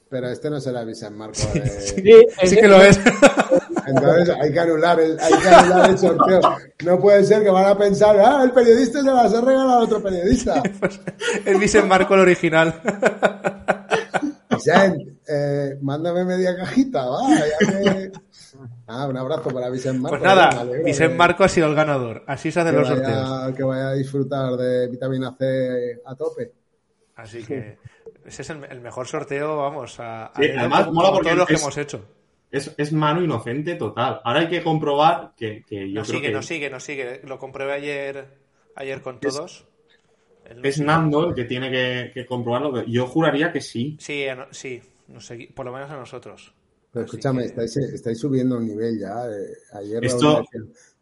Pero 0.09 0.29
este 0.31 0.49
no 0.49 0.59
será 0.59 0.85
Vicent 0.85 1.17
Marco. 1.17 1.37
de- 1.55 2.29
Sí 2.45 2.57
que 2.57 2.69
lo 2.69 2.81
es. 2.81 2.99
Entonces 3.87 4.35
hay 4.41 4.53
que 4.53 4.61
anular 4.61 5.01
el, 5.01 5.19
hay 5.21 5.33
que 5.41 5.49
anular 5.49 5.91
el 5.91 5.99
sorteo. 5.99 6.41
No 6.85 6.99
puede 7.01 7.25
ser 7.25 7.43
que 7.43 7.51
van 7.51 7.67
a 7.67 7.77
pensar, 7.79 8.17
ah, 8.19 8.43
el 8.45 8.51
periodista 8.53 9.01
se 9.03 9.11
las 9.11 9.33
ha 9.35 9.41
regalado 9.41 9.71
a 9.71 9.85
otro 9.85 10.03
periodista. 10.03 10.63
el 11.45 11.59
Vicent 11.59 11.87
Marco 11.87 12.15
el 12.15 12.21
original. 12.21 12.81
Vicent, 14.51 14.97
eh, 15.29 15.79
mándame 15.81 16.25
media 16.25 16.57
cajita, 16.57 17.05
va. 17.07 17.23
ya 17.31 17.69
que- 17.69 18.13
Ah, 18.87 19.07
un 19.07 19.17
abrazo 19.17 19.49
para 19.51 19.71
Vicent 19.71 19.99
Marco. 19.99 20.19
Pues 20.19 20.23
nada, 20.29 20.51
me 20.53 20.61
alegro 20.61 20.85
Vicent 20.85 21.13
que- 21.13 21.17
Marco 21.19 21.45
ha 21.45 21.49
sido 21.49 21.67
el 21.69 21.75
ganador. 21.75 22.23
Así 22.27 22.53
se 22.53 22.61
hacen 22.61 22.75
que 22.75 22.79
los 22.81 22.89
sorteos. 22.89 23.55
que 23.57 23.63
vaya 23.63 23.89
a 23.89 23.93
disfrutar 23.95 24.53
de 24.57 24.89
vitamina 24.89 25.35
C 25.39 26.01
a 26.05 26.15
tope. 26.15 26.53
Así 27.17 27.43
que 27.45 27.79
ese 28.27 28.43
es 28.43 28.51
el, 28.51 28.65
el 28.65 28.81
mejor 28.81 29.07
sorteo, 29.07 29.57
vamos, 29.57 29.99
a, 30.01 30.27
a 30.27 30.33
Sí, 30.37 30.43
dedo 30.49 30.61
además 30.61 30.91
mola 30.93 31.11
porque 31.13 31.29
todos 31.31 31.39
los 31.39 31.47
que 31.49 31.55
es- 31.55 31.63
hemos 31.63 31.79
hecho. 31.79 32.05
Es, 32.53 32.73
es 32.77 32.93
mano 32.93 33.23
inocente 33.23 33.75
total. 33.77 34.21
Ahora 34.23 34.41
hay 34.41 34.49
que 34.49 34.63
comprobar 34.63 35.33
que, 35.37 35.65
que 35.67 35.89
yo 35.91 36.01
Nos 36.01 36.09
creo 36.09 36.21
sigue, 36.21 36.29
que 36.29 36.35
nos 36.35 36.47
sigue, 36.47 36.71
nos 36.71 36.85
sigue. 36.85 37.21
Lo 37.25 37.39
comprobé 37.39 37.73
ayer, 37.73 38.27
ayer 38.77 39.01
con 39.03 39.19
todos. 39.19 39.67
Él 40.45 40.57
nos 40.59 40.67
es. 40.67 40.81
Nando 40.81 41.29
el 41.31 41.35
que 41.35 41.45
tiene 41.45 41.71
que, 41.71 42.11
que 42.13 42.27
comprobarlo. 42.27 42.85
Yo 42.85 43.07
juraría 43.07 43.51
que 43.53 43.61
sí. 43.63 43.97
Sí, 43.99 44.27
no- 44.37 44.47
sí, 44.51 44.83
nos 45.09 45.31
segui- 45.31 45.53
por 45.55 45.65
lo 45.67 45.73
menos 45.73 45.91
a 45.91 45.97
nosotros. 45.97 46.53
Pero 46.93 47.07
escúchame, 47.07 47.41
que- 47.43 47.49
estáis, 47.49 47.75
estáis 47.79 48.19
subiendo 48.21 48.59
un 48.59 48.67
nivel 48.67 48.99
ya. 49.01 49.25
eh, 49.27 49.57
ayer 49.73 50.05
Esto- 50.05 50.45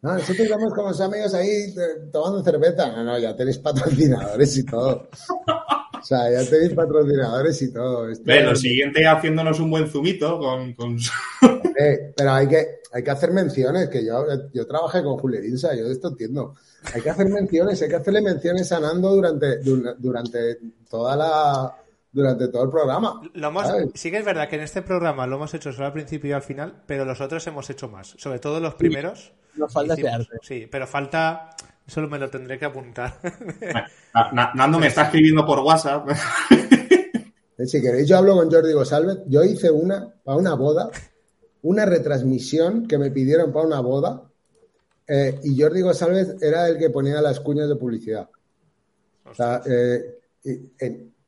no, 0.03 0.13
nosotros 0.13 0.47
vamos 0.49 0.73
con 0.73 0.85
los 0.85 1.01
amigos 1.01 1.33
ahí 1.33 1.49
eh, 1.49 2.07
tomando 2.13 2.41
cerveza. 2.43 2.87
No, 2.95 3.03
no, 3.03 3.19
ya 3.19 3.35
tenéis 3.35 3.57
patrocinadores 3.57 4.57
y 4.57 4.65
todo. 4.65 5.09
O 6.01 6.03
sea, 6.03 6.31
ya 6.31 6.49
tenéis 6.49 6.73
patrocinadores 6.73 7.61
y 7.61 7.71
todo. 7.71 8.09
Esto- 8.09 8.23
Ve, 8.25 8.43
lo 8.43 8.55
siguiente 8.55 9.05
haciéndonos 9.07 9.59
un 9.59 9.69
buen 9.69 9.87
zumito 9.87 10.39
con, 10.39 10.75
Eh, 11.79 12.13
pero 12.15 12.31
hay 12.33 12.47
que, 12.47 12.67
hay 12.91 13.03
que 13.03 13.11
hacer 13.11 13.31
menciones, 13.31 13.89
que 13.89 14.05
yo, 14.05 14.25
yo 14.53 14.67
trabajé 14.67 15.01
con 15.03 15.17
Julio 15.17 15.43
Insa, 15.43 15.73
yo 15.75 15.85
de 15.85 15.93
esto 15.93 16.09
entiendo. 16.09 16.55
Hay 16.93 17.01
que 17.01 17.09
hacer 17.09 17.27
menciones, 17.29 17.81
hay 17.81 17.89
que 17.89 17.95
hacerle 17.95 18.21
menciones 18.21 18.71
a 18.71 18.79
Nando 18.79 19.15
durante, 19.15 19.57
du- 19.59 19.95
durante 19.97 20.57
toda 20.89 21.15
la 21.15 21.75
durante 22.13 22.49
todo 22.49 22.65
el 22.65 22.69
programa. 22.69 23.21
Lo 23.35 23.47
hemos- 23.47 23.67
sí 23.93 24.11
que 24.11 24.17
es 24.17 24.25
verdad 24.25 24.49
que 24.49 24.57
en 24.57 24.63
este 24.63 24.81
programa 24.81 25.25
lo 25.27 25.37
hemos 25.37 25.53
hecho 25.53 25.71
solo 25.71 25.85
al 25.87 25.93
principio 25.93 26.31
y 26.31 26.33
al 26.33 26.41
final, 26.41 26.83
pero 26.85 27.05
los 27.05 27.21
otros 27.21 27.47
hemos 27.47 27.69
hecho 27.69 27.87
más. 27.87 28.15
Sobre 28.17 28.39
todo 28.39 28.59
los 28.59 28.75
primeros. 28.75 29.31
Nos 29.55 29.71
falta 29.71 29.93
hicimos- 29.93 30.11
arte. 30.13 30.37
Sí, 30.41 30.67
pero 30.69 30.85
falta... 30.87 31.51
Solo 31.87 32.07
me 32.09 32.17
lo 32.19 32.29
tendré 32.29 32.57
que 32.57 32.65
apuntar. 32.65 33.19
Na- 34.13 34.31
Na- 34.31 34.51
Nando 34.55 34.79
me 34.79 34.87
está 34.87 35.03
escribiendo 35.03 35.45
por 35.45 35.59
WhatsApp. 35.59 36.07
Si 37.63 37.79
queréis, 37.79 38.07
yo 38.07 38.17
hablo 38.17 38.35
con 38.35 38.49
Jordi 38.51 38.73
Gosalvez. 38.73 39.19
Yo 39.27 39.43
hice 39.43 39.69
una 39.69 40.11
para 40.23 40.35
una 40.35 40.55
boda, 40.55 40.89
una 41.61 41.85
retransmisión 41.85 42.87
que 42.87 42.97
me 42.97 43.11
pidieron 43.11 43.53
para 43.53 43.67
una 43.67 43.81
boda, 43.81 44.23
eh, 45.07 45.39
y 45.43 45.61
Jordi 45.61 45.81
Gosalvez 45.81 46.41
era 46.41 46.67
el 46.67 46.79
que 46.79 46.89
ponía 46.89 47.21
las 47.21 47.39
cuñas 47.39 47.69
de 47.69 47.75
publicidad. 47.75 48.27
O 49.29 49.33
sea, 49.35 49.61
eh, 49.67 50.17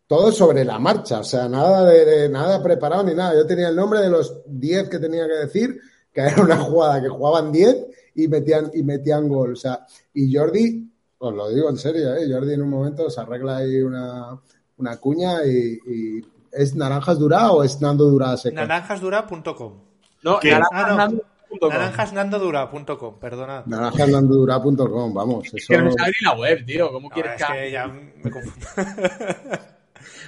todo 0.07 0.31
sobre 0.31 0.65
la 0.65 0.79
marcha, 0.79 1.19
o 1.19 1.23
sea, 1.23 1.47
nada 1.47 1.85
de, 1.85 2.03
de- 2.03 2.29
nada 2.29 2.63
preparado 2.63 3.03
ni 3.03 3.13
nada. 3.13 3.35
Yo 3.35 3.45
tenía 3.45 3.69
el 3.69 3.75
nombre 3.75 3.99
de 3.99 4.09
los 4.09 4.41
10 4.47 4.89
que 4.89 4.97
tenía 4.97 5.27
que 5.27 5.33
decir, 5.35 5.79
que 6.11 6.21
era 6.21 6.41
una 6.41 6.57
jugada 6.57 6.99
que 6.99 7.09
jugaban 7.09 7.51
10 7.51 7.77
y 8.15 8.27
metían, 8.27 8.71
y 8.73 8.83
metían 8.83 9.27
gol. 9.27 9.53
O 9.53 9.55
sea, 9.55 9.85
y 10.13 10.33
Jordi, 10.33 10.89
os 11.17 11.33
lo 11.33 11.49
digo 11.49 11.69
en 11.69 11.77
serio, 11.77 12.15
¿eh? 12.15 12.27
Jordi 12.31 12.53
en 12.53 12.61
un 12.61 12.69
momento 12.69 13.09
se 13.09 13.21
arregla 13.21 13.57
ahí 13.57 13.81
una, 13.81 14.39
una 14.77 14.97
cuña 14.97 15.45
y, 15.45 15.79
y 15.85 16.21
¿es 16.51 16.75
naranjas 16.75 17.19
dura 17.19 17.51
o 17.51 17.63
es 17.63 17.81
Nando 17.81 18.05
dura 18.05 18.35
seca? 18.37 18.61
Naranjasdura.com 18.61 19.73
No, 20.23 20.39
¿Qué? 20.39 20.51
naranjasnando.com. 20.51 21.69
Naranjasnandodura.com, 21.69 23.19
perdonad. 23.19 23.65
Naranjandandura.com, 23.65 25.13
vamos. 25.13 25.47
Es 25.47 25.53
Eso... 25.55 25.67
que 25.69 25.77
no 25.77 25.83
me 25.85 25.91
sale 25.91 26.11
ni 26.19 26.25
la 26.25 26.35
web, 26.35 26.65
tío. 26.65 26.91
¿Cómo 26.91 27.09
quieres 27.09 27.39
es 27.39 27.47
que.? 27.47 27.53
que 27.53 27.71
ya 27.71 27.87
me 27.87 28.31
confundo. 28.31 28.67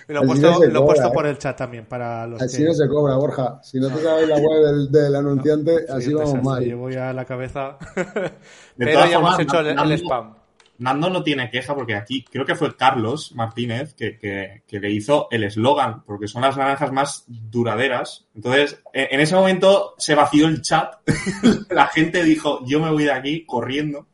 Lo 0.07 0.23
he 0.23 0.25
puesto, 0.27 0.59
no 0.59 0.65
lo 0.67 0.85
por 1.13 1.25
¿eh? 1.25 1.29
el 1.29 1.37
chat 1.37 1.57
también 1.57 1.85
para 1.85 2.27
los 2.27 2.41
Así 2.41 2.57
que... 2.59 2.63
no 2.65 2.73
se 2.73 2.87
cobra, 2.87 3.15
Borja. 3.15 3.59
Si 3.63 3.79
no 3.79 3.89
te 3.89 4.01
sabes 4.01 4.27
la 4.27 4.37
web 4.37 4.63
del, 4.65 4.91
del 4.91 5.15
anunciante, 5.15 5.85
así 5.89 6.13
un 6.13 6.23
vamos 6.23 6.43
mal. 6.43 6.63
Llevo 6.63 6.89
ya 6.89 7.13
la 7.13 7.25
cabeza. 7.25 7.77
De 7.95 8.31
Pero 8.77 8.91
todas 8.93 9.09
ya 9.09 9.17
hemos 9.17 9.39
hecho 9.39 9.59
el, 9.59 9.91
spam. 9.93 10.35
Nando 10.77 11.09
no 11.09 11.23
tiene 11.23 11.49
queja 11.49 11.73
porque 11.73 11.95
aquí 11.95 12.25
creo 12.29 12.45
que 12.45 12.53
fue 12.55 12.75
Carlos 12.75 13.31
Martínez 13.33 13.93
que, 13.93 14.17
que- 14.19 14.63
que 14.67 14.79
le 14.81 14.91
hizo 14.91 15.27
el 15.31 15.45
eslogan, 15.45 16.03
porque 16.03 16.27
son 16.27 16.41
las 16.41 16.57
naranjas 16.57 16.91
más 16.91 17.23
duraderas. 17.27 18.25
Entonces, 18.35 18.81
en, 18.91 19.21
ese 19.21 19.35
momento 19.35 19.93
se 19.97 20.15
vació 20.15 20.47
el 20.47 20.61
chat. 20.61 20.95
La 21.69 21.87
gente 21.87 22.23
dijo, 22.23 22.59
yo 22.65 22.81
me 22.81 22.91
voy 22.91 23.05
de 23.05 23.11
aquí 23.13 23.45
corriendo. 23.45 24.07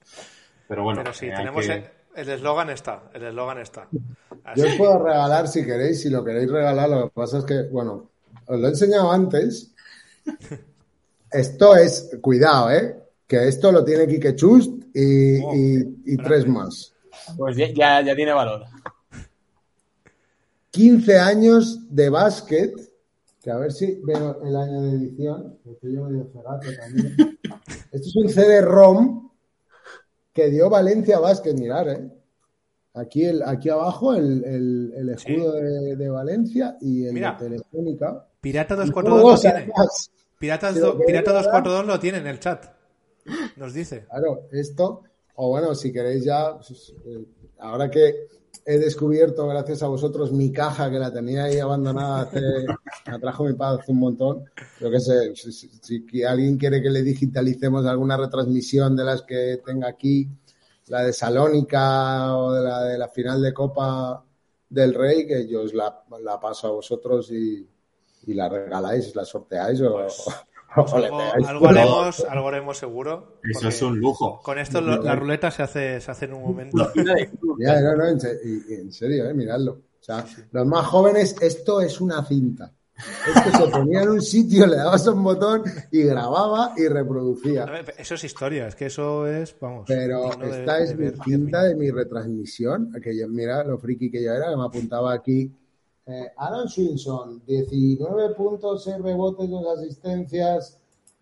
Pero 0.67 0.83
bueno, 0.83 1.01
Pero 1.03 1.13
sí, 1.15 1.25
eh, 1.25 1.33
tenemos 1.35 1.65
que- 1.65 2.01
el- 2.15 2.29
eslogan 2.29 2.69
está. 2.69 3.03
El 3.13 3.23
eslogan 3.23 3.59
está. 3.59 3.88
Yo 4.55 4.65
os 4.65 4.75
puedo 4.75 4.99
regalar 5.03 5.47
si 5.47 5.65
queréis, 5.65 6.01
si 6.01 6.09
lo 6.09 6.23
queréis 6.23 6.49
regalar. 6.51 6.89
Lo 6.89 7.03
que 7.05 7.13
pasa 7.13 7.39
es 7.39 7.45
que, 7.45 7.63
bueno, 7.71 8.09
os 8.47 8.59
lo 8.59 8.67
he 8.67 8.69
enseñado 8.69 9.11
antes. 9.11 9.73
Esto 11.31 11.75
es, 11.77 12.09
cuidado, 12.21 12.71
¿eh? 12.71 12.97
Que 13.25 13.47
esto 13.47 13.71
lo 13.71 13.85
tiene 13.85 14.05
Quique 14.05 14.35
Chust 14.35 14.83
y, 14.93 15.39
Oh, 15.41 15.55
y- 15.55 16.01
y 16.05 16.17
tres 16.17 16.45
más. 16.45 16.93
Pues 17.38 17.55
ya, 17.55 18.01
ya, 18.03 18.13
tiene 18.13 18.33
valor. 18.33 18.65
15 20.71 21.19
años 21.19 21.79
de 21.95 22.09
básquet, 22.09 22.73
que 23.41 23.51
a 23.51 23.57
ver 23.57 23.71
si 23.71 23.99
veo 24.03 24.41
el 24.43 24.55
año 24.55 24.81
de 24.81 24.89
edición, 24.97 25.57
que 25.63 25.71
estoy 25.71 25.93
yo 25.95 26.03
medio 26.05 26.27
cegato 26.33 26.67
también. 26.81 27.15
Esto 27.91 28.07
es 28.09 28.15
un 28.15 28.29
CD-ROM 28.29 29.20
que 30.33 30.49
dio 30.49 30.69
Valencia 30.69 31.19
Básquet, 31.19 31.57
mirar, 31.57 31.89
¿eh? 31.89 32.09
Aquí, 32.93 33.23
el, 33.23 33.41
aquí 33.43 33.69
abajo 33.69 34.13
el, 34.13 34.43
el- 34.43 34.93
el 34.97 35.09
escudo 35.09 35.53
de, 35.53 35.95
de 35.95 36.09
Valencia 36.09 36.77
y 36.81 37.05
el 37.05 37.13
Mira. 37.13 37.37
de 37.39 37.45
Telefónica. 37.49 38.25
Pirata 38.41 38.73
Y 38.73 38.77
242 38.77 39.21
luego, 39.21 39.31
lo 39.35 39.39
tiene. 39.39 39.71
Piratas 40.39 40.75
do- 40.79 40.97
Pirata 41.05 41.31
verdad- 41.31 41.51
242 41.51 41.85
lo 41.85 41.99
tiene 41.99 42.17
en 42.17 42.27
el 42.27 42.39
chat. 42.39 42.65
Nos 43.55 43.73
dice. 43.73 44.05
Claro, 44.09 44.47
esto, 44.51 45.03
o 45.35 45.49
bueno, 45.49 45.73
si 45.75 45.91
queréis 45.93 46.25
ya, 46.25 46.55
pues, 46.57 46.93
eh, 47.05 47.23
ahora 47.59 47.89
que 47.89 48.27
he 48.65 48.77
descubierto, 48.77 49.47
gracias 49.47 49.83
a 49.83 49.88
vosotros, 49.88 50.31
mi 50.31 50.51
caja 50.51 50.89
que 50.91 50.99
la 50.99 51.11
tenía 51.11 51.45
ahí 51.45 51.59
abandonada, 51.59 52.21
hace, 52.21 52.39
la 53.07 53.19
trajo 53.19 53.45
mi 53.45 53.53
padre 53.53 53.81
hace 53.81 53.91
un 53.91 53.99
montón. 53.99 54.45
Yo 54.79 54.89
qué 54.91 54.99
sé, 54.99 55.35
si, 55.35 55.51
si- 55.51 55.69
si 55.81 56.05
que 56.05 56.25
alguien 56.25 56.57
quiere 56.57 56.81
que 56.81 56.89
le 56.89 57.01
digitalicemos 57.03 57.85
alguna 57.85 58.17
retransmisión 58.17 58.95
de 58.95 59.03
las 59.03 59.21
que 59.23 59.61
tenga 59.65 59.88
aquí, 59.88 60.27
la 60.88 61.03
de 61.03 61.13
Salónica 61.13 62.38
o 62.38 62.51
de 62.53 62.61
la 62.63 62.83
de 62.83 62.97
la 62.97 63.07
final 63.07 63.41
de 63.41 63.53
Copa 63.53 64.23
del 64.69 64.93
Rey, 64.93 65.25
que 65.27 65.47
yo 65.47 65.61
os 65.63 65.73
la, 65.73 66.03
la 66.21 66.39
paso 66.39 66.67
a 66.67 66.71
vosotros 66.71 67.31
y, 67.31 67.67
y 68.27 68.33
la 68.33 68.49
regaláis, 68.49 69.15
la 69.15 69.25
sorteáis 69.25 69.81
o, 69.81 69.95
o 69.95 70.07
le 70.99 71.06
Algo, 71.48 71.68
haremos, 71.68 72.26
algo 72.30 72.48
haremos 72.48 72.77
seguro. 72.77 73.39
Eso 73.43 73.68
es 73.68 73.81
un 73.81 73.99
lujo. 73.99 74.39
Con 74.43 74.57
esto 74.60 74.80
lo- 74.81 75.02
la 75.02 75.15
ruleta 75.15 75.52
se 75.52 75.64
hace, 75.64 75.99
se 75.99 76.11
hace 76.11 76.26
en 76.26 76.34
un 76.34 76.43
momento. 76.43 76.91
Ya, 77.60 77.81
no, 77.81 77.95
no, 77.95 78.07
en, 78.07 78.91
serio, 78.91 79.30
eh, 79.30 79.34
miradlo. 79.34 79.72
O 79.73 80.03
sea, 80.03 80.26
los 80.52 80.65
más 80.65 80.85
jóvenes, 80.88 81.35
esto 81.41 81.81
es 81.81 81.99
una 82.02 82.23
cinta. 82.26 82.72
Esto 83.35 83.65
se 83.65 83.72
ponía 83.72 84.03
en 84.03 84.10
un 84.10 84.22
sitio, 84.22 84.68
le 84.68 84.76
dabas 84.77 85.07
un 85.07 85.23
botón 85.23 85.64
y 85.91 86.03
grababa 86.03 86.73
y 86.77 86.88
reproducía. 86.88 87.65
Eso 87.98 88.14
es 88.15 88.23
historia, 88.23 88.68
es 88.68 88.76
que 88.76 88.85
eso 88.88 89.26
es, 89.27 89.56
vamos. 89.60 89.85
Pero 89.88 90.30
de- 90.39 90.60
esta 90.60 90.80
es 90.80 90.89
de 90.89 90.95
mi 90.95 91.03
ver 91.06 91.15
cinta 91.23 91.64
de 91.64 91.76
mi 91.76 91.89
retransmisión. 91.89 92.91
Que 93.02 93.18
yo, 93.18 93.27
mira 93.27 93.64
lo 93.64 93.77
friki 93.80 94.11
que 94.11 94.23
yo 94.23 94.31
era, 94.34 94.49
que 94.52 94.56
me 94.57 94.65
apuntaba 94.65 95.14
aquí. 95.14 95.52
Eh, 96.11 96.31
Aaron 96.38 96.67
Swinson, 96.67 97.41
19 97.45 98.35
puntos, 98.35 98.83
6 98.83 98.97
rebotes, 99.01 99.49
2 99.49 99.77
asistencias. 99.77 100.77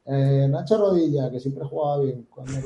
Eh, 0.06 0.48
Nacho 0.50 0.78
Rodilla, 0.78 1.30
que 1.30 1.40
siempre 1.40 1.64
jugaba 1.66 2.02
bien 2.04 2.28
cuando 2.30 2.60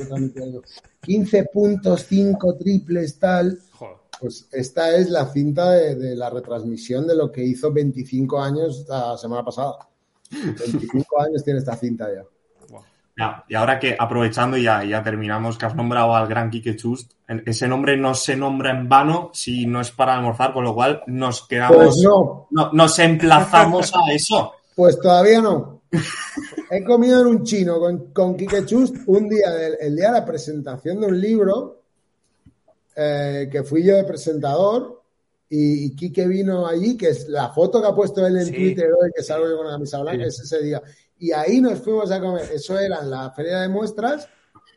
yo. 0.52 0.62
15 1.02 1.46
puntos, 1.52 2.06
5 2.08 2.56
triples, 2.56 3.20
tal. 3.20 3.60
Joder. 3.74 3.98
Pues 4.22 4.48
esta 4.54 4.96
es 4.96 5.10
la 5.10 5.26
cinta 5.26 5.72
de, 5.72 5.96
de 5.96 6.16
la 6.16 6.30
retransmisión 6.30 7.06
de 7.06 7.16
lo 7.16 7.30
que 7.30 7.44
hizo 7.44 7.74
25 7.74 8.40
años 8.40 8.86
la 8.88 9.18
semana 9.18 9.44
pasada. 9.44 9.90
25 10.32 11.22
años 11.22 11.44
tiene 11.44 11.60
esta 11.60 11.76
cinta 11.76 12.08
ya. 12.14 12.24
Ya, 13.16 13.44
y 13.48 13.54
ahora 13.54 13.80
que 13.80 13.96
aprovechando 13.98 14.58
y 14.58 14.64
ya, 14.64 14.84
ya 14.84 15.04
terminamos, 15.04 15.58
que 15.58 15.68
has 15.68 15.76
nombrado 15.76 16.16
al 16.16 16.28
gran 16.28 16.50
Quique 16.50 16.76
Chust, 16.76 17.12
ese 17.46 17.68
nombre 17.68 17.96
no 17.96 18.16
se 18.16 18.36
nombra 18.36 18.72
en 18.72 18.90
vano 18.90 19.30
si 19.34 19.68
no 19.68 19.82
es 19.82 19.92
para 19.92 20.16
almorzar, 20.16 20.52
con 20.52 20.64
lo 20.64 20.74
cual 20.74 21.04
nos 21.06 21.48
quedamos, 21.48 21.78
Pues 21.78 21.98
no, 21.98 22.48
no- 22.50 22.72
nos 22.74 22.98
emplazamos 22.98 23.94
a 23.94 24.12
eso. 24.12 24.54
pues 24.76 25.00
todavía 25.00 25.42
no. 25.42 25.82
He 26.72 26.84
comido 26.84 27.22
en 27.22 27.28
un 27.28 27.44
chino 27.44 27.80
con, 27.80 28.12
con 28.12 28.36
Quique 28.36 28.66
Chust 28.66 28.96
un 29.06 29.30
día, 29.30 29.52
del, 29.52 29.76
el 29.80 29.96
día 29.96 30.08
de 30.08 30.20
la 30.20 30.26
presentación 30.26 31.00
de 31.00 31.06
un 31.08 31.22
libro, 31.22 31.82
eh, 32.96 33.48
que 33.52 33.64
fui 33.64 33.84
yo 33.84 33.96
de 33.96 34.04
presentador, 34.04 35.02
y, 35.50 35.86
y 35.86 35.96
Quique 35.96 36.28
vino 36.28 36.66
allí, 36.66 36.98
que 36.98 37.10
es 37.10 37.28
la 37.30 37.50
foto 37.50 37.80
que 37.80 37.88
ha 37.90 37.94
puesto 37.96 38.26
él 38.26 38.38
en 38.38 38.46
Sí. 38.48 38.54
Twitter 38.54 38.90
hoy, 39.00 39.12
que 39.16 39.22
salgo 39.22 39.48
yo 39.48 39.58
con 39.58 39.68
la 39.68 39.74
camisa 39.74 40.02
blanca, 40.02 40.26
es 40.26 40.40
ese 40.40 40.64
día. 40.64 40.82
Y 41.24 41.32
ahí 41.32 41.62
nos 41.62 41.80
fuimos 41.80 42.12
a 42.12 42.20
comer, 42.20 42.50
eso 42.54 42.78
era 42.78 43.00
en 43.00 43.10
la 43.10 43.32
feria 43.32 43.62
de 43.62 43.70
muestras, 43.70 44.28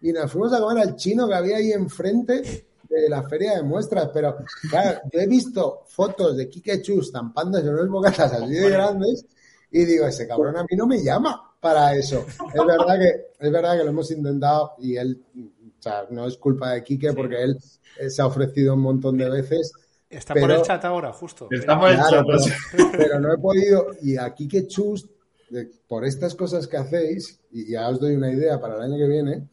y 0.01 0.12
nos 0.12 0.31
fuimos 0.31 0.52
a 0.52 0.60
comer 0.60 0.78
al 0.81 0.94
chino 0.94 1.27
que 1.27 1.35
había 1.35 1.56
ahí 1.56 1.73
enfrente 1.73 2.68
de 2.89 3.09
la 3.09 3.24
feria 3.24 3.56
de 3.56 3.64
muestras. 3.64 4.10
Pero, 4.14 4.36
claro, 4.70 5.01
yo 5.12 5.18
he 5.20 5.27
visto 5.27 5.82
fotos 5.89 6.36
de 6.36 6.48
Quique 6.48 6.81
Chus 6.81 7.10
tampándose 7.10 7.68
unos 7.68 7.89
bocatas 7.89 8.32
así 8.32 8.52
de 8.52 8.70
grandes, 8.70 9.27
y 9.73 9.85
digo, 9.85 10.06
ese 10.06 10.28
cabrón 10.28 10.56
a 10.56 10.62
mí 10.62 10.77
no 10.77 10.86
me 10.86 11.02
llama 11.02 11.52
para 11.59 11.97
eso. 11.97 12.24
Es 12.55 12.64
verdad 12.64 12.97
que, 12.97 13.27
es 13.44 13.51
verdad 13.51 13.77
que 13.77 13.82
lo 13.82 13.90
hemos 13.90 14.09
intentado, 14.12 14.74
y 14.78 14.97
él, 14.97 15.20
o 15.36 15.82
sea, 15.82 16.06
no 16.10 16.28
es 16.28 16.36
culpa 16.36 16.70
de 16.74 16.85
Quique, 16.85 17.12
porque 17.12 17.43
él 17.43 17.59
eh, 17.98 18.09
se 18.09 18.23
ha 18.23 18.27
ofrecido 18.27 18.74
un 18.74 18.82
montón 18.82 19.16
de 19.18 19.28
veces. 19.28 19.73
Está 20.09 20.32
por 20.35 20.43
Pero- 20.44 20.60
el 20.60 20.62
chat 20.62 20.85
ahora, 20.85 21.12
justo. 21.12 21.48
Está 21.51 21.77
por 21.81 21.90
el 21.90 21.97
Claro, 21.97 22.24
chat, 22.39 22.52
pero, 22.70 22.90
pero 22.97 23.18
no 23.20 23.35
he 23.35 23.39
podido. 23.39 23.86
Y 24.02 24.16
aquí 24.16 24.47
que 24.47 24.68
chus, 24.68 25.09
de- 25.51 25.70
por 25.89 26.05
estas 26.05 26.35
cosas 26.35 26.66
que 26.66 26.77
hacéis, 26.77 27.40
y 27.52 27.70
ya 27.73 27.89
os 27.89 28.01
doy 28.01 28.14
una 28.14 28.32
idea 28.32 28.60
para 28.60 28.77
el 28.77 28.82
año 28.82 28.97
que 28.97 29.06
viene, 29.09 29.48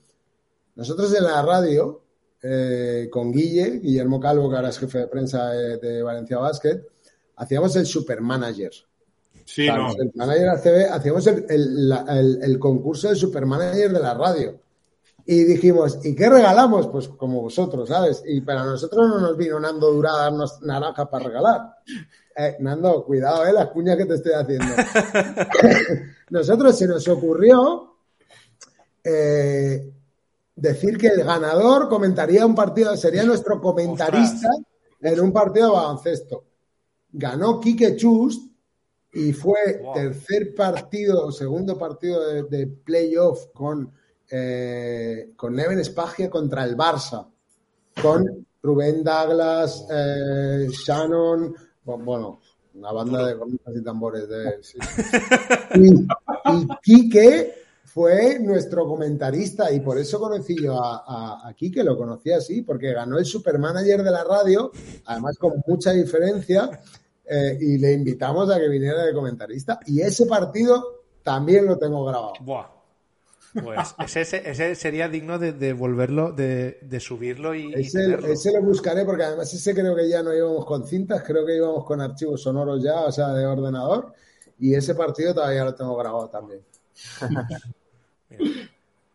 nosotros 0.76 1.14
en 1.16 1.24
la 1.24 1.42
radio, 1.42 2.02
eh, 2.42 3.08
con 3.12 3.32
Guille, 3.32 3.80
Guillermo 3.80 4.20
Calvo, 4.20 4.50
que 4.50 4.56
ahora 4.56 4.70
es 4.70 4.80
jefe 4.80 5.00
de 5.00 5.08
prensa 5.08 5.50
de, 5.52 5.78
de 5.78 6.02
Valencia 6.04 6.38
Basket, 6.40 6.82
hacíamos 7.38 7.76
el 7.76 7.86
Supermanager. 7.86 8.72
Sí, 9.46 9.66
Claro, 9.66 9.90
no. 9.90 10.02
el 10.02 10.12
manager 10.16 10.50
ACB, 10.50 10.90
hacíamos 10.92 11.28
el, 11.28 11.46
el- 11.50 11.90
la- 11.90 12.06
el- 12.20 12.40
el 12.42 12.60
concurso 12.60 13.10
de 13.10 13.16
Supermanager 13.16 13.92
de 13.92 14.00
la 14.00 14.14
radio. 14.14 14.60
Y 15.26 15.44
dijimos, 15.46 16.00
¿y 16.04 16.16
qué 16.16 16.30
regalamos? 16.30 16.88
Pues 16.88 17.08
como 17.08 17.42
vosotros, 17.42 17.88
¿sabes? 17.88 18.24
Y 18.26 18.42
para 18.42 18.66
nosotros 18.66 19.08
no 19.08 19.20
nos 19.22 19.38
vino 19.38 19.60
Nando 19.60 19.92
Dura 19.92 20.12
a 20.14 20.18
darnos 20.24 20.62
naranja 20.62 21.10
para 21.10 21.26
regalar. 21.26 21.62
Eh, 22.36 22.58
Nando, 22.60 23.06
cuidado, 23.06 23.46
¿eh? 23.46 23.54
Las 23.54 23.68
cuñas 23.70 23.96
que 23.96 24.06
te 24.06 24.16
estoy 24.16 24.34
haciendo. 24.34 24.66
nosotros 26.30 26.78
se 26.78 26.88
nos 26.88 27.08
ocurrió 27.08 27.96
eh, 29.04 29.94
decir 30.56 30.98
que 30.98 31.08
el 31.08 31.24
ganador 31.24 31.88
comentaría 31.88 32.46
un 32.46 32.56
partido, 32.56 32.96
sería 32.98 33.24
nuestro 33.24 33.62
comentarista 33.62 34.50
en 35.02 35.20
un 35.20 35.32
partido 35.32 35.68
de 35.68 35.74
baloncesto. 35.74 36.44
Ganó 37.12 37.60
Quique 37.60 37.96
Chust 37.96 38.52
y 39.14 39.32
fue 39.32 39.80
Wow. 39.82 39.94
tercer 39.94 40.56
partido 40.56 41.32
segundo 41.32 41.78
partido 41.78 42.28
de, 42.28 42.44
de 42.44 42.68
playoff 42.68 43.48
con, 43.54 43.92
eh, 44.36 45.34
con 45.36 45.54
Neven 45.56 45.84
Spagia 45.86 46.28
contra 46.28 46.64
el 46.64 46.76
Barça, 46.76 47.28
con 48.02 48.48
Rubén 48.64 49.04
Douglas, 49.04 49.86
eh, 49.92 50.68
Shannon, 50.72 51.54
bu- 51.86 52.04
bueno, 52.04 52.40
una 52.74 52.92
banda 52.92 53.28
de 53.28 53.38
cornetas 53.38 53.76
y 53.76 53.84
tambores 53.84 54.28
de 54.28 54.64
sí. 54.64 54.80
y, 55.76 55.90
y 55.92 56.68
Quique 56.82 57.54
fue 57.84 58.40
nuestro 58.40 58.88
comentarista 58.88 59.72
y 59.72 59.82
por 59.82 60.00
eso 60.00 60.20
conocí 60.20 60.56
yo 60.60 60.84
a, 60.84 61.04
a, 61.06 61.48
a 61.50 61.54
Quique, 61.54 61.84
lo 61.84 61.96
conocí 61.96 62.32
así, 62.32 62.64
porque 62.64 62.92
ganó 62.92 63.20
el 63.20 63.26
supermanager 63.26 64.02
de 64.02 64.10
la 64.10 64.24
radio, 64.24 64.72
además 65.06 65.38
con 65.38 65.62
mucha 65.68 65.92
diferencia, 65.92 66.82
eh, 67.26 67.56
y 67.62 67.78
le 67.78 67.94
invitamos 67.94 68.50
a 68.50 68.58
que 68.60 68.68
viniera 68.68 69.04
de 69.06 69.14
comentarista. 69.14 69.80
Y 69.86 70.02
ese 70.02 70.26
partido 70.26 71.04
también 71.22 71.68
lo 71.68 71.78
tengo 71.78 72.04
grabado. 72.04 72.34
Buah. 72.42 72.73
Pues 73.62 73.96
ese, 74.18 74.50
ese- 74.50 74.76
sería 74.76 75.10
digno 75.10 75.40
de, 75.40 75.54
de 75.54 75.74
volverlo, 75.74 76.32
de, 76.32 76.80
de 76.82 77.00
subirlo 77.00 77.56
y, 77.56 77.80
Ese, 77.80 78.52
lo 78.54 78.62
buscaré 78.62 79.04
porque 79.06 79.24
además 79.24 79.54
ese 79.54 79.74
creo 79.74 79.96
que 79.96 80.08
ya 80.08 80.22
no 80.24 80.34
íbamos 80.34 80.66
con 80.66 80.86
cintas, 80.88 81.24
creo 81.24 81.46
que 81.46 81.56
íbamos 81.56 81.86
con 81.86 82.02
archivos 82.02 82.42
sonoros 82.42 82.84
ya, 82.84 83.02
o 83.02 83.12
sea, 83.12 83.30
de 83.34 83.46
ordenador. 83.46 84.14
Y 84.60 84.76
ese 84.76 84.96
partido 84.96 85.34
todavía 85.34 85.64
lo 85.66 85.74
tengo 85.76 85.96
grabado 85.98 86.30
también. 86.30 86.62
Mira. 88.30 88.50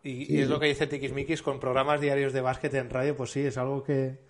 Y, 0.03 0.37
y 0.39 0.41
es 0.43 0.49
lo 0.49 0.61
que 0.61 0.67
dice 0.67 0.87
Tikismikis 0.87 1.43
con 1.43 1.61
programas 1.61 2.01
diarios 2.01 2.33
de 2.33 2.41
básquet 2.41 2.73
en 2.75 2.91
radio, 2.91 3.17
pues 3.17 3.33
sí, 3.33 3.41
es 3.41 3.59
algo 3.59 3.83
que, 3.83 4.21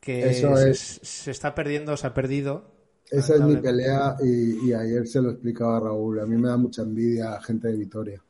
que 0.00 0.16
Eso 0.28 0.56
se, 0.56 0.72
es. 0.72 1.00
se 1.02 1.30
está 1.32 1.54
perdiendo, 1.54 1.96
se 1.96 2.06
ha 2.08 2.14
perdido. 2.14 2.72
Esa 3.10 3.34
es 3.36 3.42
mi 3.42 3.56
pelea 3.58 4.16
y, 4.22 4.68
y 4.68 4.72
ayer 4.72 5.06
se 5.06 5.20
lo 5.20 5.30
explicaba 5.30 5.76
a 5.76 5.80
Raúl. 5.80 6.18
A 6.20 6.26
mí 6.26 6.36
me 6.36 6.48
da 6.48 6.56
mucha 6.56 6.82
envidia 6.82 7.34
a 7.34 7.42
gente 7.42 7.68
de 7.68 7.76
Vitoria. 7.76 8.22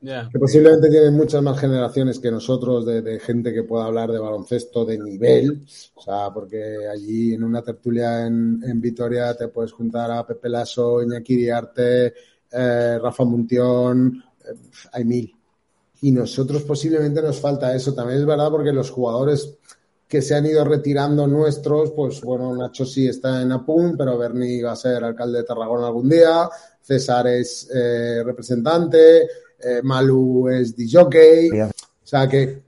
Ya. 0.00 0.28
Que 0.30 0.38
posiblemente 0.38 0.90
tienen 0.90 1.14
muchas 1.14 1.42
más 1.42 1.58
generaciones 1.58 2.18
que 2.18 2.30
nosotros 2.30 2.84
de, 2.84 3.18
gente 3.18 3.52
que 3.52 3.62
pueda 3.62 3.86
hablar 3.86 4.12
de 4.12 4.18
baloncesto 4.18 4.84
de 4.84 4.98
nivel. 4.98 5.64
O 5.94 6.02
sea, 6.02 6.30
porque 6.32 6.86
allí 6.92 7.34
en 7.34 7.42
una 7.42 7.62
tertulia 7.62 8.26
en, 8.26 8.62
en 8.64 8.80
Vitoria 8.80 9.34
te 9.34 9.48
puedes 9.48 9.72
juntar 9.72 10.10
a 10.10 10.26
Pepe 10.26 10.48
Lasso, 10.48 11.02
Iñaki 11.02 11.34
Iriarte, 11.34 12.14
eh, 12.52 12.98
Rafa 13.02 13.24
Muntión, 13.24 14.22
eh, 14.44 14.54
hay 14.92 15.04
mil. 15.04 15.32
Y 16.02 16.12
nosotros 16.12 16.62
posiblemente 16.62 17.22
nos 17.22 17.40
falta 17.40 17.74
eso. 17.74 17.94
También 17.94 18.20
es 18.20 18.26
verdad 18.26 18.50
porque 18.50 18.72
los 18.72 18.90
jugadores 18.90 19.56
que 20.08 20.22
se 20.22 20.34
han 20.34 20.46
ido 20.46 20.64
retirando 20.64 21.26
nuestros, 21.26 21.90
pues 21.90 22.20
bueno, 22.20 22.54
Nacho 22.54 22.84
sí 22.84 23.08
está 23.08 23.42
en 23.42 23.50
Apun, 23.52 23.96
pero 23.96 24.16
Berni 24.16 24.62
va 24.62 24.72
a 24.72 24.76
ser 24.76 25.02
alcalde 25.02 25.38
de 25.38 25.44
Tarragona 25.44 25.88
algún 25.88 26.08
día, 26.08 26.48
César 26.80 27.26
es 27.26 27.68
eh, 27.74 28.22
representante, 28.24 29.28
eh, 29.60 29.80
Malu 29.82 30.48
es 30.48 30.76
DJ, 30.76 31.00
o 31.00 31.70
sea 32.02 32.28
que, 32.28 32.62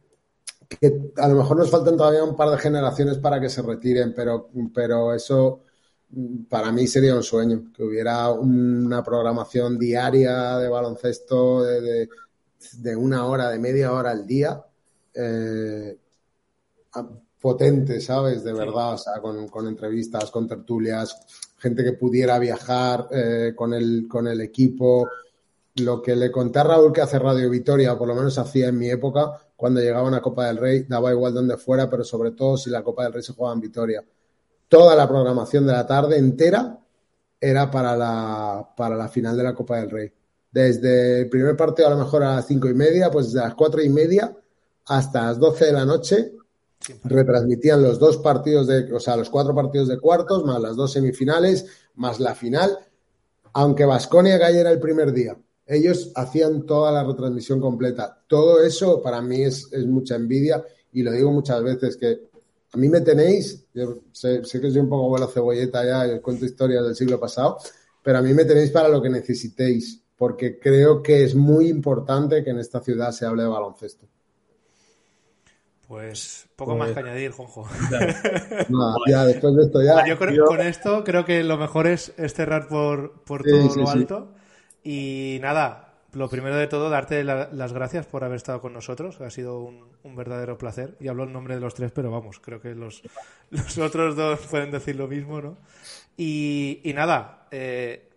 que 0.69 1.13
a 1.17 1.29
lo 1.29 1.37
mejor 1.37 1.57
nos 1.57 1.71
faltan 1.71 1.97
todavía 1.97 2.25
un 2.25 2.37
par 2.37 2.51
de 2.51 2.59
generaciones 2.59 3.19
para 3.19 3.41
que 3.41 3.49
se 3.49 3.63
retiren, 3.63 4.13
pero, 4.15 4.51
pero 4.75 5.15
eso 5.15 5.63
mm, 6.11 6.45
para 6.45 6.73
mí 6.73 6.87
sería 6.87 7.15
un 7.15 7.23
sueño, 7.23 7.71
que 7.75 7.83
hubiera 7.83 8.31
una 8.31 9.03
programación 9.03 9.79
diaria 9.79 10.59
de 10.59 10.69
baloncesto 10.69 11.63
de, 11.65 11.81
de, 11.81 12.09
de 12.79 12.97
una 12.97 13.27
hora, 13.27 13.51
de 13.51 13.59
media 13.59 13.93
hora 13.93 14.11
al 14.11 14.27
día. 14.27 14.65
Eh, 15.15 15.97
potente, 17.41 18.01
¿sabes? 18.01 18.43
De 18.43 18.53
verdad, 18.53 18.95
o 18.95 18.99
sea, 18.99 19.21
con, 19.21 19.49
con 19.49 19.67
entrevistas, 19.67 20.31
con 20.31 20.49
tertulias, 20.49 21.17
gente 21.59 21.85
que 21.85 21.93
pudiera 21.93 22.39
viajar 22.39 23.09
eh, 23.11 23.53
con, 23.55 23.75
el, 23.75 24.07
con 24.09 24.27
el 24.27 24.41
equipo. 24.41 25.09
Lo 25.79 26.03
que 26.03 26.17
le 26.17 26.31
conté 26.31 26.59
a 26.59 26.65
Raúl 26.65 26.93
que 26.93 27.01
hace 27.01 27.19
Radio 27.19 27.49
Vitoria, 27.51 27.93
o 27.93 27.99
por 27.99 28.09
lo 28.09 28.15
menos 28.15 28.37
hacía 28.39 28.69
en 28.69 28.79
mi 28.79 28.91
época, 28.91 29.41
cuando 29.57 29.81
llegaba 29.81 30.07
una 30.07 30.21
Copa 30.21 30.47
del 30.47 30.59
Rey, 30.59 30.85
daba 30.89 31.11
igual 31.11 31.35
donde 31.35 31.57
fuera, 31.57 31.89
pero 31.91 32.05
sobre 32.05 32.33
todo 32.33 32.57
si 32.57 32.71
la 32.71 32.83
Copa 32.83 33.05
del 33.05 33.13
Rey 33.13 33.23
se 33.23 33.33
jugaba 33.33 33.55
en 33.55 33.61
Vitoria. 33.61 34.05
Toda 34.69 34.95
la 34.95 35.09
programación 35.09 35.67
de 35.67 35.73
la 35.73 35.87
tarde 35.87 36.19
entera 36.19 36.79
era 37.41 37.71
para 37.71 37.97
la, 37.97 38.69
para 38.77 38.97
la 38.97 39.09
final 39.09 39.37
de 39.37 39.43
la 39.43 39.55
Copa 39.55 39.77
del 39.79 39.91
Rey. 39.91 40.13
Desde 40.51 41.23
el 41.23 41.29
primer 41.29 41.57
partido 41.57 41.89
a 41.89 41.91
lo 41.93 41.99
mejor 41.99 42.23
a 42.23 42.37
las 42.37 42.47
cinco 42.47 42.69
y 42.69 42.75
media, 42.75 43.11
pues 43.11 43.33
desde 43.33 43.47
las 43.47 43.55
cuatro 43.55 43.83
y 43.83 43.89
media 43.89 44.37
hasta 44.87 45.27
las 45.27 45.39
doce 45.39 45.67
de 45.67 45.73
la 45.73 45.85
noche 45.85 46.33
retransmitían 47.05 47.83
los 47.83 47.99
dos 47.99 48.19
partidos 48.19 48.67
de, 48.67 48.93
o 48.93 49.01
sea, 49.01 49.17
los 49.17 49.31
cuatro 49.31 49.55
partidos 49.55 49.89
de 49.89 49.99
cuartos, 49.99 50.45
más 50.45 50.61
las 50.61 50.77
dos 50.77 50.93
semifinales, 50.93 51.67
más 51.97 52.21
la 52.21 52.35
final, 52.35 52.79
aunque 53.53 53.85
Vasconia 53.85 54.39
cayera 54.39 54.71
el 54.71 54.81
primer 54.81 55.13
día. 55.13 55.37
Ellos 55.69 56.11
hacían 56.17 56.65
toda 56.65 56.91
la 56.91 57.05
retransmisión 57.05 57.61
completa. 57.61 58.23
Todo 58.27 58.63
eso 58.63 59.03
para 59.03 59.21
mí 59.21 59.43
es, 59.43 59.71
es 59.73 59.87
mucha 59.87 60.17
envidia 60.17 60.65
y 60.93 61.03
lo 61.03 61.13
digo 61.13 61.31
muchas 61.31 61.63
veces 61.63 61.97
que 61.99 62.23
a 62.73 62.77
mí 62.79 62.89
me 62.89 63.03
tenéis, 63.03 63.67
yo 63.75 63.99
sé, 64.13 64.45
sé 64.45 64.61
que 64.61 64.71
soy 64.71 64.81
un 64.81 64.89
poco 64.89 65.05
abuelo 65.05 65.27
cebolleta 65.29 65.85
ya, 65.85 66.07
y 66.07 66.13
os 66.17 66.21
cuento 66.21 66.45
historias 66.47 66.85
del 66.85 66.95
siglo 66.97 67.21
pasado, 67.21 67.59
pero 68.03 68.19
a 68.19 68.23
mí 68.23 68.33
me 68.35 68.45
tenéis 68.47 68.71
para 68.71 68.89
lo 68.89 69.01
que 69.03 69.09
necesitéis, 69.11 70.03
porque 70.17 70.59
creo 70.59 71.03
que 71.03 71.23
es 71.25 71.35
muy 71.35 71.69
importante 71.69 72.43
que 72.43 72.51
en 72.51 72.59
esta 72.59 72.81
ciudad 72.81 73.11
se 73.13 73.27
hable 73.27 73.43
de 73.45 73.49
baloncesto. 73.49 74.07
Pues 75.87 76.47
poco 76.57 76.77
Pues- 76.77 76.79
más 76.81 76.93
que 76.93 77.01
añadir, 77.09 77.31
Jonjo. 77.31 77.67
Nada, 78.69 78.95
ya 79.09 79.25
después 79.25 79.55
de 79.57 79.63
esto 79.65 79.83
ya. 79.83 80.07
Yo 80.07 80.19
creo 80.19 80.33
yo- 80.35 80.45
con 80.45 80.61
esto 80.61 81.03
creo 81.05 81.25
que 81.25 81.43
lo 81.43 81.57
mejor 81.57 81.87
es, 81.87 82.13
es 82.19 82.35
cerrar 82.35 82.69
por, 82.69 83.23
por 83.25 83.43
Sí, 83.45 83.51
todo 83.51 83.71
sí, 83.71 83.81
lo 83.81 83.87
sí. 83.87 83.93
Y 84.83 85.39
nada, 85.43 85.95
lo 86.13 86.29
primero 86.29 86.57
de 86.57 86.67
todo, 86.67 86.91
darte 86.91 87.23
la- 87.25 87.49
las 87.53 87.73
gracias 87.73 88.07
por 88.07 88.25
haber 88.25 88.37
estado 88.37 88.61
con 88.61 88.73
nosotros. 88.73 89.21
Ha 89.21 89.31
sido 89.31 89.61
un, 89.61 89.89
verdadero 90.17 90.57
placer. 90.59 90.97
Y 91.01 91.09
hablo 91.09 91.25
en 91.25 91.33
nombre 91.33 91.55
de 91.55 91.61
los 91.61 91.75
tres, 91.75 91.93
pero 91.93 92.11
vamos, 92.11 92.41
creo 92.41 92.61
que 92.61 92.75
los, 92.75 93.03
los 93.51 93.79
otros 93.79 94.17
dos 94.17 94.41
pueden 94.51 94.71
decir 94.71 94.97
lo 94.97 95.07
mismo, 95.09 95.41
¿no? 95.41 95.59
Y, 96.17 96.81
y 96.85 96.93
nada, 96.95 97.47
eh, 97.51 98.09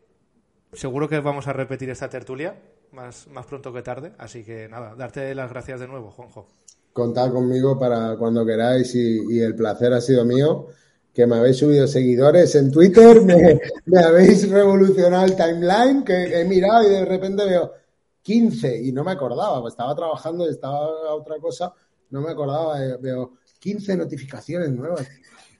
seguro 0.74 1.08
que 1.10 1.20
vamos 1.20 1.48
a 1.48 1.54
repetir 1.54 1.90
esta 1.90 2.10
tertulia 2.10 2.56
más, 2.92 3.28
más 3.28 3.46
pronto 3.46 3.74
que 3.74 3.82
tarde. 3.82 4.14
Así 4.18 4.44
que 4.44 4.68
nada, 4.70 4.96
darte 4.96 5.34
las 5.36 5.50
gracias 5.52 5.80
de 5.80 5.88
nuevo, 5.88 6.12
Juanjo. 6.12 6.48
Contad 6.94 7.32
conmigo 7.32 7.80
para 7.80 8.18
cuando 8.18 8.46
queráis 8.46 8.94
y 8.96 9.40
el 9.40 9.56
placer 9.56 9.94
ha 9.94 10.02
sido 10.02 10.26
mío. 10.26 10.68
Que 11.14 11.28
me 11.28 11.36
habéis 11.36 11.58
subido 11.58 11.88
seguidores 11.88 12.56
en 12.56 12.72
Twitter, 12.72 13.22
me, 13.22 13.60
habéis 14.00 14.50
revolucionado 14.50 15.26
el 15.26 15.36
timeline, 15.36 16.04
que 16.04 16.40
he 16.40 16.46
mirado 16.46 16.88
y 16.88 16.90
de 16.90 17.06
repente 17.06 17.46
veo 17.46 17.74
15 18.22 18.82
y 18.82 18.92
no 18.92 19.04
me 19.04 19.12
acordaba, 19.12 19.62
pues 19.62 19.74
estaba 19.74 19.94
trabajando 19.96 20.46
y 20.46 20.52
estaba 20.52 21.14
otra 21.14 21.38
cosa, 21.40 21.74
no 22.12 22.22
me 22.22 22.32
acordaba, 22.32 22.82
eh, 22.84 22.98
veo 23.02 23.34
15 23.60 23.98
notificaciones 23.98 24.72
nuevas. 24.72 25.08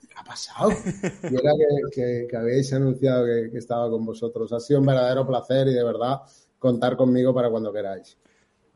¿Qué 0.08 0.14
ha 0.16 0.24
pasado? 0.24 0.70
Y 1.30 1.34
era 1.34 1.52
que 1.92 2.36
habéis 2.36 2.72
anunciado 2.72 3.26
que, 3.26 3.50
que 3.50 3.58
estaba 3.58 3.90
con 3.90 4.04
vosotros. 4.06 4.52
Ha 4.52 4.60
sido 4.60 4.80
un 4.80 4.86
verdadero 4.86 5.26
placer 5.26 5.68
y 5.68 5.74
de 5.74 5.84
verdad 5.84 6.20
contar 6.58 6.96
conmigo 6.96 7.34
para 7.34 7.50
cuando 7.50 7.72
queráis. 7.72 8.16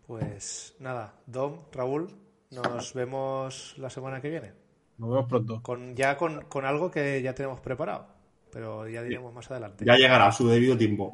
Pues 0.07 0.75
nada, 0.79 1.15
Dom, 1.27 1.63
Raúl, 1.73 2.09
nos 2.51 2.95
vemos 2.95 3.75
la 3.79 3.91
semana 3.91 4.21
que 4.21 4.31
viene. 4.31 4.66
Nos 4.99 5.11
vemos 5.11 5.29
pronto. 5.29 5.63
Con, 5.63 5.95
ya 5.95 6.17
con, 6.17 6.43
con 6.47 6.65
algo 6.65 6.91
que 6.91 7.21
ya 7.23 7.35
tenemos 7.35 7.61
preparado. 7.61 8.07
Pero 8.53 8.89
ya 8.89 9.03
diremos 9.03 9.35
más 9.35 9.51
adelante. 9.51 9.85
Ya 9.85 9.97
llegará 9.97 10.29
a 10.29 10.33
su 10.33 10.49
debido 10.49 10.79
tiempo. 10.79 11.13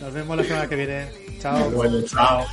Nos 0.00 0.12
vemos 0.12 0.36
la 0.36 0.44
semana 0.44 0.68
que 0.68 0.76
viene. 0.76 1.08
Chao. 1.38 1.70
Bueno, 1.70 2.02
chao. 2.02 2.44